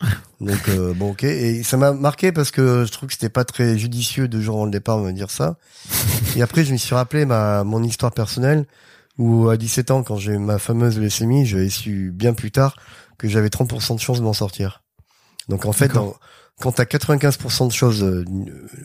Donc 0.42 0.70
bon, 0.96 1.12
ok. 1.12 1.24
Et 1.24 1.62
ça 1.64 1.78
m'a 1.78 1.92
marqué 1.94 2.32
parce 2.32 2.50
que 2.50 2.84
je 2.86 2.92
trouve 2.92 3.08
que 3.08 3.14
c'était 3.14 3.30
pas 3.30 3.46
très 3.46 3.78
judicieux 3.78 4.28
de 4.28 4.42
jour 4.42 4.58
en 4.58 4.66
le 4.66 4.72
départ 4.72 4.98
de 4.98 5.04
me 5.04 5.14
dire 5.14 5.30
ça. 5.30 5.58
Et 6.36 6.42
après, 6.42 6.66
je 6.66 6.74
me 6.74 6.78
suis 6.78 6.96
rappelé 6.96 7.26
ma 7.26 7.64
mon 7.64 7.84
histoire 7.84 8.12
personnelle 8.12 8.66
où 9.18 9.50
à 9.50 9.58
17 9.58 9.92
ans, 9.92 10.04
quand 10.04 10.18
j'ai 10.18 10.34
eu 10.34 10.38
ma 10.38 10.60
fameuse 10.60 11.00
leucémie, 11.00 11.46
j'avais 11.46 11.70
su 11.70 12.12
bien 12.14 12.34
plus 12.34 12.52
tard 12.52 12.76
que 13.18 13.28
j'avais 13.28 13.48
30% 13.48 13.96
de 13.96 14.00
chance 14.00 14.20
de 14.20 14.24
m'en 14.24 14.34
sortir. 14.34 14.84
Donc 15.48 15.66
en 15.66 15.72
fait, 15.72 15.90
dans, 15.90 16.16
quand 16.60 16.74
t'as 16.74 16.84
95% 16.84 17.68
de 17.68 17.72
choses, 17.72 18.04
euh, 18.04 18.26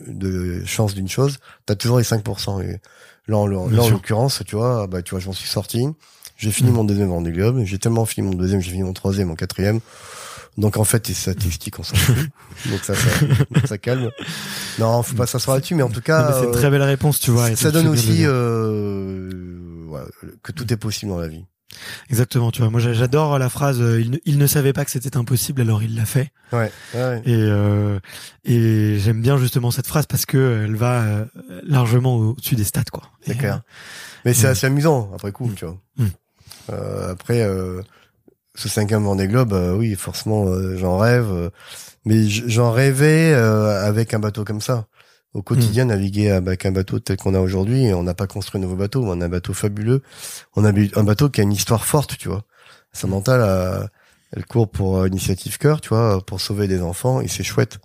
de 0.07 0.63
chance 0.65 0.93
d'une 0.93 1.09
chose, 1.09 1.39
t'as 1.65 1.75
toujours 1.75 1.97
les 1.97 2.03
5%. 2.03 2.63
Et 2.63 2.81
là, 3.27 3.37
en, 3.37 3.45
l'occurrence, 3.45 4.43
tu 4.45 4.55
vois, 4.55 4.87
bah 4.87 5.01
tu 5.01 5.11
vois, 5.11 5.19
je 5.19 5.27
m'en 5.27 5.33
suis 5.33 5.49
sorti. 5.49 5.87
J'ai 6.37 6.51
fini 6.51 6.71
mm. 6.71 6.73
mon 6.73 6.83
deuxième 6.83 7.09
Vendée 7.09 7.31
Globe. 7.31 7.63
J'ai 7.65 7.79
tellement 7.79 8.05
fini 8.05 8.27
mon 8.27 8.33
deuxième, 8.33 8.61
j'ai 8.61 8.71
fini 8.71 8.83
mon 8.83 8.93
troisième, 8.93 9.29
mon 9.29 9.35
quatrième. 9.35 9.79
Donc 10.57 10.75
en 10.75 10.83
fait, 10.83 11.07
les 11.07 11.13
statistiques, 11.13 11.79
on 11.79 11.83
s'en 11.83 11.95
fout. 11.95 12.15
donc 12.69 12.83
ça, 12.83 12.93
ça, 12.93 13.09
ça, 13.65 13.77
calme. 13.77 14.11
Non, 14.79 15.01
faut 15.01 15.15
pas 15.15 15.25
s'asseoir 15.25 15.55
là-dessus, 15.55 15.75
mais 15.75 15.83
en 15.83 15.89
tout 15.89 16.01
cas, 16.01 16.39
c'est 16.39 16.45
une 16.45 16.51
très 16.51 16.69
belle 16.69 16.83
réponse, 16.83 17.19
tu 17.19 17.31
vois. 17.31 17.55
Ça, 17.55 17.71
donne 17.71 17.87
aussi 17.87 18.25
euh, 18.25 19.29
que 20.43 20.51
tout 20.51 20.71
est 20.71 20.77
possible 20.77 21.11
dans 21.11 21.19
la 21.19 21.27
vie. 21.27 21.45
Exactement, 22.09 22.51
tu 22.51 22.61
vois. 22.61 22.69
Moi, 22.69 22.79
j'adore 22.79 23.39
la 23.39 23.49
phrase 23.49 23.81
euh, 23.81 24.01
il, 24.01 24.11
ne, 24.11 24.17
il, 24.25 24.37
ne, 24.37 24.47
savait 24.47 24.73
pas 24.73 24.85
que 24.85 24.91
c'était 24.91 25.15
impossible, 25.17 25.61
alors 25.61 25.83
il 25.83 25.95
l'a 25.95 26.05
fait." 26.05 26.31
Ouais. 26.51 26.71
ouais. 26.93 27.21
Et 27.25 27.35
euh, 27.35 27.99
et 28.43 28.97
j'aime 28.99 29.21
bien 29.21 29.37
justement 29.37 29.71
cette 29.71 29.87
phrase 29.87 30.05
parce 30.05 30.25
que 30.25 30.63
elle 30.65 30.75
va 30.75 31.01
euh, 31.01 31.25
largement 31.63 32.17
au-dessus 32.17 32.55
des 32.55 32.63
stats, 32.63 32.83
quoi. 32.91 33.03
C'est 33.25 33.37
clair. 33.37 33.61
Mais 34.25 34.33
c'est 34.33 34.47
assez 34.47 34.67
amusant 34.67 35.11
après 35.13 35.31
coup, 35.31 35.51
tu 35.55 35.65
vois. 35.65 35.77
Mm. 35.97 36.07
après, 37.09 37.47
ce 38.55 38.69
cinquième 38.69 39.03
Vendée 39.03 39.27
Globe, 39.27 39.53
oui, 39.77 39.95
forcément, 39.95 40.45
j'en 40.77 40.97
rêve. 40.97 41.51
mais 42.05 42.27
j'en 42.27 42.71
rêvais 42.71 43.33
avec 43.33 44.13
un 44.13 44.19
bateau 44.19 44.43
comme 44.43 44.61
ça 44.61 44.87
au 45.33 45.41
quotidien 45.41 45.85
hmm. 45.85 45.89
naviguer 45.89 46.31
avec 46.31 46.65
un 46.65 46.71
bateau 46.71 46.99
tel 46.99 47.17
qu'on 47.17 47.33
a 47.33 47.39
aujourd'hui. 47.39 47.93
On 47.93 48.03
n'a 48.03 48.13
pas 48.13 48.27
construit 48.27 48.59
un 48.59 48.63
nouveau 48.63 48.75
bateau, 48.75 49.03
on 49.03 49.21
a 49.21 49.25
un 49.25 49.29
bateau 49.29 49.53
fabuleux. 49.53 50.01
On 50.55 50.65
a 50.65 50.69
un 50.69 51.03
bateau 51.03 51.29
qui 51.29 51.41
a 51.41 51.43
une 51.43 51.53
histoire 51.53 51.85
forte, 51.85 52.17
tu 52.17 52.27
vois. 52.27 52.43
Samantha, 52.93 53.89
elle 54.33 54.45
court 54.45 54.69
pour 54.69 54.97
euh, 54.97 55.07
Initiative 55.07 55.57
Cœur, 55.57 55.81
tu 55.81 55.89
vois, 55.89 56.21
pour 56.25 56.39
sauver 56.41 56.67
des 56.67 56.81
enfants, 56.81 57.21
et 57.21 57.27
c'est 57.27 57.43
chouette. 57.43 57.79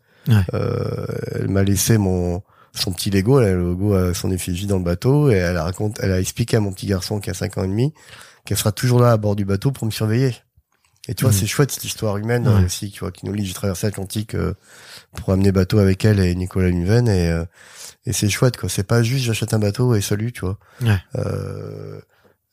Euh, 0.54 1.06
elle 1.34 1.48
m'a 1.48 1.62
laissé 1.62 1.98
mon 1.98 2.42
son 2.72 2.92
petit 2.92 3.10
Lego, 3.10 3.40
elle 3.40 3.48
a 3.48 3.52
le 3.52 3.62
logo 3.62 3.94
à 3.94 4.12
son 4.12 4.30
effigie 4.30 4.66
dans 4.66 4.76
le 4.76 4.84
bateau, 4.84 5.30
et 5.30 5.34
elle 5.34 5.56
a 5.56 5.62
raconte, 5.62 5.98
elle 6.02 6.12
a 6.12 6.20
expliqué 6.20 6.56
à 6.58 6.60
mon 6.60 6.72
petit 6.72 6.86
garçon 6.86 7.20
qui 7.20 7.30
a 7.30 7.34
5 7.34 7.58
ans 7.58 7.64
et 7.64 7.68
demi 7.68 7.94
qu'elle 8.44 8.58
sera 8.58 8.70
toujours 8.70 9.00
là 9.00 9.12
à 9.12 9.16
bord 9.16 9.34
du 9.34 9.44
bateau 9.44 9.72
pour 9.72 9.86
me 9.86 9.90
surveiller. 9.90 10.34
Et 11.08 11.14
tu 11.14 11.24
vois, 11.24 11.32
mhm. 11.32 11.38
c'est 11.38 11.46
chouette 11.46 11.70
cette 11.70 11.84
histoire 11.84 12.16
humaine 12.16 12.48
aussi, 12.64 12.90
tu 12.90 13.00
vois, 13.00 13.12
qui 13.12 13.26
nous 13.26 13.32
lit. 13.32 13.46
J'ai 13.46 13.54
traversé 13.54 13.86
l'Atlantique 13.86 14.34
euh, 14.34 14.54
pour 15.16 15.32
amener 15.32 15.52
bateau 15.52 15.78
avec 15.78 16.04
elle 16.04 16.18
et 16.18 16.34
Nicolas 16.34 16.68
Luven 16.68 17.08
et 17.08 17.30
euh, 17.30 17.44
et 18.06 18.12
c'est 18.12 18.28
chouette 18.28 18.56
quoi. 18.56 18.68
C'est 18.68 18.86
pas 18.86 19.02
juste 19.02 19.24
j'achète 19.24 19.54
un 19.54 19.58
bateau 19.58 19.94
et 19.94 20.00
salut, 20.00 20.32
tu 20.32 20.40
vois. 20.40 20.58
Ouais. 20.82 20.98
Euh, 21.16 22.00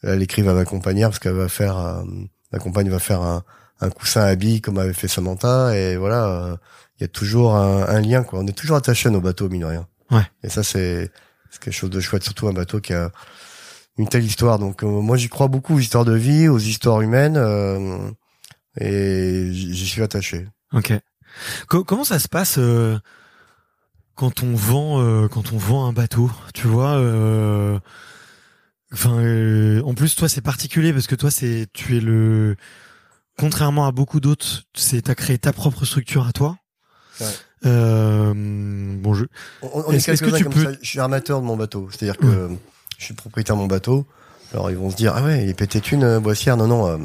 elle 0.03 0.21
écrit 0.21 0.41
va 0.41 0.53
m'accompagner 0.53 1.03
parce 1.03 1.19
qu'elle 1.19 1.33
va 1.33 1.47
faire, 1.47 1.77
euh, 1.77 2.03
ma 2.51 2.59
compagne 2.59 2.89
va 2.89 2.99
faire 2.99 3.21
un, 3.21 3.43
un 3.79 3.89
coussin 3.89 4.21
à 4.21 4.35
billes 4.35 4.61
comme 4.61 4.77
avait 4.77 4.93
fait 4.93 5.07
Samantha 5.07 5.75
et 5.75 5.95
voilà. 5.97 6.57
Il 6.99 7.03
y 7.03 7.05
a 7.05 7.07
toujours 7.07 7.55
un, 7.55 7.87
un, 7.87 8.01
lien 8.01 8.23
quoi. 8.23 8.39
On 8.39 8.47
est 8.47 8.57
toujours 8.57 8.77
attaché 8.77 9.09
à 9.09 9.11
nos 9.11 9.21
bateaux 9.21 9.49
mine 9.49 9.61
de 9.61 9.65
rien. 9.65 9.87
Ouais. 10.11 10.25
Et 10.43 10.49
ça 10.49 10.61
c'est 10.63 11.11
c'est 11.49 11.61
quelque 11.61 11.73
chose 11.73 11.89
de 11.89 11.99
chouette, 11.99 12.23
surtout 12.23 12.47
un 12.47 12.53
bateau 12.53 12.79
qui 12.79 12.93
a 12.93 13.11
une 13.97 14.07
telle 14.07 14.23
histoire. 14.23 14.59
Donc 14.59 14.83
moi 14.83 15.17
j'y 15.17 15.29
crois 15.29 15.47
beaucoup 15.47 15.75
aux 15.75 15.79
histoires 15.79 16.05
de 16.05 16.13
vie, 16.13 16.47
aux 16.47 16.59
histoires 16.59 17.01
humaines 17.01 17.37
et 18.79 19.49
j'y 19.51 19.87
suis 19.87 20.01
attaché. 20.01 20.47
Ok. 20.73 20.93
comment 21.67 22.03
ça 22.03 22.19
se 22.19 22.27
passe 22.27 22.55
euh, 22.57 22.97
quand 24.15 24.43
on 24.43 24.55
vend 24.55 25.01
euh, 25.01 25.27
quand 25.27 25.53
on 25.53 25.57
vend 25.57 25.87
un 25.87 25.93
bateau 25.93 26.31
Tu 26.53 26.67
vois. 26.67 26.95
Euh, 26.95 27.79
enfin, 28.91 29.11
en 29.83 29.93
plus 29.93 30.15
toi 30.15 30.27
c'est 30.27 30.41
particulier 30.41 30.93
parce 30.93 31.07
que 31.07 31.15
toi 31.15 31.31
c'est 31.31 31.67
tu 31.73 31.97
es 31.97 31.99
le 31.99 32.55
contrairement 33.37 33.87
à 33.87 33.91
beaucoup 33.91 34.19
d'autres, 34.19 34.63
c'est 34.73 35.03
t'as 35.03 35.15
créé 35.15 35.37
ta 35.37 35.53
propre 35.53 35.85
structure 35.85 36.27
à 36.27 36.33
toi. 36.33 36.57
Ouais. 37.19 37.27
bon, 37.63 39.13
je. 39.13 39.25
On, 39.61 39.91
est, 39.91 39.97
est, 39.97 40.21
que 40.21 40.35
tu 40.35 40.45
peux... 40.45 40.63
ça. 40.63 40.71
Je 40.81 40.87
suis 40.87 40.99
armateur 40.99 41.41
de 41.41 41.45
mon 41.45 41.55
bateau, 41.55 41.87
c'est-à-dire 41.91 42.17
que 42.17 42.49
je 42.97 43.05
suis 43.05 43.13
propriétaire 43.13 43.55
de 43.55 43.61
mon 43.61 43.67
bateau. 43.67 44.07
Alors 44.51 44.69
ils 44.69 44.77
vont 44.77 44.91
se 44.91 44.95
dire 44.95 45.13
ah 45.15 45.23
ouais 45.23 45.43
il 45.43 45.49
est 45.49 45.53
pété 45.55 45.81
une 45.91 46.19
boissière 46.19 46.57
non 46.57 46.67
non 46.67 46.99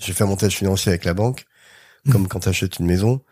j'ai 0.00 0.12
fait 0.12 0.24
un 0.24 0.28
montage 0.28 0.56
financier 0.56 0.90
avec 0.90 1.04
la 1.04 1.14
banque, 1.14 1.46
mmh. 2.04 2.12
comme 2.12 2.28
quand 2.28 2.40
tu 2.40 2.48
achètes 2.48 2.78
une 2.78 2.86
maison. 2.86 3.22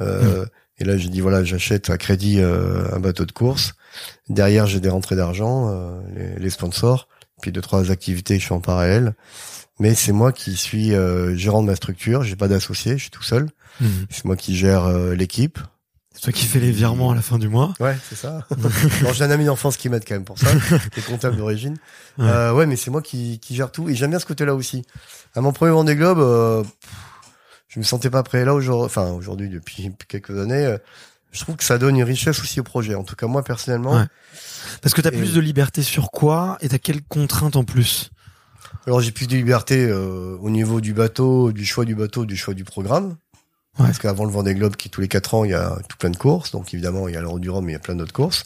Euh, 0.00 0.44
mmh. 0.44 0.48
Et 0.80 0.84
là, 0.84 0.96
j'ai 0.96 1.08
dit 1.08 1.20
voilà, 1.20 1.42
j'achète 1.42 1.90
à 1.90 1.98
crédit 1.98 2.38
euh, 2.38 2.84
un 2.94 3.00
bateau 3.00 3.24
de 3.24 3.32
course. 3.32 3.74
Derrière, 4.28 4.66
j'ai 4.66 4.78
des 4.78 4.88
rentrées 4.88 5.16
d'argent, 5.16 5.68
euh, 5.70 6.00
les, 6.14 6.38
les, 6.38 6.50
sponsors, 6.50 7.08
puis 7.42 7.50
deux 7.50 7.60
trois 7.60 7.90
activités 7.90 8.36
que 8.36 8.42
je 8.42 8.46
fais 8.46 8.54
en 8.54 8.60
parallèle. 8.60 9.14
Mais 9.80 9.94
c'est 9.94 10.12
moi 10.12 10.32
qui 10.32 10.56
suis 10.56 10.94
euh, 10.94 11.36
gérant 11.36 11.62
de 11.62 11.66
ma 11.68 11.76
structure. 11.76 12.22
J'ai 12.24 12.36
pas 12.36 12.48
d'associé, 12.48 12.96
je 12.96 13.02
suis 13.02 13.10
tout 13.10 13.22
seul. 13.22 13.48
Mmh. 13.80 13.86
C'est 14.10 14.24
moi 14.24 14.36
qui 14.36 14.56
gère 14.56 14.84
euh, 14.84 15.14
l'équipe. 15.14 15.58
C'est 16.14 16.22
toi 16.22 16.32
qui 16.32 16.46
fais 16.46 16.58
les 16.58 16.72
virements 16.72 17.12
à 17.12 17.14
la 17.14 17.22
fin 17.22 17.38
du 17.38 17.48
mois. 17.48 17.74
Ouais, 17.78 17.96
c'est 18.08 18.16
ça. 18.16 18.44
bon, 18.56 19.12
j'ai 19.12 19.22
un 19.22 19.30
ami 19.30 19.44
d'enfance 19.44 19.76
qui 19.76 19.88
m'aide 19.88 20.04
quand 20.06 20.14
même 20.14 20.24
pour 20.24 20.36
ça, 20.36 20.48
qui 20.92 20.98
est 20.98 21.06
comptable 21.06 21.36
d'origine. 21.36 21.76
Ouais. 22.18 22.26
Euh, 22.26 22.52
ouais, 22.52 22.66
mais 22.66 22.74
c'est 22.74 22.90
moi 22.90 23.02
qui, 23.02 23.38
qui 23.38 23.54
gère 23.54 23.70
tout 23.70 23.88
et 23.88 23.94
j'aime 23.94 24.10
bien 24.10 24.18
ce 24.18 24.26
côté-là 24.26 24.56
aussi. 24.56 24.84
À 25.34 25.40
mon 25.40 25.52
premier 25.52 25.72
Vendée 25.72 25.94
Globe, 25.94 26.18
euh, 26.18 26.64
je 27.68 27.78
me 27.78 27.84
sentais 27.84 28.10
pas 28.10 28.22
prêt 28.22 28.44
là 28.44 28.54
aujourd'hui. 28.54 28.86
Enfin, 28.86 29.10
aujourd'hui 29.12 29.48
depuis 29.48 29.90
quelques 30.08 30.38
années, 30.38 30.64
euh, 30.64 30.78
je 31.32 31.40
trouve 31.40 31.56
que 31.56 31.64
ça 31.64 31.78
donne 31.78 31.96
une 31.96 32.04
richesse 32.04 32.40
aussi 32.40 32.60
au 32.60 32.64
projet. 32.64 32.94
En 32.94 33.04
tout 33.04 33.14
cas, 33.14 33.26
moi 33.26 33.42
personnellement. 33.42 33.94
Ouais. 33.94 34.06
Parce 34.82 34.94
que 34.94 35.00
t'as 35.00 35.10
plus 35.10 35.34
de 35.34 35.40
liberté 35.40 35.82
sur 35.82 36.10
quoi 36.10 36.58
et 36.60 36.68
t'as 36.68 36.78
quelles 36.78 37.02
contraintes 37.02 37.56
en 37.56 37.64
plus? 37.64 38.10
Alors 38.86 39.00
j'ai 39.00 39.12
plus 39.12 39.26
de 39.26 39.36
liberté 39.36 39.84
euh, 39.84 40.36
au 40.40 40.50
niveau 40.50 40.80
du 40.80 40.94
bateau, 40.94 41.52
du 41.52 41.66
choix 41.66 41.84
du 41.84 41.94
bateau, 41.94 42.24
du 42.24 42.36
choix 42.36 42.54
du 42.54 42.64
programme. 42.64 43.16
Parce 43.76 43.98
qu'avant 43.98 44.24
le 44.24 44.32
Vendée 44.32 44.56
Globe, 44.56 44.74
qui 44.74 44.90
tous 44.90 45.00
les 45.00 45.06
quatre 45.06 45.34
ans, 45.34 45.44
il 45.44 45.52
y 45.52 45.54
a 45.54 45.78
tout 45.88 45.96
plein 45.98 46.10
de 46.10 46.16
courses. 46.16 46.50
Donc 46.50 46.74
évidemment, 46.74 47.06
il 47.06 47.14
y 47.14 47.16
a 47.16 47.20
l'Euro 47.20 47.38
du 47.38 47.48
Rhum, 47.48 47.64
mais 47.64 47.72
il 47.72 47.74
y 47.74 47.76
a 47.76 47.80
plein 47.80 47.94
d'autres 47.94 48.12
courses. 48.12 48.42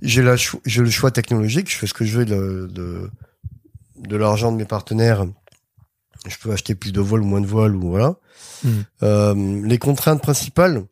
J'ai 0.00 0.22
le 0.22 0.90
choix 0.90 1.10
technologique. 1.10 1.70
Je 1.70 1.76
fais 1.76 1.86
ce 1.86 1.92
que 1.92 2.06
je 2.06 2.16
veux 2.18 2.24
de, 2.24 2.66
de, 2.72 3.10
de 3.98 4.16
l'argent 4.16 4.50
de 4.50 4.56
mes 4.56 4.64
partenaires. 4.64 5.26
Je 6.26 6.36
peux 6.38 6.52
acheter 6.52 6.74
plus 6.74 6.92
de 6.92 7.00
voiles 7.00 7.22
ou 7.22 7.26
moins 7.26 7.40
de 7.40 7.46
voiles 7.46 7.76
ou 7.76 7.90
voilà. 7.90 8.16
Hmm. 8.64 8.80
Euh, 9.02 9.62
les 9.64 9.78
contraintes 9.78 10.20
principales, 10.20 10.84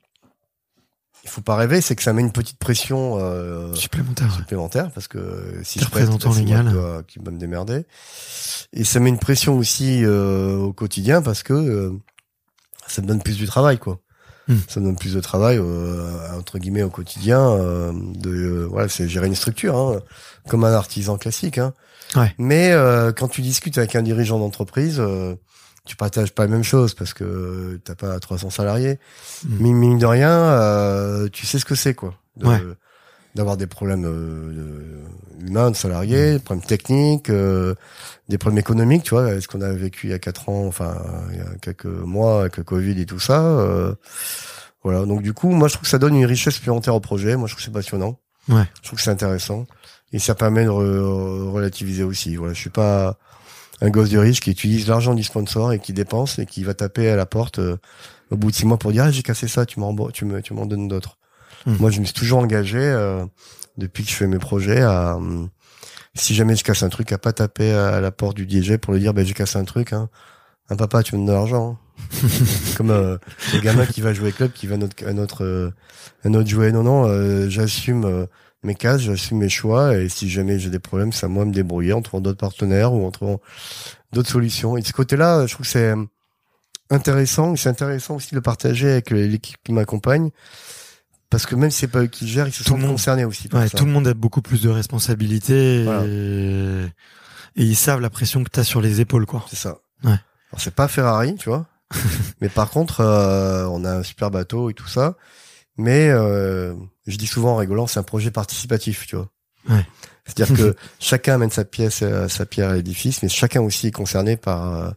il 1.25 1.31
faut 1.31 1.41
pas 1.41 1.57
rêver, 1.57 1.81
c'est 1.81 1.97
que 1.97 2.03
ça 2.03 2.13
met 2.13 2.23
une 2.23 2.33
petite 2.33 2.59
pression 2.59 3.19
euh, 3.19 3.75
supplémentaire. 3.75 4.33
Supplémentaire, 4.33 4.91
parce 4.93 5.09
que 5.09 5.61
si 5.65 5.81
je 5.81 5.87
prête, 5.87 6.09
légal, 6.37 6.73
qui 7.09 7.19
va 7.19 7.33
me 7.33 7.39
démerder. 7.39 7.85
Et 8.73 8.85
ça 8.85 9.01
met 9.01 9.09
une 9.09 9.19
pression 9.19 9.57
aussi 9.59 10.05
euh, 10.05 10.57
au 10.57 10.73
quotidien 10.73 11.23
parce 11.23 11.43
que 11.43 11.53
euh, 11.55 11.93
ça 12.87 13.03
me 13.03 13.07
donne 13.07 13.23
plus 13.23 13.37
du 13.37 13.47
travail, 13.47 13.79
quoi. 13.79 14.01
Hmm. 14.49 14.59
Ça 14.69 14.79
me 14.79 14.87
donne 14.87 14.97
plus 14.97 15.15
de 15.15 15.21
travail, 15.21 15.59
euh, 15.59 16.39
entre 16.39 16.59
guillemets, 16.59 16.85
au 16.85 16.91
quotidien. 16.91 17.41
Euh, 17.41 17.93
de 18.15 18.67
voilà, 18.71 18.89
c'est 18.89 19.09
gérer 19.09 19.27
une 19.27 19.35
structure, 19.35 19.77
hein, 19.77 20.01
comme 20.49 20.65
un 20.65 20.73
artisan 20.73 21.19
classique. 21.19 21.59
Hein. 21.59 21.75
Ouais. 22.15 22.35
Mais 22.39 22.73
quand 23.17 23.29
tu 23.29 23.43
discutes 23.43 23.79
avec 23.79 23.97
un 23.97 24.03
dirigeant 24.03 24.39
d'entreprise, 24.39 25.03
tu 25.85 25.97
partages 25.97 26.33
pas 26.33 26.45
la 26.45 26.49
même 26.49 26.65
chose 26.65 26.95
parce 26.95 27.15
que 27.15 27.81
t'as 27.85 27.95
pas 27.95 28.19
300 28.19 28.51
salariés. 28.51 28.99
Hmm. 29.45 29.57
Mais 29.61 29.73
mine 29.73 29.99
de 29.99 30.07
rien, 30.07 31.29
tu 31.33 31.47
sais 31.47 31.59
ce 31.59 31.65
que 31.65 31.75
c'est, 31.75 31.95
quoi. 31.95 32.15
De, 32.37 32.77
d'avoir 33.37 33.57
des 33.57 33.69
problèmes 33.69 34.07
euh, 34.07 35.05
humains, 35.47 35.71
de 35.71 35.77
salariés, 35.77 36.33
des 36.33 36.39
problèmes 36.41 36.67
techniques, 36.67 37.31
euh, 37.31 37.75
des 38.29 38.39
problèmes 38.39 38.59
économiques, 38.59 39.05
tu 39.05 39.11
vois, 39.11 39.41
ce 39.41 39.47
qu'on 39.47 39.61
a 39.61 39.73
vécu 39.73 40.09
il 40.09 40.11
y 40.11 40.15
a 40.15 40.19
quatre 40.19 40.49
ans, 40.49 40.67
enfin 40.67 40.97
il 41.31 41.37
y 41.37 41.41
a 41.41 41.55
quelques 41.61 41.85
mois 41.85 42.41
avec 42.41 42.57
le 42.57 42.65
Covid 42.65 43.01
et 43.01 43.07
tout 43.07 43.21
ça. 43.21 43.41
Euh, 43.43 43.95
voilà, 44.83 45.05
donc 45.05 45.23
du 45.23 45.35
coup, 45.35 45.51
moi 45.51 45.69
je 45.69 45.75
trouve 45.75 45.85
que 45.85 45.91
ça 45.91 45.99
donne 45.99 46.17
une 46.17 46.27
richesse 46.27 46.55
supplémentaire 46.55 46.95
au 46.95 47.01
projet. 47.01 47.37
Moi 47.37 47.47
je 47.47 47.53
trouve 47.53 47.59
que 47.59 47.65
c'est 47.65 47.73
passionnant. 47.73 48.19
Ouais. 48.49 48.65
Je 48.83 48.89
trouve 48.89 48.99
que 48.99 49.05
c'est 49.05 49.11
intéressant 49.11 49.67
et 50.17 50.19
ça 50.19 50.35
permet 50.35 50.65
de 50.65 50.71
relativiser 50.71 52.03
aussi. 52.03 52.37
Voilà, 52.37 52.55
je 52.55 52.61
suis 52.61 52.71
pas 52.71 53.19
un 53.83 53.91
gosse 53.91 54.09
de 54.09 54.19
riche 54.19 54.41
qui 54.41 54.51
utilise 54.51 54.89
l'argent 54.89 55.15
du 55.15 55.23
sponsor 55.23 55.75
et 55.75 55.79
qui 55.79 55.93
dépense 55.93 56.39
et 56.39 56.47
qui 56.47 56.65
va 56.65 56.73
taper 56.73 57.11
à 57.11 57.17
la 57.17 57.27
porte 57.27 57.61
au 58.31 58.37
bout 58.37 58.51
de 58.51 58.57
six 58.57 58.67
mois 58.67 58.79
pour 58.79 58.93
dire 58.93 59.05
ah, 59.05 59.11
j'ai 59.11 59.23
cassé 59.23 59.49
ça, 59.49 59.67
tu 59.67 59.81
m'en 59.81 59.95
tu 60.11 60.25
me 60.25 60.41
tu 60.41 60.55
m'en 60.55 60.67
donnes 60.67 60.89
d'autres. 60.89 61.19
Hmm. 61.67 61.77
Moi, 61.79 61.91
je 61.91 62.01
me 62.01 62.05
suis 62.05 62.15
toujours 62.15 62.39
engagé 62.39 62.79
euh, 62.79 63.25
depuis 63.77 64.05
que 64.05 64.11
je 64.11 64.17
fais 64.17 64.27
mes 64.27 64.39
projets 64.39 64.81
à 64.81 65.17
euh, 65.17 65.47
si 66.15 66.35
jamais 66.35 66.57
je 66.57 66.65
casse 66.65 66.83
un 66.83 66.89
truc, 66.89 67.13
à 67.13 67.19
pas 67.19 67.33
taper 67.33 67.73
à 67.73 68.01
la 68.01 68.11
porte 68.11 68.37
du 68.37 68.49
DJ 68.49 68.79
pour 68.79 68.95
lui 68.95 69.01
dire 69.01 69.13
ben 69.13 69.25
j'ai 69.25 69.35
cassé 69.35 69.59
un 69.59 69.65
truc. 69.65 69.93
Hein. 69.93 70.09
Un 70.71 70.77
papa, 70.77 71.03
tu 71.03 71.15
me 71.15 71.21
donnes 71.21 71.27
de 71.27 71.33
l'argent. 71.33 71.79
Hein. 71.79 72.29
Comme 72.77 72.91
euh, 72.91 73.19
le 73.53 73.61
gamin 73.61 73.87
qui 73.87 74.01
va 74.01 74.13
jouer 74.13 74.33
club, 74.33 74.53
qui 74.53 74.67
va 74.67 74.75
à 74.75 74.79
notre 74.79 75.07
à 75.07 75.13
notre 75.13 75.45
euh, 75.45 75.71
à 76.25 76.29
notre 76.29 76.49
jouet. 76.49 76.73
Non, 76.73 76.83
non, 76.83 77.49
j'assume 77.49 78.27
mes 78.67 78.75
cases, 78.75 79.01
j'assume 79.01 79.39
mes 79.39 79.49
choix 79.49 79.97
et 79.97 80.09
si 80.09 80.29
jamais 80.29 80.59
j'ai 80.59 80.71
des 80.71 80.79
problèmes, 80.79 81.13
c'est 81.13 81.27
à 81.27 81.29
moi 81.29 81.45
de 81.45 81.51
me 81.51 81.55
débrouiller 81.55 81.93
en 81.93 82.03
trouvant 82.03 82.21
d'autres 82.21 82.39
partenaires 82.39 82.93
ou 82.93 83.07
en 83.07 83.11
trouvant 83.11 83.41
d'autres 84.13 84.31
solutions. 84.31 84.77
Et 84.77 84.83
de 84.83 84.87
ce 84.87 84.93
côté-là, 84.93 85.47
je 85.47 85.55
trouve 85.55 85.65
que 85.65 85.73
c'est 85.73 85.95
intéressant. 86.91 87.57
C'est 87.57 87.69
intéressant 87.69 88.17
aussi 88.17 88.31
de 88.31 88.37
le 88.37 88.43
partager 88.43 88.91
avec 88.91 89.11
l'équipe 89.11 89.57
qui 89.65 89.73
m'accompagne 89.73 90.31
parce 91.31 91.47
que 91.47 91.55
même 91.55 91.71
si 91.71 91.81
c'est 91.81 91.89
pas 91.89 92.03
eux 92.03 92.07
qui 92.07 92.29
gèrent, 92.29 92.47
ils 92.47 92.53
se 92.53 92.65
sont 92.65 92.79
concernés 92.79 93.25
aussi. 93.25 93.49
Ouais, 93.53 93.69
tout 93.69 93.85
le 93.85 93.91
monde 93.91 94.07
a 94.07 94.15
beaucoup 94.15 94.43
plus 94.43 94.63
de 94.63 94.69
responsabilités 94.69 95.85
et... 95.85 96.87
ils 97.57 97.77
savent 97.77 98.01
la 98.01 98.11
pression 98.11 98.45
que 98.45 98.51
tu 98.51 98.61
as 98.61 98.65
sur 98.65 98.81
les 98.81 99.01
épaules, 99.01 99.27
quoi. 99.27 99.45
C'est 99.49 99.57
ça. 99.57 99.79
Ouais. 100.05 100.11
Alors 100.11 100.61
c'est 100.61 100.75
pas 100.75 100.89
Ferrari, 100.89 101.35
tu 101.35 101.49
vois. 101.49 101.67
mais 102.41 102.49
par 102.49 102.71
contre, 102.71 103.01
euh, 103.01 103.67
on 103.67 103.85
a 103.85 103.97
un 103.97 104.03
super 104.03 104.31
bateau 104.31 104.71
et 104.71 104.75
tout 104.75 104.89
ça. 104.89 105.15
Mais 105.77 106.09
euh, 106.09 106.75
je 107.07 107.17
dis 107.17 107.27
souvent 107.27 107.53
en 107.53 107.57
rigolant, 107.57 107.87
c'est 107.87 107.99
un 107.99 108.05
projet 108.05 108.31
participatif, 108.31 109.07
tu 109.07 109.17
vois. 109.17 109.29
Ouais. 109.69 109.87
C'est-à-dire 110.25 110.57
que 110.75 110.77
chacun 110.99 111.35
amène 111.35 111.51
sa 111.51 111.65
pièce, 111.65 112.01
euh, 112.03 112.29
sa 112.29 112.47
pierre 112.47 112.71
à 112.71 112.75
l'édifice, 112.75 113.23
mais 113.23 113.29
chacun 113.29 113.61
aussi 113.61 113.89
est 113.89 113.93
concerné 113.93 114.37
par 114.37 114.95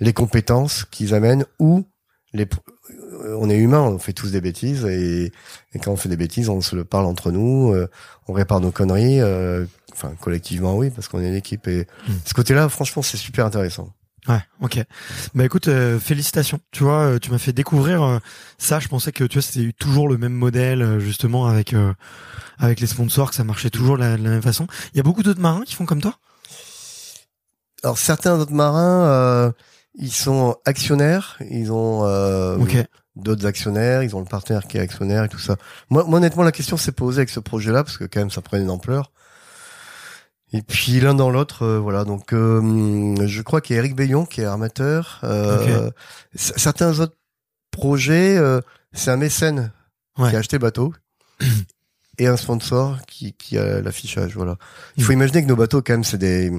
les 0.00 0.12
compétences 0.12 0.84
qu'ils 0.90 1.14
amènent 1.14 1.44
ou 1.58 1.84
les 2.32 2.46
euh, 3.24 3.36
on 3.38 3.50
est 3.50 3.56
humain, 3.56 3.80
on 3.80 3.98
fait 3.98 4.12
tous 4.12 4.30
des 4.30 4.40
bêtises 4.40 4.84
et, 4.84 5.32
quand 5.82 5.92
on 5.92 5.96
fait 5.96 6.08
des 6.08 6.16
bêtises, 6.16 6.48
on 6.48 6.60
se 6.60 6.76
le 6.76 6.84
parle 6.84 7.06
entre 7.06 7.30
nous, 7.30 7.72
euh, 7.72 7.88
on 8.28 8.32
répare 8.32 8.60
nos 8.60 8.70
conneries, 8.70 9.20
euh, 9.20 9.66
enfin 9.92 10.12
collectivement 10.20 10.76
oui, 10.76 10.90
parce 10.90 11.08
qu'on 11.08 11.20
est 11.20 11.28
une 11.28 11.34
équipe 11.34 11.66
et 11.68 11.86
hmm. 12.08 12.12
ce 12.24 12.34
côté-là, 12.34 12.68
franchement, 12.68 13.02
c'est 13.02 13.16
super 13.16 13.46
intéressant. 13.46 13.92
Ouais, 14.28 14.40
ok. 14.60 14.84
Bah 15.34 15.44
écoute, 15.44 15.70
félicitations. 15.98 16.60
Tu 16.72 16.84
vois, 16.84 17.18
tu 17.20 17.30
m'as 17.30 17.38
fait 17.38 17.52
découvrir 17.52 18.20
ça. 18.58 18.78
Je 18.78 18.88
pensais 18.88 19.12
que 19.12 19.24
tu 19.24 19.38
vois 19.38 19.42
c'était 19.42 19.72
toujours 19.72 20.08
le 20.08 20.18
même 20.18 20.34
modèle, 20.34 20.98
justement 20.98 21.46
avec 21.46 21.74
avec 22.58 22.80
les 22.80 22.86
sponsors, 22.86 23.30
que 23.30 23.36
ça 23.36 23.44
marchait 23.44 23.70
toujours 23.70 23.96
de 23.96 24.02
la, 24.02 24.16
même 24.18 24.42
façon. 24.42 24.66
Il 24.92 24.98
y 24.98 25.00
a 25.00 25.02
beaucoup 25.02 25.22
d'autres 25.22 25.40
marins 25.40 25.62
qui 25.64 25.74
font 25.74 25.86
comme 25.86 26.02
toi? 26.02 26.16
Alors 27.82 27.96
certains 27.96 28.38
autres 28.38 28.52
marins, 28.52 29.52
ils 29.94 30.12
sont 30.12 30.56
actionnaires, 30.66 31.38
ils 31.50 31.72
ont 31.72 32.04
d'autres 33.16 33.46
actionnaires, 33.46 34.02
ils 34.02 34.14
ont 34.16 34.20
le 34.20 34.26
partenaire 34.26 34.66
qui 34.66 34.76
est 34.76 34.80
actionnaire 34.80 35.24
et 35.24 35.28
tout 35.28 35.38
ça. 35.38 35.56
Moi, 35.88 36.08
honnêtement, 36.08 36.42
la 36.42 36.52
question 36.52 36.76
s'est 36.76 36.92
posée 36.92 37.20
avec 37.20 37.30
ce 37.30 37.40
projet-là 37.40 37.84
parce 37.84 37.98
que 37.98 38.04
quand 38.04 38.20
même 38.20 38.30
ça 38.30 38.42
prenait 38.42 38.62
une 38.62 38.70
ampleur. 38.70 39.12
Et 40.52 40.62
puis 40.62 41.00
l'un 41.00 41.14
dans 41.14 41.30
l'autre, 41.30 41.64
euh, 41.64 41.78
voilà. 41.78 42.04
Donc, 42.04 42.32
euh, 42.32 43.26
je 43.26 43.42
crois 43.42 43.60
qu'il 43.60 43.76
y 43.76 43.78
a 43.78 43.82
Eric 43.82 43.94
Bayon 43.94 44.26
qui 44.26 44.40
est 44.40 44.44
armateur. 44.44 45.20
Euh, 45.22 45.90
certains 46.34 46.98
autres 46.98 47.16
projets, 47.70 48.38
c'est 48.92 49.10
un 49.10 49.16
mécène 49.16 49.72
qui 50.16 50.22
a 50.22 50.38
acheté 50.38 50.56
le 50.56 50.62
bateau 50.62 50.92
et 52.18 52.26
un 52.26 52.36
sponsor 52.36 52.98
qui, 53.06 53.32
qui 53.32 53.58
a 53.58 53.80
l'affichage. 53.80 54.34
Voilà. 54.34 54.56
Il 54.96 55.04
faut 55.04 55.12
mm. 55.12 55.16
imaginer 55.16 55.42
que 55.42 55.48
nos 55.48 55.56
bateaux, 55.56 55.82
quand 55.82 55.92
même, 55.92 56.04
c'est 56.04 56.18
des 56.18 56.52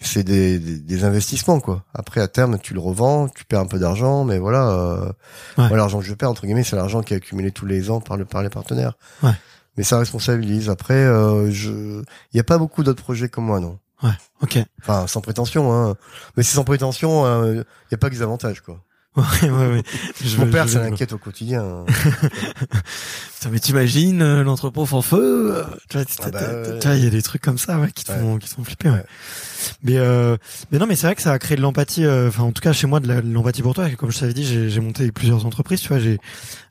c'est 0.00 0.22
des, 0.22 0.58
des, 0.58 1.04
investissements 1.04 1.60
quoi. 1.60 1.84
Après 1.92 2.20
à 2.20 2.28
terme 2.28 2.58
tu 2.58 2.72
le 2.72 2.80
revends, 2.80 3.28
tu 3.28 3.44
perds 3.44 3.60
un 3.60 3.66
peu 3.66 3.78
d'argent, 3.78 4.24
mais 4.24 4.38
voilà, 4.38 4.70
euh, 4.70 5.12
l'argent 5.56 5.98
que 5.98 6.04
je 6.04 6.14
perds 6.14 6.30
entre 6.30 6.46
guillemets 6.46 6.62
c'est 6.62 6.76
l'argent 6.76 7.02
qui 7.02 7.14
est 7.14 7.16
accumulé 7.16 7.50
tous 7.50 7.66
les 7.66 7.90
ans 7.90 8.00
par 8.00 8.16
le 8.16 8.24
par 8.24 8.42
les 8.42 8.48
partenaires. 8.48 8.96
Ouais. 9.22 9.32
Mais 9.78 9.84
ça 9.84 9.98
responsabilise. 9.98 10.68
Après, 10.68 10.92
euh, 10.92 11.50
je, 11.50 12.02
il 12.32 12.36
y 12.36 12.40
a 12.40 12.44
pas 12.44 12.58
beaucoup 12.58 12.82
d'autres 12.82 13.02
projets 13.02 13.30
comme 13.30 13.46
moi 13.46 13.60
non. 13.60 13.78
Ouais, 14.02 14.10
ok. 14.42 14.58
Enfin 14.80 15.06
sans 15.06 15.22
prétention, 15.22 15.72
hein. 15.72 15.96
Mais 16.36 16.42
c'est 16.42 16.54
sans 16.54 16.64
prétention, 16.64 17.24
il 17.24 17.58
euh, 17.58 17.64
y 17.90 17.94
a 17.94 17.98
pas 17.98 18.10
que 18.10 18.14
des 18.14 18.22
avantages 18.22 18.60
quoi. 18.60 18.80
Ouais, 19.16 19.50
ouais, 19.50 19.66
ouais. 19.68 19.82
Mon 20.38 20.50
père, 20.50 20.68
ça 20.68 20.80
l'inquiète 20.80 21.12
au 21.12 21.18
quotidien. 21.18 21.84
Putain, 23.34 23.50
mais 23.50 23.58
t'imagines 23.58 24.22
euh, 24.22 24.44
l'entrepôt 24.44 24.86
en 24.92 25.02
feu 25.02 25.52
euh, 25.56 25.64
Tu 25.88 25.98
vois, 25.98 26.06
ah 26.22 26.30
bah, 26.30 26.94
il 26.96 27.04
y 27.04 27.06
a 27.06 27.10
des 27.10 27.22
trucs 27.22 27.42
comme 27.42 27.58
ça, 27.58 27.80
ouais, 27.80 27.90
qui 27.90 28.04
te 28.04 28.12
font, 28.12 28.38
qui 28.38 28.48
te 28.48 28.54
font 28.54 28.62
flipper. 28.62 28.90
Ouais. 28.90 29.04
Mais, 29.82 29.96
euh, 29.96 30.36
mais 30.70 30.78
non, 30.78 30.86
mais 30.86 30.94
c'est 30.94 31.06
vrai 31.06 31.16
que 31.16 31.22
ça 31.22 31.32
a 31.32 31.38
créé 31.38 31.56
de 31.56 31.62
l'empathie. 31.62 32.04
Euh, 32.04 32.28
enfin, 32.28 32.44
en 32.44 32.52
tout 32.52 32.60
cas, 32.60 32.72
chez 32.72 32.86
moi, 32.86 33.00
de 33.00 33.12
l'empathie 33.12 33.62
pour 33.62 33.74
toi. 33.74 33.88
Comme 33.90 34.12
je 34.12 34.20
t'avais 34.20 34.34
dit, 34.34 34.44
j'ai 34.44 34.80
monté 34.80 35.10
plusieurs 35.10 35.46
entreprises, 35.46 35.80
tu 35.80 35.88
vois, 35.88 35.98
j'ai 35.98 36.18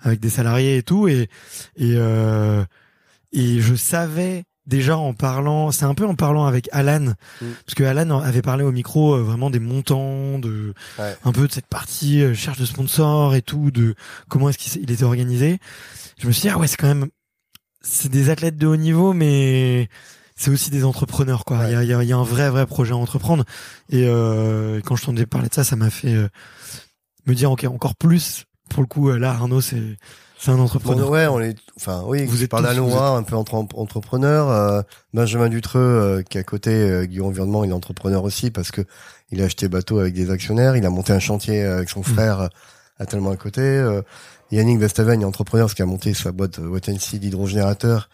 avec 0.02 0.20
des 0.20 0.30
salariés 0.30 0.78
et 0.78 0.84
tout, 0.84 1.08
et 1.08 1.30
et 1.76 1.96
euh, 1.98 2.64
et 3.32 3.60
je 3.60 3.76
savais 3.76 4.44
déjà 4.68 4.98
en 4.98 5.14
parlant, 5.14 5.72
c'est 5.72 5.86
un 5.86 5.96
peu 5.96 6.06
en 6.06 6.16
parlant 6.16 6.46
avec 6.46 6.70
Alan, 6.72 7.00
mm. 7.42 7.46
parce 7.66 7.76
que 7.76 7.84
Alan 7.84 8.20
avait 8.20 8.42
parlé 8.42 8.64
au 8.64 8.72
micro 8.72 9.16
euh, 9.16 9.24
vraiment 9.24 9.50
des 9.50 9.60
montants, 9.60 10.38
de 10.40 10.74
un 11.00 11.32
peu 11.32 11.48
de 11.48 11.52
cette 11.52 11.68
partie 11.68 12.22
euh, 12.22 12.34
cherche 12.34 12.60
de 12.60 12.66
sponsors 12.66 13.34
et 13.34 13.42
tout, 13.42 13.72
de 13.72 13.96
comment 14.28 14.50
est-ce 14.50 14.58
qu'il 14.58 14.92
était 14.92 15.04
organisé. 15.04 15.60
Je 16.20 16.28
me 16.28 16.32
suis 16.32 16.44
dit 16.44 16.50
ah 16.50 16.58
ouais 16.58 16.68
c'est 16.68 16.78
quand 16.78 16.88
même 16.88 17.08
c'est 17.82 18.10
des 18.10 18.30
athlètes 18.30 18.58
de 18.58 18.68
haut 18.68 18.76
niveau, 18.76 19.14
mais 19.14 19.90
c'est 20.36 20.52
aussi 20.52 20.70
des 20.70 20.84
entrepreneurs 20.84 21.46
quoi. 21.46 21.66
Il 21.68 21.72
y, 21.72 21.76
a, 21.76 21.84
y, 21.84 21.94
a, 21.94 22.04
y, 22.04 22.12
a, 22.12 22.18
un 22.18 22.24
vrai 22.24 22.50
vrai 22.50 22.68
projet 22.68 22.92
à 22.92 22.98
entreprendre 22.98 23.46
et 23.90 24.06
euh, 24.06 24.82
quand 24.84 24.96
je 24.96 25.02
t'entendais 25.02 25.26
parler 25.26 25.48
de 25.48 25.54
ça, 25.54 25.64
ça 25.64 25.76
m'a 25.76 25.90
fait 25.90 26.14
euh, 26.14 26.28
me 27.26 27.34
dire 27.34 27.52
ok 27.52 27.64
encore 27.66 27.96
plus. 27.96 28.44
Pour 28.70 28.84
le 28.84 28.88
coup 28.88 29.10
là 29.12 29.32
Arnaud 29.32 29.62
c'est 29.62 29.98
c'est 30.40 30.52
un 30.52 30.60
entrepreneur. 30.60 31.10
ouais, 31.10 31.28
on 31.28 31.40
est, 31.40 31.58
enfin, 31.78 32.04
oui, 32.06 32.26
vous 32.26 32.44
êtes 32.44 32.52
par 32.52 32.62
la 32.62 32.74
loi, 32.74 33.10
un 33.10 33.24
peu 33.24 33.36
entre 33.36 33.56
entrepreneur. 33.56 34.50
Euh, 34.50 34.82
Benjamin 35.14 35.50
Dutreux, 35.50 35.80
euh, 35.80 36.22
qui 36.22 36.38
est 36.38 36.42
à 36.42 36.44
côté, 36.44 36.72
euh, 36.72 37.06
Guillaume 37.06 37.28
Environnement, 37.28 37.64
il 37.64 37.72
est 37.72 37.74
entrepreneur 37.74 38.24
aussi 38.24 38.52
parce 38.52 38.70
que 38.72 38.82
il 39.32 39.42
a 39.42 39.46
acheté 39.46 39.68
bateau 39.68 40.00
avec 40.00 40.14
des 40.14 40.30
actionnaires. 40.30 40.76
Il 40.76 40.86
a 40.86 40.90
monté 40.90 41.12
un 41.12 41.20
chantier 41.20 41.64
avec 41.64 41.90
son 41.90 42.02
mm. 42.02 42.04
frère 42.04 42.50
à 43.00 43.06
tellement 43.06 43.32
à 43.32 43.36
côté. 43.36 43.84
Yannick 44.52 44.80
Vestaven 44.80 45.22
est 45.22 45.26
entrepreneur 45.26 45.66
parce 45.66 45.74
qu'il 45.74 45.84
a 45.84 45.88
monté 45.88 46.14
sa 46.14 46.32
boîte 46.32 46.60
Watensi 46.60 47.20
d'hydrogénérateur. 47.20 48.10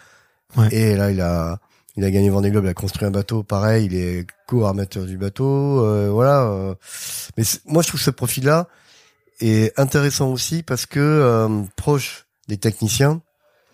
Ouais. 0.57 0.73
Et 0.73 0.95
là, 0.95 1.11
il 1.11 1.21
a, 1.21 1.59
il 1.95 2.03
a 2.03 2.09
gagné 2.09 2.29
Vendée 2.29 2.51
Globe, 2.51 2.63
il 2.65 2.69
a 2.69 2.73
construit 2.73 3.07
un 3.07 3.11
bateau, 3.11 3.43
pareil, 3.43 3.85
il 3.85 3.95
est 3.95 4.25
co-armateur 4.47 5.05
du 5.05 5.17
bateau, 5.17 5.85
voilà. 6.11 6.75
Mais 7.37 7.43
moi, 7.65 7.83
je 7.83 7.89
trouve 7.89 8.01
ce 8.01 8.09
profil-là, 8.09 8.67
et 9.43 9.73
intéressant 9.75 10.31
aussi 10.31 10.63
parce 10.63 10.85
que 10.85 11.01
euh, 11.01 11.63
proche 11.75 12.27
des 12.47 12.57
techniciens 12.57 13.21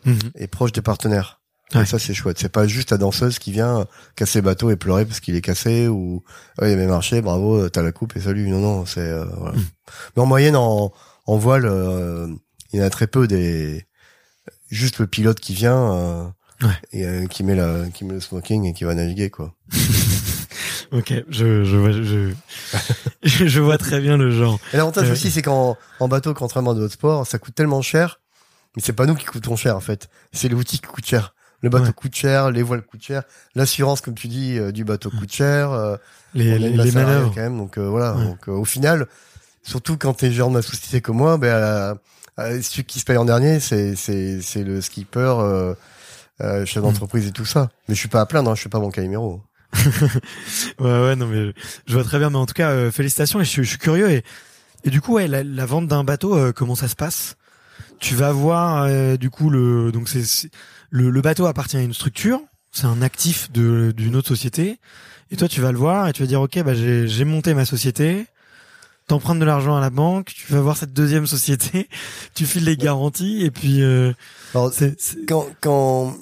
mhm. 0.03 0.17
et 0.33 0.47
proche 0.47 0.71
des 0.71 0.81
partenaires. 0.81 1.41
Et 1.75 1.85
ça 1.85 1.99
c'est 1.99 2.15
chouette. 2.15 2.39
C'est 2.39 2.49
pas 2.51 2.65
juste 2.65 2.89
la 2.89 2.97
danseuse 2.97 3.37
qui 3.37 3.51
vient 3.51 3.85
casser 4.15 4.39
le 4.39 4.45
bateau 4.45 4.71
et 4.71 4.75
pleurer 4.75 5.05
parce 5.05 5.19
qu'il 5.19 5.35
est 5.35 5.41
cassé 5.41 5.87
ou 5.87 6.23
oh, 6.59 6.65
il 6.65 6.71
a 6.71 6.75
bien 6.75 6.87
marché, 6.87 7.21
bravo, 7.21 7.69
t'as 7.69 7.83
la 7.83 7.91
coupe 7.91 8.17
et 8.17 8.21
salut. 8.21 8.49
Non 8.49 8.59
non, 8.59 8.87
c'est 8.87 9.01
euh, 9.01 9.25
voilà. 9.37 9.55
Mhm. 9.55 9.65
Mais 10.15 10.23
en 10.23 10.25
moyenne 10.25 10.55
en, 10.55 10.91
en 11.27 11.37
voile, 11.37 11.67
euh, 11.67 12.27
il 12.73 12.79
y 12.79 12.81
en 12.81 12.85
a 12.85 12.89
très 12.89 13.05
peu 13.05 13.27
des 13.27 13.85
juste 14.71 14.97
le 14.97 15.05
pilote 15.05 15.39
qui 15.39 15.53
vient 15.53 16.33
et 16.91 17.05
qui 17.29 17.43
met 17.43 17.55
la 17.55 17.87
qui 17.93 18.03
met 18.03 18.15
le 18.15 18.19
smoking 18.19 18.65
et 18.65 18.73
qui 18.73 18.85
va 18.85 18.95
naviguer 18.95 19.29
quoi. 19.29 19.53
ok, 20.91 21.13
je, 21.29 21.63
je, 21.63 21.77
vois, 21.77 21.91
je, 21.91 22.31
je 23.23 23.59
vois 23.59 23.77
très 23.77 23.99
bien 23.99 24.17
le 24.17 24.31
genre. 24.31 24.59
Et 24.73 24.77
l'avantage 24.77 25.09
euh, 25.09 25.13
aussi, 25.13 25.31
c'est 25.31 25.41
qu'en 25.41 25.77
en 25.99 26.07
bateau, 26.07 26.33
contrairement 26.33 26.71
à 26.71 26.75
d'autres 26.75 26.93
sports, 26.93 27.27
ça 27.27 27.39
coûte 27.39 27.55
tellement 27.55 27.81
cher, 27.81 28.19
mais 28.75 28.81
c'est 28.83 28.93
pas 28.93 29.05
nous 29.05 29.15
qui 29.15 29.25
coûtons 29.25 29.55
cher 29.55 29.75
en 29.75 29.79
fait, 29.79 30.09
c'est 30.31 30.49
l'outil 30.49 30.79
qui 30.79 30.87
coûte 30.87 31.05
cher. 31.05 31.33
Le 31.61 31.69
bateau 31.69 31.91
coûte 31.91 32.15
cher, 32.15 32.51
les 32.51 32.63
voiles 32.63 32.81
coûtent 32.83 33.03
cher, 33.03 33.23
l'assurance, 33.53 33.99
comme 33.99 34.13
tu 34.15 34.29
dis, 34.29 34.57
euh, 34.57 34.71
du 34.71 34.85
bateau 34.85 35.09
coûte 35.09 35.33
cher. 35.33 35.71
Euh, 35.71 35.97
les, 36.33 36.57
les, 36.57 36.69
les 36.69 36.91
manœuvres. 36.93 37.33
quand 37.35 37.41
même. 37.41 37.57
Donc 37.57 37.77
voilà. 37.77 38.13
Donc 38.13 38.47
au 38.47 38.63
final, 38.63 39.07
surtout 39.63 39.97
quand 39.97 40.13
t'es 40.13 40.31
gérant 40.31 40.49
de 40.49 40.55
ma 40.55 40.61
société 40.61 41.01
comme 41.01 41.17
moi, 41.17 41.37
ben 41.37 41.97
celui 42.37 42.85
qui 42.85 42.99
se 42.99 43.05
paye 43.05 43.17
en 43.17 43.25
dernier, 43.25 43.59
c'est 43.59 43.95
c'est 43.97 44.41
c'est 44.41 44.63
le 44.63 44.79
skipper, 44.79 45.75
euh, 46.41 46.65
chef 46.65 46.81
mm. 46.81 46.85
d'entreprise 46.85 47.27
et 47.27 47.31
tout 47.31 47.45
ça. 47.45 47.69
Mais 47.87 47.95
je 47.95 47.99
suis 47.99 48.07
pas 48.07 48.21
à 48.21 48.25
plaindre, 48.25 48.49
hein, 48.51 48.55
je 48.55 48.61
suis 48.61 48.69
pas 48.69 48.79
bon 48.79 48.89
Calimero. 48.91 49.41
ouais, 50.79 51.01
ouais, 51.01 51.15
non, 51.15 51.27
mais 51.27 51.53
je 51.87 51.93
vois 51.93 52.03
très 52.03 52.19
bien. 52.19 52.29
Mais 52.29 52.37
en 52.37 52.45
tout 52.45 52.53
cas, 52.53 52.69
euh, 52.71 52.91
félicitations. 52.91 53.39
Et 53.41 53.45
je, 53.45 53.61
suis 53.61 53.77
curieux. 53.77 54.09
Et, 54.11 54.23
et 54.83 54.89
du 54.89 55.01
coup, 55.01 55.13
ouais, 55.13 55.27
la, 55.27 55.65
vente 55.65 55.87
d'un 55.87 56.03
bateau, 56.03 56.35
euh, 56.35 56.51
comment 56.51 56.75
ça 56.75 56.87
se 56.87 56.95
passe? 56.95 57.35
Tu 57.99 58.15
vas 58.15 58.31
voir, 58.31 58.83
euh, 58.83 59.17
du 59.17 59.29
coup, 59.29 59.49
le 59.49 59.91
donc 59.91 60.07
c'est 60.07 60.49
le, 60.89 61.09
le 61.09 61.21
bateau 61.21 61.45
appartient 61.45 61.77
à 61.77 61.81
une 61.81 61.93
structure, 61.93 62.41
c'est 62.71 62.85
un 62.85 63.01
actif 63.01 63.51
de 63.51 63.91
d'une 63.95 64.15
autre 64.15 64.27
société, 64.27 64.79
et 65.31 65.35
toi 65.35 65.47
tu 65.47 65.59
vas 65.61 65.71
le 65.71 65.77
voir 65.77 66.07
et 66.07 66.13
tu 66.13 66.21
vas 66.21 66.27
dire 66.27 66.41
ok 66.41 66.63
bah 66.63 66.73
j'ai 66.73 67.25
monté 67.25 67.53
ma 67.53 67.65
société, 67.65 68.25
t'empruntes 69.07 69.39
de 69.39 69.45
l'argent 69.45 69.75
à 69.75 69.81
la 69.81 69.89
banque, 69.89 70.31
tu 70.33 70.51
vas 70.53 70.61
voir 70.61 70.77
cette 70.77 70.93
deuxième 70.93 71.27
société, 71.35 71.89
tu 72.35 72.45
files 72.45 72.63
les 72.63 72.77
garanties 72.77 73.43
et 73.43 73.51
puis 73.51 73.81
euh, 73.81 74.13
Alors, 74.53 74.71
c'est 74.73 74.99
c'est- 74.99 75.25
quand 75.27 75.47
quand 75.61 76.15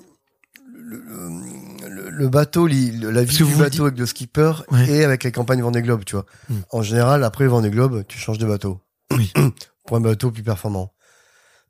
le, 0.89 1.89
le- 1.89 2.09
le 2.09 2.29
bateau, 2.29 2.67
la 2.67 3.23
vie 3.23 3.37
du 3.37 3.55
bateau 3.55 3.85
avec 3.85 3.97
le 3.99 4.05
skipper 4.05 4.51
Ouais. 4.71 4.87
et 4.89 5.03
avec 5.03 5.23
les 5.23 5.31
campagnes 5.31 5.61
Vendée 5.61 5.81
Globe, 5.81 6.03
tu 6.05 6.15
vois. 6.15 6.25
Hmm. 6.49 6.59
En 6.71 6.81
général, 6.81 7.23
après 7.23 7.43
le 7.43 7.49
Vendée 7.49 7.69
Globe, 7.69 8.03
tu 8.07 8.17
changes 8.17 8.37
de 8.37 8.45
bateau 8.45 8.79
Oui. 9.11 9.31
pour 9.85 9.97
un 9.97 10.01
bateau 10.01 10.31
plus 10.31 10.43
performant. 10.43 10.93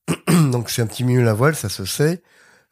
Donc 0.52 0.70
c'est 0.70 0.82
un 0.82 0.88
petit 0.88 1.04
milieu 1.04 1.24
la 1.24 1.34
voile, 1.34 1.56
ça 1.56 1.70
se 1.70 1.86
sait. 1.86 2.22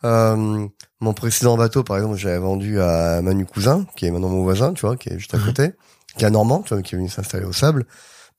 Euh, 0.04 0.68
mon 1.02 1.14
précédent 1.14 1.58
bateau, 1.58 1.84
par 1.84 1.98
exemple, 1.98 2.18
j'avais 2.18 2.38
vendu 2.38 2.80
à 2.80 3.22
Manu 3.22 3.46
Cousin, 3.46 3.86
qui 3.96 4.06
est 4.06 4.12
maintenant 4.12 4.30
mon 4.30 4.44
voisin, 4.44 4.74
tu 4.74 4.82
vois, 4.86 4.96
qui 4.98 5.10
est 5.10 5.18
juste 5.20 5.34
à 5.34 5.38
Mhm. 5.38 5.46
côté, 5.46 5.72
qui 6.18 6.24
est 6.24 6.28
un 6.28 6.32
Normand, 6.32 6.62
tu 6.62 6.74
vois, 6.74 6.84
qui 6.84 6.96
est 6.96 6.98
venu 6.98 7.10
s'installer 7.10 7.46
au 7.46 7.54
sable. 7.54 7.86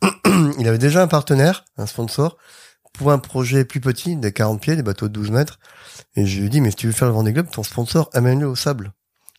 Il 0.58 0.68
avait 0.68 0.78
déjà 0.78 1.02
un 1.02 1.08
partenaire, 1.08 1.64
un 1.76 1.86
sponsor, 1.86 2.36
pour 2.94 3.10
un 3.12 3.18
projet 3.18 3.64
plus 3.64 3.80
petit, 3.80 4.16
des 4.16 4.32
40 4.32 4.60
pieds, 4.60 4.76
des 4.76 4.82
bateaux 4.82 5.08
de 5.08 5.12
12 5.12 5.30
mètres. 5.30 5.58
Et 6.14 6.26
je 6.26 6.40
lui 6.40 6.46
ai 6.46 6.48
dit, 6.48 6.60
mais 6.60 6.70
si 6.70 6.76
tu 6.76 6.86
veux 6.86 6.92
faire 6.92 7.08
le 7.08 7.14
Vendée 7.14 7.32
Globe, 7.32 7.50
ton 7.50 7.62
sponsor, 7.62 8.10
amène-le 8.12 8.48
au 8.48 8.56
sable, 8.56 8.92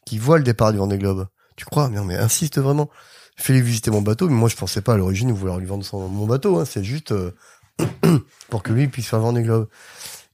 qui 0.05 0.17
voit 0.17 0.37
le 0.37 0.43
départ 0.43 0.71
du 0.71 0.77
Vendée 0.77 0.97
Globe. 0.97 1.27
Tu 1.55 1.65
crois? 1.65 1.89
Non, 1.89 2.03
mais 2.03 2.15
insiste 2.15 2.59
vraiment. 2.59 2.89
Fais-lui 3.35 3.61
visiter 3.61 3.91
mon 3.91 4.01
bateau, 4.01 4.29
mais 4.29 4.35
moi, 4.35 4.49
je 4.49 4.55
pensais 4.55 4.81
pas 4.81 4.93
à 4.93 4.97
l'origine 4.97 5.31
vouloir 5.31 5.59
lui 5.59 5.67
vendre 5.67 5.85
son, 5.85 6.07
mon 6.07 6.25
bateau, 6.25 6.59
hein. 6.59 6.65
C'est 6.65 6.83
juste, 6.83 7.11
euh, 7.11 7.31
pour 8.49 8.63
que 8.63 8.73
lui 8.73 8.87
puisse 8.87 9.07
faire 9.07 9.19
le 9.19 9.25
Vendée 9.25 9.43
Globe. 9.43 9.67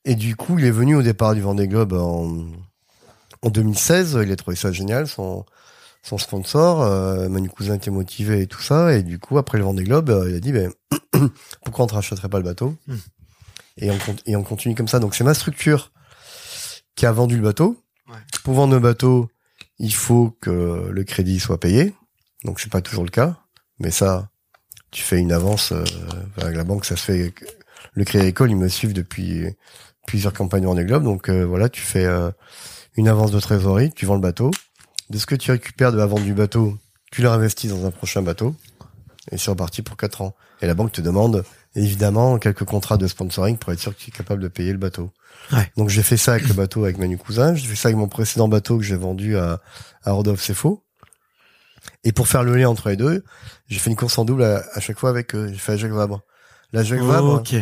Et 0.06 0.16
du 0.16 0.36
coup, 0.36 0.60
il 0.60 0.66
est 0.66 0.72
venu 0.72 0.96
au 0.96 1.02
départ 1.02 1.34
du 1.34 1.42
Vendée 1.42 1.68
Globe 1.68 1.94
en, 1.94 2.46
en 3.42 3.50
2016. 3.50 4.20
Il 4.24 4.32
a 4.32 4.36
trouvé 4.36 4.56
ça 4.56 4.72
génial, 4.72 5.08
son, 5.08 5.46
son 6.02 6.18
sponsor. 6.18 6.82
Euh, 6.82 7.30
Manu 7.30 7.50
Cousin 7.50 7.76
était 7.76 7.92
motivé 7.92 8.42
et 8.42 8.48
tout 8.48 8.62
ça. 8.62 8.94
Et 8.94 9.04
du 9.04 9.20
coup, 9.20 9.38
après 9.38 9.58
le 9.58 9.64
Vendée 9.64 9.84
Globe, 9.84 10.10
euh, 10.10 10.30
il 10.30 10.36
a 10.36 10.40
dit, 10.40 10.52
ben, 10.52 10.72
pourquoi 11.64 11.86
on 11.86 11.88
te 11.88 11.96
rachèterait 11.96 12.30
pas 12.30 12.38
le 12.38 12.44
bateau? 12.44 12.76
Hmm. 12.88 12.96
et, 13.78 13.92
on, 13.92 13.98
et 14.26 14.36
on 14.36 14.44
continue 14.44 14.76
comme 14.76 14.90
ça. 14.90 15.00
Donc, 15.00 15.16
c'est 15.16 15.24
ma 15.24 15.34
structure 15.34 15.92
qui 16.96 17.06
a 17.06 17.12
vendu 17.12 17.36
le 17.38 17.44
bateau. 17.44 17.82
Ouais. 18.08 18.16
Pour 18.44 18.54
vendre 18.54 18.74
le 18.74 18.80
bateau, 18.80 19.30
il 19.80 19.94
faut 19.94 20.38
que 20.42 20.90
le 20.90 21.04
crédit 21.04 21.40
soit 21.40 21.60
payé. 21.60 21.94
Donc, 22.44 22.60
c'est 22.60 22.72
pas 22.72 22.82
toujours 22.82 23.04
le 23.04 23.10
cas. 23.10 23.38
Mais 23.80 23.92
ça, 23.92 24.30
tu 24.92 25.04
fais 25.04 25.20
une 25.20 25.32
avance. 25.32 25.72
euh, 25.72 25.84
avec 26.38 26.56
la 26.56 26.64
banque, 26.64 26.86
ça 26.86 26.96
se 26.96 27.04
fait. 27.04 27.34
Le 27.96 28.04
Crédit 28.06 28.24
Agricole, 28.24 28.52
ils 28.52 28.58
me 28.58 28.70
suivent 28.70 28.94
depuis 28.94 29.46
plusieurs 30.08 30.34
campagnes 30.34 30.66
Vendée 30.66 30.86
Globe. 30.86 31.04
Donc 31.04 31.30
euh, 31.30 31.44
voilà, 31.46 31.70
tu 31.70 31.82
fais 31.82 32.06
euh, 32.06 32.32
une 32.96 33.08
avance 33.08 33.32
de 33.32 33.40
trésorerie, 33.40 33.92
tu 33.92 34.06
vends 34.06 34.16
le 34.16 34.22
bateau. 34.22 34.52
De 35.10 35.18
ce 35.18 35.26
que 35.26 35.36
tu 35.36 35.52
récupères 35.52 35.92
de 35.92 35.98
la 35.98 36.06
vente 36.06 36.24
du 36.24 36.34
bateau, 36.34 36.78
tu 37.12 37.22
le 37.22 37.30
réinvestis 37.30 37.68
dans 37.68 37.86
un 37.86 37.92
prochain 37.92 38.22
bateau. 38.22 38.56
Et 39.32 39.38
c'est 39.38 39.52
reparti 39.52 39.82
pour 39.82 39.98
quatre 39.98 40.22
ans. 40.22 40.36
Et 40.62 40.68
la 40.68 40.74
banque 40.74 40.92
te 40.92 41.02
demande 41.02 41.44
évidemment 41.76 42.38
quelques 42.40 42.66
contrats 42.66 42.98
de 42.98 43.08
sponsoring 43.08 43.58
pour 43.58 43.72
être 43.74 43.80
sûr 43.80 43.96
que 43.96 44.02
tu 44.02 44.10
es 44.10 44.12
capable 44.12 44.42
de 44.42 44.48
payer 44.48 44.72
le 44.72 44.78
bateau. 44.78 45.12
Ouais. 45.52 45.72
Donc 45.78 45.90
j'ai 45.90 46.04
fait 46.04 46.18
ça 46.18 46.34
avec 46.34 46.48
le 46.48 46.54
bateau 46.54 46.84
avec 46.84 46.98
Manu 46.98 47.18
Cousin, 47.18 47.54
j'ai 47.56 47.68
fait 47.68 47.76
ça 47.76 47.90
avec 47.90 47.98
mon 47.98 48.08
précédent 48.08 48.48
bateau 48.48 48.78
que 48.78 48.84
j'ai 48.84 48.96
vendu 48.96 49.38
à, 49.38 49.60
à 50.04 50.12
Rodolphe. 50.12 50.50
Et 52.06 52.12
pour 52.12 52.28
faire 52.28 52.44
le 52.44 52.56
lien 52.56 52.70
entre 52.70 52.90
les 52.90 52.96
deux, 52.96 53.24
j'ai 53.68 53.80
fait 53.80 53.90
une 53.90 53.96
course 53.96 54.18
en 54.18 54.26
double 54.26 54.44
à, 54.44 54.64
à 54.74 54.80
chaque 54.80 54.98
fois 54.98 55.10
avec 55.10 55.36
eux. 55.36 55.50
J'ai 55.50 55.60
fait 55.60 55.74
à 55.74 55.78
Jacques 55.78 55.92
Vabre. 55.92 56.22
La 56.72 56.84
Jacques 56.84 57.02
Vabre, 57.02 57.36
ok 57.36 57.56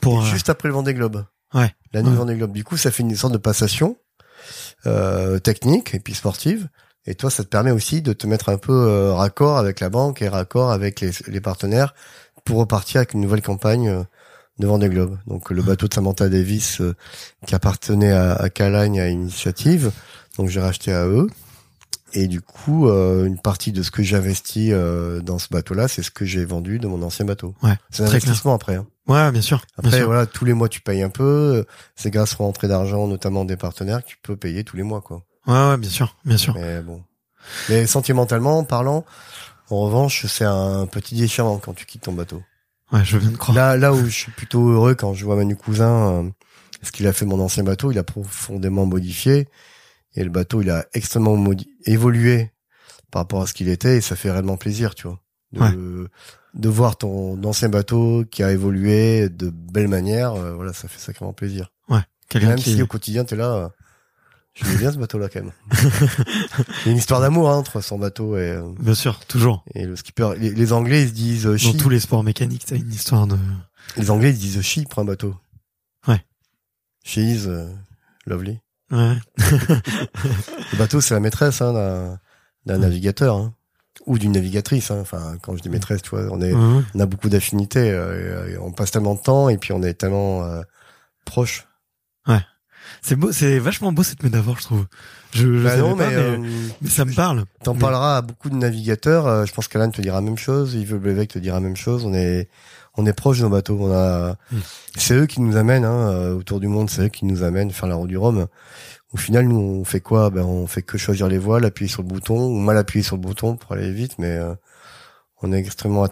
pour 0.00 0.22
euh, 0.22 0.24
juste 0.24 0.50
après 0.50 0.68
le 0.68 0.74
Vendée 0.74 0.92
Globe. 0.92 1.24
Ouais. 1.54 1.72
La 1.92 2.02
nuit 2.02 2.10
Ouais. 2.10 2.16
Vendée 2.16 2.34
Globe. 2.36 2.52
Du 2.52 2.64
coup, 2.64 2.76
ça 2.76 2.90
fait 2.90 3.02
une 3.02 3.14
sorte 3.14 3.32
de 3.32 3.38
passation 3.38 3.96
euh, 4.86 5.38
technique 5.38 5.94
et 5.94 6.00
puis 6.00 6.14
sportive. 6.14 6.68
Et 7.06 7.14
toi, 7.14 7.30
ça 7.30 7.44
te 7.44 7.48
permet 7.48 7.70
aussi 7.70 8.02
de 8.02 8.12
te 8.12 8.26
mettre 8.26 8.48
un 8.48 8.58
peu 8.58 8.72
euh, 8.72 9.14
raccord 9.14 9.56
avec 9.58 9.80
la 9.80 9.90
banque 9.90 10.20
et 10.22 10.28
raccord 10.28 10.72
avec 10.72 11.00
les, 11.00 11.10
les 11.28 11.40
partenaires 11.40 11.94
pour 12.44 12.58
repartir 12.58 12.98
avec 12.98 13.14
une 13.14 13.20
nouvelle 13.20 13.42
campagne 13.42 13.88
euh, 13.88 14.02
de 14.58 14.66
Vendée 14.66 14.88
Globe. 14.88 15.18
Donc 15.26 15.50
le 15.50 15.62
bateau 15.62 15.88
de 15.88 15.94
Samantha 15.94 16.28
Davis 16.28 16.80
euh, 16.80 16.94
qui 17.46 17.54
appartenait 17.54 18.12
à, 18.12 18.34
à 18.34 18.50
Calagne 18.50 19.00
à 19.00 19.08
Initiative, 19.08 19.90
donc 20.38 20.48
j'ai 20.48 20.60
racheté 20.60 20.92
à 20.92 21.06
eux. 21.06 21.28
Et 22.16 22.28
du 22.28 22.40
coup, 22.40 22.88
euh, 22.88 23.24
une 23.24 23.40
partie 23.40 23.72
de 23.72 23.82
ce 23.82 23.90
que 23.90 24.04
j'investis 24.04 24.70
euh, 24.72 25.20
dans 25.20 25.40
ce 25.40 25.48
bateau-là, 25.50 25.88
c'est 25.88 26.02
ce 26.04 26.12
que 26.12 26.24
j'ai 26.24 26.44
vendu 26.44 26.78
de 26.78 26.86
mon 26.86 27.02
ancien 27.02 27.24
bateau. 27.24 27.56
Ouais, 27.64 27.74
C'est 27.90 28.02
un 28.04 28.06
clair. 28.06 28.22
investissement 28.22 28.54
après. 28.54 28.76
Hein. 28.76 28.86
ouais 29.08 29.32
bien 29.32 29.40
sûr 29.42 29.58
bien 29.78 29.88
Après, 29.88 29.98
sûr. 29.98 30.06
voilà, 30.06 30.24
tous 30.26 30.44
les 30.44 30.52
mois, 30.52 30.68
tu 30.68 30.80
payes 30.80 31.02
un 31.02 31.08
peu. 31.10 31.64
C'est 31.96 32.10
grâce 32.12 32.34
aux 32.34 32.44
rentrées 32.44 32.68
d'argent, 32.68 33.08
notamment 33.08 33.44
des 33.44 33.56
partenaires, 33.56 34.04
que 34.04 34.08
tu 34.08 34.18
peux 34.22 34.36
payer 34.36 34.62
tous 34.62 34.76
les 34.76 34.84
mois, 34.84 35.00
quoi. 35.00 35.22
ouais 35.48 35.70
ouais 35.70 35.76
bien 35.76 35.90
sûr 35.90 36.16
bien 36.24 36.36
sûr 36.36 36.54
Mais 36.54 36.80
bon. 36.82 37.02
Mais 37.68 37.84
sentimentalement 37.88 38.62
parlant, 38.62 39.04
en 39.70 39.80
revanche, 39.80 40.24
c'est 40.26 40.44
un 40.44 40.86
petit 40.86 41.16
déchirement 41.16 41.58
quand 41.58 41.74
tu 41.74 41.84
quittes 41.84 42.02
ton 42.02 42.12
bateau. 42.12 42.42
Ouais 42.92 43.04
je 43.04 43.18
viens 43.18 43.30
de 43.30 43.36
croire 43.36 43.56
Là, 43.56 43.76
là 43.76 43.92
où 43.92 44.04
je 44.04 44.10
suis 44.10 44.32
plutôt 44.32 44.68
heureux 44.70 44.94
quand 44.94 45.14
je 45.14 45.24
vois 45.24 45.36
Manu 45.36 45.56
Cousin, 45.56 46.24
euh, 46.24 46.30
ce 46.82 46.92
qu'il 46.92 47.06
a 47.06 47.12
fait 47.12 47.24
mon 47.26 47.40
ancien 47.40 47.64
bateau, 47.64 47.90
il 47.92 47.98
a 47.98 48.04
profondément 48.04 48.86
modifié. 48.86 49.48
Et 50.16 50.22
le 50.22 50.30
bateau, 50.30 50.62
il 50.62 50.70
a 50.70 50.84
extrêmement 50.92 51.36
modi- 51.36 51.68
évolué 51.86 52.52
par 53.10 53.22
rapport 53.22 53.42
à 53.42 53.46
ce 53.46 53.54
qu'il 53.54 53.68
était, 53.68 53.96
et 53.96 54.00
ça 54.00 54.14
fait 54.16 54.30
réellement 54.30 54.56
plaisir, 54.56 54.94
tu 54.94 55.06
vois. 55.08 55.20
De, 55.72 56.08
de 56.54 56.68
voir 56.68 56.96
ton 56.96 57.42
ancien 57.44 57.68
bateau 57.68 58.24
qui 58.30 58.42
a 58.42 58.50
évolué 58.52 59.28
de 59.28 59.50
belle 59.50 59.88
manière, 59.88 60.34
euh, 60.34 60.52
voilà, 60.54 60.72
ça 60.72 60.88
fait 60.88 60.98
sacrément 61.00 61.32
plaisir. 61.32 61.72
quelqu'un 62.28 62.48
Même 62.50 62.58
qui 62.58 62.74
si 62.74 62.82
au 62.82 62.86
quotidien, 62.86 63.24
t'es 63.24 63.36
là, 63.36 63.52
euh, 63.54 63.68
je 64.54 64.64
l'aime 64.64 64.76
bien 64.78 64.92
ce 64.92 64.98
bateau-là 64.98 65.28
quand 65.28 65.40
même. 65.40 65.52
Il 65.72 66.86
y 66.86 66.88
a 66.88 66.92
une 66.92 66.96
histoire 66.98 67.20
d'amour 67.20 67.50
hein, 67.50 67.56
entre 67.56 67.80
son 67.80 67.98
bateau 67.98 68.36
et, 68.36 68.50
euh, 68.50 68.62
bien 68.78 68.94
sûr 68.94 69.18
toujours 69.26 69.64
et 69.74 69.84
le 69.86 69.96
skipper. 69.96 70.34
Les, 70.38 70.50
les 70.50 70.72
Anglais, 70.72 71.02
ils 71.02 71.08
se 71.08 71.14
disent 71.14 71.46
euh, 71.46 71.56
dans 71.56 71.78
tous 71.78 71.88
les 71.88 72.00
sports 72.00 72.22
mécaniques 72.22 72.64
t'as 72.66 72.76
une 72.76 72.92
histoire 72.92 73.26
de 73.26 73.36
Les 73.96 74.10
Anglais, 74.10 74.30
ils 74.30 74.36
se 74.36 74.40
disent 74.40 74.60
chi 74.62 74.84
pour 74.84 75.00
un 75.00 75.04
bateau. 75.04 75.34
Ouais. 76.06 76.24
She 77.04 77.16
is 77.18 77.44
euh, 77.46 77.68
lovely. 78.26 78.60
ouais 78.90 79.16
Le 79.38 80.78
bateau, 80.78 81.00
c'est 81.00 81.14
la 81.14 81.20
maîtresse 81.20 81.60
hein, 81.60 81.72
d'un, 81.72 82.18
d'un 82.66 82.78
navigateur 82.78 83.36
hein. 83.36 83.54
ou 84.06 84.18
d'une 84.18 84.32
navigatrice. 84.32 84.90
Hein. 84.90 84.98
Enfin, 85.00 85.36
quand 85.42 85.56
je 85.56 85.62
dis 85.62 85.68
maîtresse, 85.68 86.02
tu 86.02 86.10
vois, 86.10 86.28
on 86.30 86.40
est, 86.40 86.52
Ouais, 86.52 86.60
ouais. 86.76 86.82
on 86.94 87.00
a 87.00 87.06
beaucoup 87.06 87.28
d'affinités. 87.28 87.90
euh, 87.90 88.54
euh, 88.54 88.58
on 88.60 88.72
passe 88.72 88.90
tellement 88.92 89.14
de 89.14 89.20
temps 89.20 89.48
et 89.48 89.58
puis 89.58 89.72
on 89.72 89.82
est 89.82 89.94
tellement 89.94 90.44
euh, 90.44 90.62
proches. 91.24 91.66
C'est 93.02 93.16
beau 93.16 93.32
c'est 93.32 93.58
vachement 93.58 93.92
beau 93.92 94.02
cette 94.02 94.22
métaphore 94.22 94.56
je 94.58 94.62
trouve 94.64 94.86
je, 95.32 95.58
je 95.58 95.64
Bah 95.64 95.76
non, 95.76 95.96
pas, 95.96 96.08
mais, 96.10 96.16
mais, 96.16 96.22
euh, 96.22 96.38
mais 96.82 96.88
ça 96.90 97.04
me 97.04 97.12
parle 97.12 97.44
T'en 97.64 97.74
Mais- 97.74 97.80
parleras 97.80 98.18
à 98.18 98.22
beaucoup 98.22 98.50
de 98.50 98.54
navigateurs. 98.56 99.26
euh, 99.26 99.44
je 99.46 99.52
pense 99.52 99.66
qu'Alan 99.68 99.90
te 99.90 100.00
dira 100.00 100.16
la 100.16 100.20
même 100.20 100.38
chose. 100.38 100.74
Yves 100.74 100.94
Blevec 100.96 101.28
te 101.30 101.38
dira 101.40 101.56
la 101.56 101.66
même 101.66 101.76
chose. 101.76 102.04
On 102.04 102.14
est, 102.14 102.48
on 102.96 103.04
est 103.04 103.12
proche 103.12 103.38
de 103.38 103.42
nos 103.42 103.48
bateaux. 103.50 103.76
On 103.80 103.92
a, 103.92 104.36
Mm. 104.52 104.56
c'est 104.96 105.14
eux 105.14 105.26
qui 105.26 105.40
nous 105.40 105.56
amènent 105.56 105.84
hein, 105.84 106.08
euh, 106.12 106.34
autour 106.36 106.60
du 106.60 106.68
monde. 106.68 106.88
C'est 106.88 107.02
eux 107.02 107.08
qui 107.08 107.24
nous 107.24 107.42
amènent 107.42 107.72
faire 107.72 107.88
la 107.88 107.96
route 107.96 108.08
du 108.08 108.16
Rhum. 108.16 108.46
Au 109.12 109.16
final, 109.16 109.46
nous, 109.48 109.56
on 109.58 109.84
fait 109.84 110.00
quoi? 110.00 110.30
Ben, 110.30 110.42
on 110.44 110.66
fait 110.68 110.82
que 110.82 110.98
choisir 110.98 111.26
les 111.26 111.38
voiles, 111.38 111.64
appuyer 111.64 111.88
sur 111.90 112.02
le 112.02 112.08
bouton 112.08 112.36
ou 112.46 112.58
mal 112.60 112.76
appuyer 112.78 113.02
sur 113.02 113.16
le 113.16 113.22
bouton 113.22 113.56
pour 113.56 113.72
aller 113.72 113.90
vite, 113.90 114.12
mais 114.20 114.28
euh, 114.36 114.54
on 115.42 115.52
est 115.52 115.58
extrêmement 115.58 116.04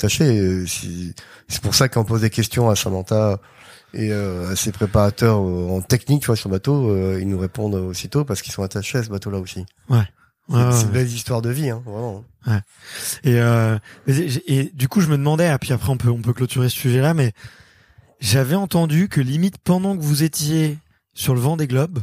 si- 0.67 1.15
C'est 1.49 1.61
pour 1.63 1.75
ça 1.77 1.89
qu'on 1.89 2.05
pose 2.05 2.23
des 2.23 2.31
questions 2.31 2.69
à 2.71 2.75
Samantha 2.77 3.39
et 3.95 4.13
euh, 4.13 4.51
à 4.51 4.57
ses 4.57 4.73
préparateurs 4.73 5.39
euh, 5.39 5.69
en 5.71 5.81
technique, 5.83 6.21
tu 6.23 6.27
vois, 6.27 6.37
sur 6.37 6.49
le 6.49 6.55
bateau, 6.55 6.91
euh, 6.91 7.19
ils 7.21 7.29
nous 7.29 7.39
répondent 7.39 7.75
aussitôt 7.75 8.25
parce 8.25 8.43
qu'ils 8.43 8.53
sont 8.53 8.63
attachés 8.63 8.99
à 8.99 9.03
ce 9.03 9.09
bateau-là 9.11 9.39
aussi. 9.39 9.67
Ouais, 9.89 9.99
C'est 10.49 10.55
ouais, 10.55 10.63
c'est 10.73 10.77
ouais. 10.79 10.83
une 10.85 10.91
belle 10.91 11.07
histoire 11.09 11.43
de 11.43 11.51
vie, 11.51 11.71
hein, 11.71 11.83
vraiment. 11.85 12.25
Et, 13.25 13.39
euh, 13.41 13.79
et 14.07 14.71
du 14.75 14.89
coup, 14.89 15.01
je 15.01 15.09
me 15.09 15.17
demandais, 15.17 15.53
et 15.53 15.59
puis 15.59 15.73
après 15.73 15.91
on 15.91 15.97
peut 15.97 16.09
on 16.11 16.23
peut 16.23 16.33
clôturer 16.33 16.69
ce 16.69 16.77
sujet-là, 16.77 17.15
mais 17.15 17.33
j'avais 18.21 18.57
entendu 18.57 19.09
que 19.09 19.21
limite 19.21 19.59
pendant 19.59 19.97
que 19.97 20.03
vous 20.03 20.23
étiez 20.23 20.79
sur 21.15 21.35
le 21.35 21.41
vent 21.41 21.57
des 21.57 21.67
globes, 21.67 22.01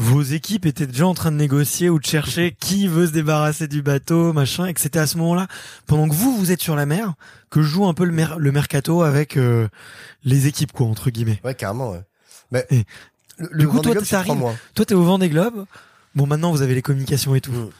vos 0.00 0.22
équipes 0.22 0.64
étaient 0.66 0.86
déjà 0.86 1.06
en 1.06 1.12
train 1.14 1.30
de 1.30 1.36
négocier 1.36 1.90
ou 1.90 1.98
de 1.98 2.06
chercher 2.06 2.56
qui 2.58 2.88
veut 2.88 3.06
se 3.06 3.12
débarrasser 3.12 3.68
du 3.68 3.82
bateau, 3.82 4.32
machin, 4.32 4.64
et 4.66 4.72
que 4.74 4.80
c'était 4.80 4.98
à 4.98 5.06
ce 5.06 5.18
moment-là, 5.18 5.46
pendant 5.86 6.08
que 6.08 6.14
vous 6.14 6.34
vous 6.36 6.50
êtes 6.52 6.62
sur 6.62 6.74
la 6.74 6.86
mer, 6.86 7.12
que 7.50 7.60
je 7.60 7.68
joue 7.68 7.86
un 7.86 7.92
peu 7.94 8.04
le, 8.04 8.12
mer- 8.12 8.38
le 8.38 8.50
mercato 8.50 9.02
avec 9.02 9.36
euh, 9.36 9.68
les 10.24 10.46
équipes, 10.46 10.72
quoi, 10.72 10.86
entre 10.86 11.10
guillemets. 11.10 11.38
Ouais, 11.44 11.54
carrément. 11.54 11.90
Ouais. 11.92 12.00
Mais 12.50 12.66
Et 12.70 12.84
le, 13.38 13.48
du 13.48 13.54
le 13.56 13.66
coup, 13.68 13.76
Vendée 13.76 13.88
toi, 13.90 13.94
Globe, 13.96 14.06
t'arrives-. 14.08 14.56
Toi, 14.74 14.84
t'es 14.86 14.94
au 14.94 15.02
vent 15.02 15.18
des 15.18 15.28
globes. 15.28 15.66
Bon, 16.14 16.26
maintenant 16.26 16.50
vous 16.50 16.62
avez 16.62 16.74
les 16.74 16.82
communications 16.82 17.34
et 17.34 17.40
tout. 17.40 17.52
Mm. 17.52 17.70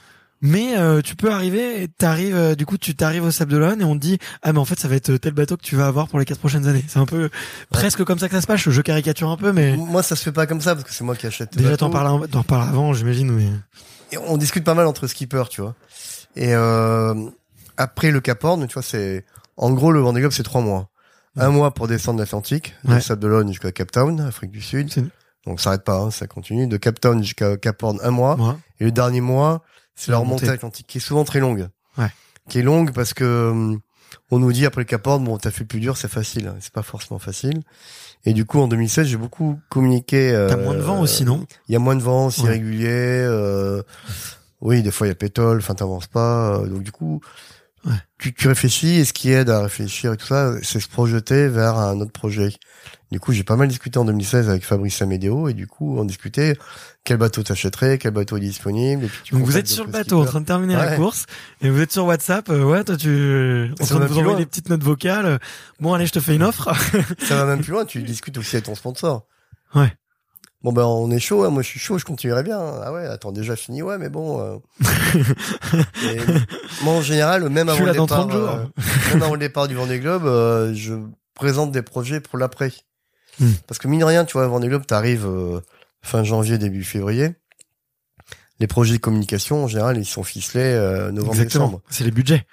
Mais 0.41 0.75
euh, 0.77 1.01
tu 1.01 1.15
peux 1.15 1.31
arriver, 1.31 1.87
t'arrives, 1.99 2.35
euh, 2.35 2.55
du 2.55 2.65
coup, 2.65 2.77
tu 2.77 2.95
t'arrives 2.95 3.23
au 3.23 3.29
Sable 3.31 3.51
d'Olonne 3.51 3.79
et 3.81 3.83
on 3.83 3.93
te 3.95 3.99
dit, 3.99 4.17
ah 4.41 4.51
mais 4.53 4.59
en 4.59 4.65
fait, 4.65 4.79
ça 4.79 4.87
va 4.87 4.95
être 4.95 5.15
tel 5.17 5.33
bateau 5.33 5.55
que 5.55 5.61
tu 5.61 5.75
vas 5.75 5.85
avoir 5.85 6.07
pour 6.07 6.17
les 6.17 6.25
quatre 6.25 6.39
prochaines 6.39 6.67
années. 6.67 6.83
C'est 6.87 6.97
un 6.99 7.05
peu 7.05 7.29
presque 7.69 8.03
comme 8.03 8.17
ça 8.17 8.27
que 8.27 8.33
ça 8.35 8.41
se 8.41 8.47
passe. 8.47 8.59
Je 8.67 8.81
caricature 8.81 9.29
un 9.29 9.37
peu, 9.37 9.51
mais 9.53 9.77
Moi, 9.77 10.01
ça 10.01 10.15
se 10.15 10.23
fait 10.23 10.31
pas 10.31 10.47
comme 10.47 10.59
ça 10.61 10.73
parce 10.75 10.87
que 10.87 10.93
c'est 10.93 11.03
moi 11.03 11.15
qui 11.15 11.27
achète. 11.27 11.55
déjà 11.55 11.77
t'en 11.77 11.89
parles, 11.91 12.27
t'en 12.27 12.41
parles 12.43 12.67
avant, 12.67 12.91
j'imagine. 12.93 13.31
Mais 13.31 13.47
Et 14.11 14.17
on 14.17 14.37
discute 14.37 14.63
pas 14.63 14.73
mal 14.73 14.87
entre 14.87 15.05
skippers, 15.07 15.47
tu 15.49 15.61
vois. 15.61 15.75
Et 16.35 16.55
euh, 16.55 17.13
après 17.77 18.09
le 18.09 18.19
Cap 18.19 18.43
Horn, 18.43 18.65
tu 18.67 18.73
vois, 18.73 18.83
c'est 18.83 19.25
en 19.57 19.71
gros 19.71 19.91
le 19.91 19.99
Vendée 19.99 20.21
Globe, 20.21 20.31
c'est 20.31 20.43
trois 20.43 20.61
mois. 20.61 20.89
Un 21.37 21.49
mois 21.49 21.71
pour 21.73 21.87
descendre 21.87 22.19
l'Atlantique, 22.19 22.73
Ouais. 22.83 22.95
de 22.95 22.99
Sable 22.99 23.21
d'Olonne 23.21 23.47
jusqu'à 23.49 23.71
Cape 23.71 23.91
Town, 23.91 24.19
Afrique 24.21 24.51
du 24.51 24.61
Sud. 24.61 24.89
Donc 25.45 25.59
ça 25.59 25.65
s'arrête 25.65 25.83
pas, 25.83 25.97
hein, 25.99 26.11
ça 26.11 26.27
continue 26.27 26.67
de 26.67 26.77
Cap 26.77 26.99
Town 26.99 27.21
jusqu'à 27.23 27.57
Cap 27.57 27.81
Horn 27.83 27.99
un 28.03 28.11
mois. 28.11 28.35
Ouais. 28.35 28.53
Et 28.79 28.85
le 28.85 28.91
dernier 28.91 29.21
mois, 29.21 29.61
c'est 29.95 30.11
La 30.11 30.17
remontée 30.17 30.49
atlantique 30.49 30.87
qui 30.87 30.97
est 30.97 31.01
souvent 31.01 31.23
très 31.23 31.39
longue. 31.39 31.67
Ouais. 31.97 32.09
Qui 32.49 32.59
est 32.59 32.63
longue 32.63 32.91
parce 32.93 33.13
que 33.13 33.49
hum, 33.51 33.79
on 34.29 34.39
nous 34.39 34.51
dit 34.51 34.65
après 34.65 34.81
le 34.81 34.85
Cap 34.85 35.05
Horn, 35.07 35.23
bon, 35.23 35.37
t'as 35.37 35.51
fait 35.51 35.61
le 35.61 35.67
plus 35.67 35.79
dur, 35.79 35.95
c'est 35.97 36.07
facile. 36.09 36.53
C'est 36.59 36.73
pas 36.73 36.81
forcément 36.81 37.19
facile. 37.19 37.61
Et 38.25 38.33
du 38.33 38.45
coup, 38.45 38.59
en 38.59 38.67
2016, 38.67 39.07
j'ai 39.07 39.17
beaucoup 39.17 39.59
communiqué. 39.69 40.31
T'as 40.49 40.55
euh, 40.57 40.63
moins 40.63 40.75
de 40.75 40.81
vent 40.81 40.99
aussi, 41.01 41.23
non? 41.25 41.45
Il 41.67 41.73
y 41.73 41.75
a 41.75 41.79
moins 41.79 41.95
de 41.95 42.01
vent, 42.03 42.29
c'est 42.29 42.41
Ouais. 42.41 42.47
irrégulier. 42.49 42.87
euh, 42.89 43.81
oui, 44.61 44.83
des 44.83 44.91
fois 44.91 45.07
il 45.07 45.09
y 45.09 45.11
a 45.11 45.15
pétole, 45.15 45.57
enfin 45.57 45.73
t'avances 45.75 46.07
pas. 46.07 46.57
euh, 46.59 46.67
donc 46.67 46.83
du 46.83 46.91
coup, 46.91 47.19
Ouais. 47.85 47.93
tu, 48.19 48.33
tu 48.33 48.47
réfléchis 48.47 48.97
et 48.99 49.05
ce 49.05 49.13
qui 49.13 49.31
aide 49.31 49.49
à 49.49 49.63
réfléchir 49.63 50.13
et 50.13 50.17
tout 50.17 50.27
ça, 50.27 50.53
c'est 50.61 50.79
se 50.79 50.87
projeter 50.87 51.47
vers 51.47 51.77
un 51.77 51.99
autre 51.99 52.11
projet. 52.11 52.53
Du 53.11 53.19
coup, 53.19 53.33
j'ai 53.33 53.43
pas 53.43 53.55
mal 53.55 53.67
discuté 53.67 53.97
en 53.97 54.05
2016 54.05 54.49
avec 54.49 54.63
Fabrice 54.63 55.01
Amédéo 55.01 55.49
et 55.49 55.53
du 55.53 55.67
coup, 55.67 55.97
on 55.97 56.05
discutait 56.05 56.55
quel 57.03 57.17
bateau 57.17 57.43
t'achèterais, 57.43 57.97
quel 57.97 58.11
bateau 58.11 58.37
est 58.37 58.41
disponible. 58.41 59.05
Et 59.05 59.07
puis 59.07 59.19
tu 59.23 59.33
Donc 59.33 59.43
vous 59.43 59.57
êtes 59.57 59.67
sur 59.67 59.83
le 59.83 59.91
bateau 59.91 60.21
en 60.21 60.25
train 60.25 60.41
de 60.41 60.45
terminer 60.45 60.75
la 60.75 60.95
course 60.95 61.25
et 61.61 61.69
vous 61.69 61.81
êtes 61.81 61.91
sur 61.91 62.05
WhatsApp. 62.05 62.49
euh, 62.49 62.63
ouais, 62.63 62.83
toi 62.83 62.95
tu 62.95 63.71
en 63.81 63.85
train 63.85 63.99
de 63.99 64.05
vous 64.05 64.19
envoyer 64.19 64.37
des 64.37 64.45
petites 64.45 64.69
notes 64.69 64.83
vocales. 64.83 65.39
Bon 65.79 65.93
allez, 65.93 66.05
je 66.05 66.13
te 66.13 66.19
fais 66.19 66.35
une 66.35 66.43
offre. 66.43 66.71
Ça 67.19 67.35
va 67.35 67.45
même 67.45 67.59
plus 67.63 67.71
loin, 67.71 67.85
tu 67.85 68.01
discutes 68.03 68.37
aussi 68.37 68.55
avec 68.57 68.65
ton 68.65 68.75
sponsor. 68.75 69.25
Ouais. 69.73 69.91
Bon 70.63 70.71
ben 70.71 70.83
on 70.83 71.09
est 71.09 71.19
chaud, 71.19 71.43
hein, 71.43 71.49
moi 71.49 71.63
je 71.63 71.67
suis 71.69 71.79
chaud, 71.79 71.97
je 71.97 72.05
continuerai 72.05 72.43
bien. 72.43 72.59
Ah 72.59 72.93
ouais, 72.93 73.05
attends 73.07 73.31
déjà 73.31 73.55
fini, 73.55 73.81
ouais 73.81 73.97
mais 73.97 74.09
bon. 74.09 74.39
euh. 74.41 74.57
Et 76.03 76.19
moi 76.83 76.93
en 76.93 77.01
général, 77.01 77.47
même 77.49 77.69
avant 77.69 77.83
le 77.83 77.91
départ, 77.91 78.05
30 78.07 78.31
jours. 78.31 78.49
euh, 78.49 78.65
même 79.13 79.23
avant 79.23 79.33
le 79.33 79.39
départ 79.39 79.67
du 79.67 79.75
Vendée 79.75 79.99
Globe, 79.99 80.25
euh, 80.25 80.73
je 80.75 80.93
présente 81.33 81.71
des 81.71 81.81
projets 81.81 82.19
pour 82.19 82.37
l'après. 82.37 82.71
Hmm. 83.39 83.51
Parce 83.67 83.79
que 83.79 83.87
mine 83.87 84.01
de 84.01 84.05
rien, 84.05 84.23
tu 84.25 84.33
vois, 84.33 84.45
Vendée 84.47 84.67
Globe, 84.67 84.85
t'arrives 84.85 85.25
euh, 85.25 85.61
fin 86.03 86.23
janvier, 86.23 86.57
début 86.59 86.83
février. 86.83 87.31
Les 88.59 88.67
projets 88.67 88.93
de 88.93 88.99
communication 89.01 89.63
en 89.63 89.67
général, 89.67 89.97
ils 89.97 90.05
sont 90.05 90.21
ficelés 90.23 90.61
euh, 90.63 91.11
novembre 91.11 91.33
Exactement. 91.33 91.65
décembre. 91.65 91.81
C'est 91.89 92.03
les 92.03 92.11
budgets. 92.11 92.45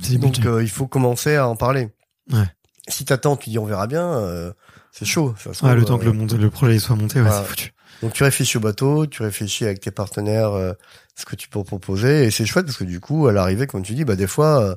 C'est 0.00 0.12
les 0.12 0.18
Donc 0.18 0.32
budgets. 0.34 0.48
euh, 0.48 0.62
il 0.62 0.68
faut 0.70 0.88
commencer 0.88 1.36
à 1.36 1.46
en 1.46 1.54
parler. 1.54 1.90
Ouais. 2.32 2.46
Si 2.88 3.04
t'attends, 3.04 3.36
tu 3.36 3.50
dis 3.50 3.58
on 3.60 3.64
verra 3.66 3.86
bien, 3.86 4.04
euh, 4.14 4.52
c'est 4.92 5.04
chaud. 5.04 5.34
Ça 5.38 5.52
se 5.52 5.64
Ouais, 5.64 5.74
le 5.74 5.84
temps 5.84 5.98
que 5.98 6.04
euh, 6.04 6.06
le, 6.06 6.12
monde, 6.12 6.32
le 6.32 6.50
projet 6.50 6.78
soit 6.78 6.96
monté, 6.96 7.20
ouais, 7.20 7.30
c'est 7.30 7.44
foutu. 7.44 7.72
Donc 8.02 8.12
tu 8.12 8.22
réfléchis 8.24 8.56
au 8.56 8.60
bateau, 8.60 9.06
tu 9.06 9.22
réfléchis 9.22 9.64
avec 9.64 9.80
tes 9.80 9.90
partenaires 9.90 10.52
euh, 10.52 10.72
ce 11.16 11.24
que 11.24 11.36
tu 11.36 11.48
peux 11.48 11.62
proposer 11.62 12.24
et 12.24 12.30
c'est 12.30 12.46
chouette 12.46 12.66
parce 12.66 12.78
que 12.78 12.84
du 12.84 13.00
coup 13.00 13.26
à 13.26 13.32
l'arrivée 13.32 13.66
comme 13.66 13.82
tu 13.82 13.94
dis 13.94 14.04
bah 14.04 14.16
des 14.16 14.26
fois 14.26 14.62
euh, 14.62 14.74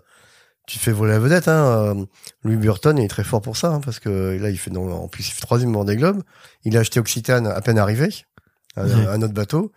tu 0.68 0.80
fais 0.80 0.92
voler 0.92 1.14
la 1.14 1.20
vedette 1.20 1.48
hein. 1.48 1.66
euh, 1.66 2.06
Louis 2.44 2.58
Burton 2.58 2.98
est 3.00 3.08
très 3.08 3.24
fort 3.24 3.42
pour 3.42 3.58
ça 3.58 3.70
hein, 3.70 3.80
parce 3.80 4.00
que 4.00 4.38
là 4.40 4.50
il 4.50 4.58
fait 4.58 4.72
dans, 4.72 4.88
en 4.90 5.08
plus 5.08 5.28
il 5.28 5.32
fait 5.32 5.42
troisième 5.42 5.74
Vendée 5.74 5.96
Globe, 5.96 6.22
il 6.64 6.76
a 6.78 6.82
acheté 6.82 7.00
Occitane 7.00 7.48
à 7.48 7.62
peine 7.62 7.78
arrivé 7.78 8.10
un, 8.76 9.22
autre 9.22 9.34
bateau 9.34 9.72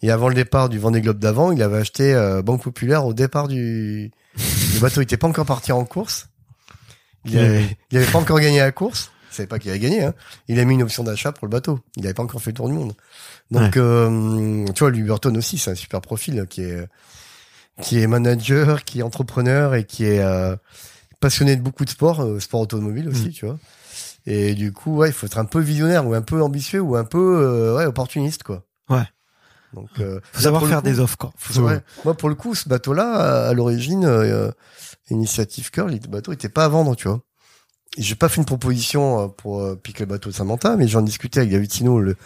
et 0.00 0.10
avant 0.10 0.28
le 0.28 0.34
départ 0.34 0.70
du 0.70 0.78
Vendée 0.78 1.02
Globe 1.02 1.18
d'avant 1.18 1.52
il 1.52 1.62
avait 1.62 1.78
acheté 1.78 2.14
euh, 2.14 2.40
Banque 2.40 2.62
Populaire 2.62 3.04
au 3.04 3.12
départ 3.12 3.48
du 3.48 4.10
le 4.36 4.80
bateau 4.80 5.00
il 5.00 5.04
était 5.04 5.18
pas 5.18 5.28
encore 5.28 5.46
parti 5.46 5.72
en 5.72 5.84
course 5.84 6.28
il 7.26 7.38
avait, 7.38 7.76
il 7.90 7.98
avait 7.98 8.10
pas 8.10 8.18
encore 8.18 8.40
gagné 8.40 8.60
la 8.60 8.72
course 8.72 9.10
il 9.30 9.34
savait 9.34 9.46
pas 9.46 9.58
qu'il 9.58 9.70
allait 9.70 9.80
gagner 9.80 10.02
hein. 10.04 10.14
il 10.48 10.58
a 10.60 10.64
mis 10.64 10.74
une 10.74 10.82
option 10.82 11.04
d'achat 11.04 11.32
pour 11.32 11.46
le 11.46 11.50
bateau 11.50 11.80
il 11.96 12.04
avait 12.04 12.14
pas 12.14 12.22
encore 12.22 12.40
fait 12.42 12.50
le 12.50 12.56
tour 12.56 12.68
du 12.68 12.74
monde 12.74 12.92
donc, 13.50 13.76
euh, 13.78 14.66
tu 14.74 14.80
vois, 14.80 14.90
Louis 14.90 15.02
Burton 15.02 15.34
aussi, 15.38 15.56
c'est 15.56 15.70
un 15.70 15.74
super 15.74 16.00
profil 16.02 16.44
qui 16.50 16.60
est 16.62 16.86
qui 17.80 17.98
est 18.00 18.06
manager, 18.06 18.84
qui 18.84 18.98
est 19.00 19.02
entrepreneur 19.02 19.74
et 19.74 19.84
qui 19.84 20.04
est 20.04 20.20
euh, 20.20 20.54
passionné 21.20 21.56
de 21.56 21.62
beaucoup 21.62 21.84
de 21.86 21.90
sports, 21.90 22.20
euh, 22.22 22.40
sport 22.40 22.60
automobile 22.60 23.08
aussi, 23.08 23.28
Mm. 23.28 23.32
tu 23.32 23.46
vois. 23.46 23.58
Et 24.26 24.54
du 24.54 24.72
coup, 24.72 24.96
ouais, 24.96 25.08
il 25.08 25.12
faut 25.14 25.24
être 25.26 25.38
un 25.38 25.44
peu 25.46 25.60
visionnaire 25.60 26.06
ou 26.06 26.12
un 26.12 26.20
peu 26.20 26.42
ambitieux 26.42 26.80
ou 26.80 26.96
un 26.96 27.04
peu 27.04 27.18
euh, 27.42 27.76
ouais, 27.76 27.86
opportuniste, 27.86 28.42
quoi. 28.42 28.64
Ouais. 28.90 29.04
Donc, 29.72 29.88
euh, 30.00 30.20
Faut 30.32 30.38
là, 30.38 30.42
savoir 30.42 30.66
faire 30.66 30.78
coup, 30.82 30.84
des 30.88 31.00
offres, 31.00 31.16
quoi. 31.16 31.32
faut- 31.38 31.60
ouais. 31.62 31.80
Moi, 32.04 32.14
pour 32.14 32.28
le 32.28 32.34
coup, 32.34 32.54
ce 32.54 32.68
bateau-là, 32.68 33.14
à, 33.14 33.48
à 33.48 33.54
l'origine, 33.54 34.04
euh, 34.04 34.50
Initiative 35.10 35.70
Curl, 35.70 35.90
le 35.90 35.98
bateau 36.08 36.32
était 36.32 36.48
pas 36.50 36.64
à 36.64 36.68
vendre, 36.68 36.94
tu 36.96 37.08
vois. 37.08 37.20
J'ai 37.96 38.14
pas 38.14 38.28
fait 38.28 38.36
une 38.36 38.44
proposition 38.44 39.24
euh, 39.24 39.28
pour 39.28 39.60
euh, 39.60 39.74
piquer 39.76 40.00
le 40.04 40.06
bateau 40.10 40.30
de 40.30 40.34
Samantha, 40.34 40.76
mais 40.76 40.86
j'en 40.88 41.02
discutais 41.02 41.40
avec 41.40 41.50
David 41.52 41.72
Sino, 41.72 41.98
le, 42.00 42.16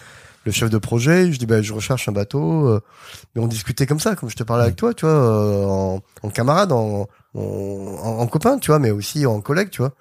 le 0.45 0.53
chef 0.53 0.69
de 0.71 0.79
projet. 0.79 1.33
Je 1.33 1.39
dis, 1.39 1.47
bah, 1.47 1.63
je 1.63 1.73
recherche 1.73 2.09
un 2.09 2.13
bateau. 2.13 2.67
euh, 2.69 2.81
mais 3.35 3.43
on 3.43 3.47
discutait 3.47 3.87
comme 3.87 4.01
ça, 4.01 4.15
comme 4.17 4.29
je 4.29 4.37
te 4.37 4.43
parlais 4.43 4.65
avec 4.65 4.77
toi, 4.77 4.93
tu 4.93 5.07
vois, 5.07 5.15
euh, 5.15 5.65
en, 5.67 6.03
en 6.23 6.31
camarade, 6.31 6.73
en, 6.73 7.07
en, 7.35 7.39
en- 7.41 8.27
copain, 8.27 8.59
tu 8.59 8.71
vois, 8.71 8.79
mais 8.79 8.91
aussi 8.91 9.25
en 9.25 9.41
collègue, 9.41 9.71
tu 9.71 9.79
vois. 9.83 9.95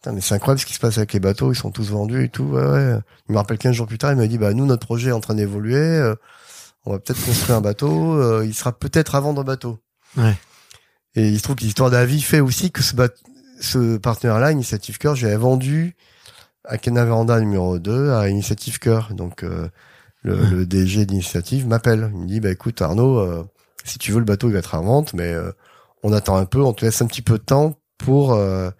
Putain, 0.00 0.12
mais 0.12 0.20
c'est 0.20 0.34
incroyable 0.34 0.60
ce 0.60 0.66
qui 0.66 0.74
se 0.74 0.78
passe 0.78 0.96
avec 0.98 1.12
les 1.12 1.20
bateaux, 1.20 1.52
ils 1.52 1.56
sont 1.56 1.70
tous 1.70 1.90
vendus 1.90 2.24
et 2.24 2.28
tout. 2.28 2.44
Ouais, 2.44 2.62
ouais. 2.64 2.94
Il 3.28 3.32
me 3.32 3.36
rappelle 3.38 3.58
15 3.58 3.74
jours 3.74 3.86
plus 3.86 3.98
tard, 3.98 4.12
il 4.12 4.16
m'a 4.18 4.26
dit, 4.28 4.38
bah, 4.38 4.54
nous, 4.54 4.64
notre 4.66 4.86
projet 4.86 5.08
est 5.10 5.12
en 5.12 5.20
train 5.20 5.34
d'évoluer. 5.34 5.76
euh, 5.76 6.14
on 6.86 6.92
va 6.92 6.98
peut-être 6.98 7.22
construire 7.24 7.58
un 7.58 7.60
bateau. 7.60 8.14
euh, 8.14 8.44
il 8.46 8.54
sera 8.54 8.72
peut-être 8.72 9.14
à 9.14 9.20
vendre 9.20 9.44
bateau. 9.44 9.78
Ouais. 10.16 10.36
Et 11.16 11.28
il 11.28 11.36
se 11.38 11.42
trouve 11.42 11.56
que 11.56 11.64
l'histoire 11.64 11.90
d'avis 11.90 12.22
fait 12.22 12.40
aussi 12.40 12.70
que 12.70 12.82
ce, 12.82 12.94
bat- 12.94 13.08
ce 13.60 13.96
partenaire-là, 13.98 14.52
Initiative 14.52 14.98
Cœur, 14.98 15.14
j'avais 15.14 15.36
vendu 15.36 15.96
à 16.64 16.78
Canaveranda 16.78 17.38
numéro 17.40 17.78
2 17.78 18.10
à 18.12 18.28
Initiative 18.28 18.78
Cœur. 18.78 19.12
Donc, 19.14 19.42
euh, 19.44 19.68
le, 20.22 20.34
Ouais. 20.34 20.50
le 20.50 20.66
DG 20.66 21.06
d'Initiative 21.06 21.66
m'appelle. 21.66 22.10
Il 22.14 22.20
me 22.20 22.26
dit, 22.26 22.40
bah, 22.40 22.50
écoute, 22.50 22.80
Arnaud, 22.82 23.18
euh, 23.18 23.44
si 23.84 23.98
tu 23.98 24.12
veux, 24.12 24.18
le 24.18 24.24
bateau, 24.24 24.48
il 24.48 24.52
va 24.52 24.58
être 24.58 24.74
en 24.74 24.82
vente, 24.82 25.14
mais 25.14 25.32
euh, 25.32 25.52
on 26.02 26.12
attend 26.12 26.36
un 26.36 26.44
peu, 26.46 26.60
on 26.62 26.72
te 26.72 26.84
laisse 26.84 27.00
un 27.02 27.06
petit 27.06 27.22
peu 27.22 27.38
de 27.38 27.42
temps 27.44 27.78
pour, 27.98 28.32
euh, 28.34 28.70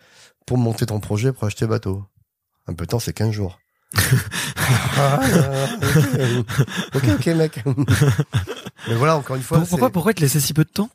pour 0.46 0.58
monter 0.58 0.86
ton 0.86 1.00
projet, 1.00 1.32
pour 1.32 1.44
acheter 1.44 1.64
le 1.66 1.70
bateau. 1.70 2.04
Un 2.66 2.74
peu 2.74 2.84
de 2.84 2.90
temps, 2.90 2.98
c'est 2.98 3.12
15 3.12 3.30
jours. 3.32 3.58
Ah, 4.96 5.20
euh, 5.24 5.66
ok, 6.94 7.04
ok, 7.18 7.26
mec. 7.28 7.64
mais 8.88 8.94
voilà, 8.94 9.16
encore 9.16 9.34
une 9.36 9.42
fois, 9.42 9.58
Pour- 9.58 9.68
pourquoi, 9.68 9.90
pourquoi 9.90 10.14
te 10.14 10.20
laisser 10.20 10.38
si 10.38 10.52
peu 10.54 10.62
de 10.64 10.68
temps? 10.70 10.90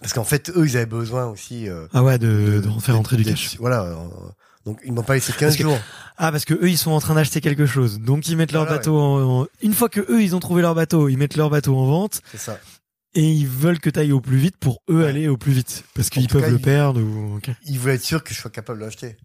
Parce 0.00 0.12
qu'en 0.12 0.24
fait, 0.24 0.50
eux, 0.56 0.66
ils 0.66 0.76
avaient 0.76 0.86
besoin 0.86 1.26
aussi 1.26 1.68
euh, 1.68 1.86
Ah 1.92 2.02
ouais, 2.02 2.18
de, 2.18 2.60
de 2.64 2.80
faire 2.80 2.96
rentrer 2.96 3.16
du 3.16 3.24
cash. 3.24 3.56
Voilà. 3.58 3.82
euh, 3.82 3.94
donc 4.66 4.78
ils 4.84 4.92
m'ont 4.92 5.02
pas 5.02 5.14
laissé 5.14 5.32
15 5.32 5.40
Parce 5.40 5.56
que- 5.56 5.62
jours. 5.62 5.78
Ah 6.18 6.30
parce 6.32 6.44
que 6.44 6.52
eux 6.52 6.68
ils 6.68 6.76
sont 6.76 6.90
en 6.90 7.00
train 7.00 7.14
d'acheter 7.14 7.40
quelque 7.40 7.64
chose, 7.64 7.98
donc 7.98 8.28
ils 8.28 8.36
mettent 8.36 8.52
leur 8.52 8.64
Voilà, 8.64 8.76
bateau 8.76 8.98
en, 9.00 9.40
en- 9.42 9.46
une 9.62 9.72
fois 9.72 9.88
que 9.88 10.00
eux 10.12 10.22
ils 10.22 10.36
ont 10.36 10.40
trouvé 10.40 10.60
leur 10.60 10.74
bateau, 10.74 11.08
ils 11.08 11.16
mettent 11.16 11.36
leur 11.36 11.48
bateau 11.48 11.74
en 11.78 11.86
vente 11.86 12.20
C'est 12.30 12.36
ça. 12.38 12.58
et 13.14 13.22
ils 13.26 13.48
veulent 13.48 13.80
que 13.80 13.88
t'ailles 13.88 14.12
au 14.12 14.20
plus 14.20 14.36
vite 14.36 14.58
pour 14.58 14.82
eux 14.90 14.98
Ouais. 15.02 15.08
aller 15.08 15.28
au 15.28 15.38
plus 15.38 15.52
vite 15.52 15.84
parce 15.94 16.10
qu'ils 16.10 16.28
peuvent 16.28 16.42
cas, 16.42 16.48
le 16.50 16.56
ils- 16.56 16.62
perdre 16.62 17.00
ou. 17.00 17.40
Ils 17.64 17.78
voulaient 17.78 17.94
être 17.94 18.04
sûrs 18.04 18.22
que 18.22 18.34
je 18.34 18.38
sois 18.38 18.50
capable 18.50 18.80
de 18.80 18.84
l'acheter. 18.84 19.16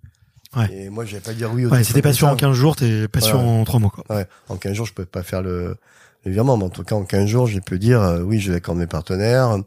Ouais. 0.55 0.69
Et 0.73 0.89
moi, 0.89 1.03
j'avais 1.03 1.19
pas 1.21 1.33
dire 1.33 1.51
oui 1.53 1.65
au 1.65 1.69
Ouais, 1.69 1.83
si 1.83 1.91
t'es 1.91 2.01
pas 2.01 2.13
sûr 2.13 2.29
en 2.29 2.37
15 2.37 2.55
jours, 2.55 2.77
t'es 2.77 3.09
pas 3.09 3.19
sûr 3.19 3.37
en 3.37 3.65
3 3.65 3.81
mois 3.81 3.89
quoi. 3.91 4.05
Ouais. 4.15 4.25
En 4.47 4.55
15 4.55 4.71
jours, 4.73 4.85
je 4.85 4.93
peux 4.93 5.03
pas 5.03 5.21
faire 5.23 5.41
le, 5.41 5.75
le 6.23 6.31
virement, 6.31 6.55
mais 6.55 6.63
en 6.63 6.69
tout 6.69 6.83
cas, 6.85 6.95
en 6.95 7.03
15 7.03 7.27
jours, 7.27 7.45
j'ai 7.47 7.59
pu 7.59 7.77
dire 7.77 8.01
euh, 8.01 8.21
oui, 8.21 8.39
j'ai 8.39 8.53
d'accord 8.53 8.73
de 8.75 8.79
mes 8.79 8.87
partenaires. 8.87 9.57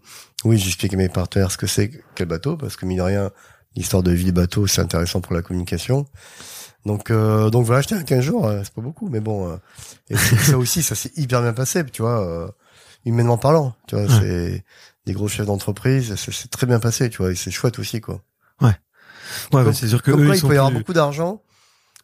Oui, 0.44 0.56
j'explique 0.58 0.94
à 0.94 0.96
mes 0.96 1.08
partenaires 1.08 1.50
ce 1.50 1.56
que 1.58 1.66
c'est, 1.66 1.90
quel 2.14 2.28
bateau, 2.28 2.56
parce 2.56 2.76
que 2.76 2.86
mine 2.86 2.98
de 2.98 3.02
rien, 3.02 3.30
l'histoire 3.74 4.02
de 4.02 4.12
vie 4.12 4.24
des 4.24 4.32
bateaux, 4.32 4.66
c'est 4.66 4.80
intéressant 4.80 5.20
pour 5.20 5.34
la 5.34 5.42
communication. 5.42 6.06
Donc, 6.86 7.10
euh, 7.10 7.50
donc 7.50 7.66
voilà, 7.66 7.82
j'étais 7.82 7.96
à 7.96 8.02
15 8.04 8.22
jours, 8.22 8.46
euh, 8.46 8.60
c'est 8.64 8.72
pas 8.72 8.80
beaucoup, 8.82 9.08
mais 9.08 9.20
bon. 9.20 9.50
euh, 9.50 9.56
et 10.10 10.16
ça 10.16 10.56
aussi, 10.58 10.82
ça 10.82 10.94
s'est 10.94 11.10
hyper 11.16 11.42
bien 11.42 11.52
passé, 11.52 11.84
tu 11.86 12.02
vois, 12.02 12.24
euh, 12.24 12.48
humainement 13.04 13.36
parlant. 13.38 13.74
Tu 13.88 13.96
vois, 13.96 14.04
Ouais. 14.04 14.20
c'est 14.20 14.64
des 15.06 15.12
gros 15.12 15.26
chefs 15.28 15.46
d'entreprise, 15.46 16.14
c'est 16.16 16.50
très 16.50 16.66
bien 16.66 16.78
passé, 16.78 17.10
tu 17.10 17.18
vois, 17.18 17.32
et 17.32 17.34
c'est 17.34 17.50
chouette 17.50 17.78
aussi, 17.78 18.00
quoi. 18.00 18.22
Ouais, 18.60 18.70
bah, 19.52 19.64
Comme- 19.64 19.72
c'est 19.74 19.88
sûr 19.88 20.02
que 20.02 20.10
eux 20.12 20.28
ils 20.28 20.34
il 20.34 20.38
sont 20.40 20.48
peut 20.48 20.54
y 20.54 20.56
avoir 20.56 20.72
beaucoup 20.72 20.92
d'argent, 20.94 21.42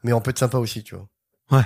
mais 0.02 0.12
on 0.12 0.20
peut 0.20 0.30
être 0.30 0.38
sympa 0.38 0.58
aussi, 0.58 0.82
tu 0.82 0.94
vois. 0.96 1.06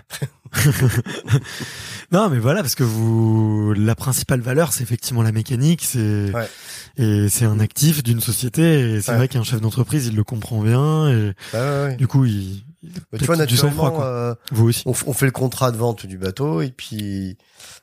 Non, 2.12 2.30
mais 2.30 2.38
voilà, 2.38 2.62
parce 2.62 2.74
que 2.74 2.84
vous, 2.84 3.74
la 3.76 3.94
principale 3.94 4.40
valeur, 4.40 4.72
c'est 4.72 4.82
effectivement 4.82 5.22
la 5.22 5.32
mécanique, 5.32 5.82
c'est 5.84 6.32
Ouais. 6.32 6.48
et 6.96 7.28
c'est 7.28 7.44
un 7.44 7.60
actif 7.60 8.02
d'une 8.02 8.20
société. 8.20 8.62
Et 8.94 9.00
c'est 9.02 9.12
Ouais. 9.12 9.18
vrai 9.18 9.28
qu'un 9.28 9.42
chef 9.42 9.60
d'entreprise, 9.60 10.06
il 10.06 10.16
le 10.16 10.24
comprend 10.24 10.60
bien. 10.62 11.08
Et 11.10 11.12
Ouais, 11.12 11.34
ouais, 11.54 11.60
ouais. 11.84 11.96
du 11.96 12.06
coup, 12.06 12.24
il, 12.24 12.64
Mais 13.12 13.18
tu 13.18 13.24
vois, 13.26 13.36
naturellement, 13.36 13.90
quoi. 13.90 14.04
euh, 14.06 14.34
Vous 14.52 14.68
aussi. 14.68 14.82
on, 14.86 14.94
fait 15.12 15.26
le 15.26 15.32
contrat 15.32 15.70
de 15.70 15.76
vente 15.76 16.06
du 16.06 16.16
bateau 16.16 16.62
et 16.62 16.70
puis 16.70 17.36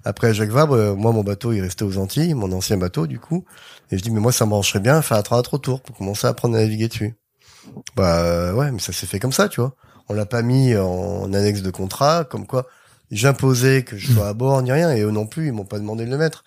après 0.03 0.33
Jacques 0.33 0.49
Vabre, 0.49 0.73
euh, 0.73 0.95
moi 0.95 1.11
mon 1.11 1.23
bateau 1.23 1.51
il 1.51 1.61
restait 1.61 1.83
aux 1.83 1.97
Antilles, 1.97 2.33
mon 2.33 2.51
ancien 2.53 2.77
bateau 2.77 3.05
du 3.05 3.19
coup, 3.19 3.43
et 3.91 3.97
je 3.97 4.03
dis 4.03 4.09
mais 4.09 4.21
moi 4.21 4.31
ça 4.31 4.45
me 4.45 4.51
brancherait 4.51 4.79
bien 4.79 5.01
faire 5.01 5.17
un 5.17 5.21
train 5.21 5.37
à 5.37 5.41
trop 5.41 5.57
tour 5.57 5.81
pour 5.81 5.97
commencer 5.97 6.25
à 6.27 6.29
apprendre 6.29 6.55
à 6.55 6.59
naviguer 6.61 6.87
dessus. 6.87 7.15
Bah 7.95 8.53
ouais, 8.53 8.71
mais 8.71 8.79
ça 8.79 8.93
s'est 8.93 9.05
fait 9.05 9.19
comme 9.19 9.31
ça, 9.33 9.49
tu 9.49 9.59
vois. 9.59 9.75
On 10.09 10.13
l'a 10.13 10.25
pas 10.25 10.41
mis 10.41 10.75
en 10.77 11.33
annexe 11.33 11.61
de 11.61 11.71
contrat, 11.71 12.25
comme 12.29 12.45
quoi 12.45 12.67
j'imposais 13.11 13.83
que 13.83 13.97
je 13.97 14.11
sois 14.11 14.27
à 14.27 14.33
bord 14.33 14.61
ni 14.61 14.71
rien, 14.71 14.91
et 14.91 15.01
eux 15.01 15.11
non 15.11 15.25
plus, 15.27 15.47
ils 15.47 15.53
m'ont 15.53 15.65
pas 15.65 15.79
demandé 15.79 16.05
de 16.05 16.11
le 16.11 16.17
mettre. 16.17 16.43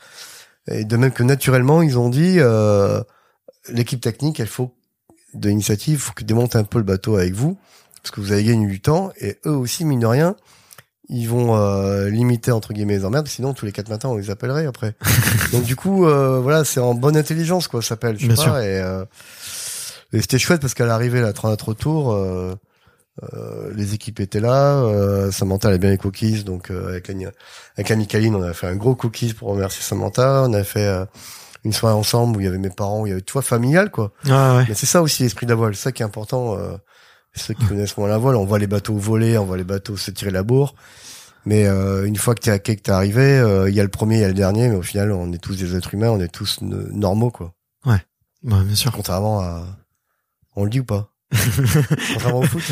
Et 0.71 0.85
de 0.85 0.97
même 0.97 1.13
que 1.13 1.23
naturellement 1.23 1.81
ils 1.83 1.99
ont 1.99 2.11
dit 2.11 2.37
euh, 2.39 3.01
l'équipe 3.69 4.01
technique, 4.01 4.39
elle 4.41 4.49
faut 4.49 4.75
de 5.35 5.49
l'initiative, 5.49 5.99
faut 5.99 6.13
qu'ils 6.13 6.27
démontent 6.27 6.57
un 6.57 6.65
peu 6.65 6.79
le 6.79 6.85
bateau 6.85 7.17
avec 7.17 7.33
vous 7.35 7.57
parce 8.03 8.11
que 8.15 8.21
vous 8.21 8.33
avez 8.33 8.45
gagné 8.45 8.67
du 8.67 8.81
temps 8.81 9.11
et 9.21 9.39
eux 9.47 9.57
aussi 9.57 9.85
mine 9.85 10.01
de 10.01 10.07
rien 10.07 10.37
ils 11.11 11.27
vont 11.27 11.57
euh, 11.57 12.09
limiter 12.09 12.53
entre 12.53 12.73
guillemets 12.73 12.97
les 12.99 13.05
emmerdes 13.05 13.29
sinon 13.29 13.55
tous 13.55 13.67
les 13.67 13.73
quatre 13.73 13.89
matins 13.89 14.09
on 14.09 14.17
les 14.17 14.31
appellerait 14.31 14.67
après 14.67 14.95
donc 15.53 15.65
du 15.65 15.75
coup 15.77 16.07
euh, 16.07 16.39
voilà 16.41 16.65
c'est 16.65 16.81
en 16.81 16.95
bonne 16.95 17.17
intelligence 17.17 17.67
quoi 17.69 17.83
ça 17.83 17.89
s'appelle 17.91 18.17
Bien 18.17 18.29
pas 18.29 18.37
sûr. 18.37 18.57
et, 18.59 18.81
euh, 18.81 19.05
et 20.13 20.21
c'était 20.21 20.39
chouette 20.39 20.61
parce 20.61 20.75
qu'à 20.75 20.87
l'arrivée 20.87 21.21
la 21.21 21.33
30 21.33 21.61
retour 21.61 22.17
euh, 23.35 23.73
les 23.75 23.95
équipes 23.95 24.21
étaient 24.21 24.41
là. 24.41 24.77
Euh, 24.83 25.31
Samantha 25.31 25.69
avait 25.69 25.79
bien 25.79 25.91
les 25.91 25.99
cookies, 25.99 26.45
donc 26.45 26.71
euh, 26.71 26.89
avec 26.89 27.09
la, 27.09 27.15
avec 27.77 27.89
la 27.89 28.21
on 28.31 28.43
a 28.43 28.53
fait 28.53 28.67
un 28.67 28.77
gros 28.77 28.95
cookies 28.95 29.35
pour 29.35 29.49
remercier 29.49 29.83
Samantha. 29.83 30.45
On 30.47 30.53
a 30.53 30.65
fait 30.65 30.87
euh, 30.87 31.05
une 31.65 31.73
soirée 31.73 31.95
ensemble 31.95 32.37
où 32.37 32.41
il 32.41 32.45
y 32.45 32.49
avait 32.49 32.59
mes 32.59 32.71
parents, 32.71 33.03
où 33.03 33.07
il 33.07 33.11
y 33.11 33.13
avait 33.13 33.23
toi 33.23 33.43
familial 33.43 33.91
quoi. 33.91 34.13
Ah 34.29 34.57
ouais. 34.57 34.65
Mais 34.69 34.75
c'est 34.75 34.87
ça 34.87 35.03
aussi 35.03 35.23
l'esprit 35.23 35.47
de 35.47 35.51
la 35.51 35.57
voile, 35.57 35.75
c'est 35.75 35.83
ça 35.83 35.93
qui 35.93 36.03
est 36.03 36.07
important. 36.07 36.57
Euh, 36.57 36.77
ceux 37.35 37.55
qui 37.55 37.67
connaissent 37.67 37.97
moins 37.97 38.09
la 38.09 38.19
voile, 38.19 38.35
on 38.37 38.45
voit 38.45 38.59
les 38.59 38.67
bateaux 38.67 38.97
voler, 38.97 39.39
on 39.39 39.45
voit 39.45 39.57
les 39.57 39.65
bateaux 39.65 39.97
se 39.97 40.11
tirer 40.11 40.31
la 40.31 40.43
bourre. 40.43 40.75
Mais 41.45 41.67
euh, 41.67 42.05
une 42.05 42.17
fois 42.17 42.35
que 42.35 42.41
t'es 42.41 42.51
à 42.51 42.59
quai, 42.59 42.75
que 42.77 42.83
t'es 42.83 42.91
arrivé, 42.91 43.23
euh, 43.23 43.71
il 43.71 43.75
y 43.75 43.81
a 43.81 43.85
le 43.85 43.89
premier, 43.89 44.17
il 44.17 44.21
y 44.23 44.25
a 44.25 44.29
le 44.29 44.35
dernier, 44.35 44.69
mais 44.69 44.75
au 44.75 44.83
final, 44.83 45.13
on 45.13 45.33
est 45.33 45.39
tous 45.39 45.57
des 45.57 45.77
êtres 45.77 45.95
humains, 45.95 46.11
on 46.11 46.21
est 46.21 46.29
tous 46.29 46.59
normaux 46.61 47.31
quoi. 47.31 47.55
Ouais, 47.87 48.01
bien 48.43 48.75
sûr. 48.75 48.93
Contrairement 48.93 49.41
à, 49.41 49.65
on 50.57 50.65
le 50.65 50.71
dit 50.71 50.81
ou 50.81 50.85
pas? 50.85 51.13
Contrairement 52.15 52.39
au 52.41 52.43
foot. 52.43 52.63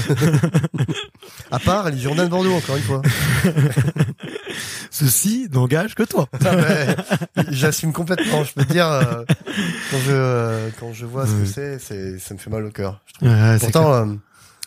à 1.50 1.58
part 1.58 1.90
les 1.90 1.98
journaux 1.98 2.24
de 2.24 2.28
Bordeaux, 2.28 2.54
encore 2.54 2.76
une 2.76 2.82
fois. 2.82 3.02
Ceci 4.90 5.48
n'engage 5.52 5.94
que 5.94 6.02
toi. 6.02 6.28
Ah 6.44 6.56
ben, 6.56 6.96
J'assume 7.50 7.92
complètement. 7.92 8.44
Je 8.44 8.52
peux 8.54 8.64
te 8.64 8.72
dire 8.72 8.86
euh, 8.90 9.24
quand 9.90 9.98
je 9.98 10.10
euh, 10.12 10.70
quand 10.80 10.92
je 10.92 11.04
vois 11.06 11.26
ce 11.26 11.32
que 11.32 11.44
c'est, 11.44 11.78
c'est 11.78 12.18
ça 12.18 12.34
me 12.34 12.38
fait 12.38 12.50
mal 12.50 12.64
au 12.64 12.70
cœur. 12.70 13.02
je. 13.20 13.26
Ouais. 13.28 13.58
Pourtant, 13.58 13.92
euh, 13.92 14.06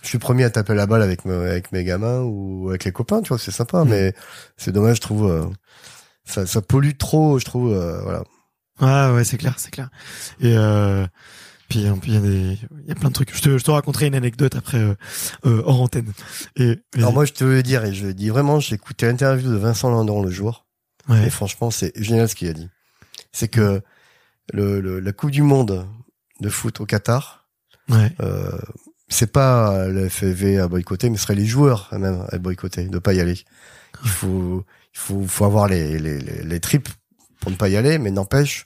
je 0.03 0.07
suis 0.07 0.19
premier 0.19 0.43
à 0.43 0.49
taper 0.49 0.75
la 0.75 0.85
balle 0.85 1.01
avec 1.01 1.25
me- 1.25 1.49
avec 1.49 1.71
mes 1.71 1.83
gamins 1.83 2.19
ou 2.21 2.67
avec 2.69 2.83
les 2.85 2.91
copains, 2.91 3.21
tu 3.21 3.29
vois, 3.29 3.39
c'est 3.39 3.51
sympa, 3.51 3.83
Mm. 3.83 3.89
mais 3.89 4.13
c'est 4.57 4.71
dommage, 4.71 4.97
je 4.97 5.01
trouve. 5.01 5.51
ça, 6.25 6.45
ça 6.45 6.61
pollue 6.61 6.95
trop, 6.97 7.39
je 7.39 7.45
trouve. 7.45 7.73
voilà. 8.03 8.23
Ouais, 8.81 9.15
ouais, 9.15 9.23
c'est 9.23 9.37
clair, 9.37 9.55
c'est 9.57 9.71
clair. 9.71 9.89
Et 10.39 10.55
euh, 10.55 11.05
puis, 11.69 11.85
euh, 11.87 11.93
puis 11.93 12.11
il 12.11 12.15
y 12.15 12.17
a 12.17 12.21
des, 12.21 12.57
il 12.83 12.87
y 12.87 12.91
a 12.91 12.95
plein 12.95 13.09
de 13.09 13.13
trucs. 13.13 13.33
Je 13.35 13.41
te, 13.41 13.57
je 13.57 13.63
te 13.63 13.71
raconterai 13.71 14.07
une 14.07 14.15
anecdote 14.15 14.55
après 14.55 14.79
euh, 14.79 14.95
euh, 15.45 15.61
hors 15.65 15.81
antenne. 15.81 16.11
Et, 16.55 16.71
et- 16.71 16.79
Alors 16.97 17.13
moi, 17.13 17.25
je 17.25 17.33
te 17.33 17.43
veux 17.43 17.63
dire, 17.63 17.85
et 17.85 17.93
je 17.93 18.07
dis 18.07 18.29
vraiment, 18.29 18.59
j'ai 18.59 18.75
écouté 18.75 19.05
l'interview 19.05 19.49
de 19.49 19.55
Vincent 19.57 19.89
Landon 19.89 20.21
le 20.21 20.31
jour. 20.31 20.65
Et 21.07 21.11
ouais, 21.13 21.29
franchement, 21.29 21.71
c'est 21.71 21.91
génial 22.01 22.27
ce 22.27 22.35
qu'il 22.35 22.49
a 22.49 22.53
dit. 22.53 22.69
C'est 23.31 23.47
que 23.47 23.81
le, 24.53 24.81
le- 24.81 24.99
la 24.99 25.11
Coupe 25.13 25.31
du 25.31 25.41
Monde 25.43 25.87
de 26.41 26.49
foot 26.49 26.79
au 26.81 26.85
Qatar, 26.85 27.47
ouais, 27.89 28.11
euh, 28.21 28.57
c'est 29.07 29.31
pas 29.31 29.87
le 29.87 30.07
FFV 30.09 30.59
à 30.59 30.67
boycotter, 30.67 31.09
mais 31.09 31.17
ce 31.17 31.23
serait 31.23 31.35
les 31.35 31.45
joueurs 31.45 31.89
même 31.93 32.25
à 32.31 32.37
boycotter, 32.37 32.85
de 32.85 32.99
pas 32.99 33.13
y 33.13 33.19
aller. 33.21 33.39
Il 34.03 34.09
faut, 34.09 34.63
il 34.93 34.99
faut, 34.99 35.23
faut 35.27 35.45
avoir 35.45 35.67
les, 35.67 35.97
les, 35.99 36.19
les, 36.19 36.43
les 36.43 36.59
tripes 36.59 36.89
pour 37.41 37.49
ne 37.51 37.55
pas 37.55 37.69
y 37.69 37.75
aller, 37.77 37.97
mais 37.97 38.11
n'empêche, 38.11 38.65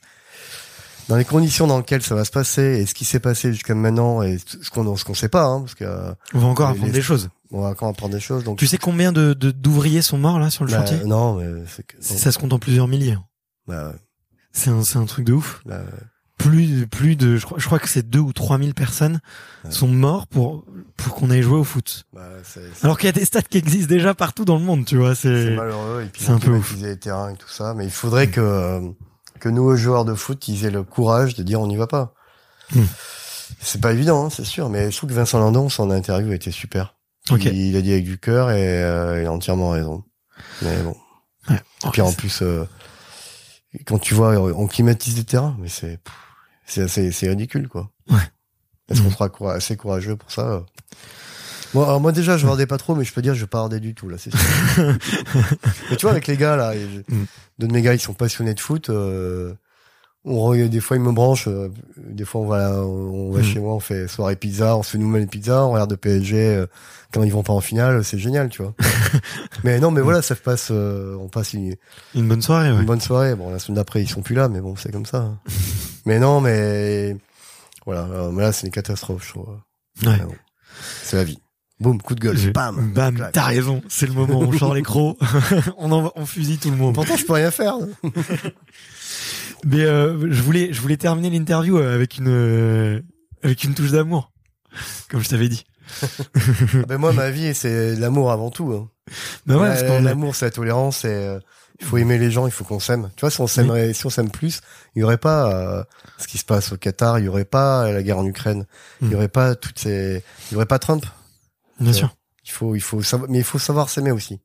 dans 1.08 1.16
les 1.16 1.24
conditions 1.24 1.66
dans 1.66 1.78
lesquelles 1.78 2.02
ça 2.02 2.14
va 2.14 2.24
se 2.24 2.30
passer 2.30 2.62
et 2.80 2.86
ce 2.86 2.94
qui 2.94 3.04
s'est 3.04 3.20
passé 3.20 3.52
jusqu'à 3.52 3.74
maintenant 3.74 4.22
et 4.22 4.38
ce 4.38 4.70
qu'on 4.70 4.96
ce 4.96 5.04
qu'on 5.04 5.14
sait 5.14 5.28
pas, 5.28 5.44
hein, 5.44 5.60
parce 5.60 5.74
que 5.74 5.84
on 6.34 6.38
va 6.38 6.46
encore 6.46 6.68
les- 6.68 6.72
apprendre 6.76 6.86
les- 6.92 6.98
des 6.98 7.02
choses. 7.02 7.28
on 7.52 7.60
va 7.62 7.68
encore 7.68 7.88
apprendre 7.88 8.14
des 8.14 8.20
choses. 8.20 8.44
Donc 8.44 8.58
Tu 8.58 8.66
sais 8.66 8.78
combien 8.78 9.12
de 9.12 9.32
de- 9.34 9.50
d'ouvriers 9.50 10.02
sont 10.02 10.18
morts 10.18 10.38
là 10.38 10.50
sur 10.50 10.64
le 10.64 10.70
bah, 10.70 10.78
chantier? 10.84 11.04
non, 11.04 11.36
mais 11.36 11.44
que 11.86 11.96
Ça 12.00 12.32
se 12.32 12.38
compte 12.38 12.52
en 12.52 12.58
plusieurs 12.58 12.88
milliers. 12.88 13.18
bah, 13.68 13.92
C'est 14.52 14.70
un, 14.70 14.82
c'est 14.84 14.98
un 14.98 15.04
truc 15.06 15.24
de 15.26 15.32
ouf. 15.32 15.60
bah, 15.66 15.80
Plus, 16.36 16.86
plus 16.88 17.14
de, 17.16 17.36
je 17.36 17.44
crois, 17.46 17.58
je 17.60 17.64
crois 17.66 17.78
que 17.78 17.88
c'est 17.88 18.08
deux 18.08 18.18
ou 18.18 18.32
trois 18.32 18.58
mille 18.58 18.74
personnes 18.74 19.20
Ouais. 19.64 19.70
sont 19.70 19.86
morts 19.88 20.26
pour 20.26 20.64
pour 20.96 21.14
qu'on 21.14 21.30
aille 21.30 21.42
jouer 21.42 21.58
au 21.58 21.64
foot. 21.64 22.04
bah, 22.12 22.28
Alors 22.82 22.98
qu'il 22.98 23.06
y 23.06 23.08
a 23.08 23.12
des 23.12 23.24
stades 23.24 23.46
qui 23.48 23.56
existent 23.58 23.88
déjà 23.88 24.14
partout 24.14 24.44
dans 24.44 24.56
le 24.58 24.64
monde, 24.64 24.84
tu 24.84 24.96
vois. 24.96 25.14
c'est 25.14 25.44
C'est 25.50 25.56
malheureux 25.56 26.02
et 26.04 26.08
puis 26.08 26.22
c'est 26.24 26.32
un 26.32 26.38
peu 26.40 26.50
ouf. 26.50 26.76
les 26.80 26.96
terrains 26.98 27.30
et 27.32 27.36
tout 27.36 27.48
ça, 27.48 27.72
mais 27.74 27.84
il 27.84 27.90
faudrait 27.90 28.28
que 28.30 28.40
euh, 28.40 28.80
que 29.44 29.48
nous 29.50 29.76
joueurs 29.76 30.04
de 30.06 30.14
foot 30.14 30.48
ils 30.48 30.64
aient 30.64 30.70
le 30.70 30.82
courage 30.82 31.34
de 31.34 31.42
dire 31.42 31.60
on 31.60 31.66
n'y 31.66 31.76
va 31.76 31.86
pas. 31.86 32.14
Hmm. 32.74 32.84
C'est 33.60 33.80
pas 33.80 33.92
évident, 33.92 34.24
hein, 34.24 34.30
c'est 34.30 34.44
sûr, 34.44 34.70
mais 34.70 34.90
je 34.90 34.96
trouve 34.96 35.10
que 35.10 35.14
Vincent 35.14 35.38
Landon 35.38 35.68
son 35.68 35.90
interview 35.90 36.32
était 36.32 36.50
super. 36.50 36.96
ok. 37.30 37.44
Il, 37.44 37.54
il 37.54 37.76
a 37.76 37.82
dit 37.82 37.92
avec 37.92 38.04
du 38.04 38.16
cœur 38.18 38.50
et 38.50 38.82
euh, 38.82 39.20
il 39.22 39.26
a 39.26 39.32
entièrement 39.32 39.70
raison. 39.70 40.02
Mais 40.62 40.82
bon. 40.82 40.96
Ouais. 41.50 41.60
Et 41.86 41.90
puis 41.90 42.00
en 42.00 42.12
plus, 42.12 42.40
euh, 42.40 42.64
quand 43.84 43.98
tu 43.98 44.14
vois, 44.14 44.30
on 44.38 44.66
climatise 44.66 45.14
des 45.14 45.24
terrains, 45.24 45.56
mais 45.60 45.68
c'est 45.68 46.00
c'est 46.66 47.28
ridicule 47.28 47.68
quoi. 47.68 47.90
Ouais. 48.08 48.16
Est-ce 48.88 49.00
qu'on 49.02 49.08
Mhm. 49.08 49.14
sera 49.14 49.52
assez 49.54 49.76
courageux 49.76 50.16
pour 50.16 50.32
ça? 50.32 50.42
euh 50.42 50.60
Moi, 51.74 51.84
alors 51.84 52.00
moi 52.00 52.12
déjà, 52.12 52.36
je 52.36 52.44
regardais 52.46 52.66
pas 52.66 52.78
trop, 52.78 52.94
mais 52.94 53.04
je 53.04 53.12
peux 53.12 53.22
dire, 53.22 53.34
je 53.34 53.44
pas 53.46 53.68
du 53.68 53.94
tout 53.94 54.08
là, 54.08 54.16
c'est 54.18 54.30
sûr. 54.30 54.38
mais 55.90 55.96
tu 55.96 56.02
vois, 56.02 56.12
avec 56.12 56.26
les 56.26 56.36
gars 56.36 56.56
là, 56.56 56.72
je- 56.74 57.14
deux 57.58 57.66
de 57.68 57.72
mes 57.72 57.82
gars, 57.82 57.94
ils 57.94 58.00
sont 58.00 58.14
passionnés 58.14 58.54
de 58.54 58.60
foot. 58.60 58.90
euh, 58.90 59.54
on 60.26 60.54
des 60.54 60.80
fois 60.80 60.96
ils 60.96 61.02
me 61.02 61.12
branchent, 61.12 61.48
euh, 61.48 61.68
des 61.98 62.24
fois 62.24 62.40
on 62.40 62.46
va 62.46 62.70
on 62.80 63.30
va 63.30 63.40
Mhm. 63.40 63.44
chez 63.44 63.60
moi, 63.60 63.74
on 63.74 63.80
fait 63.80 64.08
soirée 64.08 64.36
pizza, 64.36 64.74
on 64.74 64.82
se 64.82 64.92
fait 64.92 64.98
nous-mêmes 64.98 65.28
pizza, 65.28 65.64
on 65.66 65.72
regarde 65.72 65.90
le 65.90 65.98
PSG 65.98 66.36
euh, 66.36 66.66
quand 67.12 67.22
ils 67.24 67.30
vont 67.32 67.42
pas 67.42 67.52
en 67.52 67.60
finale, 67.60 68.02
c'est 68.04 68.18
génial, 68.18 68.48
tu 68.48 68.62
vois. 68.62 68.72
mais 69.64 69.80
non, 69.80 69.90
mais 69.90 70.00
voilà, 70.00 70.22
ça 70.22 70.34
passe, 70.40 70.68
euh, 70.70 71.14
on 71.20 71.28
passe 71.28 71.52
une, 71.52 71.74
Une 72.14 72.26
bonne 72.26 72.40
soirée, 72.40 72.70
ouais. 72.72 72.78
une 72.78 72.86
bonne 72.86 73.02
soirée. 73.02 73.34
Bon, 73.34 73.50
la 73.50 73.58
semaine 73.58 73.76
d'après, 73.76 74.02
ils 74.02 74.08
sont 74.08 74.22
plus 74.22 74.34
là, 74.34 74.48
mais 74.48 74.62
bon, 74.62 74.76
c'est 74.76 74.90
comme 74.92 75.04
ça. 75.04 75.18
hein. 75.18 75.38
mais 76.06 76.18
non, 76.18 76.40
mais 76.40 77.16
voilà, 77.84 78.08
mais 78.32 78.42
là, 78.44 78.52
c'est 78.52 78.66
une 78.66 78.72
catastrophe, 78.72 79.26
je 79.26 79.30
trouve. 79.34 79.58
Ouais. 80.06 80.18
C'est 81.02 81.16
la 81.16 81.24
vie. 81.24 81.38
Boum, 81.80 82.00
coup 82.00 82.14
de 82.14 82.20
gueule, 82.20 82.36
Je- 82.36 82.50
bam, 82.50 82.92
bam, 82.94 83.30
t'as 83.32 83.44
raison. 83.44 83.82
C'est 83.88 84.06
le 84.06 84.12
moment 84.12 84.38
où 84.40 84.44
on 84.44 84.52
sort 84.58 84.74
les 84.74 84.82
crocs. 84.82 85.18
on 85.78 85.90
en, 85.92 86.12
on 86.14 86.24
fusille 86.26 86.58
tout 86.58 86.70
le 86.70 86.76
monde. 86.76 86.94
Pourtant, 86.94 87.16
je 87.16 87.24
peux 87.24 87.32
rien 87.32 87.50
faire. 87.50 87.74
hein. 87.74 87.88
Mais 89.64 89.82
euh, 89.82 90.30
je 90.30 90.42
voulais, 90.42 90.72
je 90.72 90.80
voulais 90.80 90.96
terminer 90.96 91.30
l'interview 91.30 91.78
euh, 91.78 91.94
avec 91.94 92.18
une, 92.18 92.28
euh, 92.28 93.00
avec 93.42 93.64
une 93.64 93.74
touche 93.74 93.90
d'amour, 93.90 94.30
comme 95.08 95.20
je 95.22 95.28
t'avais 95.28 95.48
dit. 95.48 95.64
ben 96.88 96.98
moi, 96.98 97.12
ma 97.12 97.30
vie, 97.30 97.54
c'est 97.54 97.94
l'amour 97.96 98.30
avant 98.30 98.50
tout. 98.50 98.72
Hein. 98.72 98.88
Bah 99.46 99.56
ouais, 99.56 99.68
parce 99.68 99.82
L'amour, 100.02 100.34
c'est 100.34 100.46
la 100.46 100.50
tolérance. 100.50 101.04
Et, 101.04 101.08
euh, 101.08 101.38
il 101.80 101.86
faut 101.86 101.96
aimer 101.98 102.18
les 102.18 102.30
gens, 102.30 102.46
il 102.46 102.52
faut 102.52 102.64
qu'on 102.64 102.78
s'aime. 102.78 103.10
Tu 103.16 103.20
vois, 103.22 103.30
si 103.30 103.40
on 103.40 103.46
s'aimerait, 103.48 103.92
si 103.94 104.06
on 104.06 104.10
s'aime 104.10 104.30
plus, 104.30 104.60
il 104.94 105.00
y 105.00 105.02
aurait 105.02 105.18
pas 105.18 105.52
euh, 105.52 105.82
ce 106.18 106.28
qui 106.28 106.38
se 106.38 106.44
passe 106.44 106.70
au 106.72 106.76
Qatar, 106.76 107.18
il 107.18 107.24
y 107.24 107.28
aurait 107.28 107.44
pas 107.44 107.90
la 107.90 108.02
guerre 108.02 108.18
en 108.18 108.24
Ukraine, 108.26 108.64
il 109.02 109.08
y 109.08 109.10
Mm. 109.10 109.14
aurait 109.16 109.28
pas 109.28 109.54
toutes 109.56 109.78
ces, 109.80 110.22
il 110.50 110.54
y 110.54 110.56
aurait 110.56 110.66
pas 110.66 110.78
Trump. 110.78 111.04
Bien 111.80 111.92
sûr. 111.92 112.14
Il 112.44 112.50
faut, 112.50 112.74
il 112.74 112.80
faut 112.80 113.02
savoir, 113.02 113.30
mais 113.30 113.38
il 113.38 113.44
faut 113.44 113.58
savoir 113.58 113.88
s'aimer 113.88 114.10
aussi. 114.12 114.40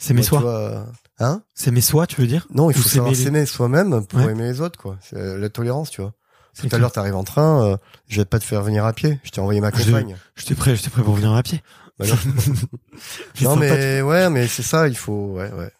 Tu 0.00 0.22
soins. 0.22 0.40
vois, 0.40 0.58
euh, 0.58 0.84
Hein? 1.22 1.42
Mes 1.70 1.80
soins, 1.82 2.06
tu 2.06 2.18
veux 2.20 2.26
dire? 2.26 2.46
Non, 2.54 2.70
il 2.70 2.74
faut 2.76 2.88
savoir 2.88 3.14
s'aimer 3.14 3.18
les- 3.18 3.24
s'aimer 3.24 3.46
soi-même 3.46 4.06
pour 4.06 4.20
Ouais. 4.20 4.32
aimer 4.32 4.44
les 4.44 4.60
autres, 4.62 4.78
quoi. 4.80 4.96
C'est 5.02 5.16
euh, 5.16 5.36
la 5.38 5.50
tolérance, 5.50 5.90
tu 5.90 6.00
vois. 6.00 6.14
Tout 6.58 6.68
à 6.72 6.78
l'heure, 6.78 6.92
t'arrives 6.92 7.14
en 7.16 7.24
train, 7.24 7.64
euh, 7.64 7.76
je 8.08 8.16
vais 8.20 8.24
pas 8.24 8.38
te 8.38 8.44
faire 8.44 8.62
venir 8.62 8.84
à 8.86 8.92
pied. 8.94 9.20
Je 9.22 9.30
t'ai 9.30 9.40
envoyé 9.40 9.60
ma 9.60 9.70
Je- 9.70 9.84
compagne. 9.84 10.16
J'étais 10.36 10.54
prêt, 10.54 10.74
j'étais 10.76 10.88
prêt 10.90 11.02
pour 11.02 11.14
venir 11.14 11.32
à 11.34 11.42
pied. 11.42 11.62
Bah 11.98 12.06
non. 12.06 12.14
Non, 13.42 13.56
mais 13.56 14.00
ouais, 14.02 14.30
mais 14.30 14.48
c'est 14.48 14.62
ça, 14.62 14.88
il 14.88 14.96
faut, 14.96 15.34
ouais, 15.36 15.52
ouais, 15.52 15.70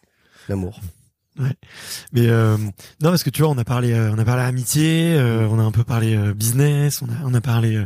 l'amour. 0.47 0.79
Mais 2.13 2.27
euh, 2.27 2.57
non 2.57 3.09
parce 3.09 3.23
que 3.23 3.29
tu 3.31 3.41
vois 3.41 3.49
on 3.49 3.57
a 3.57 3.63
parlé 3.63 3.93
euh, 3.93 4.11
on 4.13 4.19
a 4.19 4.25
parlé 4.25 4.43
amitié 4.43 5.15
euh, 5.15 5.47
on 5.49 5.59
a 5.59 5.63
un 5.63 5.71
peu 5.71 5.83
parlé 5.83 6.15
euh, 6.15 6.33
business 6.33 7.01
on 7.01 7.05
a 7.07 7.13
on 7.23 7.33
a 7.33 7.39
parlé 7.41 7.83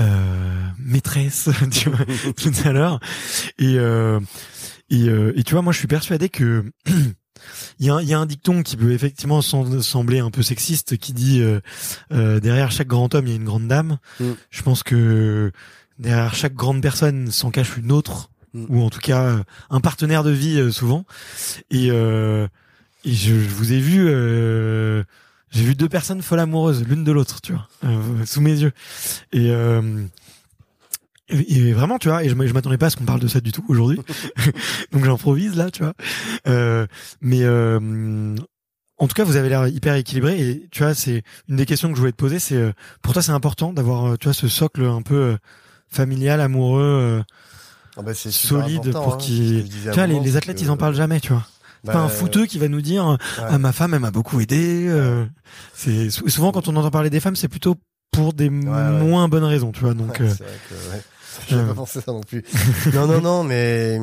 euh, 0.00 0.66
maîtresse 0.78 1.48
tu 1.70 1.90
vois 1.90 2.04
tout 2.36 2.52
à 2.64 2.72
l'heure 2.72 3.00
et 3.58 3.78
euh, 3.78 4.18
et, 4.90 5.08
euh, 5.08 5.32
et 5.36 5.42
tu 5.44 5.52
vois 5.54 5.62
moi 5.62 5.72
je 5.72 5.78
suis 5.78 5.86
persuadé 5.86 6.28
que 6.28 6.64
il 7.78 7.86
y 7.86 7.90
a 7.90 8.02
y 8.02 8.12
a 8.14 8.18
un 8.18 8.26
dicton 8.26 8.62
qui 8.62 8.76
peut 8.76 8.92
effectivement 8.92 9.40
sem- 9.40 9.80
sembler 9.82 10.18
un 10.18 10.30
peu 10.30 10.42
sexiste 10.42 10.96
qui 10.96 11.12
dit 11.12 11.40
euh, 11.40 11.60
euh, 12.12 12.40
derrière 12.40 12.70
chaque 12.70 12.88
grand 12.88 13.14
homme 13.14 13.26
il 13.26 13.30
y 13.30 13.32
a 13.34 13.36
une 13.36 13.44
grande 13.44 13.68
dame 13.68 13.98
Mm. 14.20 14.32
je 14.50 14.62
pense 14.62 14.82
que 14.82 15.52
derrière 15.98 16.34
chaque 16.34 16.54
grande 16.54 16.82
personne 16.82 17.30
s'en 17.30 17.50
cache 17.50 17.76
une 17.76 17.92
autre 17.92 18.28
Mm. 18.52 18.64
ou 18.68 18.82
en 18.82 18.90
tout 18.90 18.98
cas 18.98 19.22
euh, 19.22 19.42
un 19.70 19.80
partenaire 19.80 20.24
de 20.24 20.30
vie 20.32 20.72
souvent 20.72 21.04
et, 21.70 21.88
euh, 21.92 22.48
et 23.04 23.12
je, 23.14 23.34
je 23.34 23.48
vous 23.48 23.72
ai 23.72 23.78
vu 23.78 24.06
euh, 24.08 25.04
j'ai 25.50 25.64
vu 25.64 25.74
deux 25.74 25.88
personnes 25.88 26.22
folles 26.22 26.40
amoureuses 26.40 26.84
l'une 26.86 27.04
de 27.04 27.12
l'autre 27.12 27.40
tu 27.40 27.52
vois 27.52 27.68
euh, 27.84 28.24
sous 28.24 28.40
mes 28.40 28.60
yeux. 28.60 28.72
Et, 29.32 29.50
euh, 29.50 30.04
et 31.28 31.72
vraiment 31.72 31.98
tu 31.98 32.08
vois 32.08 32.24
et 32.24 32.28
je, 32.28 32.34
m'attendais 32.34 32.78
pas 32.78 32.86
à 32.86 32.90
ce 32.90 32.96
qu'on 32.96 33.04
parle 33.04 33.20
de 33.20 33.28
ça 33.28 33.40
du 33.40 33.52
tout 33.52 33.64
aujourd'hui. 33.68 34.00
Donc 34.92 35.04
j'improvise 35.04 35.56
là 35.56 35.70
tu 35.70 35.82
vois. 35.82 35.94
Euh, 36.46 36.86
mais 37.20 37.42
euh, 37.42 38.34
en 38.98 39.08
tout 39.08 39.14
cas 39.14 39.24
vous 39.24 39.36
avez 39.36 39.48
l'air 39.48 39.66
hyper 39.68 39.94
équilibré 39.94 40.40
et 40.40 40.68
tu 40.70 40.82
vois 40.82 40.94
c'est 40.94 41.22
une 41.48 41.56
des 41.56 41.66
questions 41.66 41.88
que 41.88 41.94
je 41.94 42.00
voulais 42.00 42.12
te 42.12 42.16
poser 42.16 42.38
c'est 42.38 42.56
euh, 42.56 42.72
pour 43.02 43.12
toi 43.12 43.22
c'est 43.22 43.32
important 43.32 43.72
d'avoir 43.72 44.06
euh, 44.12 44.16
tu 44.16 44.24
vois 44.26 44.34
ce 44.34 44.48
socle 44.48 44.84
un 44.84 45.02
peu 45.02 45.36
familial 45.88 46.40
amoureux 46.40 46.82
euh, 46.82 47.22
Ah 47.96 48.02
bah, 48.02 48.14
solide 48.14 48.92
pour 48.92 49.14
hein, 49.14 49.16
à 49.16 49.92
tu 49.92 49.98
vois 49.98 50.06
les, 50.06 50.36
athlètes 50.36 50.58
que- 50.58 50.62
ils 50.62 50.70
en 50.70 50.76
parlent 50.76 50.94
jamais 50.94 51.20
tu 51.20 51.32
vois 51.32 51.46
bah, 51.84 51.92
pas 51.94 51.98
un 52.00 52.08
footeux 52.08 52.46
qui 52.46 52.58
va 52.58 52.68
nous 52.68 52.80
dire 52.82 53.06
ouais. 53.06 53.16
ah 53.38 53.58
ma 53.58 53.72
femme 53.72 53.94
elle 53.94 54.00
m'a 54.00 54.10
beaucoup 54.10 54.40
aidé 54.40 54.86
euh, 54.88 55.24
c'est 55.74 56.10
sou- 56.10 56.28
souvent 56.28 56.52
quand 56.52 56.68
on 56.68 56.76
entend 56.76 56.90
parler 56.90 57.10
des 57.10 57.20
femmes 57.20 57.36
c'est 57.36 57.48
plutôt 57.48 57.76
pour 58.10 58.32
des 58.32 58.48
ouais. 58.48 58.50
moins 58.50 59.28
bonnes 59.28 59.44
raisons 59.44 59.72
tu 59.72 59.80
vois 59.80 59.94
donc 59.94 60.20
euh, 60.20 60.24
vrai 60.24 60.36
que, 60.68 60.74
ouais. 60.94 61.02
J'avais 61.48 61.62
euh, 61.62 61.66
pas 61.68 61.74
pensé 61.74 62.00
ça 62.00 62.12
non 62.12 62.20
plus. 62.22 62.44
non, 62.92 63.06
non, 63.06 63.20
non, 63.20 63.44
mais 63.44 63.98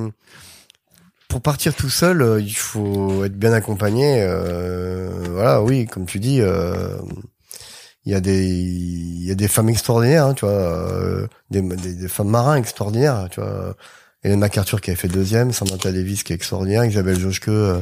pour 1.27 1.41
partir 1.41 1.75
tout 1.75 1.89
seul, 1.89 2.21
euh, 2.21 2.39
il 2.41 2.55
faut 2.55 3.25
être 3.25 3.37
bien 3.37 3.51
accompagné. 3.53 4.21
euh, 4.21 5.09
voilà, 5.31 5.61
oui, 5.61 5.85
comme 5.85 6.05
tu 6.05 6.19
dis, 6.19 6.39
euh, 6.41 6.97
il 8.05 8.11
y 8.13 8.15
a 8.15 8.21
des 8.21 8.47
il 8.47 9.25
y 9.25 9.31
a 9.31 9.35
des 9.35 9.49
femmes 9.49 9.69
extraordinaires, 9.69 10.27
hein, 10.27 10.33
tu 10.33 10.45
vois, 10.45 10.53
euh, 10.53 11.27
des, 11.51 11.61
des, 11.61 11.95
des 11.95 12.07
femmes 12.07 12.29
marins 12.29 12.55
extraordinaires, 12.55 13.27
tu 13.29 13.41
vois. 13.41 13.75
Hélène 14.27 14.39
MacArthur 14.39 14.81
qui 14.81 14.89
avait 14.89 14.99
fait 14.99 15.07
deuxième, 15.07 15.53
Samantha 15.53 15.89
Davis 15.89 16.23
qui 16.23 16.33
est 16.33 16.35
extraordinaire, 16.35 16.83
Isabelle 16.83 17.17
Joschke 17.17 17.47
euh, 17.47 17.81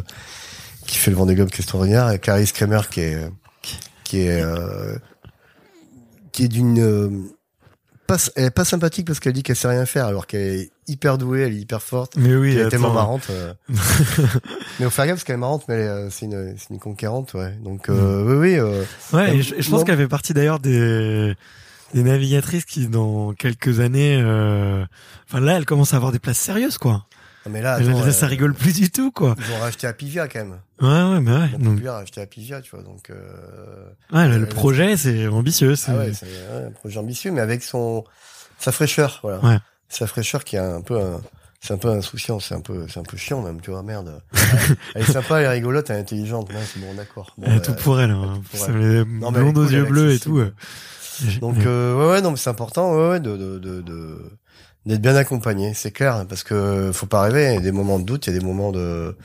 qui 0.86 0.98
fait 0.98 1.10
le 1.10 1.18
Vendée 1.18 1.34
Globe 1.34 1.50
qui 1.50 1.56
est 1.56 1.60
extraordinaire, 1.62 2.12
et 2.12 2.20
Clarisse 2.20 2.52
Kramer 2.52 2.82
qui 2.92 3.02
est 3.02 3.18
qui 4.04 4.22
est 4.22 4.42
euh, 4.44 4.96
qui 6.32 6.44
est 6.44 6.48
d'une 6.48 6.80
euh, 6.80 7.10
pas, 8.06 8.18
elle 8.36 8.46
est 8.46 8.52
pas 8.52 8.64
sympathique 8.64 9.08
parce 9.08 9.20
qu'elle 9.20 9.34
dit 9.34 9.42
qu'elle 9.42 9.56
sait 9.56 9.68
rien 9.68 9.88
faire 9.88 10.06
alors 10.06 10.28
qu'elle 10.28 10.42
est 10.42 10.72
hyper 10.88 11.18
douée, 11.18 11.42
elle 11.42 11.54
est 11.54 11.62
hyper 11.62 11.82
forte. 11.82 12.16
Mais 12.16 12.36
oui, 12.36 12.52
Elle 12.56 12.68
est 12.68 12.70
tellement 12.70 12.94
marrante. 12.94 13.28
mais 13.68 14.86
faut 14.86 14.92
faire 14.92 15.08
gaffe 15.08 15.16
parce 15.16 15.24
qu'elle 15.24 15.38
est 15.38 15.40
marrante, 15.40 15.64
mais 15.68 16.12
c'est 16.12 16.28
une, 16.28 16.56
c'est 16.60 16.70
une 16.70 16.80
conquérante, 16.80 17.34
ouais. 17.34 17.58
Donc, 17.64 17.90
Mm. 17.90 18.28
oui, 18.28 18.60
oui. 18.60 18.60
Ouais, 19.14 19.38
et 19.38 19.42
je, 19.42 19.56
je 19.58 19.70
pense 19.72 19.84
qu'elle 19.84 19.98
fait 19.98 20.08
partie 20.08 20.36
d'ailleurs 20.36 20.60
des, 20.60 21.36
des 21.96 22.04
navigatrices 22.04 22.66
qui, 22.66 22.88
dans 22.88 23.34
quelques 23.34 23.80
années, 23.80 24.20
euh, 24.22 24.86
enfin 25.28 25.40
là, 25.40 25.58
elle 25.58 25.66
commence 25.66 25.94
à 25.94 25.98
avoir 25.98 26.12
des 26.12 26.20
places 26.20 26.38
sérieuses, 26.38 26.78
quoi. 26.78 27.06
non, 27.46 27.52
mais 27.52 27.62
là, 27.62 27.78
Elle- 27.80 27.90
attends, 27.90 28.06
là, 28.06 28.12
ça 28.12 28.26
euh, 28.26 28.30
rigole 28.30 28.54
plus 28.54 28.74
du 28.76 28.92
tout, 28.92 29.12
quoi. 29.12 29.36
Ils 29.40 29.54
ont 29.56 29.60
racheté 29.60 29.88
Apivia 29.88 30.28
quand 30.28 30.40
même. 30.40 30.60
Ouais, 30.82 31.14
ouais, 31.14 31.22
mais 31.22 31.32
ouais. 31.32 31.50
Mon 31.54 31.58
Donc, 31.60 31.74
populaire 31.76 31.94
a 31.94 32.00
acheté 32.00 32.20
Apivia, 32.22 32.62
tu 32.62 32.72
vois. 32.76 32.84
Donc, 32.84 33.10
euh, 33.10 33.16
ouais, 34.12 34.28
là, 34.28 34.38
le 34.38 34.44
euh, 34.44 34.46
projet, 34.46 34.98
c'est 34.98 35.28
ambitieux. 35.28 35.76
c'est- 35.76 35.92
ah 35.92 35.98
ouais, 35.98 36.12
c'est 36.14 36.26
ouais, 36.26 36.66
un 36.68 36.72
projet 36.72 37.00
ambitieux, 37.00 37.32
mais 37.32 37.42
avec 37.42 37.64
son 37.64 38.04
sa 38.60 38.72
fraîcheur, 38.72 39.20
voilà. 39.24 39.40
Ouais. 39.44 39.58
Sa 39.90 40.06
fraîcheur 40.08 40.44
qui 40.44 40.56
est 40.58 40.60
un 40.60 40.82
peu 40.82 41.00
un, 41.00 41.22
c'est 41.62 41.74
un 41.74 41.78
peu 41.78 41.90
insouciant, 41.90 42.40
c'est 42.40 42.56
un 42.56 42.62
peu, 42.62 42.88
c'est 42.90 43.00
un 43.00 43.04
peu 43.04 43.16
chiant 43.18 43.42
même, 43.42 43.60
tu 43.62 43.72
vois, 43.72 43.84
merde. 43.84 44.22
elle 44.96 45.02
est 45.02 45.12
sympa, 45.12 45.40
elle 45.40 45.46
est 45.46 45.50
rigolote, 45.50 45.90
elle 45.90 45.98
est 45.98 46.00
intelligente, 46.02 46.50
ouais, 46.50 46.60
c'est 46.74 46.80
bon, 46.82 46.94
d'accord. 46.94 47.34
Bon, 47.38 47.46
Elle 47.48 47.54
a 47.54 47.56
bah, 47.58 47.62
tout 47.66 47.74
pour 47.74 48.00
elle. 48.02 48.12
Hein. 48.12 48.42
tout 48.52 48.58
pour 48.58 48.68
elle. 48.68 49.04
blondes 49.06 49.58
aux 49.58 49.68
yeux 49.70 49.86
bleus 49.86 50.12
et 50.14 50.20
tout. 50.20 50.42
Donc 51.40 51.58
euh, 51.66 51.96
ouais 51.98 52.12
ouais 52.14 52.22
non 52.22 52.32
mais 52.32 52.38
c'est 52.38 52.50
important 52.50 52.94
ouais, 52.94 53.10
ouais 53.10 53.20
de 53.20 53.36
de 53.38 53.60
de, 53.60 53.82
de 53.82 54.18
d'être 54.86 55.02
bien 55.02 55.16
accompagné, 55.16 55.74
c'est 55.74 55.92
clair 55.92 56.26
parce 56.30 56.44
que 56.44 56.92
faut 56.94 57.08
pas 57.08 57.22
rêver, 57.22 57.48
il 57.50 57.54
y 57.56 57.58
a 57.58 57.62
des 57.62 57.72
moments 57.72 58.00
de 58.00 58.06
doute, 58.06 58.28
il 58.28 58.34
y 58.34 58.36
a 58.36 58.40
des 58.40 58.46
moments 58.46 58.72
de 58.72 59.16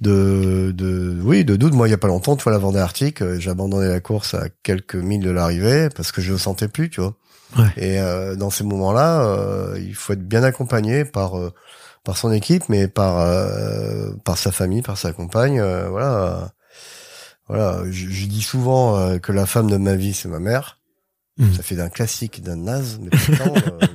de 0.00 0.72
de 0.74 1.18
oui, 1.22 1.44
de 1.44 1.56
doute. 1.56 1.74
Moi, 1.74 1.88
il 1.88 1.90
y 1.90 1.94
a 1.94 1.98
pas 1.98 2.08
longtemps, 2.08 2.36
tu 2.36 2.44
vois 2.44 2.52
la 2.52 2.58
Vendée 2.58 2.78
Arctique, 2.78 3.22
euh, 3.22 3.38
j'ai 3.38 3.50
abandonné 3.50 3.88
la 3.88 4.00
course 4.00 4.34
à 4.34 4.48
quelques 4.62 4.96
milles 4.96 5.22
de 5.22 5.30
l'arrivée 5.30 5.88
parce 5.94 6.12
que 6.12 6.20
je 6.20 6.32
le 6.32 6.38
sentais 6.38 6.68
plus, 6.68 6.90
tu 6.90 7.00
vois. 7.00 7.14
Ouais. 7.58 7.68
Et 7.76 8.00
euh, 8.00 8.36
dans 8.36 8.50
ces 8.50 8.64
moments-là, 8.64 9.22
euh, 9.22 9.78
il 9.80 9.94
faut 9.94 10.12
être 10.12 10.26
bien 10.26 10.42
accompagné 10.42 11.04
par 11.04 11.38
euh, 11.38 11.52
par 12.04 12.16
son 12.16 12.32
équipe, 12.32 12.68
mais 12.68 12.88
par 12.88 13.18
euh, 13.20 14.10
par 14.24 14.38
sa 14.38 14.52
famille, 14.52 14.82
par 14.82 14.98
sa 14.98 15.12
compagne, 15.12 15.60
voilà. 15.90 16.52
Voilà, 17.48 17.82
je, 17.90 18.08
je 18.08 18.26
dis 18.26 18.42
souvent 18.42 19.18
que 19.18 19.32
la 19.32 19.44
femme 19.44 19.68
de 19.68 19.76
ma 19.76 19.96
vie, 19.96 20.14
c'est 20.14 20.28
ma 20.28 20.38
mère. 20.38 20.78
Mhm. 21.40 21.54
Ça 21.54 21.62
fait 21.62 21.74
d'un 21.76 21.88
classique, 21.88 22.42
d'un 22.42 22.56
naze, 22.56 23.00
mais 23.02 23.08
pourtant, 23.10 23.54
euh, 23.56 23.86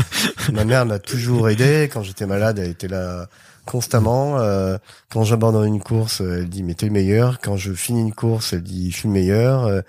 ma 0.52 0.64
mère 0.64 0.86
m'a 0.86 0.98
toujours 0.98 1.48
aidé. 1.50 1.90
Quand 1.92 2.02
j'étais 2.02 2.24
malade, 2.26 2.58
elle 2.58 2.70
était 2.70 2.88
là 2.88 3.26
constamment. 3.66 4.38
Euh, 4.38 4.78
quand 5.10 5.24
j'abandonne 5.24 5.66
une 5.66 5.82
course, 5.82 6.20
elle 6.20 6.48
dit 6.48 6.62
mais 6.62 6.74
t'es 6.74 6.86
le 6.86 6.92
meilleur. 6.92 7.40
Quand 7.40 7.56
je 7.56 7.72
finis 7.72 8.00
une 8.00 8.14
course, 8.14 8.52
elle 8.52 8.62
dit 8.62 8.90
je 8.92 8.96
suis 8.96 9.08
le 9.08 9.14
meilleur. 9.14 9.82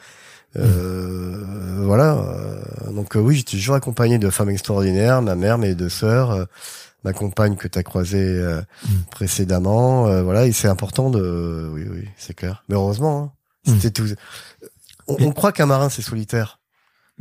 Euh, 0.57 1.43
voilà. 1.83 2.13
Euh, 2.15 2.91
Donc 2.91 3.13
oui, 3.15 3.35
j'étais 3.37 3.57
toujours 3.57 3.75
accompagné 3.75 4.17
de 4.17 4.29
femmes 4.29 4.49
extraordinaires, 4.49 5.21
ma 5.21 5.35
mère, 5.35 5.57
mes 5.57 5.75
deux 5.75 5.89
sœurs, 5.89 6.47
ma 7.03 7.13
compagne 7.13 7.55
que 7.55 7.67
t'as 7.67 7.83
croisée 7.83 8.17
euh, 8.39 8.61
Mm. 8.87 8.93
précédemment. 9.11 10.07
euh, 10.07 10.23
voilà, 10.23 10.45
et 10.47 10.51
c'est 10.53 10.67
important 10.69 11.09
de. 11.09 11.69
Oui, 11.73 11.83
oui, 11.89 12.07
c'est 12.17 12.33
clair. 12.33 12.63
Mais 12.69 12.75
heureusement, 12.75 13.33
hein, 13.67 13.71
Mm. 13.71 13.75
c'était 13.79 13.91
tout. 13.91 14.07
On 15.07 15.31
croit 15.33 15.51
qu'un 15.51 15.65
marin 15.67 15.89
c'est 15.89 16.01
solitaire. 16.01 16.59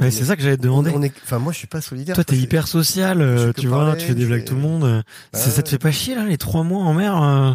C'est 0.00 0.24
ça 0.24 0.34
que 0.36 0.42
j'allais 0.42 0.56
te 0.56 0.62
demander. 0.62 0.90
On 0.94 1.02
est, 1.02 1.12
enfin 1.22 1.38
moi 1.38 1.52
je 1.52 1.58
suis 1.58 1.66
pas 1.66 1.80
solidaire. 1.80 2.14
Toi, 2.16 2.24
t'es 2.24 2.36
hyper 2.36 2.66
social, 2.68 3.20
euh, 3.20 3.52
tu 3.52 3.68
vois, 3.68 3.78
parler, 3.86 4.00
tu 4.00 4.06
fais 4.08 4.14
des 4.14 4.26
blagues 4.26 4.40
fais- 4.40 4.44
tout 4.46 4.54
le 4.54 4.60
monde. 4.60 5.04
Bah 5.32 5.38
ça 5.38 5.62
te 5.62 5.68
fait 5.68 5.78
pas 5.78 5.92
chier, 5.92 6.14
là, 6.14 6.24
les 6.24 6.38
trois 6.38 6.64
mois 6.64 6.82
en 6.84 6.94
mer 6.94 7.22
euh, 7.22 7.52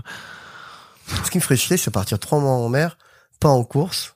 Ce 1.25 1.29
qui 1.31 1.37
me 1.37 1.41
ferait 1.43 1.57
chier, 1.57 1.75
c'est 1.77 1.91
partir 1.91 2.17
trois 2.19 2.39
mois 2.39 2.51
en 2.53 2.69
mer, 2.69 2.97
pas 3.39 3.49
en 3.49 3.63
course, 3.63 4.15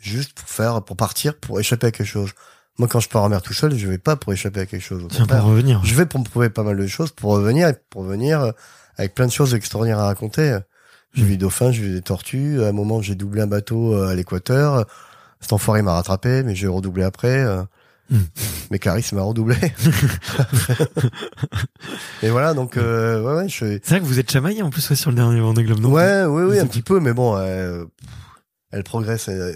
juste 0.00 0.32
pour 0.34 0.48
faire, 0.48 0.82
pour 0.82 0.96
partir, 0.96 1.36
pour 1.36 1.58
échapper 1.58 1.88
à 1.88 1.90
quelque 1.90 2.06
chose. 2.06 2.30
Moi, 2.78 2.88
quand 2.88 3.00
je 3.00 3.08
pars 3.08 3.22
en 3.22 3.28
mer 3.28 3.40
tout 3.42 3.52
seul, 3.54 3.76
je 3.76 3.86
vais 3.88 3.98
pas 3.98 4.16
pour 4.16 4.32
échapper 4.32 4.60
à 4.60 4.66
quelque 4.66 4.82
chose. 4.82 5.04
Tiens, 5.10 5.26
pour 5.26 5.42
revenir. 5.42 5.80
Je 5.84 5.94
vais 5.94 6.06
pour 6.06 6.20
me 6.20 6.24
prouver 6.24 6.50
pas 6.50 6.62
mal 6.64 6.76
de 6.76 6.86
choses, 6.86 7.10
pour 7.12 7.32
revenir, 7.32 7.68
et 7.68 7.74
pour 7.90 8.02
revenir 8.02 8.40
euh, 8.42 8.52
avec 8.96 9.14
plein 9.14 9.26
de 9.26 9.32
choses 9.32 9.54
extraordinaires 9.54 9.98
à 10.00 10.06
raconter. 10.06 10.58
J'ai 11.14 11.22
Mm. 11.22 11.26
vu 11.26 11.30
des 11.32 11.36
dauphins, 11.38 11.70
j'ai 11.72 11.82
vu 11.82 11.94
des 11.94 12.02
tortues. 12.02 12.62
À 12.62 12.68
un 12.68 12.72
moment, 12.72 13.00
j'ai 13.00 13.14
doublé 13.14 13.42
un 13.42 13.46
bateau 13.46 13.94
à 14.02 14.14
l'équateur. 14.14 14.86
Cet 15.40 15.52
enfoiré 15.52 15.82
m'a 15.82 15.92
rattrapé, 15.94 16.42
mais 16.42 16.54
j'ai 16.54 16.66
redoublé 16.68 17.02
après. 17.04 17.42
euh. 17.44 17.62
Mm. 18.10 18.18
Mais 18.70 18.78
Clarisse 18.78 19.12
m'a 19.12 19.22
redoublé. 19.22 19.56
et 22.22 22.30
voilà, 22.30 22.54
donc 22.54 22.76
euh, 22.76 23.22
ouais, 23.22 23.42
ouais, 23.42 23.48
je, 23.48 23.78
C'est 23.82 23.88
vrai 23.90 24.00
que 24.00 24.04
vous 24.04 24.18
êtes 24.18 24.30
chamaillé 24.30 24.62
en 24.62 24.70
plus 24.70 24.88
ouais, 24.90 24.96
sur 24.96 25.10
le 25.10 25.16
dernier 25.16 25.40
Vendée 25.40 25.64
Globe, 25.64 25.80
non? 25.80 25.90
Ouais, 25.90 26.24
oui, 26.24 26.42
oui, 26.44 26.58
un 26.58 26.66
petit 26.66 26.82
peu, 26.82 27.00
mais 27.00 27.12
bon, 27.12 27.36
euh, 27.36 27.84
elle 28.70 28.84
progresse. 28.84 29.28
Elle, 29.28 29.54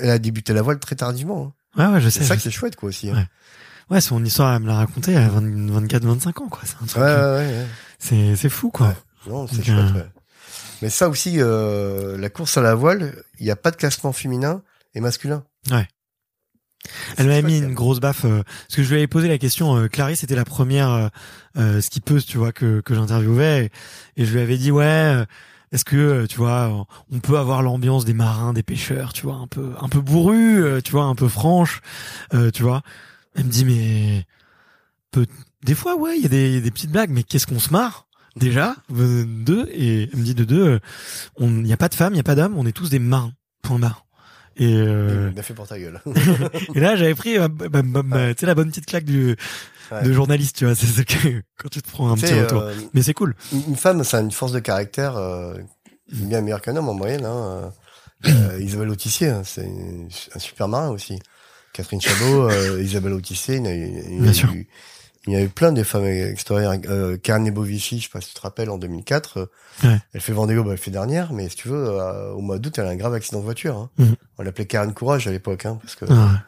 elle 0.00 0.10
a 0.10 0.18
débuté 0.18 0.52
la 0.52 0.62
voile 0.62 0.78
très 0.78 0.96
tardivement. 0.96 1.52
hein. 1.76 1.88
Ouais, 1.88 1.94
ouais, 1.94 2.00
je 2.00 2.08
sais. 2.08 2.20
C'est 2.20 2.26
ça 2.26 2.36
qui 2.36 2.48
est 2.48 2.52
chouette, 2.52 2.76
quoi, 2.76 2.88
aussi. 2.88 3.10
Ouais. 3.10 3.18
hein. 3.18 3.26
Ouais, 3.90 4.00
son 4.00 4.22
histoire, 4.24 4.54
elle 4.54 4.62
me 4.62 4.66
l'a 4.68 4.74
raconté 4.76 5.16
à 5.16 5.28
24, 5.28 6.04
25 6.04 6.40
ans, 6.42 6.48
quoi. 6.48 6.60
C'est 6.64 6.76
un 6.82 6.86
truc, 6.86 7.02
Ouais, 7.02 7.08
ouais, 7.08 7.20
ouais. 7.20 7.46
ouais. 7.46 7.66
c'est, 7.98 8.36
c'est 8.36 8.48
fou, 8.50 8.70
quoi. 8.70 8.94
Non, 9.28 9.46
c'est 9.46 9.64
chouette. 9.64 9.68
euh, 9.78 9.92
ouais. 9.94 10.06
Mais 10.82 10.90
ça 10.90 11.08
aussi, 11.08 11.36
euh, 11.38 12.16
la 12.18 12.28
course 12.28 12.56
à 12.56 12.60
la 12.62 12.74
voile, 12.74 13.14
il 13.40 13.44
n'y 13.44 13.50
a 13.50 13.56
pas 13.56 13.70
de 13.70 13.76
classement 13.76 14.12
féminin 14.12 14.62
et 14.98 15.00
masculin. 15.00 15.44
Ouais. 15.70 15.88
Elle 17.16 17.26
chouette, 17.26 17.44
mis 17.44 17.58
une 17.58 17.74
grosse 17.74 18.00
baffe 18.00 18.24
euh, 18.24 18.42
parce 18.44 18.76
que 18.76 18.82
je 18.82 18.88
lui 18.88 18.96
avais 18.96 19.06
posé 19.06 19.28
la 19.28 19.38
question. 19.38 19.76
Euh, 19.76 19.88
Clarisse 19.88 20.24
était 20.24 20.34
la 20.34 20.44
première 20.44 20.90
euh, 20.90 21.08
euh, 21.56 21.80
skippeuse, 21.80 22.26
tu 22.26 22.38
vois, 22.38 22.52
que 22.52 22.80
que 22.80 22.94
j'interviewais, 22.94 23.70
et, 24.16 24.22
et 24.22 24.24
je 24.26 24.32
lui 24.32 24.40
avais 24.40 24.58
dit 24.58 24.70
ouais. 24.70 24.84
euh, 24.84 25.24
Est-ce 25.70 25.84
que 25.84 25.96
euh, 25.96 26.26
tu 26.26 26.36
vois, 26.38 26.86
on 27.10 27.20
peut 27.20 27.38
avoir 27.38 27.62
l'ambiance 27.62 28.04
des 28.04 28.14
marins, 28.14 28.52
des 28.52 28.62
pêcheurs, 28.62 29.12
tu 29.12 29.22
vois, 29.22 29.36
un 29.36 29.46
peu, 29.46 29.74
un 29.80 29.88
peu 29.88 30.00
bourru, 30.00 30.62
euh, 30.64 30.80
tu 30.80 30.92
vois, 30.92 31.04
un 31.04 31.14
peu 31.14 31.28
franche, 31.28 31.80
euh, 32.34 32.50
tu 32.50 32.62
vois. 32.62 32.82
Elle 33.34 33.44
me 33.44 33.50
dit 33.50 33.64
mais 33.64 34.26
peu, 35.10 35.26
des 35.64 35.74
fois 35.74 35.96
ouais, 35.96 36.16
il 36.16 36.22
y 36.22 36.26
a 36.26 36.28
des, 36.28 36.54
y 36.54 36.56
a 36.56 36.60
des 36.60 36.70
petites 36.70 36.92
blagues, 36.92 37.10
mais 37.10 37.22
qu'est-ce 37.22 37.46
qu'on 37.46 37.60
se 37.60 37.70
marre 37.70 38.06
déjà 38.36 38.76
deux 38.88 39.68
et 39.72 40.08
elle 40.12 40.18
me 40.18 40.24
dit 40.24 40.34
de 40.34 40.44
deux, 40.44 40.80
on, 41.36 41.48
il 41.48 41.64
n'y 41.64 41.72
a 41.72 41.76
pas 41.76 41.88
de 41.88 41.94
femmes, 41.94 42.12
il 42.12 42.16
n'y 42.16 42.20
a 42.20 42.30
pas 42.30 42.36
d'hommes, 42.36 42.56
on 42.56 42.66
est 42.66 42.72
tous 42.72 42.88
des 42.88 43.00
marins. 43.00 43.32
Point 43.62 43.80
barre. 43.80 44.06
Et 44.58 44.74
euh, 44.74 45.30
Bien 45.30 45.42
fait 45.42 45.54
pour 45.54 45.66
ta 45.68 45.78
gueule. 45.78 46.00
et 46.74 46.80
là, 46.80 46.96
j'avais 46.96 47.14
pris, 47.14 47.38
euh, 47.38 47.48
bah, 47.48 47.80
tu 47.82 48.40
sais, 48.40 48.46
la 48.46 48.54
bonne 48.54 48.68
petite 48.70 48.86
claque 48.86 49.04
du, 49.04 49.36
Ouais. 49.90 50.02
de 50.02 50.12
journaliste, 50.12 50.56
tu 50.58 50.64
vois. 50.66 50.74
C'est 50.74 50.84
ce 50.86 51.00
que, 51.00 51.42
quand 51.56 51.70
tu 51.70 51.80
te 51.80 51.90
prends 51.90 52.10
un 52.12 52.16
petit 52.16 52.34
retour. 52.34 52.60
euh, 52.60 52.74
Mais 52.92 53.02
c'est 53.02 53.14
cool. 53.14 53.34
une 53.52 53.74
femme, 53.76 54.04
ça 54.04 54.18
a 54.18 54.20
une 54.20 54.30
force 54.32 54.52
de 54.52 54.58
caractère 54.58 55.16
euh, 55.16 55.54
bien 56.12 56.42
meilleure 56.42 56.60
qu'un 56.60 56.76
homme 56.76 56.88
en 56.90 56.94
moyenne. 56.94 57.24
Hein. 57.24 57.72
Euh, 58.26 58.58
Isabelle 58.60 58.90
Autissier, 58.90 59.28
hein, 59.28 59.42
c'est 59.44 59.62
une- 59.64 60.08
un 60.34 60.38
super 60.40 60.66
marin 60.66 60.88
aussi. 60.90 61.20
Catherine 61.72 62.00
Chabot, 62.00 62.50
euh, 62.50 62.82
Isabelle 62.82 63.12
Autissier, 63.12 63.58
il 63.58 63.66
a 63.68 63.72
il 63.72 64.14
y 64.14 64.16
en 64.16 64.18
a 64.18 64.22
Bien 64.24 64.32
sûr. 64.32 64.52
Il 65.30 65.32
y 65.32 65.36
a 65.36 65.42
eu 65.44 65.48
plein 65.48 65.72
de 65.72 65.82
femmes 65.82 66.06
extérieures. 66.06 66.74
Euh, 66.88 67.16
Karen 67.16 67.44
Nebovici, 67.44 67.98
je 67.98 68.04
sais 68.04 68.08
pas 68.10 68.20
si 68.20 68.28
tu 68.28 68.34
te 68.34 68.40
rappelles, 68.40 68.70
en 68.70 68.78
2004, 68.78 69.38
euh, 69.38 69.46
Ouais. 69.84 69.98
elle 70.14 70.20
fait 70.20 70.32
Vendée 70.32 70.54
Globe, 70.54 70.68
elle 70.72 70.78
fait 70.78 70.90
dernière, 70.90 71.32
mais 71.32 71.48
si 71.48 71.56
tu 71.56 71.68
veux, 71.68 71.86
euh, 71.88 72.32
au 72.32 72.40
mois 72.40 72.58
d'août, 72.58 72.78
elle 72.78 72.86
a 72.86 72.90
un 72.90 72.96
grave 72.96 73.14
accident 73.14 73.38
de 73.38 73.44
voiture. 73.44 73.76
Hein. 73.76 73.90
Mhm. 73.98 74.16
On 74.38 74.42
l'appelait 74.42 74.66
Karen 74.66 74.92
Courage 74.94 75.26
à 75.28 75.30
l'époque, 75.30 75.66
hein, 75.66 75.78
parce 75.82 75.94
que 75.94 76.04
Ah, 76.10 76.42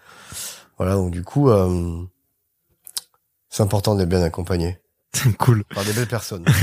voilà, 0.78 0.94
donc 0.94 1.11
du 1.11 1.23
coup, 1.23 1.51
euh, 1.51 2.02
c'est 3.48 3.62
important 3.62 3.94
d'être 3.94 4.09
bien 4.09 4.23
accompagné 4.23 4.78
c'est 5.12 5.32
cool. 5.36 5.65
par 5.74 5.85
des 5.85 5.93
belles 5.93 6.07
personnes. 6.09 6.44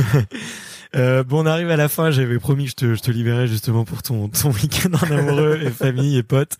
Euh, 0.96 1.24
bon, 1.24 1.44
on 1.44 1.46
arrive 1.46 1.70
à 1.70 1.76
la 1.76 1.90
fin. 1.90 2.12
J'avais 2.12 2.40
promis 2.40 2.66
que 2.66 2.70
je 2.72 2.76
te, 2.76 2.96
je 2.96 3.02
te 3.02 3.12
libérais 3.12 3.48
justement 3.48 3.84
pour 3.86 4.02
ton, 4.04 4.30
ton 4.30 4.52
week-end 4.52 4.90
en 4.94 5.12
amoureux 5.16 5.60
et 5.62 5.70
famille 5.70 6.18
et 6.18 6.24
potes. 6.24 6.58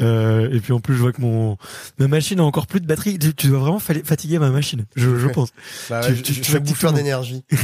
Euh, 0.00 0.50
et 0.52 0.60
puis 0.60 0.72
en 0.72 0.80
plus, 0.80 0.94
je 0.94 1.00
vois 1.00 1.12
que 1.12 1.20
mon 1.20 1.56
ma 1.98 2.08
machine 2.08 2.40
a 2.40 2.44
encore 2.44 2.66
plus 2.66 2.80
de 2.80 2.86
batterie. 2.86 3.18
Tu, 3.18 3.34
tu 3.34 3.48
dois 3.48 3.58
vraiment 3.60 3.78
fa- 3.78 3.94
fatiguer 4.04 4.38
ma 4.38 4.50
machine. 4.50 4.84
Je, 4.96 5.16
je 5.18 5.28
pense. 5.32 5.50
Bah, 5.88 6.00
Tu- 6.06 6.22
tu- 6.22 6.34
je 6.34 6.40
tu 6.40 6.60
bouffeur 6.60 6.92
d'énergie. 6.92 7.44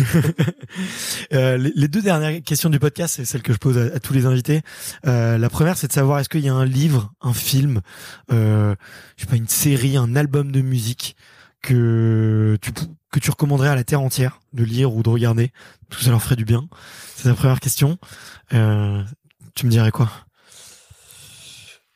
Euh, 1.32 1.56
les, 1.56 1.72
les 1.74 1.88
deux 1.88 2.02
dernières 2.02 2.42
questions 2.42 2.70
du 2.70 2.78
podcast, 2.78 3.14
c'est 3.16 3.24
celles 3.24 3.42
que 3.42 3.52
je 3.52 3.58
pose 3.58 3.78
à, 3.78 3.94
à 3.96 4.00
tous 4.00 4.12
les 4.12 4.26
invités. 4.26 4.60
Euh, 5.06 5.38
la 5.38 5.48
première, 5.48 5.76
c'est 5.76 5.86
de 5.88 5.92
savoir 5.92 6.18
est-ce 6.18 6.28
qu'il 6.28 6.44
y 6.44 6.48
a 6.48 6.54
un 6.54 6.64
livre, 6.64 7.12
un 7.22 7.32
film, 7.32 7.80
euh, 8.32 8.74
je 9.16 9.22
sais 9.24 9.28
pas, 9.30 9.36
une 9.36 9.48
série, 9.48 9.96
un 9.96 10.14
album 10.16 10.52
de 10.52 10.60
musique 10.60 11.16
que 11.62 12.58
tu 12.60 12.72
que 13.12 13.18
tu 13.20 13.30
recommanderais 13.30 13.68
à 13.68 13.74
la 13.74 13.84
terre 13.84 14.00
entière 14.00 14.40
de 14.52 14.64
lire 14.64 14.94
ou 14.94 15.02
de 15.02 15.08
regarder, 15.08 15.52
tout 15.90 16.00
ça 16.00 16.10
leur 16.10 16.22
ferait 16.22 16.36
du 16.36 16.44
bien. 16.44 16.68
C'est 17.16 17.28
la 17.28 17.34
première 17.34 17.60
question. 17.60 17.98
Euh, 18.52 19.02
tu 19.54 19.66
me 19.66 19.70
dirais 19.70 19.90
quoi? 19.90 20.10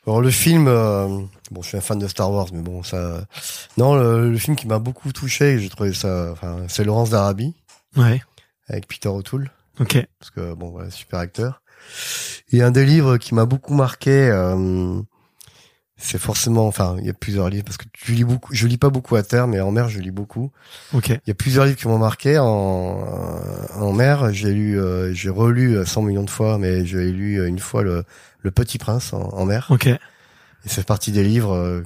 Alors 0.06 0.20
le 0.22 0.30
film, 0.30 0.66
euh, 0.66 1.06
bon, 1.50 1.62
je 1.62 1.68
suis 1.68 1.76
un 1.76 1.80
fan 1.82 1.98
de 1.98 2.08
Star 2.08 2.30
Wars, 2.32 2.46
mais 2.52 2.62
bon, 2.62 2.82
ça, 2.82 3.24
non, 3.76 3.94
le, 3.94 4.30
le 4.30 4.38
film 4.38 4.56
qui 4.56 4.66
m'a 4.66 4.78
beaucoup 4.78 5.12
touché, 5.12 5.58
j'ai 5.58 5.68
trouvé 5.68 5.92
ça, 5.92 6.30
enfin, 6.32 6.64
c'est 6.68 6.84
Laurence 6.84 7.10
d'Arabie 7.10 7.54
Ouais. 7.96 8.22
avec 8.68 8.86
Peter 8.88 9.08
O'Toole, 9.08 9.50
Ok. 9.78 9.98
parce 10.18 10.30
que 10.30 10.54
bon, 10.54 10.70
voilà, 10.70 10.90
super 10.90 11.18
acteur. 11.18 11.62
Et 12.50 12.62
un 12.62 12.70
des 12.70 12.84
livres 12.86 13.18
qui 13.18 13.34
m'a 13.34 13.44
beaucoup 13.46 13.74
marqué, 13.74 14.10
euh, 14.10 15.00
c'est 16.01 16.18
forcément, 16.18 16.66
enfin, 16.66 16.97
il 16.98 17.06
y 17.06 17.10
a 17.10 17.12
plusieurs 17.12 17.48
livres 17.48 17.64
parce 17.64 17.77
que 17.77 17.85
tu 17.93 18.12
lis 18.12 18.24
beaucoup. 18.24 18.55
Je 18.55 18.66
lis 18.66 18.78
pas 18.78 18.90
beaucoup 18.90 19.16
à 19.16 19.22
terre, 19.22 19.47
mais 19.47 19.60
en 19.60 19.70
mer, 19.70 19.89
je 19.89 20.01
lis 20.01 20.10
beaucoup. 20.10 20.51
Ok. 20.94 21.10
Il 21.10 21.28
y 21.28 21.31
a 21.31 21.35
plusieurs 21.35 21.66
livres 21.66 21.77
qui 21.77 21.89
m'ont 21.89 21.98
marqué 21.98 22.39
en 22.39 23.05
en 23.74 23.93
mer. 23.93 24.32
J'ai 24.32 24.52
lu, 24.52 24.81
euh, 24.81 25.12
j'ai 25.12 25.31
relu 25.31 25.85
100 25.85 26.02
millions 26.02 26.24
de 26.24 26.31
fois, 26.31 26.59
mais 26.59 26.85
j'ai 26.86 27.10
lu 27.12 27.47
une 27.47 27.59
fois 27.59 27.82
le 27.82 28.05
le 28.43 28.51
Petit 28.51 28.78
Prince 28.78 29.12
en, 29.12 29.44
mer. 29.44 29.66
Ok. 29.70 29.86
Et 29.86 29.98
c'est 30.64 30.86
partie 30.86 31.12
des 31.12 31.22
livres 31.22 31.55
euh, 31.55 31.82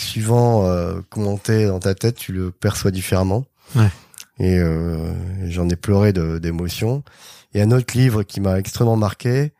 suivant 0.00 0.64
euh, 0.66 1.00
comment 1.08 1.36
t'es 1.36 1.66
dans 1.66 1.78
ta 1.78 1.94
tête, 1.94 2.16
tu 2.16 2.32
le 2.32 2.50
perçois 2.50 2.90
différemment. 2.90 3.44
Ouais. 3.76 3.90
Et 4.38 4.58
euh, 4.58 5.12
j'en 5.48 5.68
ai 5.68 5.76
pleuré 5.76 6.12
d'émotions. 6.12 7.02
Et 7.54 7.62
un 7.62 7.70
autre 7.70 7.96
livre 7.96 8.22
qui 8.22 8.40
m'a 8.40 8.58
extrêmement 8.58 8.96
marqué, 8.96 9.52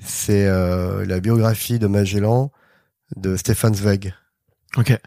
c'est 0.00 0.46
euh, 0.46 1.06
la 1.06 1.20
biographie 1.20 1.78
de 1.78 1.86
Magellan 1.86 2.52
de 3.14 3.36
Stefan 3.36 3.74
Zweig. 3.74 4.14
Ok. 4.76 4.98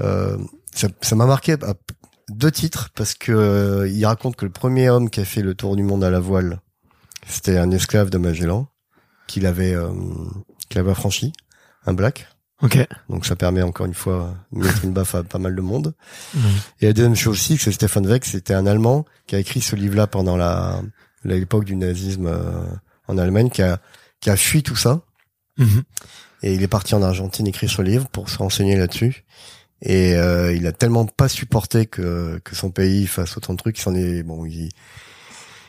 Euh, 0.00 0.38
ça 0.72 1.16
m'a 1.16 1.26
marqué 1.26 1.54
à 1.54 1.74
deux 2.30 2.50
titres 2.50 2.90
parce 2.94 3.14
que 3.14 3.32
euh, 3.32 3.88
il 3.88 4.04
raconte 4.06 4.36
que 4.36 4.44
le 4.44 4.52
premier 4.52 4.88
homme 4.88 5.10
qui 5.10 5.20
a 5.20 5.24
fait 5.24 5.42
le 5.42 5.54
tour 5.54 5.76
du 5.76 5.82
monde 5.82 6.04
à 6.04 6.10
la 6.10 6.20
voile, 6.20 6.60
c'était 7.26 7.58
un 7.58 7.70
esclave 7.70 8.10
de 8.10 8.18
Magellan 8.18 8.68
qu'il 9.26 9.46
avait 9.46 9.74
euh, 9.74 9.90
qu'il 10.68 10.80
avait 10.80 10.94
franchi, 10.94 11.32
un 11.86 11.92
black. 11.92 12.28
Ok. 12.62 12.78
Donc 13.08 13.24
ça 13.24 13.36
permet 13.36 13.62
encore 13.62 13.86
une 13.86 13.94
fois 13.94 14.34
de 14.52 14.58
mettre 14.58 14.84
une 14.84 14.92
baffe 14.92 15.14
à 15.14 15.22
pas 15.22 15.38
mal 15.38 15.56
de 15.56 15.62
monde. 15.62 15.94
Et 16.80 16.86
la 16.86 16.92
deuxième 16.92 17.16
chose 17.16 17.32
aussi, 17.32 17.56
c'est 17.56 17.72
Stefan 17.72 18.04
Zweig, 18.04 18.24
c'était 18.24 18.54
un 18.54 18.66
Allemand 18.66 19.06
qui 19.26 19.34
a 19.34 19.38
écrit 19.38 19.62
ce 19.62 19.76
livre-là 19.76 20.06
pendant 20.06 20.36
la 20.36 20.82
l'époque 21.24 21.64
du 21.64 21.76
nazisme 21.76 22.26
euh, 22.26 22.66
en 23.06 23.18
Allemagne, 23.18 23.50
qui 23.50 23.62
a 23.62 23.80
qui 24.20 24.30
a 24.30 24.36
fui 24.36 24.62
tout 24.62 24.76
ça. 24.76 25.00
Mhm. 25.58 25.82
Et 26.42 26.54
il 26.54 26.62
est 26.62 26.68
parti 26.68 26.94
en 26.94 27.02
Argentine 27.02 27.46
écrire 27.46 27.70
ce 27.70 27.82
livre 27.82 28.08
pour 28.08 28.30
se 28.30 28.38
renseigner 28.38 28.76
là-dessus. 28.76 29.24
Et 29.82 30.14
euh, 30.14 30.54
il 30.54 30.66
a 30.66 30.72
tellement 30.72 31.06
pas 31.06 31.28
supporté 31.28 31.86
que, 31.86 32.40
que 32.44 32.54
son 32.54 32.70
pays 32.70 33.06
fasse 33.06 33.36
autant 33.36 33.54
de 33.54 33.58
trucs, 33.58 33.78
il 33.78 33.82
s'en 33.82 33.94
est 33.94 34.22
bon, 34.22 34.44
il, 34.44 34.68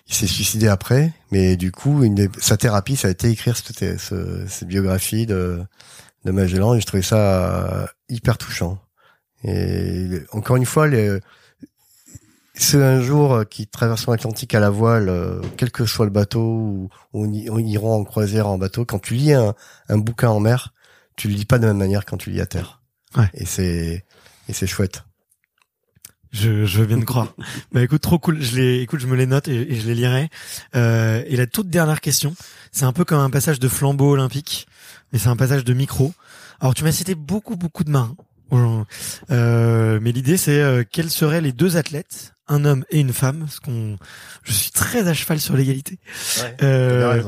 il 0.07 0.13
s'est 0.13 0.27
suicidé 0.27 0.67
après. 0.67 1.13
Mais 1.31 1.55
du 1.55 1.71
coup, 1.71 2.03
sa 2.39 2.57
thérapie, 2.57 2.95
ça 2.95 3.07
a 3.07 3.11
été 3.11 3.29
écrire 3.29 3.55
cette, 3.55 3.99
cette, 3.99 4.67
biographie 4.67 5.25
de, 5.25 5.61
de 6.25 6.31
Magellan. 6.31 6.73
Et 6.75 6.81
je 6.81 6.85
trouvais 6.85 7.03
ça 7.03 7.89
hyper 8.09 8.37
touchant. 8.37 8.79
Et 9.43 10.07
encore 10.33 10.57
une 10.57 10.65
fois, 10.65 10.87
les, 10.87 11.19
ceux 12.53 12.83
un 12.83 13.01
jour 13.01 13.43
qui 13.49 13.67
traverseront 13.67 14.11
l'Atlantique 14.11 14.53
à 14.55 14.59
la 14.59 14.69
voile, 14.69 15.09
euh, 15.09 15.41
quel 15.57 15.71
que 15.71 15.85
soit 15.85 16.05
le 16.05 16.11
bateau, 16.11 16.41
ou, 16.41 16.89
ou, 17.13 17.59
iront 17.59 17.93
en 17.93 18.03
croisière 18.03 18.47
en 18.47 18.57
bateau, 18.57 18.85
quand 18.85 18.99
tu 18.99 19.13
lis 19.13 19.33
un, 19.33 19.55
un 19.89 19.97
bouquin 19.97 20.29
en 20.29 20.39
mer, 20.39 20.73
tu 21.15 21.27
le 21.27 21.35
lis 21.35 21.45
pas 21.45 21.57
de 21.57 21.63
la 21.63 21.69
même 21.69 21.77
manière 21.77 22.05
quand 22.05 22.17
tu 22.17 22.29
lis 22.29 22.41
à 22.41 22.45
terre. 22.45 22.81
Ouais. 23.15 23.29
Et 23.33 23.45
c'est 23.45 24.05
et 24.49 24.53
c'est 24.53 24.67
chouette. 24.67 25.03
Je, 26.31 26.65
je 26.65 26.79
veux 26.79 26.85
bien 26.85 26.99
te 26.99 27.05
croire. 27.05 27.33
bah 27.71 27.81
écoute, 27.81 28.01
trop 28.01 28.19
cool. 28.19 28.41
Je 28.41 28.55
les, 28.55 28.81
écoute, 28.81 28.99
je 28.99 29.07
me 29.07 29.15
les 29.15 29.25
note 29.25 29.47
et, 29.47 29.75
je 29.79 29.87
les 29.87 29.95
lirai. 29.95 30.29
Euh, 30.75 31.23
et 31.27 31.35
la 31.35 31.45
toute 31.45 31.69
dernière 31.69 32.01
question, 32.01 32.33
c'est 32.71 32.85
un 32.85 32.93
peu 32.93 33.03
comme 33.03 33.19
un 33.19 33.29
passage 33.29 33.59
de 33.59 33.67
flambeau 33.67 34.11
olympique, 34.11 34.67
mais 35.11 35.19
c'est 35.19 35.29
un 35.29 35.35
passage 35.35 35.63
de 35.65 35.73
micro. 35.73 36.13
Alors 36.59 36.73
tu 36.73 36.83
m'as 36.83 36.91
cité 36.91 37.15
beaucoup 37.15 37.55
beaucoup 37.55 37.83
de 37.83 37.89
marins. 37.89 38.15
Euh, 39.31 39.99
mais 40.01 40.11
l'idée 40.11 40.35
c'est 40.35 40.59
euh, 40.59 40.83
quels 40.89 41.09
seraient 41.09 41.39
les 41.39 41.53
deux 41.53 41.77
athlètes 41.77 42.33
un 42.51 42.65
homme 42.65 42.83
et 42.89 42.99
une 42.99 43.13
femme, 43.13 43.39
parce 43.39 43.59
qu'on, 43.59 43.97
je 44.43 44.51
suis 44.51 44.71
très 44.71 45.07
à 45.07 45.13
cheval 45.13 45.39
sur 45.39 45.55
l'égalité. 45.55 45.97
Ouais, 46.37 46.57
euh, 46.63 47.23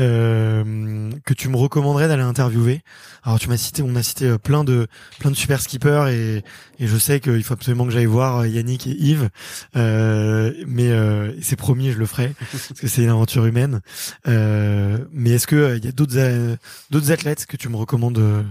euh, 0.00 1.10
que 1.24 1.34
tu 1.34 1.48
me 1.48 1.56
recommanderais 1.56 2.08
d'aller 2.08 2.24
interviewer. 2.24 2.82
Alors 3.22 3.38
tu 3.38 3.48
m'as 3.48 3.56
cité, 3.56 3.82
on 3.82 3.94
a 3.94 4.02
cité 4.02 4.26
euh, 4.26 4.38
plein 4.38 4.64
de 4.64 4.88
plein 5.20 5.30
de 5.30 5.36
super 5.36 5.60
skippers 5.60 6.08
et, 6.08 6.42
et 6.78 6.86
je 6.86 6.96
sais 6.96 7.20
qu'il 7.20 7.42
faut 7.44 7.54
absolument 7.54 7.86
que 7.86 7.92
j'aille 7.92 8.06
voir 8.06 8.38
euh, 8.38 8.48
Yannick 8.48 8.86
et 8.86 8.96
Yves. 8.96 9.30
Euh, 9.76 10.52
mais 10.66 10.90
euh, 10.90 11.32
c'est 11.40 11.56
promis, 11.56 11.92
je 11.92 11.98
le 11.98 12.06
ferai 12.06 12.34
parce 12.52 12.80
que 12.80 12.88
c'est 12.88 13.02
une 13.02 13.10
aventure 13.10 13.46
humaine. 13.46 13.80
Euh, 14.26 14.98
mais 15.12 15.30
est-ce 15.30 15.46
que 15.46 15.76
il 15.76 15.84
y 15.84 15.88
a 15.88 15.92
d'autres 15.92 16.56
d'autres 16.90 17.12
athlètes 17.12 17.46
que 17.46 17.56
tu 17.56 17.68
me 17.68 17.76
recommandes 17.76 18.44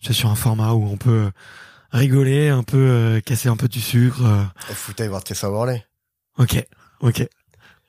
tu 0.00 0.08
sais, 0.08 0.12
sur 0.12 0.30
un 0.30 0.36
format 0.36 0.72
où 0.72 0.86
on 0.86 0.96
peut 0.96 1.30
rigoler, 1.90 2.48
un 2.48 2.62
peu 2.62 2.76
euh, 2.76 3.20
casser 3.20 3.48
un 3.48 3.56
peu 3.56 3.68
du 3.68 3.80
sucre. 3.80 4.24
Euh. 4.24 4.92
Aller 4.98 5.08
voir 5.08 5.24
Tessa 5.24 5.50
Worley. 5.50 5.84
Ok, 6.38 6.64
ok. 7.00 7.26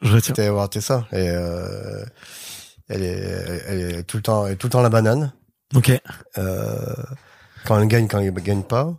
Je 0.02 0.14
retiens. 0.14 0.36
Faut 0.36 0.41
aller 0.41 0.49
voir 0.49 0.69
Tessa. 0.69 1.07
Et 1.11 1.30
euh, 1.30 2.03
elle 2.88 3.03
est, 3.03 3.64
elle 3.68 3.80
est 3.80 4.03
tout 4.03 4.18
le 4.18 4.24
temps, 4.24 4.45
elle 4.45 4.53
est 4.53 4.56
tout 4.56 4.68
le 4.68 4.72
temps 4.72 4.82
la 4.82 4.90
banane. 4.90 5.34
Ok. 5.76 5.91
Euh, 6.38 6.94
quand 7.65 7.80
elle 7.80 7.88
gagne, 7.88 8.07
quand 8.07 8.19
elle 8.19 8.34
gagne 8.34 8.64
pas. 8.64 8.94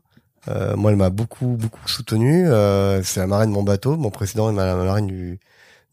Euh, 0.49 0.77
moi, 0.77 0.91
elle 0.91 0.97
m'a 0.97 1.11
beaucoup, 1.11 1.57
beaucoup 1.59 1.87
soutenu. 1.89 2.49
Euh, 2.49 3.03
c'est 3.03 3.21
la 3.21 3.27
marraine 3.27 3.51
de 3.51 3.55
mon 3.55 3.63
bateau. 3.63 3.97
Mon 3.97 4.11
précédent 4.11 4.51
est 4.51 4.57
la 4.57 4.75
marraine 4.75 5.07
du, 5.07 5.41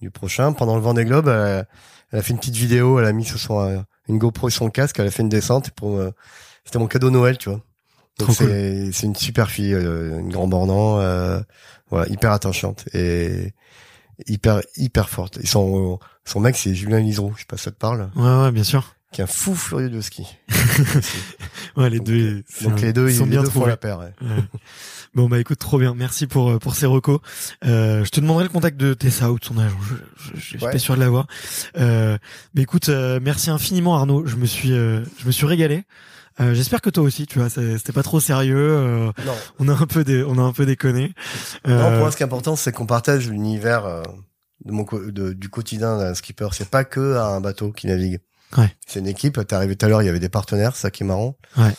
du 0.01 0.11
prochain. 0.11 0.53
Pendant 0.53 0.75
le 0.75 0.81
Vendée 0.81 1.05
Globe, 1.05 1.27
elle, 1.27 1.65
elle, 2.11 2.19
a 2.19 2.21
fait 2.21 2.31
une 2.31 2.39
petite 2.39 2.55
vidéo. 2.55 2.99
Elle 2.99 3.05
a 3.05 3.13
mis 3.13 3.25
sur 3.25 3.39
son 3.39 3.85
une 4.07 4.17
GoPro 4.17 4.49
et 4.49 4.51
son 4.51 4.69
casque. 4.69 4.99
Elle 4.99 5.07
a 5.07 5.11
fait 5.11 5.23
une 5.23 5.29
descente 5.29 5.71
pour. 5.71 6.01
C'était 6.63 6.79
mon 6.79 6.87
cadeau 6.87 7.09
Noël, 7.09 7.37
tu 7.37 7.49
vois 7.49 7.61
c'est 8.31 8.91
c'est 8.91 9.07
une 9.07 9.15
super 9.15 9.49
fille, 9.49 9.73
euh, 9.73 10.19
une 10.19 10.29
grand 10.29 10.47
bornant, 10.47 10.99
euh, 10.99 11.39
voilà, 11.89 12.07
hyper 12.09 12.31
attachante 12.31 12.85
et 12.93 13.53
hyper 14.27 14.61
hyper 14.77 15.09
forte. 15.09 15.37
Et 15.41 15.47
son 15.47 15.99
son 16.23 16.39
mec 16.39 16.55
c'est 16.55 16.73
Julien 16.73 16.99
Lisereau, 16.99 17.33
je 17.35 17.41
sais 17.41 17.45
pas 17.47 17.57
si 17.57 17.63
ça 17.63 17.71
te 17.71 17.77
parle. 17.77 18.09
Ouais 18.15 18.41
ouais, 18.43 18.51
bien 18.51 18.63
sûr. 18.63 18.95
Qui 19.11 19.21
est 19.21 19.23
un 19.23 19.27
fou 19.27 19.55
furieux 19.55 19.89
de 19.89 20.01
ski. 20.01 20.27
ouais, 21.77 21.89
les 21.89 22.01
deux. 22.01 22.43
Donc 22.63 22.81
les 22.81 22.91
deux, 22.91 23.09
ils 23.09 23.15
sont 23.15 23.25
bien 23.25 23.43
trop 23.43 23.65
la 23.65 23.77
paire. 23.77 23.99
Ouais. 23.99 24.13
Bon 25.13 25.29
bah 25.29 25.39
écoute, 25.39 25.59
trop 25.59 25.79
bien. 25.79 25.93
Merci 25.95 26.27
pour 26.27 26.49
euh, 26.51 26.59
pour 26.59 26.75
ces 26.75 26.85
recos. 26.85 27.19
Euh, 27.63 28.03
je 28.03 28.09
te 28.09 28.19
demanderai 28.19 28.43
le 28.43 28.49
contact 28.49 28.75
de 28.75 28.93
Tessa 28.93 29.31
ou 29.31 29.39
de 29.39 29.45
son 29.45 29.57
agent. 29.57 29.77
Je, 29.81 29.95
je, 30.33 30.35
je 30.35 30.45
suis 30.45 30.57
pas 30.57 30.77
sûr 30.77 30.95
de 30.95 30.99
l'avoir. 30.99 31.27
Euh, 31.77 32.17
mais 32.53 32.63
écoute, 32.63 32.89
euh, 32.89 33.21
merci 33.23 33.49
infiniment 33.49 33.95
Arnaud. 33.95 34.25
Je 34.25 34.35
me 34.35 34.45
suis 34.45 34.71
je 34.71 35.25
me 35.25 35.31
suis 35.31 35.45
régalé. 35.45 35.85
Euh, 36.41 36.53
J'espère 36.53 36.81
que 36.81 36.89
toi 36.89 37.03
aussi, 37.03 37.27
tu 37.27 37.39
vois, 37.39 37.49
c'était 37.49 37.93
pas 37.93 38.03
trop 38.03 38.19
sérieux. 38.19 38.71
Euh, 38.71 39.11
non. 39.25 39.33
On 39.59 39.67
a 39.69 39.73
un 39.73 39.85
peu 39.85 40.03
des, 40.03 40.23
on 40.23 40.37
a 40.37 40.41
un 40.41 40.51
peu 40.51 40.65
déconné. 40.65 41.13
Euh... 41.67 41.79
Non, 41.79 41.89
pour 41.91 41.99
moi, 41.99 42.11
ce 42.11 42.17
qui 42.17 42.23
est 42.23 42.25
important, 42.25 42.55
c'est 42.55 42.71
qu'on 42.71 42.85
partage 42.85 43.29
l'univers 43.29 43.85
euh, 43.85 44.03
de 44.65 44.71
mon 44.71 44.83
de, 44.83 45.33
du 45.33 45.49
quotidien 45.49 45.97
d'un 45.97 46.13
skipper. 46.13 46.49
C'est 46.51 46.69
pas 46.69 46.83
que 46.83 47.15
un 47.17 47.39
bateau 47.39 47.71
qui 47.71 47.87
navigue. 47.87 48.19
Ouais. 48.57 48.75
C'est 48.85 48.99
une 48.99 49.07
équipe. 49.07 49.39
T'es 49.47 49.55
arrivé 49.55 49.75
tout 49.75 49.85
à 49.85 49.89
l'heure, 49.89 50.01
il 50.01 50.05
y 50.05 50.09
avait 50.09 50.19
des 50.19 50.29
partenaires, 50.29 50.75
ça 50.75 50.91
qui 50.91 51.03
est 51.03 51.05
marrant. 51.05 51.37
Ouais. 51.57 51.73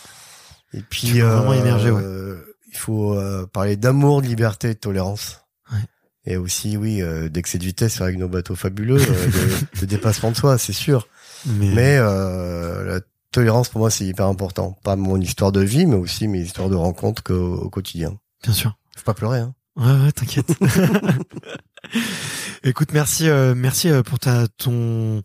Et 0.73 0.81
puis 0.81 1.21
vraiment 1.21 1.51
ouais. 1.51 1.61
Euh, 1.65 2.43
il 2.69 2.77
faut 2.77 3.15
euh, 3.15 3.47
parler 3.47 3.77
d'amour, 3.77 4.23
de 4.23 4.27
liberté, 4.27 4.69
de 4.69 4.79
tolérance. 4.79 5.43
Ouais. 5.71 5.79
Et 6.25 6.37
aussi, 6.37 6.77
oui, 6.77 7.03
d'excès 7.31 7.59
de 7.59 7.65
vitesse 7.65 8.01
avec 8.01 8.19
nos 8.19 8.29
bateaux 8.29 8.57
fabuleux, 8.57 8.99
de, 8.99 9.81
de, 9.81 9.87
dépassement 9.87 10.31
de 10.31 10.37
soi, 10.37 10.59
c'est 10.59 10.73
sûr. 10.73 11.09
Mais, 11.47 11.75
Mais 11.75 11.99
la 11.99 13.01
tolérance 13.37 13.69
pour 13.69 13.81
moi 13.81 13.91
c'est 13.91 14.07
hyper 14.07 14.27
important. 14.27 14.79
Pas 14.83 14.97
mon 14.97 15.21
histoire 15.21 15.53
de 15.53 15.61
vie, 15.61 15.85
mais 15.85 15.97
aussi 15.97 16.27
mes 16.27 16.41
histoires 16.41 16.71
de 16.71 16.75
rencontres 16.75 17.23
qu'au, 17.23 17.57
au 17.57 17.69
quotidien. 17.69 18.19
Bien 18.43 18.55
sûr. 18.55 18.79
Faut 18.97 19.05
pas 19.05 19.13
pleurer, 19.13 19.41
hein. 19.41 19.55
Ouais, 19.77 20.05
ouais, 20.05 20.13
t'inquiète. 20.13 20.55
Écoute, 22.65 22.95
merci, 22.95 23.29
euh, 23.29 23.55
merci 23.55 23.91
euh, 23.91 24.03
pour 24.03 24.19
ta 24.19 24.49
ton 24.49 25.21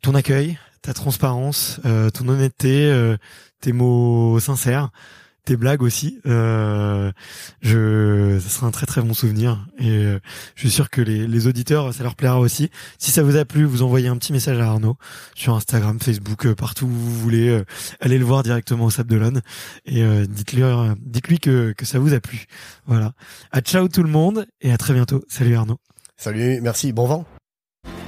ton 0.00 0.14
accueil, 0.14 0.58
ta 0.80 0.94
transparence, 0.94 1.80
euh, 1.84 2.08
ton 2.08 2.28
honnêteté, 2.28 2.90
tes 3.60 3.74
mots 3.74 4.40
sincères 4.40 4.88
tes 5.44 5.56
blagues 5.56 5.82
aussi. 5.82 6.20
Euh, 6.26 7.12
je, 7.62 8.38
ça 8.40 8.48
sera 8.48 8.66
un 8.66 8.70
très 8.70 8.86
très 8.86 9.00
bon 9.02 9.14
souvenir 9.14 9.66
et 9.78 9.90
euh, 9.90 10.18
je 10.54 10.60
suis 10.60 10.70
sûr 10.70 10.90
que 10.90 11.00
les, 11.00 11.26
les, 11.26 11.46
auditeurs, 11.46 11.92
ça 11.94 12.02
leur 12.02 12.14
plaira 12.14 12.38
aussi. 12.38 12.70
Si 12.98 13.10
ça 13.10 13.22
vous 13.22 13.36
a 13.36 13.44
plu, 13.44 13.64
vous 13.64 13.82
envoyez 13.82 14.08
un 14.08 14.16
petit 14.16 14.32
message 14.32 14.58
à 14.58 14.66
Arnaud 14.66 14.96
sur 15.34 15.54
Instagram, 15.54 15.98
Facebook, 16.00 16.46
euh, 16.46 16.54
partout 16.54 16.86
où 16.86 16.90
vous 16.90 17.18
voulez. 17.18 17.48
Euh, 17.48 17.64
allez 18.00 18.18
le 18.18 18.24
voir 18.24 18.42
directement 18.42 18.84
au 18.84 18.90
Sable 18.90 19.40
et 19.86 20.02
dites-lui, 20.28 20.62
dites-lui 21.00 21.38
que, 21.38 21.72
que 21.72 21.84
ça 21.84 21.98
vous 21.98 22.14
a 22.14 22.20
plu. 22.20 22.46
Voilà. 22.86 23.12
À 23.50 23.60
ciao 23.60 23.88
tout 23.88 24.02
le 24.02 24.08
monde 24.08 24.46
et 24.60 24.72
à 24.72 24.78
très 24.78 24.94
bientôt. 24.94 25.24
Salut 25.28 25.54
Arnaud. 25.54 25.78
Salut, 26.16 26.60
merci, 26.60 26.92
bon 26.92 27.06
vent. 27.06 27.39